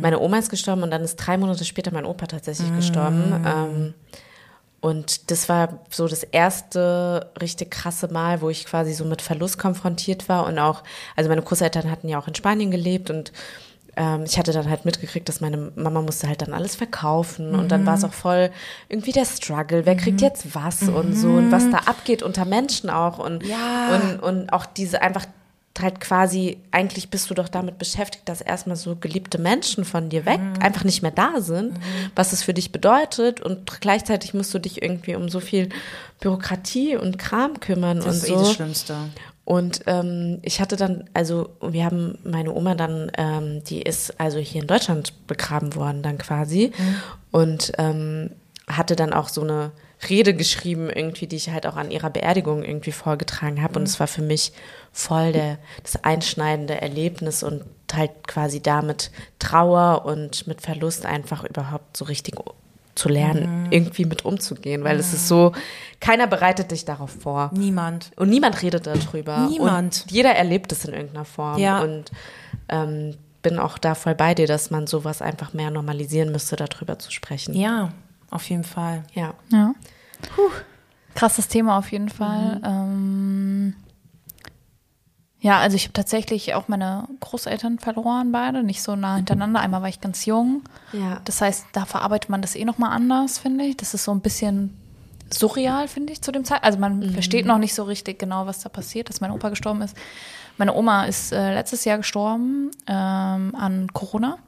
meine 0.00 0.20
Oma 0.20 0.38
ist 0.38 0.50
gestorben 0.50 0.82
und 0.82 0.90
dann 0.90 1.02
ist 1.02 1.16
drei 1.16 1.36
Monate 1.36 1.64
später 1.64 1.92
mein 1.92 2.06
Opa 2.06 2.26
tatsächlich 2.26 2.74
gestorben. 2.76 3.44
Ähm, 3.44 3.94
und 4.80 5.32
das 5.32 5.48
war 5.48 5.80
so 5.90 6.06
das 6.06 6.22
erste 6.22 7.30
richtig 7.40 7.72
krasse 7.72 8.06
Mal, 8.12 8.40
wo 8.40 8.48
ich 8.48 8.64
quasi 8.64 8.92
so 8.92 9.04
mit 9.04 9.22
Verlust 9.22 9.58
konfrontiert 9.58 10.28
war 10.28 10.46
und 10.46 10.58
auch, 10.60 10.84
also 11.16 11.28
meine 11.28 11.42
Großeltern 11.42 11.90
hatten 11.90 12.08
ja 12.08 12.20
auch 12.20 12.28
in 12.28 12.36
Spanien 12.36 12.70
gelebt 12.70 13.10
und 13.10 13.32
ähm, 13.98 14.22
ich 14.24 14.38
hatte 14.38 14.52
dann 14.52 14.70
halt 14.70 14.84
mitgekriegt, 14.84 15.28
dass 15.28 15.40
meine 15.42 15.72
Mama 15.74 16.00
musste 16.00 16.28
halt 16.28 16.40
dann 16.40 16.52
alles 16.54 16.76
verkaufen 16.76 17.54
und 17.54 17.70
dann 17.72 17.84
war 17.84 17.96
es 17.96 18.04
auch 18.04 18.12
voll 18.14 18.50
irgendwie 18.88 19.12
der 19.12 19.24
Struggle, 19.26 19.84
wer 19.84 19.96
kriegt 19.96 20.20
jetzt 20.22 20.54
was 20.54 20.84
und 20.88 21.14
so 21.14 21.28
und 21.32 21.50
was 21.52 21.68
da 21.70 21.78
abgeht 21.78 22.22
unter 22.22 22.44
Menschen 22.44 22.88
auch 22.88 23.18
und, 23.18 23.44
Ja. 23.44 23.96
und, 23.96 24.20
und 24.22 24.52
auch 24.52 24.64
diese 24.66 25.02
einfach 25.02 25.26
halt 25.80 26.00
quasi, 26.00 26.58
eigentlich 26.72 27.08
bist 27.08 27.30
du 27.30 27.34
doch 27.34 27.48
damit 27.48 27.78
beschäftigt, 27.78 28.28
dass 28.28 28.40
erstmal 28.40 28.74
so 28.74 28.96
geliebte 28.96 29.38
Menschen 29.38 29.84
von 29.84 30.08
dir 30.08 30.26
weg 30.26 30.40
einfach 30.58 30.82
nicht 30.82 31.02
mehr 31.02 31.12
da 31.12 31.40
sind, 31.40 31.78
was 32.16 32.32
es 32.32 32.42
für 32.42 32.52
dich 32.52 32.72
bedeutet 32.72 33.40
und 33.40 33.80
gleichzeitig 33.80 34.34
musst 34.34 34.52
du 34.52 34.58
dich 34.58 34.82
irgendwie 34.82 35.14
um 35.14 35.28
so 35.28 35.38
viel 35.38 35.68
Bürokratie 36.20 36.96
und 36.96 37.16
Kram 37.18 37.60
kümmern 37.60 37.98
Das 37.98 38.06
und 38.06 38.12
ist 38.12 38.26
so. 38.26 38.34
eh 38.34 38.38
das 38.38 38.52
Schlimmste. 38.54 38.96
Und 39.48 39.80
ähm, 39.86 40.40
ich 40.42 40.60
hatte 40.60 40.76
dann, 40.76 41.08
also 41.14 41.48
wir 41.62 41.86
haben 41.86 42.18
meine 42.22 42.52
Oma 42.54 42.74
dann, 42.74 43.10
ähm, 43.16 43.64
die 43.64 43.80
ist 43.80 44.20
also 44.20 44.38
hier 44.38 44.60
in 44.60 44.66
Deutschland 44.66 45.26
begraben 45.26 45.74
worden 45.74 46.02
dann 46.02 46.18
quasi. 46.18 46.70
Und 47.30 47.72
ähm, 47.78 48.32
hatte 48.68 48.94
dann 48.94 49.14
auch 49.14 49.30
so 49.30 49.40
eine 49.40 49.72
Rede 50.06 50.34
geschrieben 50.34 50.90
irgendwie, 50.90 51.26
die 51.26 51.36
ich 51.36 51.48
halt 51.48 51.66
auch 51.66 51.76
an 51.76 51.90
ihrer 51.90 52.10
Beerdigung 52.10 52.62
irgendwie 52.62 52.92
vorgetragen 52.92 53.62
habe. 53.62 53.78
Und 53.78 53.88
es 53.88 53.98
war 53.98 54.06
für 54.06 54.20
mich 54.20 54.52
voll 54.92 55.32
der 55.32 55.56
das 55.82 56.04
einschneidende 56.04 56.78
Erlebnis 56.82 57.42
und 57.42 57.64
halt 57.94 58.28
quasi 58.28 58.60
damit 58.60 59.10
Trauer 59.38 60.04
und 60.04 60.46
mit 60.46 60.60
Verlust 60.60 61.06
einfach 61.06 61.42
überhaupt 61.42 61.96
so 61.96 62.04
richtig 62.04 62.34
zu 62.98 63.08
lernen, 63.08 63.68
irgendwie 63.70 64.04
mit 64.04 64.24
umzugehen, 64.24 64.82
weil 64.84 64.98
es 64.98 65.14
ist 65.14 65.28
so, 65.28 65.52
keiner 66.00 66.26
bereitet 66.26 66.70
dich 66.72 66.84
darauf 66.84 67.10
vor. 67.10 67.50
Niemand. 67.54 68.10
Und 68.16 68.28
niemand 68.28 68.60
redet 68.60 68.86
darüber. 68.86 69.46
Niemand. 69.48 70.02
Und 70.02 70.10
jeder 70.10 70.34
erlebt 70.34 70.72
es 70.72 70.84
in 70.84 70.92
irgendeiner 70.92 71.24
Form. 71.24 71.58
Ja. 71.58 71.80
Und 71.80 72.10
ähm, 72.68 73.14
bin 73.42 73.58
auch 73.58 73.78
da 73.78 73.94
voll 73.94 74.14
bei 74.14 74.34
dir, 74.34 74.46
dass 74.46 74.70
man 74.70 74.86
sowas 74.86 75.22
einfach 75.22 75.54
mehr 75.54 75.70
normalisieren 75.70 76.32
müsste, 76.32 76.56
darüber 76.56 76.98
zu 76.98 77.12
sprechen. 77.12 77.54
Ja, 77.54 77.92
auf 78.30 78.50
jeden 78.50 78.64
Fall. 78.64 79.04
Ja. 79.14 79.34
Ja. 79.50 79.74
Krasses 81.14 81.48
Thema 81.48 81.78
auf 81.78 81.92
jeden 81.92 82.08
Fall. 82.08 82.60
Ähm, 82.64 83.74
ja, 85.40 85.58
also 85.58 85.76
ich 85.76 85.84
habe 85.84 85.92
tatsächlich 85.92 86.54
auch 86.54 86.66
meine 86.66 87.06
Großeltern 87.20 87.78
verloren, 87.78 88.32
beide, 88.32 88.64
nicht 88.64 88.82
so 88.82 88.96
nah 88.96 89.16
hintereinander. 89.16 89.60
Einmal 89.60 89.82
war 89.82 89.88
ich 89.88 90.00
ganz 90.00 90.26
jung. 90.26 90.62
Ja. 90.92 91.20
Das 91.24 91.40
heißt, 91.40 91.66
da 91.72 91.84
verarbeitet 91.84 92.28
man 92.28 92.42
das 92.42 92.56
eh 92.56 92.64
nochmal 92.64 92.92
anders, 92.92 93.38
finde 93.38 93.64
ich. 93.64 93.76
Das 93.76 93.94
ist 93.94 94.04
so 94.04 94.10
ein 94.10 94.20
bisschen 94.20 94.76
surreal, 95.30 95.86
finde 95.86 96.12
ich, 96.12 96.22
zu 96.22 96.32
dem 96.32 96.44
Zeit. 96.44 96.64
Also 96.64 96.78
man 96.78 97.12
versteht 97.12 97.46
noch 97.46 97.58
nicht 97.58 97.74
so 97.74 97.84
richtig 97.84 98.18
genau, 98.18 98.46
was 98.46 98.60
da 98.60 98.68
passiert, 98.68 99.08
dass 99.08 99.20
mein 99.20 99.30
Opa 99.30 99.50
gestorben 99.50 99.82
ist. 99.82 99.96
Meine 100.56 100.74
Oma 100.74 101.04
ist 101.04 101.32
äh, 101.32 101.54
letztes 101.54 101.84
Jahr 101.84 101.98
gestorben 101.98 102.72
ähm, 102.88 103.54
an 103.54 103.88
Corona. 103.92 104.38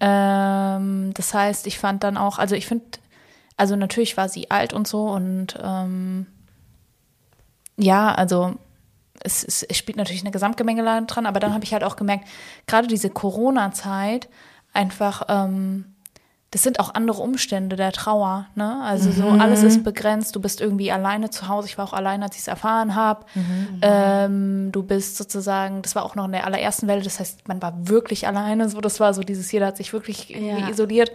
Ähm, 0.00 1.12
das 1.14 1.34
heißt, 1.34 1.66
ich 1.66 1.78
fand 1.78 2.02
dann 2.04 2.16
auch, 2.16 2.38
also 2.38 2.54
ich 2.54 2.66
finde, 2.66 2.86
also 3.56 3.76
natürlich 3.76 4.16
war 4.16 4.28
sie 4.28 4.50
alt 4.50 4.72
und 4.72 4.86
so 4.86 5.08
und 5.08 5.58
ähm, 5.62 6.26
ja, 7.76 8.14
also 8.14 8.56
es, 9.22 9.44
es, 9.44 9.62
es 9.62 9.76
spielt 9.76 9.96
natürlich 9.98 10.22
eine 10.22 10.30
Gesamtgemengelage 10.30 11.06
dran, 11.06 11.26
aber 11.26 11.40
dann 11.40 11.54
habe 11.54 11.64
ich 11.64 11.72
halt 11.72 11.84
auch 11.84 11.96
gemerkt, 11.96 12.26
gerade 12.66 12.86
diese 12.86 13.10
Corona-Zeit 13.10 14.28
einfach, 14.72 15.22
ähm, 15.28 15.84
das 16.50 16.62
sind 16.62 16.80
auch 16.80 16.94
andere 16.94 17.20
Umstände 17.20 17.76
der 17.76 17.92
Trauer, 17.92 18.46
ne? 18.54 18.80
Also 18.82 19.12
so 19.12 19.32
alles 19.32 19.62
ist 19.62 19.84
begrenzt, 19.84 20.34
du 20.34 20.40
bist 20.40 20.62
irgendwie 20.62 20.90
alleine 20.90 21.28
zu 21.28 21.46
Hause. 21.48 21.68
Ich 21.68 21.76
war 21.76 21.84
auch 21.84 21.92
alleine, 21.92 22.24
als 22.24 22.36
ich 22.36 22.40
es 22.42 22.48
erfahren 22.48 22.94
habe. 22.94 23.26
Ähm, 23.82 24.72
du 24.72 24.82
bist 24.82 25.18
sozusagen, 25.18 25.82
das 25.82 25.94
war 25.94 26.04
auch 26.04 26.14
noch 26.14 26.24
in 26.24 26.32
der 26.32 26.46
allerersten 26.46 26.86
Welle, 26.88 27.02
das 27.02 27.20
heißt, 27.20 27.48
man 27.48 27.60
war 27.60 27.74
wirklich 27.88 28.26
alleine. 28.26 28.68
So, 28.70 28.80
das 28.80 28.98
war 28.98 29.12
so 29.12 29.22
dieses, 29.22 29.52
jeder 29.52 29.66
hat 29.66 29.76
sich 29.76 29.92
wirklich 29.92 30.30
Ja. 30.30 30.68
isoliert. 30.70 31.12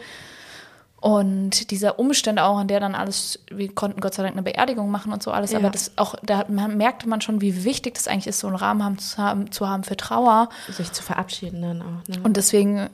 Und 1.04 1.70
diese 1.72 1.96
Umstände 1.96 2.46
auch, 2.46 2.58
an 2.58 2.70
der 2.70 2.80
dann 2.80 2.96
alles, 2.96 3.38
wir 3.52 3.76
konnten 3.76 4.00
Gott 4.00 4.14
sei 4.14 4.24
Dank 4.24 4.36
eine 4.36 4.42
Beerdigung 4.42 4.90
machen 4.90 5.12
und 5.12 5.22
so 5.22 5.32
alles, 5.32 5.52
Ja. 5.52 5.60
aber 5.60 5.70
das 5.70 5.92
auch, 5.98 6.16
da 6.24 6.46
man, 6.48 6.78
merkte 6.78 7.10
man 7.10 7.20
schon, 7.20 7.42
wie 7.42 7.66
wichtig 7.66 7.96
das 7.96 8.08
eigentlich 8.08 8.28
ist, 8.28 8.40
so 8.40 8.48
einen 8.48 8.56
Rahmen 8.56 8.86
haben, 8.86 8.98
zu, 9.00 9.18
haben, 9.18 9.52
zu 9.52 9.68
haben 9.68 9.84
für 9.84 9.98
Trauer. 9.98 10.48
Sich 10.70 10.94
zu 10.94 11.04
verabschieden 11.04 11.62
dann 11.62 11.82
auch. 11.82 12.08
Ne? 12.08 12.22
Und 12.24 12.38
deswegen 12.38 12.90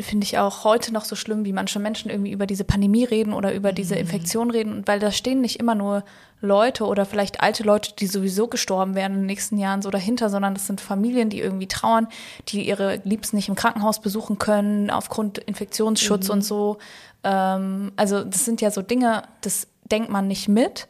finde 0.00 0.24
ich 0.24 0.36
auch 0.36 0.64
heute 0.64 0.92
noch 0.92 1.06
so 1.06 1.16
schlimm, 1.16 1.46
wie 1.46 1.54
manche 1.54 1.78
Menschen 1.78 2.10
irgendwie 2.10 2.30
über 2.30 2.46
diese 2.46 2.64
Pandemie 2.64 3.04
reden 3.04 3.32
oder 3.32 3.54
über 3.54 3.72
diese 3.72 3.94
Infektion 3.94 4.50
reden. 4.50 4.74
Und 4.74 4.86
weil 4.86 4.98
da 5.00 5.10
stehen 5.10 5.40
nicht 5.40 5.58
immer 5.58 5.74
nur 5.74 6.04
Leute 6.40 6.84
oder 6.84 7.06
vielleicht 7.06 7.40
alte 7.40 7.62
Leute, 7.62 7.92
die 7.98 8.06
sowieso 8.06 8.46
gestorben 8.48 8.94
werden 8.94 9.14
in 9.14 9.20
den 9.20 9.26
nächsten 9.26 9.58
Jahren 9.58 9.82
so 9.82 9.90
dahinter, 9.90 10.28
sondern 10.28 10.54
das 10.54 10.66
sind 10.66 10.80
Familien, 10.80 11.30
die 11.30 11.40
irgendwie 11.40 11.66
trauern, 11.66 12.08
die 12.48 12.66
ihre 12.66 13.00
Liebsten 13.04 13.36
nicht 13.36 13.48
im 13.48 13.54
Krankenhaus 13.54 14.00
besuchen 14.00 14.38
können 14.38 14.90
aufgrund 14.90 15.38
Infektionsschutz 15.38 16.28
und 16.28 16.42
so. 16.42 16.78
Ähm, 17.24 17.92
also 17.96 18.22
das 18.22 18.44
sind 18.44 18.60
ja 18.60 18.70
so 18.70 18.82
Dinge, 18.82 19.22
das 19.40 19.66
denkt 19.90 20.10
man 20.10 20.26
nicht 20.26 20.48
mit. 20.48 20.88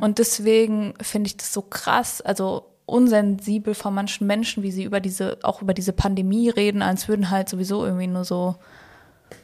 Und 0.00 0.18
deswegen 0.18 0.94
finde 1.00 1.28
ich 1.28 1.36
das 1.36 1.52
so 1.52 1.62
krass, 1.62 2.20
also 2.20 2.66
unsensibel 2.86 3.74
von 3.74 3.94
manchen 3.94 4.26
Menschen, 4.26 4.62
wie 4.62 4.70
sie 4.70 4.84
über 4.84 5.00
diese, 5.00 5.38
auch 5.42 5.62
über 5.62 5.74
diese 5.74 5.92
Pandemie 5.92 6.50
reden, 6.50 6.82
als 6.82 7.08
würden 7.08 7.30
halt 7.30 7.48
sowieso 7.48 7.84
irgendwie 7.84 8.06
nur 8.06 8.24
so, 8.24 8.56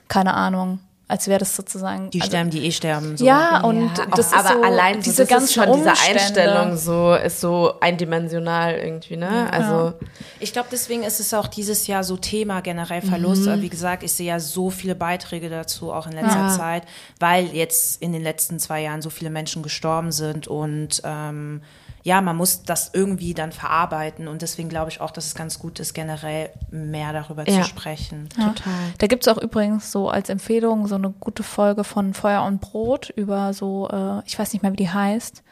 keine 0.08 0.34
Ahnung, 0.34 0.80
als 1.10 1.26
wäre 1.26 1.40
das 1.40 1.56
sozusagen. 1.56 2.08
Die 2.10 2.20
also, 2.20 2.30
sterben, 2.30 2.50
die 2.50 2.64
eh 2.66 2.70
sterben. 2.70 3.16
So. 3.16 3.24
Ja, 3.24 3.62
und 3.64 3.98
Ja, 3.98 4.06
das 4.14 4.32
auch, 4.32 4.38
ist 4.38 4.46
aber 4.46 4.54
so, 4.60 4.62
allein 4.62 4.94
so, 5.02 5.10
diese 5.10 5.22
ist 5.24 5.52
schon 5.52 5.72
diese 5.72 5.88
Umstände. 5.90 6.20
Einstellung 6.20 6.76
so 6.76 7.14
ist 7.14 7.40
so 7.40 7.74
eindimensional 7.80 8.74
irgendwie, 8.76 9.16
ne? 9.16 9.52
Also 9.52 9.94
Ich 10.38 10.52
glaube, 10.52 10.68
deswegen 10.70 11.02
ist 11.02 11.18
es 11.20 11.34
auch 11.34 11.48
dieses 11.48 11.86
Jahr 11.86 12.04
so 12.04 12.16
Thema 12.16 12.60
generell 12.60 13.02
Verlust. 13.02 13.48
Aber 13.48 13.60
Wie 13.60 13.68
gesagt, 13.68 14.02
ich 14.04 14.12
sehe 14.12 14.28
ja 14.28 14.40
so 14.40 14.70
viele 14.70 14.94
Beiträge 14.94 15.50
dazu, 15.50 15.92
auch 15.92 16.06
in 16.06 16.12
letzter 16.12 16.46
Ja. 16.48 16.56
Zeit, 16.56 16.84
weil 17.18 17.46
jetzt 17.46 18.00
in 18.00 18.12
den 18.12 18.22
letzten 18.22 18.58
zwei 18.58 18.80
Jahren 18.82 19.02
so 19.02 19.10
viele 19.10 19.30
Menschen 19.30 19.62
gestorben 19.62 20.12
sind 20.12 20.46
und 20.46 21.02
ähm, 21.04 21.62
ja, 22.02 22.20
man 22.20 22.36
muss 22.36 22.62
das 22.62 22.90
irgendwie 22.94 23.34
dann 23.34 23.52
verarbeiten 23.52 24.26
und 24.28 24.42
deswegen 24.42 24.68
glaube 24.68 24.90
ich 24.90 25.00
auch, 25.00 25.10
dass 25.10 25.26
es 25.26 25.34
ganz 25.34 25.58
gut 25.58 25.80
ist, 25.80 25.92
generell 25.94 26.50
mehr 26.70 27.12
darüber 27.12 27.48
Ja. 27.48 27.62
zu 27.62 27.68
sprechen. 27.68 28.28
Ja. 28.38 28.48
total. 28.48 28.72
Da 28.98 29.06
gibt's 29.06 29.28
auch 29.28 29.38
übrigens 29.38 29.92
so 29.92 30.08
als 30.08 30.28
Empfehlung 30.30 30.86
so 30.86 30.94
eine 30.94 31.10
gute 31.10 31.42
Folge 31.42 31.84
von 31.84 32.14
Feuer 32.14 32.42
und 32.44 32.60
Brot 32.60 33.10
über 33.10 33.52
so, 33.52 33.88
äh, 33.90 34.22
ich 34.26 34.38
weiß 34.38 34.52
nicht 34.52 34.62
mehr, 34.62 34.72
wie 34.72 34.76
die 34.76 34.88
heißt. 34.90 35.42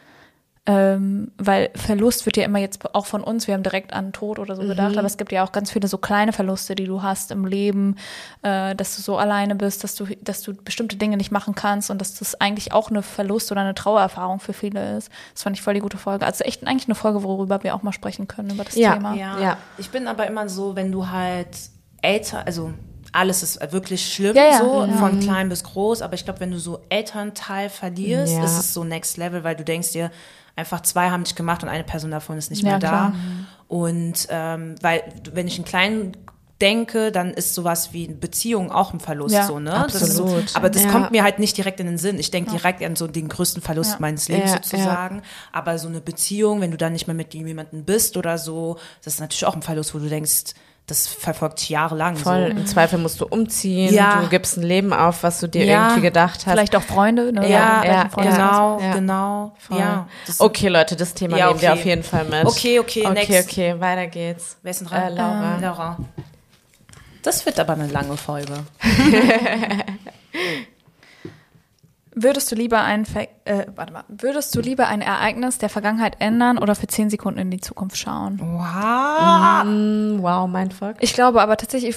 Ähm, 0.70 1.32
weil 1.38 1.70
Verlust 1.74 2.26
wird 2.26 2.36
ja 2.36 2.44
immer 2.44 2.58
jetzt 2.58 2.94
auch 2.94 3.06
von 3.06 3.22
uns, 3.24 3.46
wir 3.46 3.54
haben 3.54 3.62
direkt 3.62 3.94
an 3.94 4.12
Tod 4.12 4.38
oder 4.38 4.54
so 4.54 4.60
gedacht, 4.60 4.98
aber 4.98 5.06
es 5.06 5.16
gibt 5.16 5.32
ja 5.32 5.42
auch 5.42 5.50
ganz 5.50 5.70
viele 5.70 5.88
so 5.88 5.96
kleine 5.96 6.34
Verluste, 6.34 6.74
die 6.74 6.84
du 6.84 7.02
hast 7.02 7.30
im 7.30 7.46
Leben, 7.46 7.96
äh, 8.42 8.74
dass 8.74 8.94
du 8.94 9.00
so 9.00 9.16
alleine 9.16 9.54
bist, 9.54 9.82
dass 9.82 9.94
du, 9.94 10.04
dass 10.20 10.42
du 10.42 10.52
bestimmte 10.54 10.96
Dinge 10.96 11.16
nicht 11.16 11.30
machen 11.32 11.54
kannst 11.54 11.90
und 11.90 11.98
dass 12.02 12.12
das 12.16 12.38
eigentlich 12.38 12.72
auch 12.74 12.90
eine 12.90 13.00
Verlust 13.02 13.50
oder 13.50 13.62
eine 13.62 13.74
Trauererfahrung 13.74 14.40
für 14.40 14.52
viele 14.52 14.98
ist. 14.98 15.10
Das 15.32 15.42
fand 15.44 15.56
ich 15.56 15.62
voll 15.62 15.72
die 15.72 15.80
gute 15.80 15.96
Folge. 15.96 16.26
Also 16.26 16.44
echt 16.44 16.66
eigentlich 16.66 16.86
eine 16.86 16.94
Folge, 16.94 17.22
worüber 17.22 17.62
wir 17.62 17.74
auch 17.74 17.82
mal 17.82 17.92
sprechen 17.92 18.28
können, 18.28 18.50
über 18.50 18.64
das 18.64 18.74
Ja. 18.74 18.92
Thema. 18.92 19.14
Ja. 19.14 19.40
Ja. 19.40 19.56
Ich 19.78 19.88
bin 19.88 20.06
aber 20.06 20.26
immer 20.26 20.50
so, 20.50 20.76
wenn 20.76 20.92
du 20.92 21.08
halt 21.08 21.48
älter, 22.02 22.46
also 22.46 22.74
alles 23.12 23.42
ist 23.42 23.72
wirklich 23.72 24.12
schlimm, 24.12 24.36
Ja, 24.36 24.44
ja. 24.50 24.58
so 24.58 24.84
Ja. 24.84 24.92
von 24.98 25.18
klein 25.18 25.48
bis 25.48 25.64
groß, 25.64 26.02
aber 26.02 26.12
ich 26.12 26.26
glaube, 26.26 26.40
wenn 26.40 26.50
du 26.50 26.58
so 26.58 26.80
Elternteil 26.90 27.70
verlierst, 27.70 28.34
Ja. 28.36 28.44
ist 28.44 28.58
es 28.58 28.74
so 28.74 28.84
next 28.84 29.16
level, 29.16 29.44
weil 29.44 29.56
du 29.56 29.64
denkst 29.64 29.92
dir, 29.92 30.10
einfach 30.58 30.82
zwei 30.82 31.10
haben 31.10 31.24
dich 31.24 31.34
gemacht 31.34 31.62
und 31.62 31.68
eine 31.70 31.84
Person 31.84 32.10
davon 32.10 32.36
ist 32.36 32.50
nicht 32.50 32.62
Ja, 32.62 32.70
mehr 32.72 32.78
klar. 32.78 33.12
da. 33.12 33.18
Und 33.68 34.26
ähm, 34.30 34.74
weil, 34.82 35.02
wenn 35.32 35.46
ich 35.46 35.56
einen 35.56 35.64
kleinen 35.64 36.16
denke, 36.60 37.12
dann 37.12 37.32
ist 37.32 37.54
sowas 37.54 37.92
wie 37.92 38.06
eine 38.08 38.16
Beziehung 38.16 38.72
auch 38.72 38.92
ein 38.92 38.98
Verlust, 38.98 39.32
Ja, 39.34 39.44
so, 39.46 39.60
ne? 39.60 39.86
Das 39.92 40.02
ist, 40.02 40.18
absolut. 40.18 40.56
aber 40.56 40.68
das 40.70 40.84
Ja. 40.84 40.90
kommt 40.90 41.12
mir 41.12 41.22
halt 41.22 41.38
nicht 41.38 41.56
direkt 41.56 41.78
in 41.78 41.86
den 41.86 41.98
Sinn. 41.98 42.18
Ich 42.18 42.32
denke 42.32 42.50
direkt 42.50 42.82
an 42.82 42.96
so 42.96 43.06
den 43.06 43.28
größten 43.28 43.62
Verlust 43.62 43.92
Ja. 43.92 43.96
meines 44.00 44.28
Lebens 44.28 44.52
sozusagen. 44.54 45.22
Aber 45.52 45.78
so 45.78 45.86
eine 45.86 46.00
Beziehung, 46.00 46.60
wenn 46.60 46.72
du 46.72 46.76
dann 46.76 46.94
nicht 46.94 47.06
mehr 47.06 47.14
mit 47.14 47.32
jemandem 47.32 47.84
bist 47.84 48.16
oder 48.16 48.38
so, 48.38 48.76
das 49.04 49.14
ist 49.14 49.20
natürlich 49.20 49.46
auch 49.46 49.54
ein 49.54 49.62
Verlust, 49.62 49.94
wo 49.94 49.98
du 50.00 50.08
denkst, 50.08 50.54
das 50.88 51.06
verfolgt 51.06 51.68
jahrelang. 51.68 52.16
Voll. 52.16 52.46
So. 52.46 52.56
Im 52.58 52.66
Zweifel 52.66 52.98
musst 52.98 53.20
du 53.20 53.26
umziehen. 53.26 53.94
Ja. 53.94 54.20
Du 54.22 54.28
gibst 54.28 54.56
ein 54.56 54.62
Leben 54.64 54.92
auf, 54.92 55.22
was 55.22 55.38
du 55.38 55.46
dir 55.46 55.64
Ja. 55.64 55.84
irgendwie 55.84 56.00
gedacht 56.02 56.44
hast. 56.46 56.50
Vielleicht 56.52 56.74
auch 56.74 56.82
Freunde, 56.82 57.32
ne? 57.32 57.42
Ja, 57.48 57.84
ja, 57.84 58.02
ein 58.02 58.10
Freund- 58.10 58.30
genau, 58.30 58.80
Ja. 58.80 58.92
genau. 58.94 59.52
Ja. 59.70 60.08
Okay, 60.38 60.68
Leute, 60.68 60.96
das 60.96 61.14
Thema 61.14 61.36
Ja, 61.36 61.48
nehmen 61.48 61.60
wir 61.60 61.70
okay. 61.70 61.78
auf 61.78 61.84
jeden 61.84 62.02
Fall 62.02 62.24
mit. 62.24 62.44
Okay, 62.46 62.80
okay, 62.80 63.06
okay, 63.06 63.12
next. 63.32 63.48
okay, 63.50 63.74
weiter 63.78 64.06
geht's. 64.08 64.56
Wer 64.62 64.70
ist 64.72 64.80
denn 64.80 64.88
dran? 64.88 65.02
Äh, 65.02 65.10
Laura. 65.10 65.54
Ähm, 65.56 65.60
Laura. 65.62 65.96
Das 67.22 67.44
wird 67.46 67.60
aber 67.60 67.74
eine 67.74 67.86
lange 67.88 68.16
Folge. 68.16 68.54
Würdest 72.20 72.50
du 72.50 72.56
lieber 72.56 72.82
ein 72.82 73.04
Ver 73.06 73.28
äh, 73.44 73.66
warte 73.76 73.92
mal, 73.92 74.04
würdest 74.08 74.54
du 74.56 74.60
lieber 74.60 74.88
ein 74.88 75.00
Ereignis 75.02 75.58
der 75.58 75.68
Vergangenheit 75.68 76.16
ändern 76.20 76.58
oder 76.58 76.74
für 76.74 76.86
zehn 76.86 77.10
Sekunden 77.10 77.38
in 77.38 77.50
die 77.50 77.60
Zukunft 77.60 77.96
schauen? 77.96 78.38
Wow. 78.40 79.64
Mm, 79.64 80.22
Wow, 80.22 80.48
mein 80.48 80.70
Fuck. 80.70 80.96
Ich 81.00 81.14
glaube 81.14 81.40
aber 81.42 81.56
tatsächlich, 81.56 81.96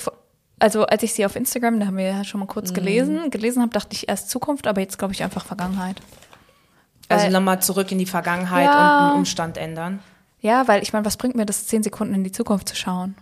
also 0.59 0.85
als 0.85 1.03
ich 1.03 1.13
sie 1.13 1.25
auf 1.25 1.35
Instagram, 1.35 1.79
da 1.79 1.87
haben 1.87 1.97
wir 1.97 2.05
ja 2.05 2.23
schon 2.23 2.39
mal 2.39 2.45
kurz 2.45 2.73
gelesen, 2.73 3.29
gelesen 3.31 3.61
habe, 3.61 3.71
dachte 3.71 3.93
ich 3.95 4.07
erst 4.09 4.29
Zukunft, 4.29 4.67
aber 4.67 4.81
jetzt 4.81 4.97
glaube 4.99 5.13
ich 5.13 5.23
einfach 5.23 5.45
Vergangenheit. 5.45 6.01
Also 7.09 7.29
nochmal 7.29 7.61
zurück 7.61 7.91
in 7.91 7.97
die 7.97 8.05
Vergangenheit 8.05 8.65
Ja. 8.67 8.71
und 8.99 9.05
einen 9.09 9.17
Umstand 9.19 9.57
ändern. 9.57 9.99
Ja, 10.39 10.67
weil 10.67 10.81
ich 10.81 10.93
meine, 10.93 11.03
was 11.05 11.17
bringt 11.17 11.35
mir 11.35 11.45
das, 11.45 11.67
zehn 11.67 11.83
Sekunden 11.83 12.13
in 12.13 12.23
die 12.23 12.31
Zukunft 12.31 12.69
zu 12.69 12.75
schauen? 12.75 13.15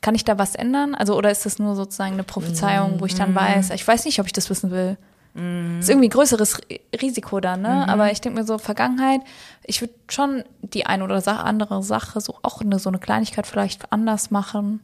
Kann 0.00 0.14
ich 0.14 0.24
da 0.24 0.38
was 0.38 0.54
ändern? 0.54 0.94
Also 0.94 1.16
oder 1.16 1.30
ist 1.30 1.44
das 1.46 1.58
nur 1.58 1.74
sozusagen 1.76 2.12
eine 2.12 2.24
Prophezeiung, 2.24 3.00
wo 3.00 3.06
ich 3.06 3.14
dann 3.14 3.34
weiß? 3.34 3.70
Ich 3.70 3.86
weiß 3.86 4.04
nicht, 4.04 4.20
ob 4.20 4.26
ich 4.26 4.32
das 4.32 4.48
wissen 4.50 4.70
will. 4.70 4.96
Ist 5.34 5.88
irgendwie 5.88 6.08
ein 6.08 6.10
größeres 6.10 6.60
Ri- 6.60 6.80
Risiko 7.00 7.40
dann, 7.40 7.62
ne? 7.62 7.88
Aber 7.88 8.12
ich 8.12 8.20
denke 8.20 8.38
mir 8.38 8.44
so, 8.44 8.58
Vergangenheit, 8.58 9.22
ich 9.64 9.80
würde 9.80 9.94
schon 10.10 10.44
die 10.60 10.84
eine 10.84 11.02
oder 11.04 11.22
andere 11.44 11.82
Sache, 11.82 12.20
so 12.20 12.36
auch 12.42 12.60
eine, 12.60 12.78
so 12.78 12.90
eine 12.90 12.98
Kleinigkeit 12.98 13.46
vielleicht 13.46 13.90
anders 13.90 14.30
machen. 14.30 14.80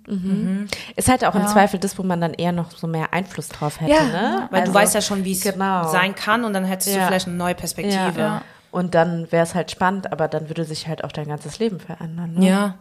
Ist 0.96 1.11
halt 1.11 1.24
auch 1.26 1.34
im 1.34 1.42
Ja. 1.42 1.49
Zweifel 1.49 1.78
das, 1.78 1.99
wo 1.99 2.03
man 2.03 2.22
dann 2.22 2.32
eher 2.32 2.53
noch 2.53 2.70
so 2.70 2.86
mehr 2.86 3.12
Einfluss 3.12 3.49
drauf 3.51 3.78
hätte, 3.82 3.92
Ja, 3.92 4.03
ne? 4.05 4.49
Weil 4.51 4.61
Also- 4.62 4.72
du 4.72 4.78
weißt 4.78 4.94
ja 4.94 5.03
schon, 5.03 5.24
wie 5.26 5.32
es 5.32 5.42
Genau. 5.42 5.86
sein 5.88 6.14
kann 6.14 6.44
und 6.44 6.55
dann 6.55 6.64
hättest 6.64 6.94
du 6.94 6.99
Ja. 6.99 7.07
vielleicht 7.09 7.26
eine 7.28 7.36
neue 7.36 7.55
Perspektive. 7.55 8.18
Ja. 8.18 8.42
Und 8.70 8.94
dann 8.94 9.30
wäre 9.30 9.42
es 9.44 9.55
halt 9.55 9.70
spannend, 9.70 10.12
aber 10.12 10.28
dann 10.28 10.49
würde 10.49 10.64
sich 10.64 10.88
halt 10.88 11.05
auch 11.05 11.12
dein 11.12 11.28
ganzes 11.28 11.59
Leben 11.59 11.78
verändern. 11.78 12.34
Ne? 12.34 12.46
ja. 12.49 12.74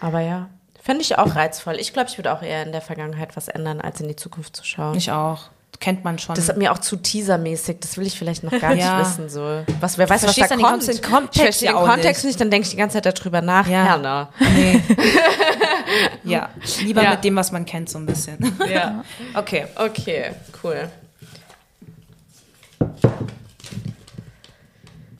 Aber 0.00 0.18
ja, 0.20 0.48
fände 0.82 1.02
ich 1.02 1.18
auch 1.18 1.36
reizvoll. 1.36 1.76
Ich 1.78 1.92
glaube, 1.92 2.08
ich 2.10 2.18
würde 2.18 2.32
auch 2.32 2.42
eher 2.42 2.64
in 2.64 2.72
der 2.72 2.80
Vergangenheit 2.80 3.36
was 3.36 3.46
ändern, 3.46 3.80
als 3.80 4.00
in 4.00 4.08
die 4.08 4.16
Zukunft 4.16 4.56
zu 4.56 4.64
schauen. 4.64 4.96
Ich 4.96 5.12
auch. 5.12 5.50
Kennt 5.84 6.02
man 6.02 6.18
schon. 6.18 6.34
das 6.34 6.48
ist 6.48 6.56
mir 6.56 6.72
auch 6.72 6.78
zu 6.78 6.96
teasermäßig. 6.96 7.76
Das 7.80 7.98
will 7.98 8.06
ich 8.06 8.18
vielleicht 8.18 8.42
noch 8.42 8.58
gar 8.58 8.74
nicht 8.74 8.82
Ja. 8.84 9.00
wissen. 9.00 9.28
So. 9.28 9.64
Was, 9.80 9.98
wer 9.98 10.08
weiß, 10.08 10.26
was 10.26 10.34
da 10.34 10.46
den 10.46 10.60
kommt. 10.60 10.62
ganzen 10.86 11.02
Kontext 11.02 11.36
ich 11.36 11.42
verstehe 11.42 11.68
den 11.68 11.76
Kontext 11.76 12.24
nicht. 12.24 12.30
nicht, 12.32 12.40
dann 12.40 12.50
denke 12.50 12.64
ich 12.64 12.70
die 12.70 12.78
ganze 12.78 13.02
Zeit 13.02 13.18
darüber 13.18 13.42
nach. 13.42 13.68
Ja. 13.68 13.84
Herner. 13.84 14.30
nee. 14.38 14.80
ja. 16.24 16.48
Lieber 16.80 17.02
Ja. 17.02 17.10
mit 17.10 17.24
dem, 17.24 17.36
was 17.36 17.52
man 17.52 17.66
kennt, 17.66 17.90
so 17.90 17.98
ein 17.98 18.06
bisschen. 18.06 18.38
Ja. 18.72 19.04
Okay. 19.34 19.66
Okay, 19.76 20.30
cool. 20.62 20.88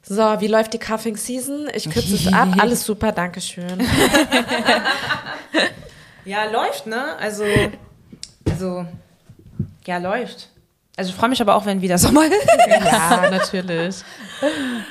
So, 0.02 0.22
wie 0.40 0.46
läuft 0.46 0.72
die 0.74 0.78
Cuffing 0.78 1.16
Season? 1.16 1.68
Ich 1.74 1.88
kürze 1.90 2.14
es 2.14 2.32
ab. 2.32 2.48
Alles 2.58 2.84
super, 2.84 3.12
Dankeschön. 3.12 3.86
Ja, 6.24 6.44
läuft, 6.44 6.86
ne? 6.86 7.16
Also, 7.20 7.44
also, 8.50 8.86
ja, 9.86 9.98
läuft. 9.98 10.48
Also 10.96 11.10
ich 11.10 11.16
freue 11.16 11.28
mich 11.30 11.40
aber 11.40 11.54
auch, 11.56 11.66
wenn 11.66 11.80
wieder 11.80 11.98
Sommer 11.98 12.26
ist. 12.26 12.48
ja, 12.68 13.28
natürlich. 13.30 13.96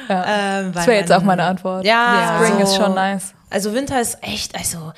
Ähm, 0.09 0.71
Das 0.73 0.85
wäre 0.87 0.97
jetzt 0.99 1.11
auch 1.11 1.23
meine 1.23 1.43
Antwort. 1.43 1.85
Ja, 1.85 2.39
Spring 2.41 2.57
so- 2.57 2.63
ist 2.63 2.75
schon 2.75 2.93
nice. 2.95 3.33
Also 3.49 3.73
Winter 3.73 4.01
ist 4.01 4.17
echt, 4.21 4.55
also 4.55 4.91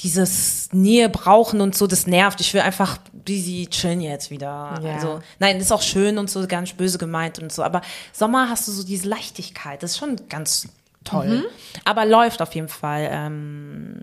dieses 0.00 0.68
Nähe 0.72 1.08
brauchen 1.08 1.60
und 1.60 1.74
so, 1.76 1.86
das 1.86 2.06
nervt. 2.06 2.40
Ich 2.40 2.52
will 2.54 2.60
einfach 2.60 2.98
busy 3.12 3.66
chillen 3.70 4.00
jetzt 4.00 4.30
wieder. 4.30 4.74
Ja. 4.82 4.94
Also, 4.94 5.20
nein, 5.38 5.58
ist 5.58 5.72
auch 5.72 5.82
schön 5.82 6.18
und 6.18 6.28
so, 6.30 6.46
gar 6.46 6.60
nicht 6.60 6.76
böse 6.76 6.98
gemeint 6.98 7.38
und 7.38 7.52
so. 7.52 7.62
Aber 7.62 7.80
Sommer 8.12 8.48
hast 8.48 8.66
du 8.68 8.72
so 8.72 8.84
diese 8.84 9.08
Leichtigkeit. 9.08 9.82
Das 9.82 9.92
ist 9.92 9.98
schon 9.98 10.16
ganz 10.28 10.68
toll. 11.04 11.44
Aber 11.84 12.04
läuft 12.04 12.42
auf 12.42 12.54
jeden 12.54 12.68
Fall. 12.68 13.08
Ähm, 13.10 14.00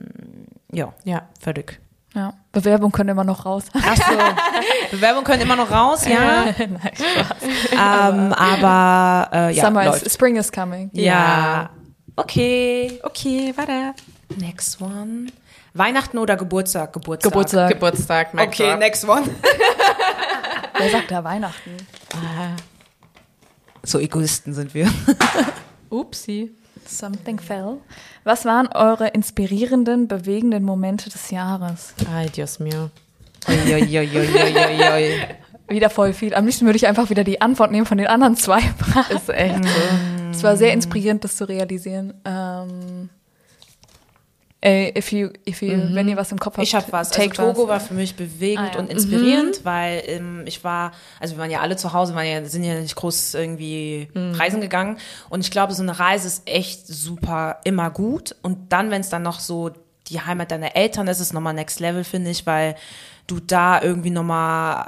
ja, 0.71 0.93
Ja. 1.03 1.23
völlig. 1.41 1.79
Ja. 2.15 2.33
Bewerbung 2.51 2.91
können 2.91 3.09
immer 3.09 3.23
noch 3.23 3.45
raus. 3.45 3.65
Ach 3.73 3.95
so. 3.95 4.17
Bewerbung 4.91 5.23
können 5.23 5.43
immer 5.43 5.55
noch 5.55 5.69
raus, 5.69 6.05
ja. 6.07 6.45
Nein, 6.57 6.79
Spaß. 6.95 7.43
ähm, 7.71 8.33
aber 8.33 9.29
äh, 9.31 9.53
ja, 9.55 9.65
Summer 9.65 9.85
läuft. 9.85 10.03
is, 10.07 10.13
Spring 10.13 10.35
is 10.37 10.51
coming. 10.51 10.89
Ja. 10.93 11.69
Okay. 12.15 12.99
Okay, 13.03 13.53
warte. 13.55 13.93
Next 14.37 14.81
one. 14.81 15.27
Weihnachten 15.75 16.17
oder 16.17 16.35
Geburtstag? 16.35 16.93
Geburtstag. 16.93 17.31
Geburtstag. 17.31 17.69
Geburtstag, 17.73 18.33
mein 18.33 18.47
Okay, 18.47 18.71
Gott. 18.71 18.79
next 18.79 19.07
one. 19.07 19.23
Wer 20.77 20.89
sagt 20.89 21.11
da 21.11 21.23
Weihnachten? 21.23 21.77
So 23.83 23.99
Egoisten 23.99 24.53
sind 24.53 24.73
wir. 24.73 24.91
Upsi. 25.89 26.55
Something 26.89 27.39
fell. 27.39 27.77
Was 28.23 28.45
waren 28.45 28.67
eure 28.67 29.07
inspirierenden, 29.09 30.07
bewegenden 30.07 30.63
Momente 30.63 31.09
des 31.09 31.31
Jahres? 31.31 31.93
Ay, 32.13 32.29
Dios 32.29 32.59
mío. 32.59 32.89
Wieder 35.67 35.89
voll 35.89 36.13
viel. 36.13 36.33
Am 36.33 36.45
liebsten 36.45 36.65
würde 36.65 36.77
ich 36.77 36.87
einfach 36.87 37.09
wieder 37.09 37.23
die 37.23 37.41
Antwort 37.41 37.71
nehmen 37.71 37.85
von 37.85 37.97
den 37.97 38.07
anderen 38.07 38.35
zwei. 38.35 38.59
Ist 39.09 39.29
echt 39.29 39.63
so. 39.63 39.69
Es 40.31 40.43
war 40.43 40.57
sehr 40.57 40.73
inspirierend, 40.73 41.23
das 41.23 41.37
zu 41.37 41.47
realisieren. 41.47 42.13
Ähm, 42.25 43.09
ey, 44.61 44.93
if 44.97 45.11
you, 45.11 45.29
if 45.47 45.61
you, 45.61 45.71
wenn 45.93 46.07
ihr 46.09 46.17
was 46.17 46.31
im 46.31 46.39
Kopf 46.39 46.57
habt, 46.57 46.67
Ich 46.67 46.75
habe 46.75 46.85
was. 46.91 47.09
Also 47.11 47.21
take 47.21 47.33
Togo 47.35 47.63
was. 47.63 47.69
war 47.69 47.79
für 47.79 47.93
mich 47.93 48.15
bewegend 48.15 48.69
Ah, 48.71 48.73
ja. 48.73 48.79
und 48.79 48.89
inspirierend, 48.89 49.63
weil 49.63 50.03
ähm, 50.07 50.43
ich 50.45 50.63
war, 50.63 50.91
also 51.19 51.35
wir 51.35 51.41
waren 51.41 51.51
ja 51.51 51.61
alle 51.61 51.75
zu 51.77 51.93
Hause, 51.93 52.13
waren 52.15 52.25
ja, 52.27 52.43
sind 52.45 52.63
ja 52.63 52.75
nicht 52.79 52.95
groß 52.95 53.35
irgendwie 53.35 54.09
reisen 54.15 54.59
gegangen. 54.61 54.97
Und 55.29 55.41
ich 55.41 55.51
glaube, 55.51 55.73
so 55.73 55.81
eine 55.83 55.97
Reise 55.97 56.27
ist 56.27 56.43
echt 56.49 56.85
super 56.87 57.59
immer 57.63 57.89
gut. 57.89 58.35
Und 58.41 58.71
dann, 58.73 58.91
wenn 58.91 59.01
es 59.01 59.09
dann 59.09 59.23
noch 59.23 59.39
so 59.39 59.71
die 60.07 60.19
Heimat 60.21 60.51
deiner 60.51 60.75
Eltern 60.75 61.07
ist, 61.07 61.19
ist 61.19 61.27
es 61.27 61.33
nochmal 61.33 61.53
Next 61.53 61.79
Level, 61.79 62.03
finde 62.03 62.31
ich, 62.31 62.45
weil 62.47 62.75
du 63.27 63.39
da 63.39 63.81
irgendwie 63.81 64.09
nochmal 64.09 64.85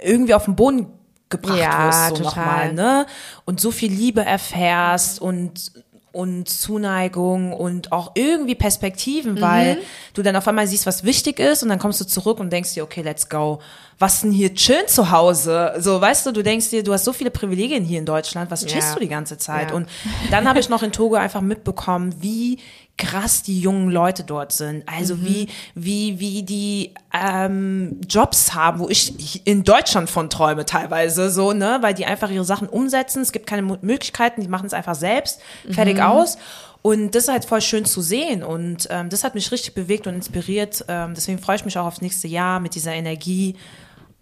äh, 0.00 0.10
irgendwie 0.12 0.32
auf 0.34 0.44
den 0.44 0.54
Boden 0.56 0.86
gebracht 1.28 1.58
Ja, 1.58 1.88
wirst, 1.88 2.16
so 2.16 2.24
total. 2.24 2.72
nochmal, 2.72 2.72
ne? 2.72 3.06
Und 3.44 3.60
so 3.60 3.70
viel 3.70 3.90
Liebe 3.92 4.24
erfährst 4.24 5.20
und 5.20 5.72
und 6.18 6.48
Zuneigung 6.48 7.52
und 7.52 7.92
auch 7.92 8.12
irgendwie 8.14 8.54
Perspektiven, 8.54 9.40
weil 9.40 9.76
Mhm. 9.76 9.78
du 10.14 10.22
dann 10.22 10.36
auf 10.36 10.48
einmal 10.48 10.66
siehst, 10.66 10.84
was 10.86 11.04
wichtig 11.04 11.38
ist 11.38 11.62
und 11.62 11.68
dann 11.68 11.78
kommst 11.78 12.00
du 12.00 12.04
zurück 12.06 12.40
und 12.40 12.50
denkst 12.52 12.74
dir, 12.74 12.82
okay, 12.82 13.02
let's 13.02 13.28
go. 13.28 13.60
Was 14.00 14.20
denn 14.20 14.30
hier 14.32 14.54
chillen 14.54 14.86
zu 14.88 15.10
Hause? 15.10 15.74
So, 15.78 16.00
weißt 16.00 16.26
du, 16.26 16.32
du 16.32 16.42
denkst 16.42 16.70
dir, 16.70 16.82
du 16.82 16.92
hast 16.92 17.04
so 17.04 17.12
viele 17.12 17.30
Privilegien 17.30 17.84
hier 17.84 17.98
in 17.98 18.06
Deutschland, 18.06 18.50
was 18.50 18.64
chillst 18.66 18.88
Ja. 18.90 18.94
du 18.94 19.00
die 19.00 19.08
ganze 19.08 19.38
Zeit? 19.38 19.70
Ja. 19.70 19.76
Und 19.76 19.88
dann 20.30 20.48
habe 20.48 20.58
ich 20.60 20.68
noch 20.68 20.82
in 20.82 20.92
Togo 20.92 21.16
einfach 21.16 21.40
mitbekommen, 21.40 22.14
wie 22.20 22.58
krass 22.98 23.42
die 23.42 23.58
jungen 23.60 23.88
Leute 23.90 24.24
dort 24.24 24.52
sind. 24.52 24.82
Also 24.86 25.14
Mhm. 25.16 25.24
wie, 25.24 25.48
wie, 25.74 26.20
wie 26.20 26.42
die 26.42 26.94
ähm, 27.14 27.98
Jobs 28.06 28.52
haben, 28.54 28.80
wo 28.80 28.88
ich 28.90 29.46
in 29.46 29.64
Deutschland 29.64 30.10
von 30.10 30.28
träume 30.28 30.66
teilweise, 30.66 31.30
so, 31.30 31.52
ne, 31.54 31.78
weil 31.80 31.94
die 31.94 32.04
einfach 32.04 32.28
ihre 32.30 32.44
Sachen 32.44 32.68
umsetzen. 32.68 33.22
Es 33.22 33.32
gibt 33.32 33.46
keine 33.46 33.62
Möglichkeiten, 33.62 34.42
die 34.42 34.48
machen 34.48 34.66
es 34.66 34.74
einfach 34.74 34.94
selbst, 34.96 35.40
Mhm. 35.66 35.72
fertig 35.72 36.02
aus. 36.02 36.36
Und 36.82 37.14
das 37.14 37.24
ist 37.24 37.28
halt 37.30 37.44
voll 37.44 37.60
schön 37.60 37.84
zu 37.86 38.00
sehen. 38.02 38.42
Und 38.44 38.86
ähm, 38.90 39.08
das 39.08 39.24
hat 39.24 39.34
mich 39.34 39.50
richtig 39.50 39.74
bewegt 39.74 40.06
und 40.06 40.14
inspiriert. 40.14 40.84
Ähm, 40.88 41.14
deswegen 41.14 41.38
freue 41.38 41.56
ich 41.56 41.64
mich 41.64 41.76
auch 41.78 41.86
aufs 41.86 42.00
nächste 42.00 42.28
Jahr 42.28 42.60
mit 42.60 42.74
dieser 42.74 42.92
Energie 42.92 43.56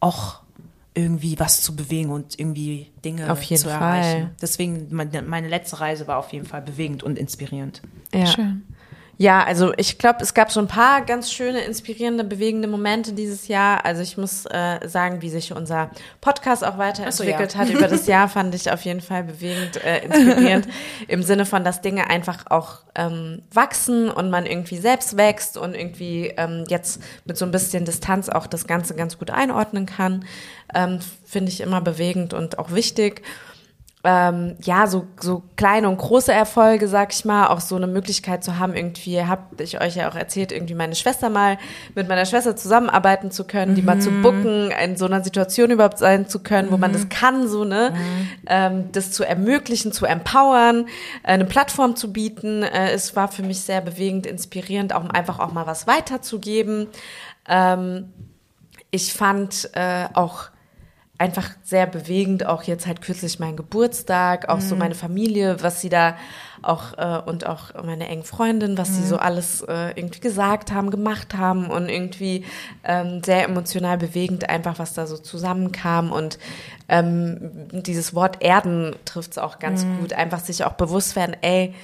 auch 0.00 0.40
irgendwie 0.96 1.38
was 1.38 1.60
zu 1.60 1.76
bewegen 1.76 2.10
und 2.10 2.38
irgendwie 2.38 2.90
Dinge 3.04 3.30
Auf 3.30 3.42
jeden 3.42 3.60
zu 3.60 3.68
Fall. 3.68 3.98
erreichen. 3.98 4.30
Deswegen 4.40 4.88
meine, 4.90 5.22
meine 5.22 5.48
letzte 5.48 5.78
Reise 5.80 6.06
war 6.06 6.16
auf 6.16 6.32
jeden 6.32 6.46
Fall 6.46 6.62
bewegend 6.62 7.02
und 7.02 7.18
inspirierend. 7.18 7.82
Ja. 8.14 8.26
Schön. 8.26 8.62
Ja, 9.18 9.42
also 9.44 9.72
ich 9.78 9.96
glaube, 9.96 10.18
es 10.20 10.34
gab 10.34 10.52
so 10.52 10.60
ein 10.60 10.66
paar 10.66 11.00
ganz 11.00 11.32
schöne, 11.32 11.60
inspirierende, 11.60 12.22
bewegende 12.22 12.68
Momente 12.68 13.14
dieses 13.14 13.48
Jahr. 13.48 13.82
Also 13.86 14.02
ich 14.02 14.18
muss 14.18 14.44
äh, 14.44 14.86
sagen, 14.86 15.22
wie 15.22 15.30
sich 15.30 15.54
unser 15.54 15.90
Podcast 16.20 16.62
auch 16.62 16.76
weiterentwickelt 16.76 17.54
ja. 17.54 17.58
hat 17.58 17.70
über 17.70 17.88
das 17.88 18.06
Jahr, 18.06 18.28
fand 18.28 18.54
ich 18.54 18.70
auf 18.70 18.82
jeden 18.82 19.00
Fall 19.00 19.24
bewegend, 19.24 19.82
äh, 19.82 20.04
inspirierend. 20.04 20.68
Im 21.08 21.22
Sinne 21.22 21.46
von, 21.46 21.64
dass 21.64 21.80
Dinge 21.80 22.10
einfach 22.10 22.44
auch 22.50 22.80
ähm, 22.94 23.40
wachsen 23.50 24.10
und 24.10 24.28
man 24.28 24.44
irgendwie 24.44 24.76
selbst 24.76 25.16
wächst 25.16 25.56
und 25.56 25.74
irgendwie 25.74 26.34
ähm, 26.36 26.64
jetzt 26.68 27.00
mit 27.24 27.38
so 27.38 27.46
ein 27.46 27.50
bisschen 27.50 27.86
Distanz 27.86 28.28
auch 28.28 28.46
das 28.46 28.66
Ganze 28.66 28.94
ganz 28.94 29.18
gut 29.18 29.30
einordnen 29.30 29.86
kann. 29.86 30.26
Ähm, 30.74 31.00
Finde 31.24 31.50
ich 31.50 31.62
immer 31.62 31.80
bewegend 31.80 32.34
und 32.34 32.58
auch 32.58 32.72
wichtig 32.72 33.22
ähm, 34.08 34.54
ja, 34.62 34.86
so, 34.86 35.08
so 35.20 35.42
kleine 35.56 35.88
und 35.88 35.98
große 35.98 36.32
Erfolge, 36.32 36.86
sag 36.86 37.12
ich 37.12 37.24
mal, 37.24 37.48
auch 37.48 37.60
so 37.60 37.74
eine 37.74 37.88
Möglichkeit 37.88 38.44
zu 38.44 38.56
haben, 38.56 38.72
irgendwie, 38.72 39.20
hab 39.20 39.60
ich 39.60 39.80
euch 39.80 39.96
ja 39.96 40.08
auch 40.08 40.14
erzählt, 40.14 40.52
irgendwie 40.52 40.74
meine 40.74 40.94
Schwester 40.94 41.28
mal 41.28 41.58
mit 41.96 42.08
meiner 42.08 42.24
Schwester 42.24 42.54
zusammenarbeiten 42.54 43.32
zu 43.32 43.42
können, 43.44 43.74
die 43.74 43.82
mal 43.82 44.00
zu 44.00 44.12
bucken, 44.22 44.70
in 44.70 44.96
so 44.96 45.06
einer 45.06 45.24
Situation 45.24 45.72
überhaupt 45.72 45.98
sein 45.98 46.28
zu 46.28 46.38
können, 46.38 46.70
wo 46.70 46.76
man 46.76 46.92
das 46.92 47.08
kann, 47.08 47.48
so, 47.48 47.64
ne, 47.64 47.94
ähm, 48.46 48.90
das 48.92 49.10
zu 49.10 49.24
ermöglichen, 49.24 49.90
zu 49.90 50.06
empowern, 50.06 50.86
eine 51.24 51.44
Plattform 51.44 51.96
zu 51.96 52.12
bieten. 52.12 52.62
Äh, 52.62 52.92
es 52.92 53.16
war 53.16 53.26
für 53.26 53.42
mich 53.42 53.62
sehr 53.62 53.80
bewegend, 53.80 54.24
inspirierend, 54.24 54.94
auch 54.94 55.04
einfach 55.10 55.40
auch 55.40 55.52
mal 55.52 55.66
was 55.66 55.88
weiterzugeben. 55.88 56.86
Ähm, 57.48 58.12
ich 58.92 59.12
fand 59.12 59.68
äh, 59.72 60.06
auch 60.14 60.50
einfach 61.18 61.50
sehr 61.62 61.86
bewegend, 61.86 62.44
auch 62.44 62.62
jetzt 62.64 62.86
halt 62.86 63.00
kürzlich 63.00 63.38
mein 63.38 63.56
Geburtstag, 63.56 64.48
auch 64.48 64.60
so 64.60 64.76
meine 64.76 64.94
Familie, 64.94 65.62
was 65.62 65.80
sie 65.80 65.88
da 65.88 66.16
auch 66.62 66.98
äh, 66.98 67.22
und 67.28 67.46
auch 67.46 67.72
meine 67.82 68.08
engen 68.08 68.24
Freundinnen, 68.24 68.76
was 68.76 68.96
sie 68.96 69.02
so 69.06 69.16
alles 69.16 69.62
äh, 69.62 69.90
irgendwie 69.98 70.20
gesagt 70.20 70.72
haben, 70.72 70.90
gemacht 70.90 71.36
haben 71.36 71.70
und 71.70 71.88
irgendwie 71.88 72.44
ähm, 72.84 73.22
sehr 73.24 73.44
emotional 73.44 73.96
bewegend 73.96 74.48
einfach, 74.50 74.78
was 74.78 74.92
da 74.92 75.06
so 75.06 75.16
zusammenkam 75.16 76.12
und 76.12 76.38
ähm, 76.88 77.68
dieses 77.72 78.14
Wort 78.14 78.42
Erden 78.42 78.94
trifft 79.04 79.32
es 79.32 79.38
auch 79.38 79.58
ganz 79.58 79.86
gut, 79.98 80.12
einfach 80.12 80.40
sich 80.40 80.64
auch 80.64 80.74
bewusst 80.74 81.16
werden, 81.16 81.36
ey, 81.40 81.74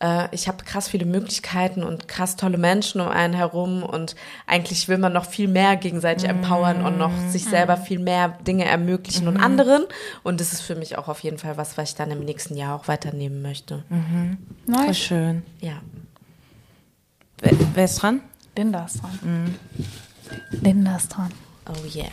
äh, 0.00 0.28
ich 0.34 0.48
habe 0.48 0.64
krass 0.64 0.88
viele 0.88 1.06
Möglichkeiten 1.06 1.82
und 1.82 2.08
krass 2.08 2.36
tolle 2.36 2.58
Menschen 2.58 3.00
um 3.00 3.08
einen 3.08 3.34
herum 3.34 3.82
und 3.82 4.14
eigentlich 4.46 4.88
will 4.88 4.98
man 4.98 5.12
noch 5.12 5.26
viel 5.26 5.48
mehr 5.48 5.76
gegenseitig 5.76 6.28
empowern 6.28 6.84
und 6.84 6.98
noch 6.98 7.12
sich 7.30 7.44
selber 7.44 7.76
viel 7.76 7.98
mehr 7.98 8.30
Dinge 8.46 8.64
ermöglichen 8.64 9.28
und 9.28 9.36
anderen. 9.38 9.84
Und 10.22 10.40
das 10.40 10.52
ist 10.52 10.60
für 10.62 10.74
mich 10.74 10.98
auch 10.98 11.08
auf 11.08 11.20
jeden 11.20 11.38
Fall 11.38 11.56
was, 11.56 11.76
was 11.78 11.90
ich 11.90 11.94
dann 11.96 12.10
im 12.10 12.20
nächsten 12.20 12.56
Jahr 12.56 12.74
auch 12.78 12.88
weiternehmen 12.88 13.40
möchte. 13.42 13.84
Voll 13.88 14.86
Nice. 14.86 14.98
schön. 14.98 15.42
Ja. 15.60 15.80
Wer, 17.40 17.52
wer 17.74 17.84
ist 17.84 18.02
dran? 18.02 18.20
Linda 18.56 18.84
ist 18.86 19.02
dran. 19.02 19.56
Linda 20.62 20.96
ist 20.96 21.08
dran. 21.08 21.30
Oh 21.68 21.84
yeah. 21.94 22.06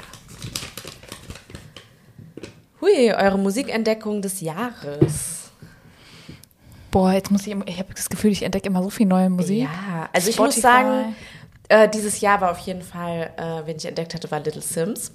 Hui, 2.81 3.13
eure 3.13 3.37
Musikentdeckung 3.39 4.21
des 4.21 4.41
Jahres. 4.41 5.42
Boah, 6.93 7.11
jetzt 7.11 7.31
muss 7.31 7.41
ich, 7.47 7.51
immer- 7.51 7.67
ich 7.67 7.79
habe 7.79 7.91
das 7.93 8.07
Gefühl, 8.09 8.31
ich 8.31 8.43
entdecke 8.43 8.67
immer 8.67 8.83
so 8.83 8.89
viel 8.91 9.07
neue 9.07 9.29
Musik. 9.29 9.63
Ja, 9.63 10.09
also 10.13 10.29
ich 10.29 10.35
Spotify. 10.35 10.55
muss 10.57 10.61
sagen, 10.61 11.15
äh, 11.69 11.89
dieses 11.89 12.21
Jahr 12.21 12.39
war 12.39 12.51
auf 12.51 12.59
jeden 12.59 12.83
Fall, 12.83 13.31
äh, 13.35 13.65
wen 13.65 13.77
ich 13.77 13.85
entdeckt 13.85 14.13
hatte, 14.13 14.29
war 14.29 14.39
Little 14.39 14.61
Sims. 14.61 15.11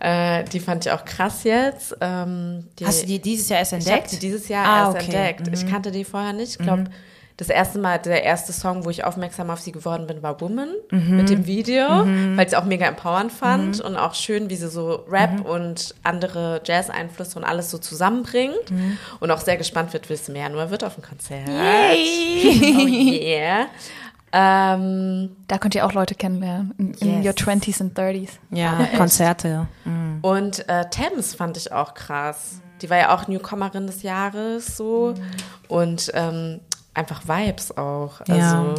Äh, 0.00 0.44
die 0.44 0.60
fand 0.60 0.86
ich 0.86 0.92
auch 0.92 1.04
krass 1.04 1.44
jetzt. 1.44 1.94
Ähm, 2.00 2.64
die, 2.78 2.86
Hast 2.86 3.02
du 3.02 3.06
die 3.06 3.18
dieses 3.20 3.50
Jahr 3.50 3.58
erst 3.58 3.72
ich 3.74 3.86
entdeckt? 3.86 4.12
die 4.12 4.18
dieses 4.18 4.48
Jahr 4.48 4.64
Ah, 4.66 4.78
erst 4.94 4.96
okay. 5.08 5.16
entdeckt. 5.34 5.48
Ich 5.52 5.70
kannte 5.70 5.90
die 5.90 6.04
vorher 6.04 6.32
nicht. 6.32 6.52
Ich 6.52 6.58
glaube, 6.58 6.84
das 7.40 7.48
erste 7.48 7.78
Mal, 7.78 7.98
der 7.98 8.22
erste 8.22 8.52
Song, 8.52 8.84
wo 8.84 8.90
ich 8.90 9.02
aufmerksam 9.04 9.48
auf 9.50 9.60
sie 9.60 9.72
geworden 9.72 10.06
bin, 10.06 10.22
war 10.22 10.40
Woman 10.40 10.68
mit 10.90 11.30
dem 11.30 11.46
Video, 11.46 11.88
weil 11.88 12.40
ich 12.40 12.48
es 12.48 12.54
auch 12.54 12.64
mega 12.64 12.86
empowernd 12.86 13.32
fand 13.32 13.80
und 13.80 13.96
auch 13.96 14.14
schön, 14.14 14.50
wie 14.50 14.56
sie 14.56 14.68
so 14.68 15.04
Rap 15.08 15.44
und 15.46 15.94
andere 16.02 16.60
Jazz-Einflüsse 16.64 17.38
und 17.38 17.44
alles 17.44 17.70
so 17.70 17.78
zusammenbringt. 17.78 18.54
Und 19.20 19.30
auch 19.30 19.40
sehr 19.40 19.56
gespannt 19.56 19.92
wird, 19.94 20.08
wie 20.10 20.14
es 20.14 20.28
im 20.28 20.36
Januar 20.36 20.70
wird 20.70 20.84
auf 20.84 20.94
dem 20.96 21.02
Konzert. 21.02 21.48
Oh 21.48 22.86
yeah. 22.86 23.66
Ähm, 24.32 25.34
Da 25.48 25.58
könnt 25.58 25.74
ihr 25.74 25.84
auch 25.86 25.92
Leute 25.92 26.14
kennenlernen. 26.14 26.74
In, 26.78 26.94
in 26.94 27.22
Yes. 27.22 27.26
your 27.26 27.32
20s 27.32 27.80
and 27.80 27.98
30s. 27.98 28.30
ja, 28.50 28.86
Konzerte. 28.96 29.66
Und 30.22 30.68
äh, 30.68 30.84
Thames 30.90 31.34
fand 31.34 31.56
ich 31.56 31.72
auch 31.72 31.94
krass. 31.94 32.60
Die 32.82 32.88
war 32.90 32.96
ja 32.98 33.14
auch 33.14 33.28
Newcomerin 33.28 33.86
des 33.86 34.02
Jahres 34.02 34.76
so. 34.76 35.14
Und 35.68 36.10
ähm, 36.14 36.60
einfach 37.00 37.22
Vibes 37.26 37.76
auch. 37.76 38.20
Also 38.20 38.32
Ja. 38.32 38.74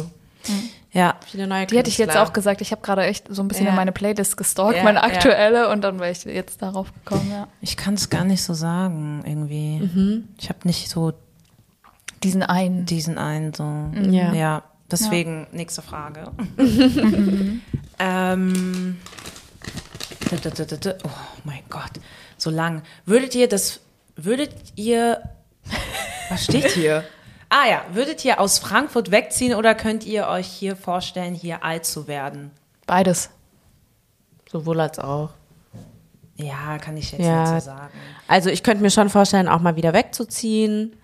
Ja, 0.94 1.14
viele 1.26 1.46
neue 1.46 1.66
Die 1.66 1.78
hätte 1.78 1.88
ich 1.88 1.96
jetzt 1.96 2.08
Künstler. 2.08 2.22
auch 2.28 2.32
gesagt. 2.34 2.60
Ich 2.60 2.70
habe 2.72 2.82
gerade 2.82 3.04
echt 3.04 3.26
so 3.30 3.42
ein 3.42 3.48
bisschen 3.48 3.64
Ja. 3.64 3.70
in 3.70 3.76
meine 3.76 3.92
Playlist 3.92 4.36
gestalkt, 4.36 4.76
Ja, 4.78 4.82
meine 4.84 4.98
ja. 4.98 5.04
aktuelle, 5.04 5.70
und 5.70 5.80
dann 5.82 6.00
wäre 6.00 6.10
ich 6.10 6.24
jetzt 6.24 6.60
darauf 6.60 6.92
gekommen, 6.92 7.30
ja. 7.30 7.48
ich 7.62 7.76
kann 7.78 7.94
es 7.94 8.10
gar 8.10 8.24
nicht 8.24 8.42
so 8.42 8.52
sagen, 8.52 9.22
irgendwie. 9.24 10.24
Ich 10.38 10.48
habe 10.50 10.58
nicht 10.64 10.90
so 10.90 11.12
Diesen 12.22 12.42
einen. 12.42 12.84
diesen 12.86 13.16
einen 13.18 13.54
so. 13.54 13.64
Ja. 14.10 14.32
Ja, 14.34 14.62
Deswegen 14.90 15.46
nächste 15.52 15.80
Frage. 15.80 16.30
ähm, 17.98 18.96
oh 21.04 21.08
mein 21.44 21.60
Gott, 21.70 21.92
so 22.36 22.50
lang. 22.50 22.82
Würdet 23.06 23.34
ihr 23.34 23.48
das, 23.48 23.80
würdet 24.16 24.52
ihr, 24.76 25.22
was 26.28 26.44
steht 26.44 26.68
hier? 26.72 27.04
Ah 27.54 27.68
ja, 27.68 27.82
würdet 27.92 28.24
ihr 28.24 28.40
aus 28.40 28.58
Frankfurt 28.58 29.10
wegziehen 29.10 29.54
oder 29.54 29.74
könnt 29.74 30.04
ihr 30.06 30.26
euch 30.26 30.46
hier 30.46 30.74
vorstellen, 30.74 31.34
hier 31.34 31.62
alt 31.62 31.84
zu 31.84 32.06
werden? 32.08 32.50
Beides. 32.86 33.28
Sowohl 34.50 34.80
als 34.80 34.98
auch. 34.98 35.30
Ja, 36.36 36.78
kann 36.78 36.96
ich 36.96 37.12
jetzt 37.12 37.20
Ja. 37.22 37.42
nicht 37.52 37.62
so 37.62 37.66
sagen. 37.70 37.92
Also 38.26 38.48
ich 38.48 38.62
könnte 38.62 38.82
mir 38.82 38.90
schon 38.90 39.10
vorstellen, 39.10 39.48
auch 39.48 39.60
mal 39.60 39.76
wieder 39.76 39.92
wegzuziehen. 39.92 40.96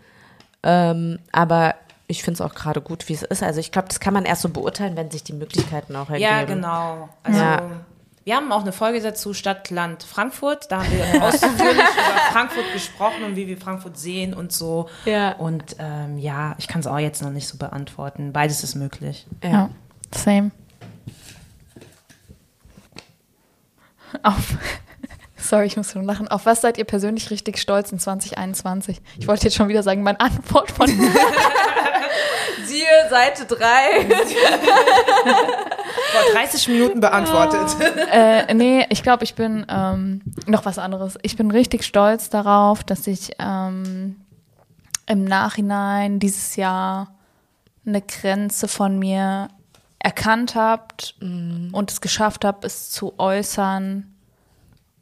Ähm, 0.63 1.19
aber 1.33 1.75
ich 2.07 2.23
finde 2.23 2.43
es 2.43 2.51
auch 2.51 2.55
gerade 2.55 2.81
gut, 2.81 3.09
wie 3.11 3.13
es 3.13 3.23
ist. 3.23 3.43
Also 3.43 3.61
ich 3.61 3.71
glaube, 3.71 3.89
das 3.89 4.01
kann 4.01 4.15
man 4.15 4.25
erst 4.25 4.41
so 4.41 4.49
beurteilen, 4.49 4.97
wenn 4.97 5.11
sich 5.11 5.23
die 5.25 5.35
Möglichkeiten 5.35 5.95
auch 5.97 6.09
ergeben. 6.09 6.23
Ja, 6.23 6.45
genau. 6.45 7.09
Also, 7.25 7.41
Ja. 7.41 7.63
Wir 8.29 8.37
haben 8.37 8.53
auch 8.53 8.61
eine 8.61 8.72
Folge 8.72 9.01
dazu, 9.01 9.33
Stadt, 9.33 9.70
Land, 9.70 10.03
Frankfurt. 10.03 10.70
Da 10.70 10.85
haben 10.85 10.93
wir 10.93 11.24
ausführlich 11.24 11.57
über 11.72 12.20
Frankfurt 12.31 12.74
gesprochen 12.74 13.24
und 13.24 13.37
wie 13.37 13.47
wir 13.47 13.57
Frankfurt 13.57 13.97
sehen 13.97 14.35
und 14.35 14.53
so. 14.53 14.91
Ja. 15.07 15.33
Und 15.37 15.76
ähm, 15.79 16.18
ja, 16.18 16.55
ich 16.59 16.68
kann 16.68 16.83
es 16.83 16.87
auch 16.87 16.99
jetzt 16.99 17.22
noch 17.22 17.31
nicht 17.31 17.49
so 17.49 17.57
beantworten. 17.57 18.35
Beides 18.35 18.62
ist 18.62 18.74
möglich. 18.74 19.26
Ja. 19.43 19.49
Ja, 19.49 19.70
same. 20.14 20.51
Auf. 24.22 24.59
Sorry, 25.39 25.64
ich 25.64 25.79
muss 25.79 25.95
nur 25.95 26.05
lachen. 26.05 26.29
Auf 26.29 26.45
was 26.45 26.61
seid 26.61 26.76
ihr 26.76 26.85
persönlich 26.85 27.31
richtig 27.31 27.57
stolz 27.57 27.93
in 27.93 27.99
2021? 27.99 29.01
Ich 29.18 29.26
wollte 29.26 29.45
jetzt 29.45 29.57
schon 29.57 29.68
wieder 29.68 29.83
sagen, 29.83 30.03
meine 30.03 30.20
Antwort 30.20 30.70
von. 30.70 30.87
Siehe 32.66 33.09
Seite 33.09 33.47
3. 33.47 34.07
Vor 36.13 36.33
30 36.33 36.69
Minuten 36.69 37.01
beantwortet. 37.01 37.77
äh, 38.13 38.55
nee, 38.55 38.87
ich 38.91 39.03
glaube, 39.03 39.25
ich 39.25 39.35
bin 39.35 39.67
ähm, 39.69 40.23
noch 40.47 40.65
was 40.65 40.79
anderes. 40.79 41.19
Ich 41.23 41.37
bin 41.37 41.51
richtig 41.51 41.85
stolz 41.85 42.31
darauf, 42.31 42.83
dass 42.85 43.07
ich 43.07 43.33
ähm, 43.39 44.17
im 45.07 45.25
Nachhinein 45.25 46.19
dieses 46.19 46.57
Jahr 46.57 47.15
eine 47.87 48.03
Grenze 48.03 48.69
von 48.69 48.99
mir 48.99 49.49
erkannt 49.99 50.55
habt 50.55 51.17
und 51.21 51.91
es 51.91 52.01
geschafft 52.01 52.45
habe, 52.45 52.67
es 52.67 52.91
zu 52.91 53.19
äußern 53.19 54.15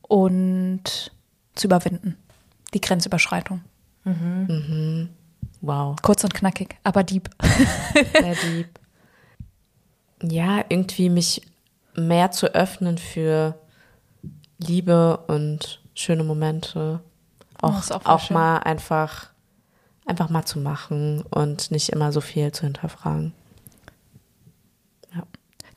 und 0.02 1.12
zu 1.54 1.66
überwinden. 1.66 2.16
Die 2.74 2.80
Grenzüberschreitung. 2.80 3.62
Wow, 5.60 5.96
Kurz 6.02 6.22
und 6.22 6.32
knackig, 6.32 6.76
aber 6.84 7.02
deep. 7.02 7.28
sehr 8.20 8.34
deep. 8.34 8.68
Ja, 10.28 10.64
irgendwie 10.68 11.08
mich 11.10 11.42
mehr 11.94 12.30
zu 12.30 12.54
öffnen 12.54 12.98
für 12.98 13.54
Liebe 14.58 15.18
und 15.28 15.80
schöne 15.94 16.24
Momente. 16.24 17.00
Oh, 17.62 17.68
Auch, 17.68 17.90
auch 17.90 18.04
auch 18.06 18.20
schön. 18.20 18.34
mal 18.36 18.58
einfach, 18.58 19.28
einfach 20.06 20.28
mal 20.28 20.44
zu 20.44 20.58
machen 20.58 21.22
und 21.30 21.70
nicht 21.70 21.90
immer 21.90 22.12
so 22.12 22.20
viel 22.20 22.52
zu 22.52 22.64
hinterfragen. 22.64 23.32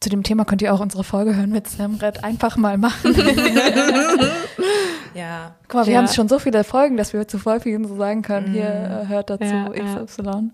Zu 0.02 0.10
dem 0.10 0.24
Thema 0.24 0.46
könnt 0.46 0.62
ihr 0.62 0.74
auch 0.74 0.80
unsere 0.80 1.04
Folge 1.04 1.36
hören 1.36 1.50
mit 1.52 1.68
Sam 1.68 1.96
Red. 1.96 2.24
Einfach 2.24 2.56
mal 2.58 2.78
machen. 2.78 3.16
Ja. 5.16 5.56
Guck 5.68 5.74
mal, 5.82 5.86
wir 5.88 5.94
Ja. 5.94 6.00
haben 6.00 6.08
schon 6.08 6.30
so 6.30 6.38
viele 6.40 6.64
Folgen, 6.64 6.96
dass 6.96 7.14
wir 7.14 7.28
zu 7.28 7.40
voll 7.40 7.60
vielen 7.60 7.86
so 7.86 7.98
sagen 7.98 8.22
können, 8.22 8.54
hier 8.54 8.70
äh, 8.70 9.08
hört 9.08 9.30
dazu 9.32 9.44
Ja, 9.44 9.74
ja. 9.74 10.06
XY. 10.06 10.52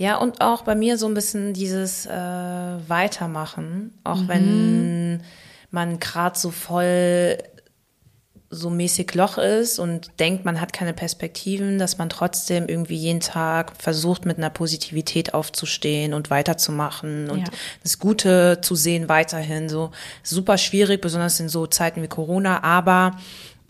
Ja, 0.00 0.16
und 0.16 0.40
auch 0.40 0.62
bei 0.62 0.74
mir 0.74 0.96
so 0.96 1.06
ein 1.06 1.12
bisschen 1.12 1.52
dieses 1.52 2.06
äh, 2.06 2.10
Weitermachen, 2.10 3.92
auch 4.02 4.28
wenn 4.28 5.22
man 5.70 6.00
gerade 6.00 6.38
so 6.38 6.50
voll 6.50 7.36
so 8.48 8.70
mäßig 8.70 9.14
Loch 9.14 9.36
ist 9.36 9.78
und 9.78 10.18
denkt, 10.18 10.46
man 10.46 10.58
hat 10.58 10.72
keine 10.72 10.94
Perspektiven, 10.94 11.78
dass 11.78 11.98
man 11.98 12.08
trotzdem 12.08 12.66
irgendwie 12.66 12.96
jeden 12.96 13.20
Tag 13.20 13.72
versucht, 13.76 14.24
mit 14.24 14.38
einer 14.38 14.48
Positivität 14.48 15.34
aufzustehen 15.34 16.14
und 16.14 16.30
weiterzumachen 16.30 17.28
und 17.28 17.40
Ja. 17.40 17.54
das 17.82 17.98
Gute 17.98 18.62
zu 18.62 18.76
sehen 18.76 19.10
weiterhin. 19.10 19.68
So 19.68 19.90
super 20.22 20.56
schwierig, 20.56 21.02
besonders 21.02 21.38
in 21.40 21.50
so 21.50 21.66
Zeiten 21.66 22.02
wie 22.02 22.08
Corona, 22.08 22.62
aber 22.62 23.18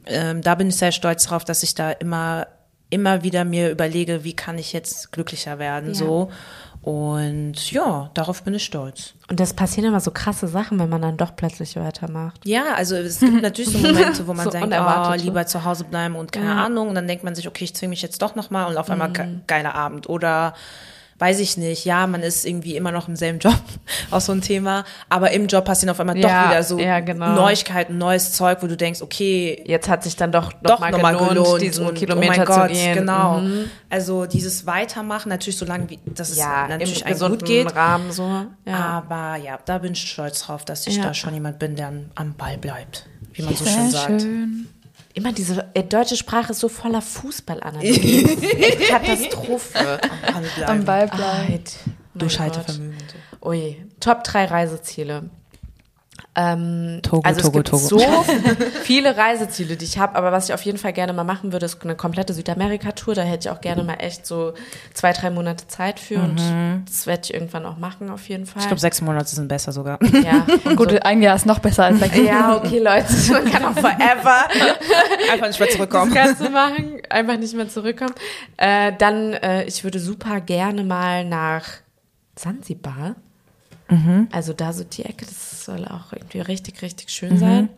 ähm, 0.06 0.42
da 0.42 0.54
bin 0.54 0.68
ich 0.68 0.76
sehr 0.76 0.92
stolz 0.92 1.24
drauf, 1.24 1.44
dass 1.44 1.64
ich 1.64 1.74
da 1.74 1.90
immer, 1.90 2.46
immer 2.90 3.22
wieder 3.22 3.44
mir 3.44 3.70
überlege, 3.70 4.24
wie 4.24 4.34
kann 4.34 4.58
ich 4.58 4.72
jetzt 4.72 5.12
glücklicher 5.12 5.58
werden, 5.58 5.88
Ja. 5.90 5.94
so. 5.94 6.30
Und 6.82 7.72
ja, 7.72 8.10
darauf 8.14 8.42
bin 8.42 8.54
ich 8.54 8.64
stolz. 8.64 9.12
Und 9.28 9.38
das 9.38 9.52
passieren 9.52 9.88
immer 9.90 10.00
so 10.00 10.10
krasse 10.12 10.48
Sachen, 10.48 10.78
wenn 10.78 10.88
man 10.88 11.02
dann 11.02 11.16
doch 11.18 11.36
plötzlich 11.36 11.76
weitermacht. 11.76 12.40
Ja, 12.46 12.72
also 12.74 12.96
es 12.96 13.20
gibt 13.20 13.42
natürlich 13.42 13.70
so 13.70 13.78
Momente, 13.78 14.26
wo 14.26 14.32
man 14.32 14.44
So 14.44 14.50
denkt, 14.50 14.66
unerwartet, 14.68 15.20
oh, 15.20 15.24
lieber 15.24 15.46
zu 15.46 15.62
Hause 15.64 15.84
bleiben 15.84 16.16
und 16.16 16.32
keine 16.32 16.46
Ja. 16.46 16.64
Ahnung. 16.64 16.88
Und 16.88 16.94
dann 16.94 17.06
denkt 17.06 17.22
man 17.22 17.34
sich, 17.34 17.46
okay, 17.46 17.64
ich 17.64 17.74
zwinge 17.74 17.90
mich 17.90 18.00
jetzt 18.00 18.22
doch 18.22 18.34
nochmal 18.34 18.70
und 18.70 18.78
auf 18.78 18.88
einmal 18.88 19.12
ge 19.12 19.26
geiler 19.46 19.74
Abend. 19.74 20.08
Oder 20.08 20.54
weiß 21.20 21.38
ich 21.40 21.58
nicht, 21.58 21.84
ja, 21.84 22.06
man 22.06 22.22
ist 22.22 22.46
irgendwie 22.46 22.76
immer 22.76 22.92
noch 22.92 23.06
im 23.06 23.14
selben 23.14 23.38
Job, 23.38 23.54
auch 24.10 24.22
so 24.22 24.32
ein 24.32 24.40
Thema. 24.40 24.84
Aber 25.10 25.30
im 25.32 25.46
Job 25.46 25.66
passieren 25.66 25.90
auf 25.90 26.00
einmal 26.00 26.16
Ja, 26.18 26.44
doch 26.44 26.50
wieder 26.50 26.62
so 26.62 26.78
ja, 26.78 27.00
genau. 27.00 27.34
Neuigkeiten, 27.34 27.98
neues 27.98 28.32
Zeug, 28.32 28.58
wo 28.62 28.66
du 28.66 28.76
denkst, 28.76 29.02
okay, 29.02 29.62
Jetzt 29.66 29.88
hat 29.88 30.02
sich 30.02 30.16
dann 30.16 30.32
doch, 30.32 30.52
noch 30.54 30.60
doch 30.62 30.80
mal 30.80 30.90
gelohnt, 30.90 31.28
gelohnt, 31.28 31.62
diesen 31.62 31.86
und, 31.86 31.94
Kilometer 31.94 32.32
oh 32.32 32.36
mein 32.38 32.46
Gott, 32.46 32.68
zu 32.68 32.72
gehen. 32.72 32.94
Genau. 32.96 33.40
Mhm. 33.40 33.70
Also 33.90 34.24
dieses 34.24 34.66
Weitermachen, 34.66 35.28
natürlich 35.28 35.58
so 35.58 35.66
lange 35.66 35.90
wie, 35.90 35.98
dass 36.06 36.30
es 36.30 36.38
Ja, 36.38 36.66
natürlich 36.66 37.04
im 37.04 37.18
gut 37.18 37.44
geht. 37.44 37.76
Rahmen 37.76 38.10
so. 38.12 38.46
Ja. 38.64 38.76
Aber 39.06 39.36
ja, 39.36 39.58
da 39.64 39.78
bin 39.78 39.92
ich 39.92 40.00
stolz 40.10 40.40
drauf, 40.40 40.64
dass 40.64 40.86
ich 40.86 41.00
da 41.00 41.12
schon 41.12 41.34
jemand 41.34 41.58
bin, 41.58 41.76
der 41.76 41.92
am- 42.14 42.34
Ball 42.34 42.56
bleibt. 42.56 43.06
Wie 43.34 43.42
man 43.42 43.54
so 43.54 43.66
schön 43.66 43.90
sagt. 43.90 44.22
schön. 44.22 44.66
Immer 45.14 45.32
diese 45.32 45.68
äh, 45.74 45.82
deutsche 45.82 46.16
Sprache 46.16 46.52
ist 46.52 46.60
so 46.60 46.68
voller 46.68 47.02
Fußballanalogien. 47.02 48.42
Echt 48.42 48.80
Katastrophe. 48.88 50.00
Am 50.32 50.42
Ball 50.42 50.44
Am 50.66 50.84
bleiben. 50.84 50.84
Ball 50.84 51.08
bleiben. 51.08 51.48
Gott. 51.54 53.44
Ui, 53.44 53.76
Top 53.98 54.22
3 54.24 54.44
Reiseziele. 54.46 55.30
Ähm, 56.34 57.00
Togo, 57.02 57.22
also 57.26 57.38
es 57.40 57.46
Togo, 57.46 57.58
gibt 57.58 57.68
Togo. 57.68 57.86
so 57.86 57.98
viele 58.82 59.16
Reiseziele, 59.16 59.76
die 59.76 59.84
ich 59.84 59.98
habe, 59.98 60.14
aber 60.16 60.32
was 60.32 60.48
ich 60.48 60.54
auf 60.54 60.62
jeden 60.62 60.78
Fall 60.78 60.92
gerne 60.92 61.12
mal 61.12 61.24
machen 61.24 61.52
würde, 61.52 61.66
ist 61.66 61.82
eine 61.82 61.96
komplette 61.96 62.34
Südamerika-Tour. 62.34 63.14
Da 63.14 63.22
hätte 63.22 63.48
ich 63.48 63.50
auch 63.54 63.60
gerne 63.60 63.82
mal 63.84 63.94
echt 63.94 64.26
so 64.26 64.54
zwei, 64.94 65.12
drei 65.12 65.30
Monate 65.30 65.66
Zeit 65.68 65.98
für 66.00 66.18
und 66.20 66.40
das 66.86 67.06
werde 67.06 67.22
ich 67.24 67.34
irgendwann 67.34 67.66
auch 67.66 67.76
machen, 67.78 68.10
auf 68.10 68.28
jeden 68.28 68.46
Fall. 68.46 68.62
Ich 68.62 68.68
glaube, 68.68 68.80
sechs 68.80 69.00
Monate 69.00 69.28
sind 69.34 69.48
besser 69.48 69.72
sogar. 69.72 69.98
ja, 70.22 70.46
und 70.64 70.76
Gut, 70.80 71.04
ein 71.04 71.22
Jahr 71.22 71.36
ist 71.36 71.46
noch 71.46 71.58
besser 71.58 71.84
als 71.84 71.98
sechs. 71.98 72.16
so. 72.16 72.22
ja, 72.22 72.56
okay, 72.56 72.78
Leute, 72.78 73.06
man 73.32 73.44
kann 73.50 73.64
auch 73.64 73.74
forever 73.74 74.44
Einfach 75.32 75.46
nicht 75.48 75.60
mehr 75.60 75.68
zurückkommen. 75.70 76.14
das 76.14 76.24
Ganze 76.38 76.50
machen, 76.50 77.00
einfach 77.08 77.36
nicht 77.38 77.54
mehr 77.54 77.68
zurückkommen. 77.68 78.14
Äh, 78.56 78.92
dann, 78.98 79.32
äh, 79.34 79.64
ich 79.64 79.84
würde 79.84 79.98
super 80.00 80.40
gerne 80.40 80.84
mal 80.84 81.24
nach 81.24 81.64
Sansibar. 82.38 83.16
Also 84.32 84.52
da 84.52 84.72
so 84.72 84.84
die 84.84 85.04
Ecke, 85.04 85.26
das 85.26 85.64
soll 85.64 85.84
auch 85.86 86.12
irgendwie 86.12 86.40
richtig, 86.40 86.82
richtig 86.82 87.10
schön 87.10 87.38
sein. 87.38 87.68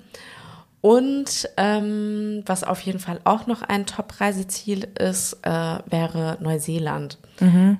Und 0.81 1.49
ähm, 1.57 2.43
was 2.45 2.65
auf 2.65 2.81
jeden 2.81 2.99
Fall 2.99 3.21
auch 3.25 3.47
noch 3.47 3.63
ein 3.63 3.87
Top-Reiseziel 3.87 4.89
ist, 4.99 5.39
äh, 5.43 5.79
wäre 5.87 6.39
Neuseeland. 6.41 7.19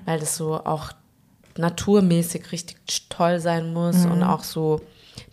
Weil 0.05 0.19
das 0.19 0.37
so 0.37 0.63
auch 0.63 0.93
naturmäßig 1.57 2.51
richtig 2.51 2.77
toll 3.09 3.39
sein 3.39 3.73
muss 3.73 4.05
und 4.05 4.23
auch 4.23 4.43
so 4.43 4.81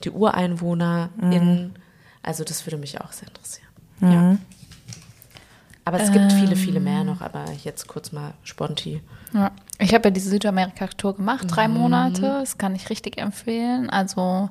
die 0.04 0.10
UreinwohnerInnen. 0.10 1.74
Also 2.22 2.44
das 2.44 2.66
würde 2.66 2.76
mich 2.76 3.00
auch 3.00 3.12
sehr 3.12 3.28
interessieren. 3.28 3.68
Ja. 4.00 4.36
Aber 5.84 6.00
es 6.00 6.12
gibt 6.12 6.32
viele, 6.32 6.56
viele 6.56 6.80
mehr 6.80 7.04
noch, 7.04 7.20
aber 7.20 7.44
jetzt 7.64 7.88
kurz 7.88 8.12
mal 8.12 8.34
Sponti. 8.42 9.00
Ja. 9.32 9.52
Ich 9.80 9.94
habe 9.94 10.08
ja 10.08 10.10
diese 10.10 10.30
Südamerika-Tour 10.30 11.16
gemacht, 11.16 11.46
drei 11.48 11.66
Monate. 11.68 12.20
Das 12.40 12.58
kann 12.58 12.74
ich 12.74 12.90
richtig 12.90 13.18
empfehlen. 13.18 13.88
Also, 13.90 14.50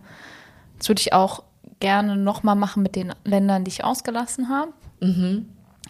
das 0.78 0.90
würde 0.90 1.02
ich 1.02 1.14
auch 1.14 1.44
gerne 1.80 2.18
nochmal 2.18 2.56
machen 2.56 2.84
mit 2.84 2.96
den 2.96 3.14
Ländern, 3.24 3.64
die 3.64 3.70
ich 3.70 3.84
ausgelassen 3.84 4.50
habe. 4.50 4.74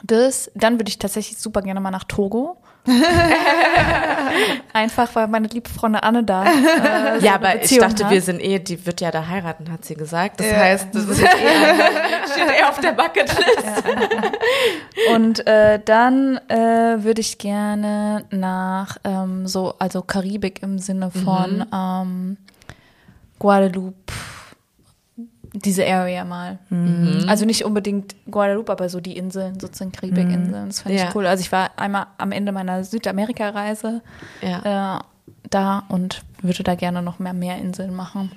Das, 0.03 0.51
dann 0.55 0.73
würde 0.79 0.89
ich 0.89 0.99
tatsächlich 0.99 1.37
super 1.39 1.61
gerne 1.61 1.79
mal 1.79 1.91
nach 1.91 2.03
Togo. 2.03 2.59
Einfach, 4.73 5.13
weil 5.15 5.27
meine 5.27 5.47
liebe 5.47 5.69
Freundin 5.69 6.01
Anne 6.01 6.23
da. 6.23 6.45
Äh, 6.45 7.19
so 7.19 7.25
Ja, 7.25 7.36
aber 7.36 7.55
ich 7.55 7.61
Beziehung 7.61 7.89
dachte, 7.89 8.05
hat. 8.05 8.11
wir 8.11 8.21
sind 8.21 8.39
eh, 8.39 8.59
die 8.59 8.86
wird 8.86 9.01
ja 9.01 9.11
da 9.11 9.27
heiraten, 9.27 9.71
hat 9.71 9.86
sie 9.86 9.95
gesagt. 9.95 10.39
Das 10.39 10.51
heißt, 10.51 10.88
das 10.93 11.05
ist 11.05 11.21
jetzt 11.21 11.36
eh, 11.36 12.32
steht 12.32 12.59
eh 12.59 12.63
auf 12.63 12.80
der 12.80 12.91
Bucketlist. 12.93 13.84
Und 15.13 15.45
äh, 15.47 15.80
dann 15.84 16.38
äh, 16.47 17.03
würde 17.03 17.21
ich 17.21 17.38
gerne 17.38 18.25
nach 18.32 18.97
ähm, 19.04 19.47
so, 19.47 19.75
also 19.79 20.01
Karibik 20.01 20.63
im 20.63 20.79
Sinne 20.79 21.12
von 21.12 21.66
ähm, 21.74 22.37
Guadeloupe, 23.39 24.13
diese 25.54 25.86
Area 25.88 26.26
mal. 26.26 26.59
Also 27.28 27.46
nicht 27.46 27.66
unbedingt 27.66 28.16
Guadeloupe, 28.30 28.71
aber 28.71 28.89
so 28.89 29.00
die 29.00 29.17
Inseln, 29.17 29.59
sozusagen 29.59 29.92
Karibikinseln. 29.92 30.67
Das 30.67 30.82
fand 30.82 30.96
Ja. 30.96 31.08
ich 31.09 31.16
cool. 31.16 31.26
Also 31.26 31.42
ich 31.42 31.51
war 31.51 31.71
einmal 31.78 32.08
am 32.17 32.32
Ende 32.32 32.51
meiner 32.51 32.84
Südamerika-Reise 32.84 34.01
Ja. 34.42 34.97
äh, 34.97 35.00
da 35.50 35.84
und 35.89 36.21
würde 36.42 36.63
da 36.63 36.76
gerne 36.76 37.01
noch 37.01 37.20
mehr 37.20 37.34
Meerinseln 37.34 37.96
machen. 37.96 38.32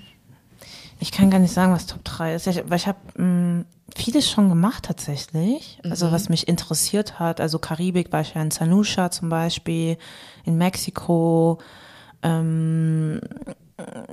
Ich 1.01 1.11
kann 1.13 1.31
gar 1.31 1.39
nicht 1.41 1.53
sagen, 1.53 1.73
was 1.73 1.87
Top 1.87 2.05
3 2.05 2.35
ist, 2.35 2.47
Ich- 2.47 2.63
weil 2.69 2.77
ich 2.79 2.87
habe 2.87 2.99
vieles 3.95 4.31
schon 4.31 4.49
gemacht 4.49 4.85
tatsächlich. 4.85 5.79
Also 5.85 6.11
was 6.13 6.29
mich 6.31 6.49
interessiert 6.49 7.19
hat. 7.19 7.41
Also 7.41 7.59
Karibik 7.59 8.11
war 8.13 8.23
ich 8.23 8.33
ja 8.35 8.41
in 8.41 8.51
San 8.51 8.71
Lucia 8.71 9.11
zum 9.11 9.29
Beispiel, 9.29 9.99
in 10.45 10.57
Mexiko, 10.57 11.59
ähm, 12.23 13.21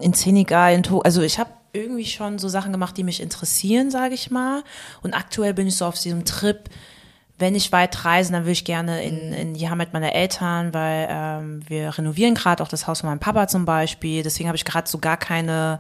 in 0.02 0.14
Senegal, 0.14 0.74
in 0.74 0.84
to 0.84 1.00
also 1.02 1.22
ich 1.22 1.40
habe 1.40 1.50
irgendwie 1.74 2.06
schon 2.06 2.40
so 2.40 2.50
Sachen 2.50 2.72
gemacht, 2.72 2.98
die 2.98 3.04
mich 3.04 3.22
interessieren, 3.22 3.91
sage 3.91 4.16
ich 4.16 4.32
mal. 4.32 4.64
Und 5.02 5.14
aktuell 5.14 5.54
bin 5.54 5.68
ich 5.68 5.76
so 5.76 5.86
auf 5.86 6.00
diesem 6.00 6.26
Trip, 6.26 6.70
wenn 7.40 7.56
ich 7.56 7.72
weit 7.72 8.04
reise, 8.04 8.34
dann 8.34 8.46
will 8.46 8.52
ich 8.52 8.66
gerne 8.66 9.02
in, 9.04 9.32
in 9.34 9.54
die 9.54 9.70
Heimat 9.70 9.94
meiner 9.94 10.14
Eltern, 10.14 10.74
weil 10.74 11.08
ähm, 11.10 11.62
wir 11.68 11.98
renovieren 11.98 12.36
gerade 12.36 12.62
auch 12.62 12.68
das 12.68 12.86
Haus 12.86 13.00
von 13.00 13.10
meinem 13.10 13.20
Papa 13.20 13.48
zum 13.48 13.64
Beispiel. 13.64 14.24
Deswegen 14.24 14.50
habe 14.50 14.58
ich 14.58 14.66
gerade 14.66 14.90
so 14.90 14.98
gar 14.98 15.16
keine, 15.16 15.80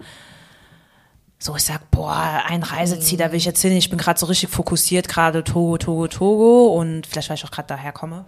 so 1.37 1.55
ich 1.57 1.63
sag, 1.63 1.91
boah, 1.91 2.43
ein 2.47 2.63
Reiseziel, 2.63 3.17
da 3.17 3.31
will 3.31 3.37
ich 3.37 3.45
jetzt 3.45 3.61
hin. 3.61 3.73
Ich 3.73 3.89
bin 3.89 3.99
gerade 3.99 4.17
so 4.17 4.25
richtig 4.27 4.49
fokussiert, 4.49 5.09
gerade 5.09 5.43
Togo, 5.43 5.77
Togo, 5.77 6.07
Togo 6.07 6.79
und 6.79 7.05
vielleicht, 7.05 7.29
weil 7.29 7.35
ich 7.35 7.43
auch 7.43 7.51
gerade 7.51 7.67
daher 7.67 7.91
komme. 7.91 8.25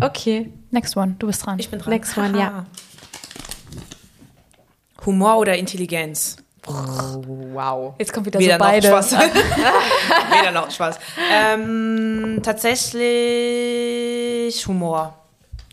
Okay. 0.00 0.52
Next 0.72 0.96
one, 0.96 1.14
du 1.18 1.28
bist 1.28 1.46
dran. 1.46 1.60
Ich 1.60 1.70
bin 1.70 1.78
dran. 1.78 1.90
Next 1.90 2.18
one, 2.18 2.36
ja. 2.36 2.66
Humor 5.06 5.38
oder 5.38 5.56
Intelligenz? 5.56 6.38
Wow. 6.66 7.94
Jetzt 7.98 8.12
kommt 8.12 8.26
wieder 8.26 8.38
Weder 8.40 8.54
so 8.54 8.58
beide. 8.64 8.88
noch 8.90 8.96
Spaß. 9.02 9.12
Weder 10.40 10.50
noch 10.52 10.70
Spaß. 10.70 10.98
Ähm, 11.32 12.40
tatsächlich 13.64 14.66
Humor. 14.66 15.14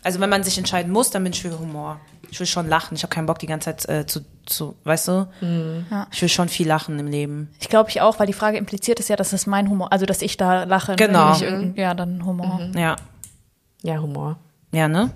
Also 0.04 0.20
wenn 0.20 0.30
man 0.30 0.42
sich 0.42 0.58
entscheiden 0.58 0.92
muss, 0.92 1.10
dann 1.10 1.22
bin 1.22 1.32
ich 1.32 1.42
für 1.42 1.58
Humor. 1.58 2.00
Ich 2.30 2.38
will 2.40 2.46
schon 2.46 2.68
lachen. 2.68 2.94
Ich 2.94 3.02
habe 3.02 3.12
keinen 3.14 3.26
Bock 3.26 3.38
die 3.38 3.46
ganze 3.46 3.76
Zeit 3.76 3.88
äh, 3.88 4.06
zu, 4.06 4.20
zu, 4.46 4.74
weißt 4.84 5.08
du? 5.08 5.28
Ja. 5.90 6.06
Ich 6.12 6.22
will 6.22 6.28
schon 6.30 6.48
viel 6.48 6.66
lachen 6.66 6.98
im 6.98 7.06
Leben. 7.06 7.50
Ich 7.60 7.68
glaube 7.68 7.90
ich 7.90 8.00
auch, 8.00 8.18
weil 8.18 8.26
die 8.26 8.32
Frage 8.32 8.56
impliziert 8.56 8.98
ist 9.00 9.08
ja, 9.08 9.16
dass 9.16 9.32
es 9.34 9.46
mein 9.46 9.68
Humor, 9.68 9.92
also 9.92 10.06
dass 10.06 10.22
ich 10.22 10.36
da 10.38 10.64
lache. 10.64 10.96
Genau. 10.96 11.30
Nicht 11.32 11.42
irgend- 11.42 11.76
ja, 11.76 11.92
dann 11.94 12.24
Humor. 12.24 12.60
Ja. 12.74 12.96
Ja, 13.82 13.98
Humor. 13.98 14.36
Ja, 14.72 14.88
ne? 14.88 15.10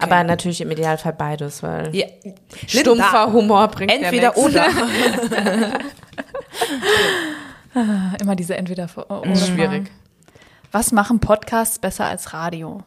Aber 0.00 0.24
natürlich 0.24 0.60
im 0.60 0.70
Idealfall 0.70 1.12
beides, 1.12 1.62
weil 1.62 1.94
Ja. 1.94 2.06
stumpfer 2.66 3.32
Humor 3.32 3.68
bringt 3.68 3.92
Entweder 3.92 4.36
oder. 4.36 4.66
Immer 8.20 8.36
diese 8.36 8.56
entweder 8.56 8.88
oder 9.08 9.30
Ist 9.30 9.48
schwierig. 9.48 9.90
Was 10.72 10.92
machen 10.92 11.20
Podcasts 11.20 11.78
besser 11.78 12.06
als 12.06 12.32
Radio? 12.32 12.82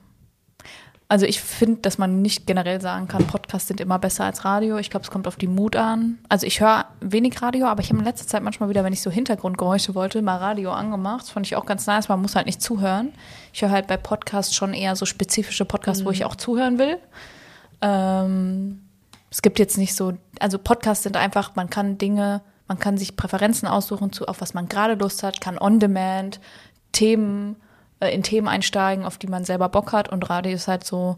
Also 1.13 1.27
ich 1.27 1.41
finde, 1.41 1.79
dass 1.81 1.99
man 1.99 2.23
nicht 2.23 2.47
generell 2.47 2.81
sagen 2.81 3.07
kann, 3.07 3.27
Podcasts 3.27 3.67
sind 3.67 3.79
immer 3.79 3.99
besser 3.99 4.23
als 4.23 4.45
Radio. 4.45 4.79
Ich 4.79 4.89
glaube, 4.89 5.03
es 5.03 5.11
kommt 5.11 5.27
auf 5.27 5.35
die 5.35 5.45
Mut 5.45 5.75
an. 5.75 6.17
Also 6.27 6.47
ich 6.47 6.59
höre 6.59 6.87
wenig 7.01 7.39
Radio, 7.39 7.67
aber 7.67 7.83
ich 7.83 7.89
habe 7.89 7.99
in 7.99 8.05
letzter 8.05 8.25
Zeit 8.25 8.41
manchmal 8.41 8.67
wieder, 8.69 8.83
wenn 8.83 8.93
ich 8.93 9.01
so 9.03 9.11
Hintergrundgeräusche 9.11 9.93
wollte, 9.93 10.23
mal 10.23 10.37
Radio 10.37 10.71
angemacht. 10.71 11.21
Das 11.21 11.29
fand 11.29 11.45
ich 11.45 11.55
auch 11.55 11.67
ganz 11.67 11.85
nice. 11.85 12.09
Man 12.09 12.19
muss 12.19 12.35
halt 12.35 12.47
nicht 12.47 12.63
zuhören. 12.63 13.13
Ich 13.53 13.61
höre 13.61 13.69
halt 13.69 13.85
bei 13.85 13.95
Podcasts 13.95 14.55
schon 14.55 14.73
eher 14.73 14.95
so 14.95 15.05
spezifische 15.05 15.65
Podcasts, 15.65 16.03
wo 16.03 16.09
ich 16.09 16.25
auch 16.25 16.35
zuhören 16.35 16.79
will. 16.79 16.97
Ähm, 17.81 18.81
es 19.29 19.43
gibt 19.43 19.59
jetzt 19.59 19.77
nicht 19.77 19.93
so, 19.93 20.13
also 20.39 20.57
Podcasts 20.57 21.03
sind 21.03 21.15
einfach, 21.15 21.55
man 21.55 21.69
kann 21.69 21.99
Dinge, 21.99 22.41
man 22.67 22.79
kann 22.79 22.97
sich 22.97 23.15
Präferenzen 23.15 23.67
aussuchen, 23.67 24.11
zu, 24.13 24.25
auf 24.25 24.41
was 24.41 24.55
man 24.55 24.67
gerade 24.67 24.95
Lust 24.95 25.21
hat, 25.21 25.41
kann 25.41 25.59
on-demand 25.59 26.39
Themen, 26.91 27.57
äh, 28.03 28.13
in 28.13 28.21
Themen 28.23 28.47
einsteigen, 28.47 29.05
auf 29.05 29.17
die 29.17 29.27
man 29.27 29.45
selber 29.45 29.69
Bock 29.69 29.93
hat 29.93 30.09
und 30.09 30.29
Radio 30.29 30.53
ist 30.53 30.67
halt 30.67 30.83
so, 30.83 31.17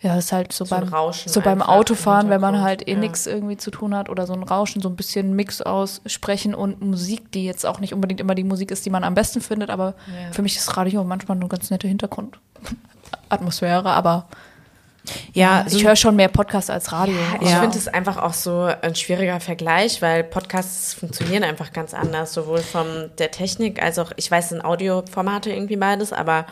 ja, 0.00 0.16
ist 0.18 0.32
halt 0.32 0.52
so, 0.52 0.64
So 0.64 0.74
beim, 0.76 0.90
so 1.12 1.40
beim 1.40 1.62
Autofahren, 1.62 2.28
wenn 2.28 2.40
man 2.40 2.60
halt 2.60 2.86
eh 2.88 2.92
ja. 2.92 2.98
nichts 2.98 3.26
irgendwie 3.26 3.56
zu 3.56 3.70
tun 3.70 3.94
hat 3.94 4.10
oder 4.10 4.26
so 4.26 4.34
ein 4.34 4.42
Rauschen, 4.42 4.82
so 4.82 4.88
ein 4.88 4.96
bisschen 4.96 5.34
Mix 5.34 5.62
aus 5.62 6.02
Sprechen 6.06 6.54
und 6.54 6.82
Musik, 6.82 7.32
die 7.32 7.46
jetzt 7.46 7.64
auch 7.64 7.80
nicht 7.80 7.94
unbedingt 7.94 8.20
immer 8.20 8.34
die 8.34 8.44
Musik 8.44 8.70
ist, 8.70 8.84
die 8.84 8.90
man 8.90 9.02
am 9.04 9.14
besten 9.14 9.40
findet, 9.40 9.70
aber 9.70 9.94
Ja. 10.08 10.32
für 10.32 10.42
mich 10.42 10.56
ist 10.56 10.76
Radio 10.76 11.04
manchmal 11.04 11.38
eine 11.38 11.48
ganz 11.48 11.70
nette 11.70 11.88
Hintergrundatmosphäre, 11.88 13.90
aber 13.94 14.26
Ja, 15.34 15.66
ich 15.68 15.84
höre 15.84 15.96
schon 15.96 16.16
mehr 16.16 16.28
Podcasts 16.28 16.70
als 16.70 16.90
Radio. 16.92 17.16
Ich 17.40 17.50
Ja. 17.50 17.60
finde 17.60 17.76
es 17.76 17.88
einfach 17.88 18.16
auch 18.16 18.32
so 18.32 18.62
ein 18.80 18.94
schwieriger 18.94 19.38
Vergleich, 19.40 20.00
weil 20.00 20.24
Podcasts 20.24 20.94
funktionieren 20.94 21.44
einfach 21.44 21.72
ganz 21.72 21.92
anders, 21.92 22.32
sowohl 22.32 22.58
von 22.60 23.10
der 23.18 23.30
Technik 23.30 23.82
als 23.82 23.98
auch, 23.98 24.12
ich 24.16 24.30
weiß, 24.30 24.50
sind 24.50 24.64
Audioformate 24.64 25.50
irgendwie 25.52 25.76
beides, 25.76 26.12
aber 26.12 26.46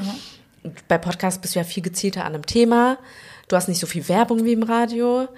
bei 0.88 0.98
Podcasts 0.98 1.40
bist 1.40 1.54
du 1.54 1.60
ja 1.60 1.64
viel 1.64 1.82
gezielter 1.82 2.24
an 2.24 2.34
einem 2.34 2.46
Thema. 2.46 2.98
Du 3.48 3.56
hast 3.56 3.68
nicht 3.68 3.80
so 3.80 3.86
viel 3.86 4.06
Werbung 4.08 4.44
wie 4.44 4.52
im 4.52 4.62
Radio. 4.62 5.28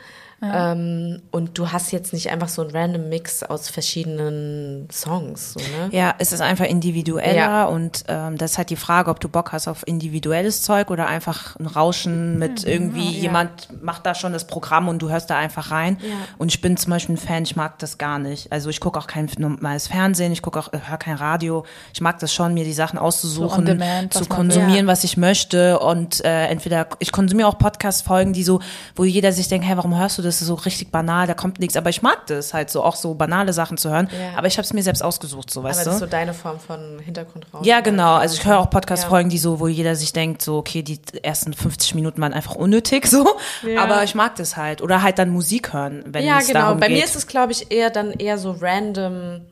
Ähm, 0.43 1.23
und 1.31 1.57
du 1.59 1.73
hast 1.73 1.91
jetzt 1.93 2.13
nicht 2.13 2.31
einfach 2.31 2.49
so 2.49 2.63
einen 2.63 2.71
random 2.71 3.09
Mix 3.09 3.43
aus 3.43 3.69
verschiedenen 3.69 4.89
Songs. 4.93 5.55
So, 5.55 5.61
ne? 5.61 5.89
Ja, 5.91 6.15
es 6.19 6.33
ist 6.33 6.41
einfach 6.41 6.67
individueller 6.67 7.35
Ja. 7.35 7.65
und 7.65 8.05
ähm, 8.09 8.37
das 8.37 8.53
ist 8.53 8.59
halt 8.59 8.71
die 8.71 8.77
Frage, 8.77 9.11
ob 9.11 9.21
du 9.21 9.29
Bock 9.29 9.53
hast 9.53 9.69
auf 9.69 9.87
individuelles 9.87 10.63
Zeug 10.63 10.91
oder 10.91 11.07
einfach 11.07 11.57
ein 11.57 11.67
Rauschen 11.67 12.39
mit 12.39 12.65
irgendwie 12.65 13.09
jemand 13.09 13.69
macht 13.83 14.05
da 14.07 14.15
schon 14.15 14.33
das 14.33 14.47
Programm 14.47 14.89
und 14.89 15.01
du 15.01 15.09
hörst 15.09 15.31
da 15.31 15.39
einfach 15.39 15.71
rein. 15.71 15.99
Ja. 16.03 16.09
Und 16.39 16.49
ich 16.53 16.61
bin 16.61 16.77
zum 16.77 16.91
Beispiel 16.91 17.15
ein 17.15 17.19
Fan, 17.19 17.45
ich 17.45 17.57
mag 17.57 17.79
das 17.79 17.97
gar 17.99 18.19
nicht. 18.19 18.53
Also 18.53 18.69
ich 18.71 18.81
gucke 18.81 18.99
auch 18.99 19.07
kein 19.07 19.31
normales 19.39 19.87
Fernsehen, 19.87 20.33
ich 20.33 20.43
gucke 20.43 20.59
auch, 20.59 20.71
höre 20.73 20.99
kein 20.99 21.17
Radio. 21.17 21.65
Ich 21.95 22.01
mag 22.01 22.19
das 22.19 22.35
schon, 22.35 22.53
mir 22.55 22.65
die 22.65 22.73
Sachen 22.73 22.99
auszusuchen, 22.99 23.61
on 23.61 23.65
demand, 23.65 24.13
zu 24.13 24.27
konsumieren, 24.27 24.87
was 24.87 25.05
ich 25.05 25.17
möchte 25.17 25.79
und 25.79 26.25
äh, 26.25 26.47
entweder 26.47 26.89
ich 26.99 27.13
konsumiere 27.13 27.49
auch 27.49 27.59
Podcast-Folgen, 27.59 28.33
die 28.33 28.45
so, 28.45 28.61
wo 28.95 29.05
jeder 29.05 29.33
sich 29.33 29.49
denkt, 29.49 29.67
hey, 29.67 29.77
warum 29.77 29.97
hörst 29.97 30.19
du 30.19 30.23
das? 30.23 30.34
Das 30.35 30.43
ist 30.43 30.49
so 30.49 30.55
richtig 30.55 30.91
banal, 30.91 31.27
da 31.27 31.35
kommt 31.35 31.61
nichts. 31.61 31.77
Aber 31.77 31.91
ich 31.91 32.03
mag 32.03 32.27
das 32.27 32.53
halt 32.55 32.71
so, 32.71 32.83
auch 32.83 32.97
so 32.97 33.15
banale 33.15 33.53
Sachen 33.53 33.77
zu 33.77 33.91
hören. 33.91 34.09
Ja. 34.13 34.37
Aber 34.37 34.47
ich 34.49 34.57
habe 34.59 34.65
es 34.65 34.73
mir 34.73 34.83
selbst 34.83 35.03
ausgesucht, 35.03 35.51
so 35.51 35.61
Aber 35.61 35.69
weißt 35.69 35.81
das 35.81 35.85
du. 35.85 35.91
ist 35.93 35.99
so 36.01 36.07
deine 36.07 36.35
Form 36.35 36.59
von 36.59 36.99
Hintergrundrauschen. 36.99 37.65
Ja, 37.67 37.81
genau. 37.81 38.15
Also 38.17 38.35
ich 38.37 38.45
höre 38.45 38.59
auch 38.59 38.69
Podcast-Folgen, 38.71 39.31
die 39.31 39.39
so, 39.39 39.61
wo 39.61 39.69
jeder 39.69 39.95
sich 39.97 40.13
denkt, 40.13 40.43
so, 40.43 40.57
okay, 40.59 40.83
die 40.83 40.99
ersten 41.23 41.53
50 41.55 41.95
Minuten 41.95 42.21
waren 42.21 42.33
einfach 42.33 42.55
unnötig, 42.57 43.07
so. 43.09 43.27
Ja. 43.63 43.83
Aber 43.85 44.03
ich 44.03 44.15
mag 44.15 44.37
das 44.37 44.57
halt. 44.57 44.83
Oder 44.83 45.03
halt 45.03 45.19
dann 45.19 45.31
Musik 45.31 45.73
hören, 45.73 46.03
wenn 46.07 46.25
Ja, 46.25 46.39
es 46.41 46.49
genau. 46.49 46.61
darum 46.61 46.81
Bei 46.81 46.89
geht. 46.89 46.97
mir 46.99 47.05
ist 47.05 47.15
es, 47.17 47.27
glaube 47.27 47.53
ich, 47.53 47.71
eher 47.71 47.91
dann 47.91 48.11
eher 48.13 48.39
so 48.39 48.57
random. 48.61 49.43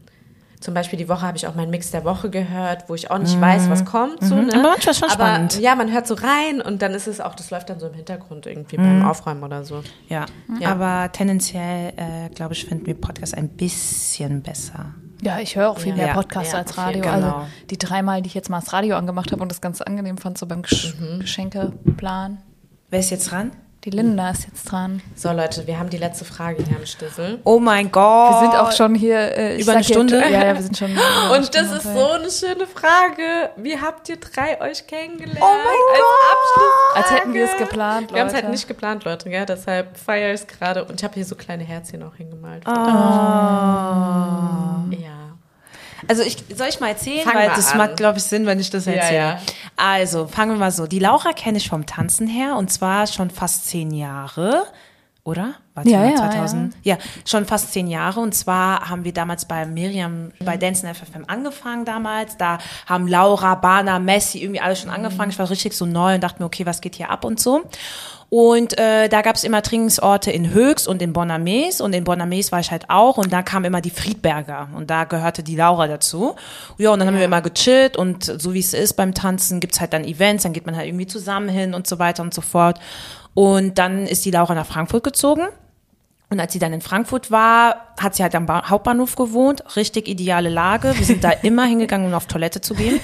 Zum 0.63 0.75
Beispiel 0.75 0.99
die 0.99 1.09
Woche 1.09 1.23
habe 1.23 1.37
ich 1.37 1.47
auch 1.47 1.55
meinen 1.55 1.71
Mix 1.71 1.91
der 1.91 2.05
Woche 2.05 2.31
gehört, 2.31 2.89
wo 2.89 2.95
ich 2.95 3.11
auch 3.11 3.19
nicht 3.19 3.39
weiß, 3.41 3.69
was 3.69 3.85
kommt. 3.85 4.23
So, 4.25 4.37
ne? 4.37 4.43
Mhm. 4.43 4.51
Aber 4.51 4.63
manchmal 4.71 4.93
ist 4.93 4.99
schon 5.01 5.11
Aber 5.11 5.25
spannend. 5.27 5.61
ja, 5.61 5.75
man 5.75 5.93
hört 5.93 6.07
so 6.07 6.15
rein 6.15 6.61
und 6.65 6.81
dann 6.83 6.93
ist 6.95 7.07
es 7.09 7.21
auch, 7.21 7.35
das 7.35 7.51
läuft 7.51 7.69
dann 7.69 7.79
so 7.81 7.89
im 7.89 7.95
Hintergrund 7.95 8.47
irgendwie 8.47 8.79
Mhm. 8.79 8.83
beim 9.01 9.09
Aufräumen 9.09 9.43
oder 9.43 9.65
so. 9.65 9.83
ja. 10.09 10.25
Ja. 10.61 10.71
Aber 10.71 11.13
tendenziell, 11.13 11.93
äh, 11.97 12.29
glaube 12.35 12.55
ich, 12.55 12.65
finden 12.65 12.87
wir 12.87 12.95
Podcast 12.95 13.37
ein 13.37 13.49
bisschen 13.49 14.43
besser. 14.43 14.95
Ja, 15.21 15.39
ich 15.39 15.55
höre 15.57 15.71
auch 15.71 15.79
viel 15.79 15.97
Ja. 15.97 16.07
mehr. 16.07 16.15
Podcasts 16.15 16.53
Ja, 16.53 16.59
als 16.59 16.77
Radio. 16.79 17.05
Also 17.05 17.27
Genau. 17.27 17.47
die 17.71 17.79
dreimal, 17.79 18.23
die 18.23 18.27
ich 18.29 18.35
jetzt 18.35 18.49
mal 18.51 18.61
das 18.61 18.73
Radio 18.73 18.97
angemacht 18.97 19.31
habe 19.33 19.41
und 19.43 19.51
das 19.53 19.61
ganz 19.61 19.81
angenehm 19.81 20.19
fand, 20.19 20.37
so 20.39 20.47
beim 20.47 20.63
Gesch 20.63 20.95
Mhm. 20.99 21.21
Geschenkeplan. 21.21 22.39
Wer 22.91 22.99
ist 22.99 23.11
jetzt 23.11 23.31
dran? 23.31 23.53
Die 23.85 23.91
Linda 23.91 24.31
ist 24.31 24.47
jetzt 24.47 24.71
dran. 24.71 25.03
So, 25.17 25.33
Leute, 25.33 25.67
wir 25.67 25.77
haben 25.77 25.91
die 25.91 25.99
letzte 25.99 26.25
Frage 26.25 26.63
hier 26.63 26.77
am 26.77 26.87
Stissel. 26.87 27.41
Oh 27.43 27.59
mein 27.59 27.91
Gott. 27.91 28.31
Wir 28.31 28.39
sind 28.49 28.55
auch 28.61 28.71
schon 28.71 28.95
hier. 28.95 29.37
Äh, 29.37 29.61
Über 29.61 29.73
eine 29.73 29.83
Stunde? 29.83 30.19
Jetzt, 30.19 30.31
ja, 30.31 30.45
ja, 30.45 30.55
wir 30.55 30.63
sind 30.63 30.79
schon. 30.79 30.91
Und 30.93 31.01
das 31.53 31.67
Stunde 31.67 31.77
ist 31.79 31.83
so 31.83 32.11
eine 32.13 32.31
schöne 32.31 32.69
Frage. 32.69 33.51
Wie 33.57 33.77
habt 33.77 34.09
ihr 34.09 34.19
drei 34.19 34.61
euch 34.61 34.87
kennengelernt? 34.87 35.41
Oh 35.41 35.45
mein 35.45 35.57
Als 35.97 36.05
Abschlussfrage. 36.33 36.95
Als 36.95 37.11
hätten 37.11 37.35
wir 37.35 37.45
es 37.45 37.57
geplant. 37.57 38.13
Wir 38.13 38.21
haben 38.21 38.29
es 38.29 38.35
Leute. 38.35 38.45
halt 38.45 38.53
nicht 38.53 38.69
geplant, 38.69 39.03
Leute, 39.05 39.29
gell? 39.29 39.47
deshalb 39.47 39.97
feiere 39.97 40.33
ich 40.33 40.43
es 40.43 40.47
gerade. 40.47 40.85
Und 40.85 41.01
ich 41.01 41.05
habe 41.05 41.15
hier 41.15 41.25
so 41.25 41.35
kleine 41.35 41.65
Herzchen 41.65 42.05
auch 42.05 42.15
hingemalt. 42.15 42.63
Ja. 42.65 42.73
Also 46.09 46.23
ich, 46.23 46.37
soll 46.57 46.69
ich 46.69 46.81
mal 46.81 46.89
erzählen, 46.89 47.23
Fang 47.25 47.35
weil 47.35 47.49
mal 47.49 47.57
das 47.57 47.73
an. 47.73 47.79
macht, 47.79 47.97
glaube 47.97 48.19
ich, 48.19 48.25
Sinn, 48.25 48.47
wenn 48.47 48.59
ich 48.61 48.71
das 48.71 48.87
Ja, 48.87 48.93
erzähle. 48.93 49.19
ja. 49.19 49.39
Also, 49.77 50.27
fangen 50.27 50.53
wir 50.53 50.59
mal 50.59 50.71
so. 50.73 50.87
Die 50.87 50.99
Laura 50.99 51.33
kenne 51.33 51.59
ich 51.59 51.69
vom 51.69 51.87
Tanzen 51.87 52.27
her 52.27 52.57
und 52.57 52.71
zwar 52.73 53.07
schon 53.07 53.31
fast 53.31 53.67
zehn 53.67 53.91
Jahre. 53.93 54.65
Oder? 55.25 55.55
Warte 55.75 55.89
Ja, 55.89 55.99
mal, 56.01 56.11
ja, 56.11 56.17
2000. 56.17 56.75
Ja. 56.83 56.99
schon 57.25 57.47
fast 57.47 57.73
zehn 57.73 57.87
Jahre. 57.87 58.19
Und 58.19 58.35
zwar 58.35 58.89
haben 58.91 59.05
wir 59.05 59.13
damals 59.15 59.45
bei 59.45 59.65
Miriam, 59.67 60.33
bei 60.45 60.57
Dance 60.57 60.85
in 60.85 60.93
FFM 60.93 61.25
angefangen 61.29 61.85
damals. 61.85 62.37
Da 62.37 62.59
haben 62.87 63.07
Laura, 63.07 63.55
Bana, 63.55 64.01
Messi 64.01 64.39
irgendwie 64.43 64.61
alle 64.61 64.75
schon 64.75 64.91
angefangen. 64.91 65.31
Ich 65.31 65.39
war 65.39 65.49
richtig 65.49 65.75
so 65.75 65.87
neu 65.87 66.17
und 66.17 66.25
dachte 66.25 66.43
mir, 66.43 66.47
okay, 66.47 66.67
was 66.67 66.81
geht 66.81 66.97
hier 66.97 67.09
ab 67.11 67.25
und 67.25 67.39
so. 67.39 67.63
Und 68.35 68.79
äh, 68.79 69.11
da 69.11 69.21
gab 69.21 69.37
es 69.37 69.45
immer 69.45 69.61
Trainingsorte 69.61 70.31
in 70.31 70.55
Höchst 70.55 70.89
und 70.89 71.03
in 71.03 71.13
Bonames. 71.13 71.83
Und 71.83 71.93
in 71.93 72.05
Bonames 72.05 72.51
war 72.51 72.61
ich 72.61 72.71
halt 72.71 72.89
auch. 72.89 73.19
Und 73.19 73.31
da 73.31 73.43
kam 73.43 73.67
immer 73.67 73.83
die 73.83 73.91
Friedberger. 73.91 74.71
Und 74.75 74.89
da 74.89 75.05
gehörte 75.05 75.43
die 75.43 75.55
Laura 75.55 75.87
dazu. 75.87 76.35
Ja, 76.79 76.93
und 76.95 76.99
dann 76.99 77.09
haben 77.09 77.19
wir 77.19 77.27
immer 77.27 77.43
gechillt. 77.43 77.99
Und 77.99 78.25
so 78.25 78.55
wie 78.55 78.61
es 78.61 78.73
ist 78.73 78.95
beim 78.95 79.13
Tanzen, 79.13 79.61
gibt's 79.61 79.83
halt 79.83 79.93
dann 79.93 80.03
Events. 80.03 80.45
Dann 80.45 80.55
geht 80.55 80.65
man 80.65 80.75
halt 80.75 80.87
irgendwie 80.87 81.07
zusammen 81.07 81.51
hin 81.51 81.75
und 81.75 81.87
so 81.87 81.99
weiter 81.99 82.23
und 82.23 82.33
so 82.33 82.41
fort. 82.41 82.81
Und 83.35 83.77
dann 83.77 84.07
ist 84.07 84.25
die 84.25 84.31
Laura 84.31 84.55
nach 84.55 84.65
Frankfurt 84.65 85.05
gezogen. 85.05 85.49
Und 86.33 86.41
als 86.41 86.55
sie 86.55 86.59
dann 86.59 86.73
in 86.73 86.81
Frankfurt 86.81 87.31
war, 87.31 87.89
hat 88.01 88.15
sie 88.15 88.23
halt 88.23 88.35
am 88.35 88.47
ba 88.47 88.67
Hauptbahnhof 88.71 89.17
gewohnt. 89.17 89.63
Richtig 89.77 90.09
ideale 90.09 90.49
Lage. 90.49 90.95
Wir 90.97 91.05
sind 91.05 91.23
da 91.23 91.31
immer 91.43 91.67
hingegangen, 91.67 92.07
um 92.07 92.15
auf 92.15 92.25
Toilette 92.25 92.63
zu 92.63 92.73
gehen. 92.73 92.99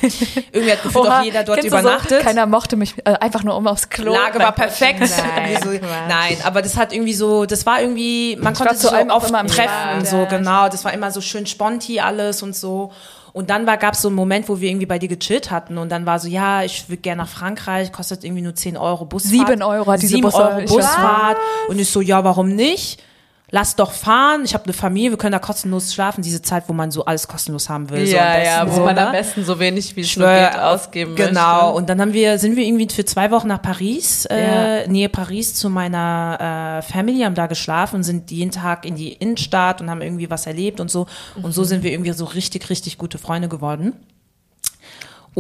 Irgendwie 0.51 0.73
hat 0.73 0.83
gefühlt 0.83 1.05
Oha, 1.05 1.21
auch 1.21 1.25
jeder 1.25 1.45
dort 1.45 1.63
übernachtet. 1.63 2.21
So? 2.21 2.25
Keiner 2.25 2.47
mochte 2.47 2.77
mich, 2.77 2.95
äh, 3.05 3.13
einfach 3.21 3.45
nur 3.45 3.55
um 3.59 3.67
aufs 3.67 3.91
Klo. 3.91 4.15
Lage 4.15 4.39
war 4.39 4.53
perfekt. 4.53 5.01
Nein, 5.01 5.59
so, 5.63 5.69
nein, 6.09 6.39
aber 6.43 6.63
das 6.63 6.79
hat 6.79 6.95
irgendwie 6.95 7.13
so, 7.13 7.45
das 7.45 7.67
war 7.67 7.83
irgendwie, 7.83 8.39
man 8.41 8.55
Ich 8.55 8.59
konnte 8.61 8.77
sich 8.77 8.89
zu 8.89 8.97
so 8.97 9.11
oft 9.13 9.29
immer 9.29 9.41
im 9.41 9.47
treffen, 9.49 10.07
so 10.07 10.27
genau. 10.31 10.71
Das 10.71 10.87
war 10.87 10.95
immer 10.95 11.11
so 11.11 11.21
schön 11.21 11.45
sponti 11.45 12.01
alles 12.01 12.43
und 12.43 12.57
so. 12.57 12.93
Und 13.35 13.51
dann 13.51 13.67
gab 13.67 13.93
es 13.93 14.01
so 14.01 14.09
einen 14.09 14.17
Moment, 14.17 14.49
wo 14.49 14.59
wir 14.59 14.71
irgendwie 14.71 14.87
bei 14.87 14.99
dir 14.99 15.09
gechillt 15.09 15.51
hatten 15.51 15.77
und 15.77 15.91
dann 15.93 16.07
war 16.07 16.19
so, 16.19 16.29
ja, 16.29 16.63
ich 16.63 16.89
würde 16.89 17.03
gerne 17.03 17.23
nach 17.23 17.29
Frankreich, 17.29 17.93
kostet 17.93 18.25
irgendwie 18.25 18.41
nur 18.43 18.55
10 18.55 18.79
Euro 18.79 19.05
Busfahrt. 19.05 19.49
Sieben 19.49 19.63
Euro 19.63 19.93
hat 19.93 20.01
diese 20.01 20.15
7 20.15 20.23
Busse- 20.23 20.39
Euro 20.43 20.65
Busfahrt. 20.65 21.37
Und 21.69 21.79
ich 21.79 21.91
so, 21.91 22.01
ja, 22.01 22.25
warum 22.25 22.49
nicht? 22.49 23.03
Lass 23.51 23.77
doch 23.77 23.93
fahren. 23.93 24.43
Ich 24.45 24.53
habe 24.53 24.65
eine 24.65 24.75
Familie, 24.75 25.11
wir 25.12 25.16
können 25.16 25.33
da 25.33 25.39
kostenlos 25.39 25.95
schlafen. 25.95 26.20
Diese 26.20 26.43
Zeit, 26.43 26.65
wo 26.69 26.75
man 26.75 26.91
so 26.91 27.07
alles 27.07 27.27
kostenlos 27.29 27.70
haben 27.70 27.89
will. 27.89 28.07
so 28.07 28.15
Ja, 28.16 28.33
besten 28.35 28.45
ja, 28.45 28.70
wo 28.70 28.75
so, 28.77 28.85
man 28.85 28.95
ne? 28.95 29.07
am 29.07 29.12
besten 29.12 29.43
so 29.45 29.59
wenig 29.59 29.97
wie 29.97 30.03
es 30.03 30.16
nur 30.16 30.29
geht 30.29 30.59
ausgeben 30.59 31.15
Genau. 31.16 31.62
möchte. 31.62 31.73
Und 31.79 31.89
dann 31.89 32.01
haben 32.01 32.12
wir, 32.12 32.39
sind 32.39 32.57
wir 32.57 32.65
irgendwie 32.65 32.89
für 32.95 33.07
zwei 33.07 33.31
Wochen 33.31 33.49
nach 33.49 33.62
Paris, 33.62 34.27
äh, 34.27 34.87
Nähe 34.89 35.09
Paris 35.09 35.55
zu 35.55 35.70
meiner 35.70 36.81
äh, 36.81 36.83
Family, 36.93 37.20
haben 37.23 37.35
da 37.35 37.47
geschlafen 37.47 38.03
sind 38.03 38.31
jeden 38.31 38.51
Tag 38.51 38.85
in 38.85 38.97
die 38.97 39.12
Innenstadt 39.15 39.81
und 39.81 39.89
haben 39.89 40.03
irgendwie 40.03 40.29
was 40.29 40.47
erlebt 40.47 40.79
und 40.81 40.91
so. 40.91 41.07
Und 41.37 41.47
Mhm. 41.47 41.53
so 41.53 41.65
sind 41.65 41.83
wir 41.83 41.91
irgendwie 41.91 42.12
so 42.12 42.27
richtig, 42.27 42.69
richtig 42.69 42.99
gute 42.99 43.16
Freunde 43.19 43.49
geworden. 43.49 43.95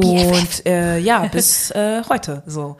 Und 0.06 0.66
äh, 0.66 0.98
ja, 0.98 1.26
bis 1.32 1.70
äh, 1.72 2.02
heute 2.08 2.42
so. 2.46 2.76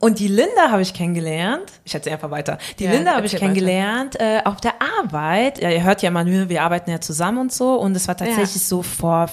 Und 0.00 0.18
die 0.18 0.28
Linda 0.28 0.70
habe 0.70 0.82
ich 0.82 0.94
kennengelernt. 0.94 1.64
Ich 1.84 1.94
erzähle 1.94 2.14
einfach 2.14 2.30
weiter. 2.30 2.58
Die 2.78 2.84
Ja, 2.84 2.92
Linda 2.92 3.14
habe 3.16 3.26
ich 3.26 3.36
kennengelernt 3.36 4.18
äh, 4.20 4.40
auf 4.44 4.60
der 4.60 4.74
Arbeit. 5.00 5.60
Ja, 5.60 5.70
ihr 5.70 5.82
hört 5.82 6.02
ja 6.02 6.10
mal, 6.10 6.24
wir 6.26 6.62
arbeiten 6.62 6.90
ja 6.90 7.00
zusammen 7.00 7.38
und 7.38 7.52
so. 7.52 7.74
Und 7.74 7.94
es 7.96 8.06
war 8.08 8.16
tatsächlich 8.16 8.64
so 8.64 8.82
vor 8.82 9.28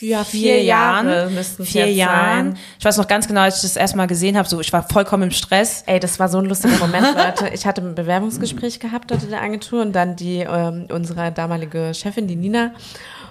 Ja, 0.00 0.22
vier, 0.22 0.24
vier 0.24 0.62
Jahren, 0.62 1.06
Jahre 1.08 1.44
vier 1.64 1.90
Jahren. 1.92 2.52
sein. 2.52 2.58
Ich 2.78 2.84
weiß 2.84 2.98
noch 2.98 3.08
ganz 3.08 3.26
genau, 3.26 3.40
als 3.40 3.56
ich 3.56 3.62
das 3.62 3.76
erstmal 3.76 4.06
gesehen 4.06 4.36
habe, 4.36 4.48
so 4.48 4.60
ich 4.60 4.72
war 4.72 4.82
vollkommen 4.88 5.24
im 5.24 5.30
Stress. 5.30 5.82
Ey, 5.86 5.98
das 5.98 6.18
war 6.20 6.28
so 6.28 6.38
ein 6.38 6.44
lustiger 6.44 6.76
Moment, 6.80 7.06
Leute. 7.16 7.48
Ich 7.54 7.66
hatte 7.66 7.80
ein 7.80 7.94
Bewerbungsgespräch 7.94 8.78
gehabt 8.80 9.10
dort 9.10 9.22
in 9.22 9.30
der 9.30 9.42
Agentur 9.42 9.82
und 9.82 9.92
dann 9.92 10.14
die, 10.14 10.38
ähm, 10.40 10.86
unsere 10.92 11.32
damalige 11.32 11.94
Chefin, 11.94 12.28
die 12.28 12.36
Nina, 12.36 12.72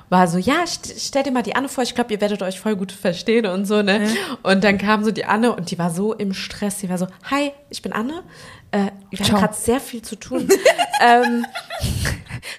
war 0.09 0.27
so, 0.27 0.37
ja, 0.37 0.65
st 0.65 0.93
stell 0.97 1.23
dir 1.23 1.31
mal 1.31 1.43
die 1.43 1.55
Anne 1.55 1.67
vor, 1.67 1.83
ich 1.83 1.93
glaube, 1.93 2.13
ihr 2.13 2.21
werdet 2.21 2.41
euch 2.41 2.59
voll 2.59 2.75
gut 2.75 2.91
verstehen 2.91 3.45
und 3.45 3.65
so, 3.65 3.81
ne? 3.81 4.09
Und 4.43 4.63
dann 4.63 4.77
kam 4.77 5.03
so 5.03 5.11
die 5.11 5.25
Anne 5.25 5.53
und 5.53 5.71
die 5.71 5.77
war 5.77 5.89
so 5.89 6.13
im 6.13 6.33
Stress. 6.33 6.77
Die 6.77 6.89
war 6.89 6.97
so, 6.97 7.07
hi, 7.29 7.51
ich 7.69 7.81
bin 7.81 7.91
Anne. 7.91 8.23
Äh, 8.71 8.91
wir 9.09 9.19
haben 9.19 9.25
Ciao. 9.25 9.39
gerade 9.39 9.53
sehr 9.53 9.79
viel 9.79 10.01
zu 10.01 10.15
tun. 10.15 10.47
ähm, 11.01 11.45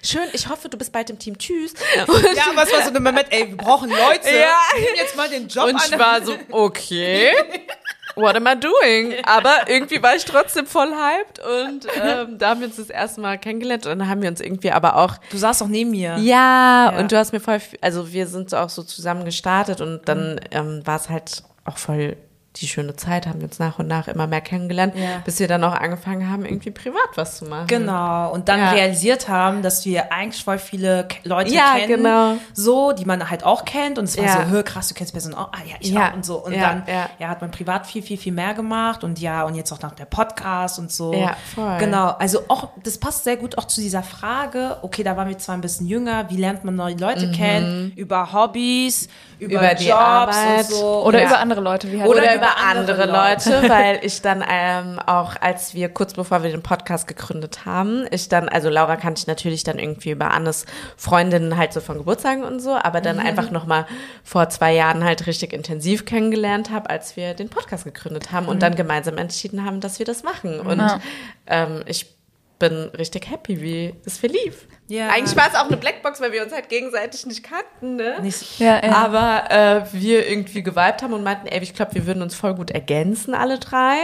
schön, 0.03 0.27
ich 0.33 0.47
hoffe, 0.47 0.69
du 0.69 0.77
bist 0.77 0.91
bald 0.91 1.09
im 1.09 1.17
Team. 1.17 1.37
Tschüss. 1.37 1.73
Und, 2.07 2.23
Ja, 2.35 2.43
aber 2.51 2.63
es 2.63 2.71
war 2.73 2.83
so 2.83 2.89
ein 2.89 3.03
Moment, 3.03 3.25
ey, 3.31 3.49
wir 3.49 3.57
brauchen 3.57 3.89
Leute. 3.89 4.29
Ja. 4.29 4.57
Nimm 4.75 4.95
jetzt 4.95 5.15
mal 5.17 5.29
den 5.29 5.47
Job 5.47 5.65
und 5.65 5.81
ich 5.83 5.97
war 5.97 6.23
so, 6.23 6.35
okay. 6.51 7.31
What 8.19 8.35
am 8.35 8.47
I 8.47 8.55
doing? 8.59 9.13
Aber 9.23 9.53
irgendwie 9.67 10.01
war 10.03 10.15
ich 10.15 10.25
trotzdem 10.25 10.65
voll 10.65 10.89
hyped 10.93 11.39
und 11.39 11.87
ähm, 12.03 12.37
da 12.37 12.49
haben 12.49 12.59
wir 12.61 12.67
uns 12.67 12.75
das 12.77 12.89
erste 12.89 13.21
Mal 13.21 13.37
kennengelernt 13.37 13.85
und 13.85 13.99
dann 13.99 14.09
haben 14.09 14.21
wir 14.21 14.29
uns 14.29 14.41
irgendwie 14.41 14.71
aber 14.71 14.95
auch 14.97 15.15
Du 15.31 15.37
saßt 15.37 15.61
doch 15.61 15.67
neben 15.67 15.91
mir. 15.91 16.17
ja, 16.17 16.91
Ja. 16.91 16.99
und 16.99 17.11
du 17.11 17.17
hast 17.17 17.31
mir 17.33 17.39
voll, 17.39 17.59
also 17.81 18.11
wir 18.11 18.27
sind 18.27 18.49
so 18.49 18.57
auch 18.57 18.69
so 18.69 18.83
zusammen 18.83 19.25
gestartet 19.25 19.81
und 19.81 20.07
dann 20.07 20.39
ähm, 20.51 20.81
war 20.85 20.95
es 20.97 21.09
halt 21.09 21.43
auch 21.65 21.77
voll 21.77 22.17
die 22.55 22.67
schöne 22.67 22.95
Zeit, 22.95 23.27
haben 23.27 23.39
wir 23.39 23.45
uns 23.47 23.59
nach 23.59 23.77
und 23.77 23.87
nach 23.87 24.07
immer 24.07 24.25
mehr 24.25 24.41
kennengelernt, 24.41 24.95
Ja. 24.97 25.19
bis 25.23 25.39
wir 25.39 25.47
dann 25.47 25.63
auch 25.63 25.73
angefangen 25.75 26.29
haben, 26.29 26.45
irgendwie 26.45 26.71
privat 26.71 27.09
was 27.15 27.37
zu 27.37 27.45
machen. 27.45 27.67
Genau. 27.67 28.31
Und 28.31 28.49
dann 28.49 28.59
Ja. 28.59 28.71
realisiert 28.71 29.29
haben, 29.29 29.61
dass 29.61 29.85
wir 29.85 30.11
eigentlich 30.11 30.43
voll 30.43 30.57
viele 30.57 31.07
Leute 31.23 31.53
Ja, 31.53 31.75
kennen. 31.75 31.97
genau. 32.03 32.33
So, 32.53 32.91
die 32.91 33.05
man 33.05 33.29
halt 33.29 33.43
auch 33.45 33.65
kennt. 33.65 33.99
Und 33.99 34.05
es 34.05 34.17
war 34.17 34.25
Ja. 34.25 34.33
so, 34.45 34.45
hör, 34.47 34.63
krass, 34.63 34.87
du 34.87 34.95
kennst 34.95 35.13
die 35.13 35.17
Person 35.17 35.35
auch. 35.35 35.49
Ah, 35.53 35.59
ja, 35.65 35.75
ich 35.79 35.91
Ja. 35.91 36.09
auch. 36.09 36.13
Und 36.15 36.25
so. 36.25 36.43
Und 36.43 36.53
Ja, 36.53 36.61
dann 36.61 36.83
ja. 36.87 37.09
ja. 37.19 37.27
hat 37.27 37.39
man 37.41 37.51
privat 37.51 37.85
viel, 37.85 38.01
viel, 38.01 38.17
viel 38.17 38.33
mehr 38.33 38.55
gemacht. 38.55 39.03
Und 39.03 39.19
ja, 39.19 39.43
und 39.43 39.53
jetzt 39.53 39.71
auch 39.71 39.81
nach 39.81 39.93
der 39.93 40.05
Podcast 40.05 40.79
und 40.79 40.91
so. 40.91 41.13
Ja, 41.13 41.35
voll. 41.55 41.77
Genau. 41.77 42.15
Also 42.19 42.39
auch, 42.47 42.69
das 42.83 42.97
passt 42.97 43.25
sehr 43.25 43.37
gut 43.37 43.59
auch 43.59 43.65
zu 43.65 43.79
dieser 43.79 44.01
Frage. 44.03 44.77
Okay, 44.81 45.03
da 45.03 45.15
waren 45.15 45.29
wir 45.29 45.37
zwar 45.37 45.55
ein 45.55 45.61
bisschen 45.61 45.85
jünger. 45.85 46.29
Wie 46.31 46.37
lernt 46.37 46.65
man 46.65 46.75
neue 46.75 46.95
Leute 46.95 47.31
kennen? 47.31 47.93
Über 47.95 48.33
Hobbys, 48.33 49.07
über, 49.37 49.59
Mhm. 49.59 49.65
Über 49.65 49.75
die 49.75 49.87
Jobs 49.87 49.99
Arbeit. 50.01 50.57
und 50.59 50.65
so. 50.75 51.03
Oder 51.05 51.21
ja. 51.21 51.27
über 51.27 51.39
andere 51.39 51.61
Leute, 51.61 51.91
wie 51.91 51.99
halt 52.01 52.09
Oder, 52.09 52.19
Oder 52.23 52.35
über 52.35 52.48
über 52.51 52.67
andere, 52.67 53.03
andere 53.03 53.11
Leute, 53.51 53.69
weil 53.69 53.99
ich 54.03 54.21
dann 54.21 54.43
ähm, 54.49 54.99
auch, 55.05 55.35
als 55.39 55.73
wir 55.73 55.89
kurz 55.89 56.13
bevor 56.13 56.43
wir 56.43 56.51
den 56.51 56.63
Podcast 56.63 57.07
gegründet 57.07 57.65
haben, 57.65 58.05
ich 58.11 58.29
dann, 58.29 58.49
also 58.49 58.69
Laura 58.69 58.95
kannte 58.95 59.19
ich 59.19 59.27
natürlich 59.27 59.63
dann 59.63 59.79
irgendwie 59.79 60.11
über 60.11 60.31
Annes 60.31 60.65
Freundinnen 60.97 61.57
halt 61.57 61.73
so 61.73 61.81
von 61.81 61.97
Geburtstagen 61.97 62.43
und 62.43 62.59
so, 62.59 62.75
aber 62.75 63.01
dann 63.01 63.19
einfach 63.19 63.51
nochmal 63.51 63.85
vor 64.23 64.49
zwei 64.49 64.73
Jahren 64.73 65.03
halt 65.03 65.27
richtig 65.27 65.53
intensiv 65.53 66.05
kennengelernt 66.05 66.69
habe, 66.71 66.89
als 66.89 67.15
wir 67.15 67.33
den 67.33 67.49
Podcast 67.49 67.83
gegründet 67.83 68.31
haben 68.31 68.47
und 68.47 68.61
dann 68.61 68.75
gemeinsam 68.75 69.17
entschieden 69.17 69.65
haben, 69.65 69.79
dass 69.81 69.99
wir 69.99 70.05
das 70.05 70.23
machen. 70.23 70.59
Und 70.59 70.79
Ja. 70.79 70.99
ähm, 71.47 71.81
ich 71.85 72.18
bin 72.59 72.73
richtig 72.97 73.29
happy, 73.29 73.61
wie 73.61 73.93
es 74.05 74.17
verlief. 74.17 74.67
Ja. 74.87 75.07
Eigentlich 75.09 75.35
war 75.37 75.47
es 75.47 75.55
auch 75.55 75.67
eine 75.67 75.77
Blackbox, 75.77 76.19
weil 76.19 76.31
wir 76.33 76.43
uns 76.43 76.51
halt 76.53 76.67
gegenseitig 76.69 77.25
nicht 77.25 77.43
kannten, 77.43 77.95
ne? 77.95 78.19
Nicht- 78.21 78.59
Ja, 78.59 78.83
ja. 78.85 78.91
Aber 78.93 79.49
äh, 79.51 79.83
wir 79.93 80.27
irgendwie 80.29 80.61
geweibt 80.61 81.01
haben 81.01 81.13
und 81.13 81.23
meinten, 81.23 81.47
ey, 81.47 81.61
ich 81.61 81.73
glaube, 81.73 81.95
wir 81.95 82.05
würden 82.05 82.21
uns 82.21 82.35
voll 82.35 82.53
gut 82.55 82.71
ergänzen, 82.71 83.33
alle 83.33 83.59
drei. 83.59 83.95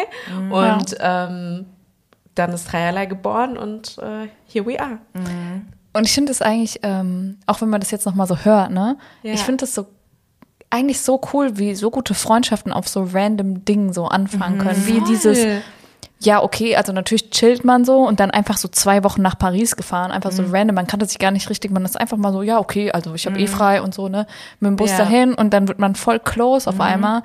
Und 0.52 0.96
ähm, 1.00 1.66
dann 2.36 2.52
ist 2.54 2.72
Dreierlei 2.72 3.06
geboren 3.06 3.58
und 3.58 3.98
äh, 3.98 4.28
here 4.48 4.66
we 4.66 4.80
are. 4.80 5.00
Und 5.94 6.06
ich 6.06 6.14
finde 6.14 6.32
es 6.32 6.42
eigentlich, 6.42 6.80
ähm, 6.84 7.38
auch 7.48 7.62
wenn 7.62 7.70
man 7.70 7.80
das 7.82 7.92
jetzt 7.92 8.06
nochmal 8.06 8.28
so 8.28 8.38
hört, 8.38 8.72
ne? 8.72 8.98
Ja. 9.24 9.34
Ich 9.34 9.42
finde 9.42 9.62
das 9.66 9.74
so 9.76 9.88
eigentlich 10.70 11.00
so 11.00 11.22
cool, 11.34 11.58
wie 11.58 11.74
so 11.76 11.90
gute 11.90 12.14
Freundschaften 12.14 12.74
auf 12.74 12.88
so 12.90 13.08
random 13.14 13.64
Dingen 13.64 13.94
so 13.94 14.06
anfangen 14.08 14.58
können. 14.58 14.86
Wie 14.88 15.00
dieses, 15.02 15.38
ja, 16.20 16.42
okay, 16.42 16.76
also 16.76 16.92
natürlich 16.94 17.30
chillt 17.30 17.66
man 17.66 17.84
so 17.86 18.00
und 18.08 18.20
dann 18.20 18.32
einfach 18.32 18.58
so 18.58 18.68
zwei 18.68 19.04
Wochen 19.04 19.22
nach 19.22 19.38
Paris 19.38 19.76
gefahren, 19.76 20.12
einfach 20.12 20.32
so 20.32 20.44
random. 20.50 20.74
Man 20.76 20.88
kannte 20.88 21.06
sich 21.06 21.20
gar 21.20 21.32
nicht 21.32 21.50
richtig, 21.50 21.72
man 21.72 21.84
ist 21.86 22.00
einfach 22.00 22.18
mal 22.18 22.32
so, 22.32 22.42
ja, 22.42 22.58
okay, 22.60 22.92
also 22.92 23.14
ich 23.14 23.26
habe 23.28 23.38
eh 23.40 23.48
frei 23.48 23.82
und 23.82 23.94
so, 23.94 24.08
ne? 24.08 24.26
Mit 24.60 24.70
dem 24.70 24.76
Bus 24.78 24.92
Ja. 24.92 24.98
dahin 25.00 25.34
und 25.34 25.54
dann 25.54 25.68
wird 25.68 25.78
man 25.80 25.94
voll 25.96 26.20
close 26.20 26.70
auf 26.70 26.80
einmal. 26.80 27.22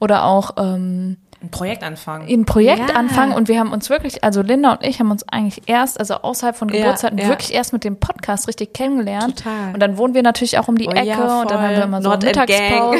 Oder 0.00 0.24
auch, 0.24 0.50
ähm, 0.58 1.18
Ein 1.40 1.50
Projekt 1.50 1.82
anfangen. 1.84 2.28
ein 2.28 2.44
Projekt 2.44 2.90
Ja. 2.90 2.96
anfangen 2.96 3.32
und 3.32 3.46
wir 3.48 3.58
haben 3.58 3.72
uns 3.72 3.88
wirklich, 3.90 4.22
also 4.24 4.42
Linda 4.42 4.72
und 4.72 4.84
ich 4.84 4.98
haben 5.00 5.10
uns 5.12 5.26
eigentlich 5.28 5.62
erst, 5.66 5.98
also 5.98 6.14
außerhalb 6.16 6.56
von 6.56 6.68
Ja, 6.68 6.74
Geburtszeiten, 6.80 7.18
ja. 7.18 7.28
wirklich 7.28 7.54
erst 7.54 7.72
mit 7.72 7.84
dem 7.84 7.98
Podcast 7.98 8.48
richtig 8.48 8.74
kennengelernt. 8.74 9.38
Total. 9.38 9.72
Und 9.72 9.80
dann 9.80 9.96
wohnen 9.98 10.14
wir 10.14 10.22
natürlich 10.22 10.58
auch 10.58 10.66
um 10.68 10.76
die 10.76 10.88
Oh 10.88 10.92
Ecke 10.92 11.06
ja, 11.06 11.40
und 11.42 11.50
dann 11.50 11.60
haben 11.62 11.76
wir 11.76 11.84
immer 11.84 12.02
so 12.02 12.10
Gang. 12.10 12.24
Mittagspause, 12.24 12.98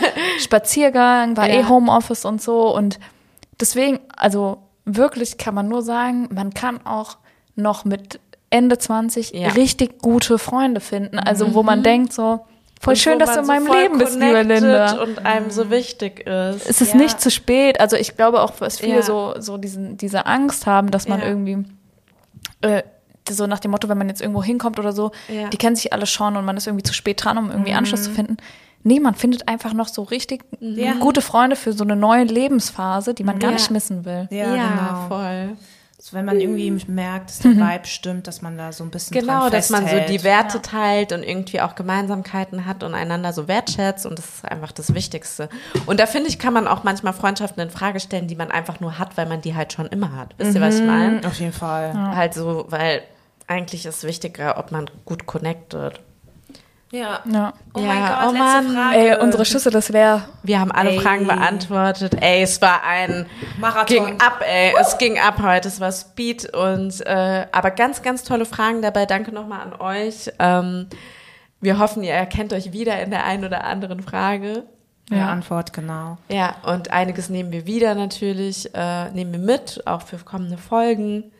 Spaziergang, 0.38 1.36
war 1.36 1.48
Ja. 1.48 1.60
eh 1.60 1.64
Homeoffice 1.64 2.24
und 2.24 2.40
so 2.42 2.74
und 2.74 2.98
deswegen, 3.60 4.00
also 4.16 4.58
wirklich 4.84 5.38
kann 5.38 5.54
man 5.54 5.68
nur 5.68 5.82
sagen, 5.82 6.28
man 6.34 6.52
kann 6.54 6.84
auch 6.86 7.16
noch 7.56 7.84
mit 7.84 8.20
Ende 8.50 8.78
20 8.78 9.32
Ja. 9.32 9.48
richtig 9.50 10.00
gute 10.00 10.38
Freunde 10.38 10.80
finden, 10.80 11.18
also 11.18 11.54
wo 11.54 11.62
man 11.62 11.82
denkt 11.82 12.12
so, 12.12 12.44
voll 12.80 12.92
Und 12.92 12.98
schön, 12.98 13.18
dass 13.18 13.32
du 13.32 13.40
in 13.40 13.44
so 13.46 13.52
meinem 13.52 13.66
voll 13.66 13.78
Leben 13.80 13.98
bist, 13.98 14.18
liebe 14.18 14.42
Linda 14.42 15.02
Und 15.02 15.24
einem 15.24 15.50
so 15.50 15.70
wichtig 15.70 16.20
ist. 16.26 16.68
es 16.68 16.80
ist 16.80 16.90
Ja. 16.92 16.96
nicht 16.98 17.20
zu 17.20 17.30
spät. 17.30 17.80
Also 17.80 17.96
ich 17.96 18.16
glaube 18.16 18.42
auch, 18.42 18.50
dass 18.52 18.78
viele 18.78 18.96
Ja. 18.96 19.02
so, 19.02 19.34
so 19.38 19.56
diesen, 19.56 19.96
diese 19.96 20.26
Angst 20.26 20.66
haben, 20.66 20.90
dass 20.90 21.08
man 21.08 21.20
irgendwie 21.22 21.64
äh, 22.60 22.82
so 23.28 23.46
nach 23.46 23.58
dem 23.60 23.70
Motto, 23.70 23.88
wenn 23.88 23.96
man 23.98 24.08
jetzt 24.10 24.20
irgendwo 24.20 24.42
hinkommt 24.42 24.78
oder 24.78 24.92
so. 24.92 25.10
Mhm. 25.28 25.48
die 25.50 25.56
kennen 25.56 25.76
sich 25.76 25.92
alle 25.94 26.06
schon 26.06 26.36
und 26.36 26.44
man 26.44 26.56
ist 26.58 26.66
irgendwie 26.66 26.82
zu 26.82 26.92
spät 26.92 27.24
dran, 27.24 27.38
um 27.38 27.50
irgendwie 27.50 27.72
Anschluss 27.72 28.04
zu 28.04 28.10
finden. 28.10 28.36
Nee, 28.84 29.00
man 29.00 29.14
findet 29.14 29.48
einfach 29.48 29.72
noch 29.72 29.88
so 29.88 30.02
richtig 30.02 30.44
gute 31.00 31.22
Freunde 31.22 31.56
für 31.56 31.72
so 31.72 31.82
eine 31.84 31.96
neue 31.96 32.24
Lebensphase, 32.24 33.14
die 33.14 33.24
man 33.24 33.38
gar 33.38 33.50
Ja. 33.50 33.56
nicht 33.56 33.70
missen 33.70 34.04
will. 34.04 34.28
Ja, 34.30 34.54
Ja, 34.54 34.68
genau. 34.68 35.08
voll. 35.08 35.56
So, 35.98 36.14
wenn 36.14 36.26
man 36.26 36.38
irgendwie 36.38 36.70
merkt, 36.86 37.30
dass 37.30 37.38
der 37.38 37.52
Vibe 37.56 37.86
stimmt, 37.86 38.26
dass 38.26 38.42
man 38.42 38.58
da 38.58 38.72
so 38.72 38.84
ein 38.84 38.90
bisschen 38.90 39.18
Genau, 39.18 39.40
dran 39.44 39.52
dass 39.52 39.70
man 39.70 39.88
so 39.88 39.96
die 40.06 40.22
Werte 40.22 40.60
teilt 40.60 41.12
und 41.12 41.22
irgendwie 41.22 41.62
auch 41.62 41.74
Gemeinsamkeiten 41.76 42.66
hat 42.66 42.82
und 42.82 42.94
einander 42.94 43.32
so 43.32 43.48
wertschätzt 43.48 44.04
und 44.04 44.18
das 44.18 44.26
ist 44.26 44.44
einfach 44.44 44.70
das 44.72 44.92
Wichtigste. 44.92 45.48
Und 45.86 45.98
da 46.00 46.04
finde 46.06 46.28
ich, 46.28 46.38
kann 46.38 46.52
man 46.52 46.68
auch 46.68 46.84
manchmal 46.84 47.14
Freundschaften 47.14 47.62
in 47.62 47.70
Frage 47.70 48.00
stellen, 48.00 48.26
die 48.28 48.36
man 48.36 48.50
einfach 48.50 48.80
nur 48.80 48.98
hat, 48.98 49.16
weil 49.16 49.24
man 49.24 49.40
die 49.40 49.54
halt 49.54 49.72
schon 49.72 49.86
immer 49.86 50.14
hat. 50.14 50.34
Wisst 50.36 50.54
ihr, 50.54 50.60
was 50.60 50.78
ich 50.80 50.84
meine? 50.84 51.26
Auf 51.26 51.40
jeden 51.40 51.54
Fall. 51.54 51.94
Halt 52.14 52.34
so, 52.34 52.66
weil 52.68 53.00
eigentlich 53.46 53.86
ist 53.86 54.04
wichtiger, 54.04 54.58
ob 54.58 54.72
man 54.72 54.90
gut 55.06 55.24
connected. 55.24 56.00
Ja. 56.94 57.20
Ja. 57.30 57.52
Oh 57.74 57.80
Ja, 57.80 57.86
mein 57.86 57.98
Gott, 58.06 58.18
oh 58.20 58.26
letzte 58.26 58.38
Mann. 58.38 58.74
Frage. 58.74 58.96
Ey, 58.98 59.16
unsere 59.20 59.44
Schüssel 59.44 59.74
ist 59.74 59.88
leer. 59.88 60.28
Wir 60.44 60.60
haben 60.60 60.70
alle 60.70 60.90
Ey. 60.90 61.00
Fragen 61.00 61.26
beantwortet. 61.26 62.16
Ey, 62.22 62.42
es 62.42 62.62
war 62.62 62.84
ein 62.84 63.26
Marathon. 63.58 63.86
ging 64.06 64.20
ab, 64.20 64.40
ey. 64.46 64.72
Es 64.80 64.96
ging 64.98 65.18
ab 65.18 65.42
heute. 65.42 65.66
Es 65.68 65.80
war 65.80 65.90
Speed 65.90 66.54
und 66.54 67.04
äh, 67.04 67.46
aber 67.50 67.72
ganz, 67.72 68.02
ganz 68.02 68.22
tolle 68.22 68.46
Fragen 68.46 68.80
dabei. 68.80 69.06
Danke 69.06 69.32
nochmal 69.32 69.60
an 69.62 69.80
euch. 69.80 70.30
Ähm, 70.38 70.86
wir 71.60 71.78
hoffen, 71.80 72.04
ihr 72.04 72.12
erkennt 72.12 72.52
euch 72.52 72.72
wieder 72.72 73.00
in 73.02 73.10
der 73.10 73.24
einen 73.24 73.44
oder 73.44 73.64
anderen 73.64 74.00
Frage. 74.00 74.62
Ja, 75.10 75.28
Antwort, 75.30 75.72
genau. 75.72 76.16
Ja, 76.28 76.54
und 76.64 76.90
einiges 76.92 77.28
nehmen 77.28 77.50
wir 77.52 77.66
wieder 77.66 77.94
natürlich, 77.94 78.72
äh, 78.74 79.10
nehmen 79.10 79.32
wir 79.32 79.38
mit, 79.40 79.82
auch 79.86 80.02
für 80.02 80.16
kommende 80.18 80.56
Folgen. 80.58 81.32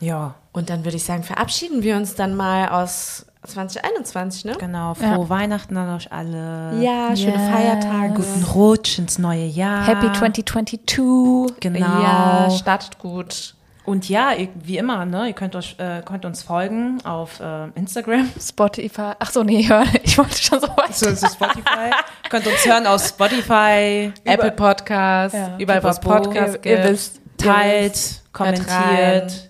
Ja, 0.00 0.34
Und 0.52 0.70
dann 0.70 0.84
würde 0.84 0.96
ich 0.96 1.04
sagen, 1.04 1.22
verabschieden 1.22 1.82
wir 1.82 1.96
uns 1.96 2.14
dann 2.16 2.34
mal 2.34 2.68
aus 2.68 3.25
2021, 3.46 4.44
ne? 4.44 4.54
genau. 4.58 4.94
Frohe 4.94 5.28
Weihnachten 5.28 5.76
an 5.76 5.94
euch 5.96 6.12
alle. 6.12 6.78
Ja, 6.80 7.14
schöne 7.16 7.32
Yes. 7.32 7.50
Feiertage. 7.50 8.14
Guten 8.14 8.44
Rutsch 8.54 8.98
ins 8.98 9.18
neue 9.18 9.46
Jahr. 9.46 9.86
Happy 9.86 10.12
2022. 10.12 11.60
Genau. 11.60 11.86
Ja, 11.86 12.50
startet 12.50 12.98
gut. 12.98 13.54
Und 13.84 14.08
ja, 14.08 14.32
wie 14.64 14.78
immer, 14.78 15.04
ne, 15.04 15.28
ihr 15.28 15.32
könnt, 15.32 15.54
euch, 15.54 15.76
äh, 15.78 16.02
könnt 16.04 16.24
uns 16.24 16.42
folgen 16.42 16.98
auf 17.04 17.38
äh, 17.38 17.68
Instagram. 17.76 18.28
Spotify. 18.40 19.12
Ach 19.18 19.30
so, 19.30 19.44
nee, 19.44 19.62
hör. 19.68 19.84
Ich 20.02 20.18
wollte 20.18 20.36
schon 20.36 20.58
so 20.60 20.66
weit. 20.68 20.92
So, 20.92 21.14
so 21.14 21.28
Spotify. 21.28 21.92
könnt 22.28 22.46
uns 22.48 22.66
hören 22.66 22.84
auf 22.88 23.00
Spotify. 23.06 24.12
Apple 24.24 24.50
Podcast, 24.50 25.34
Ja. 25.36 25.56
überall, 25.58 25.84
was. 25.84 26.00
Podcasts 26.00 26.56
Ihr, 26.64 26.70
ihr 26.72 26.76
gibt. 26.78 26.88
wisst. 26.88 27.20
Teilt, 27.38 28.22
kommentiert, 28.32 28.66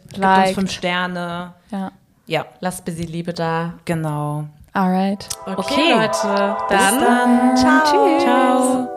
gebt 0.09 0.17
uns 0.17 0.19
liked. 0.19 0.55
fünf 0.55 0.71
Sterne. 0.73 1.55
Ja 1.71 1.93
ja, 2.27 2.45
Lass 2.61 2.83
bis 2.83 2.97
die 2.97 3.07
Liebe 3.07 3.33
da. 3.33 3.75
Genau. 3.85 4.47
Alright. 4.73 5.29
Okay, 5.47 5.55
okay 5.57 5.93
Leute. 5.93 6.57
Dann. 6.69 6.99
Bis 6.99 7.07
dann. 7.07 7.57
Ciao. 7.57 7.85
Tschüss. 7.85 8.25
Ciao. 8.25 8.89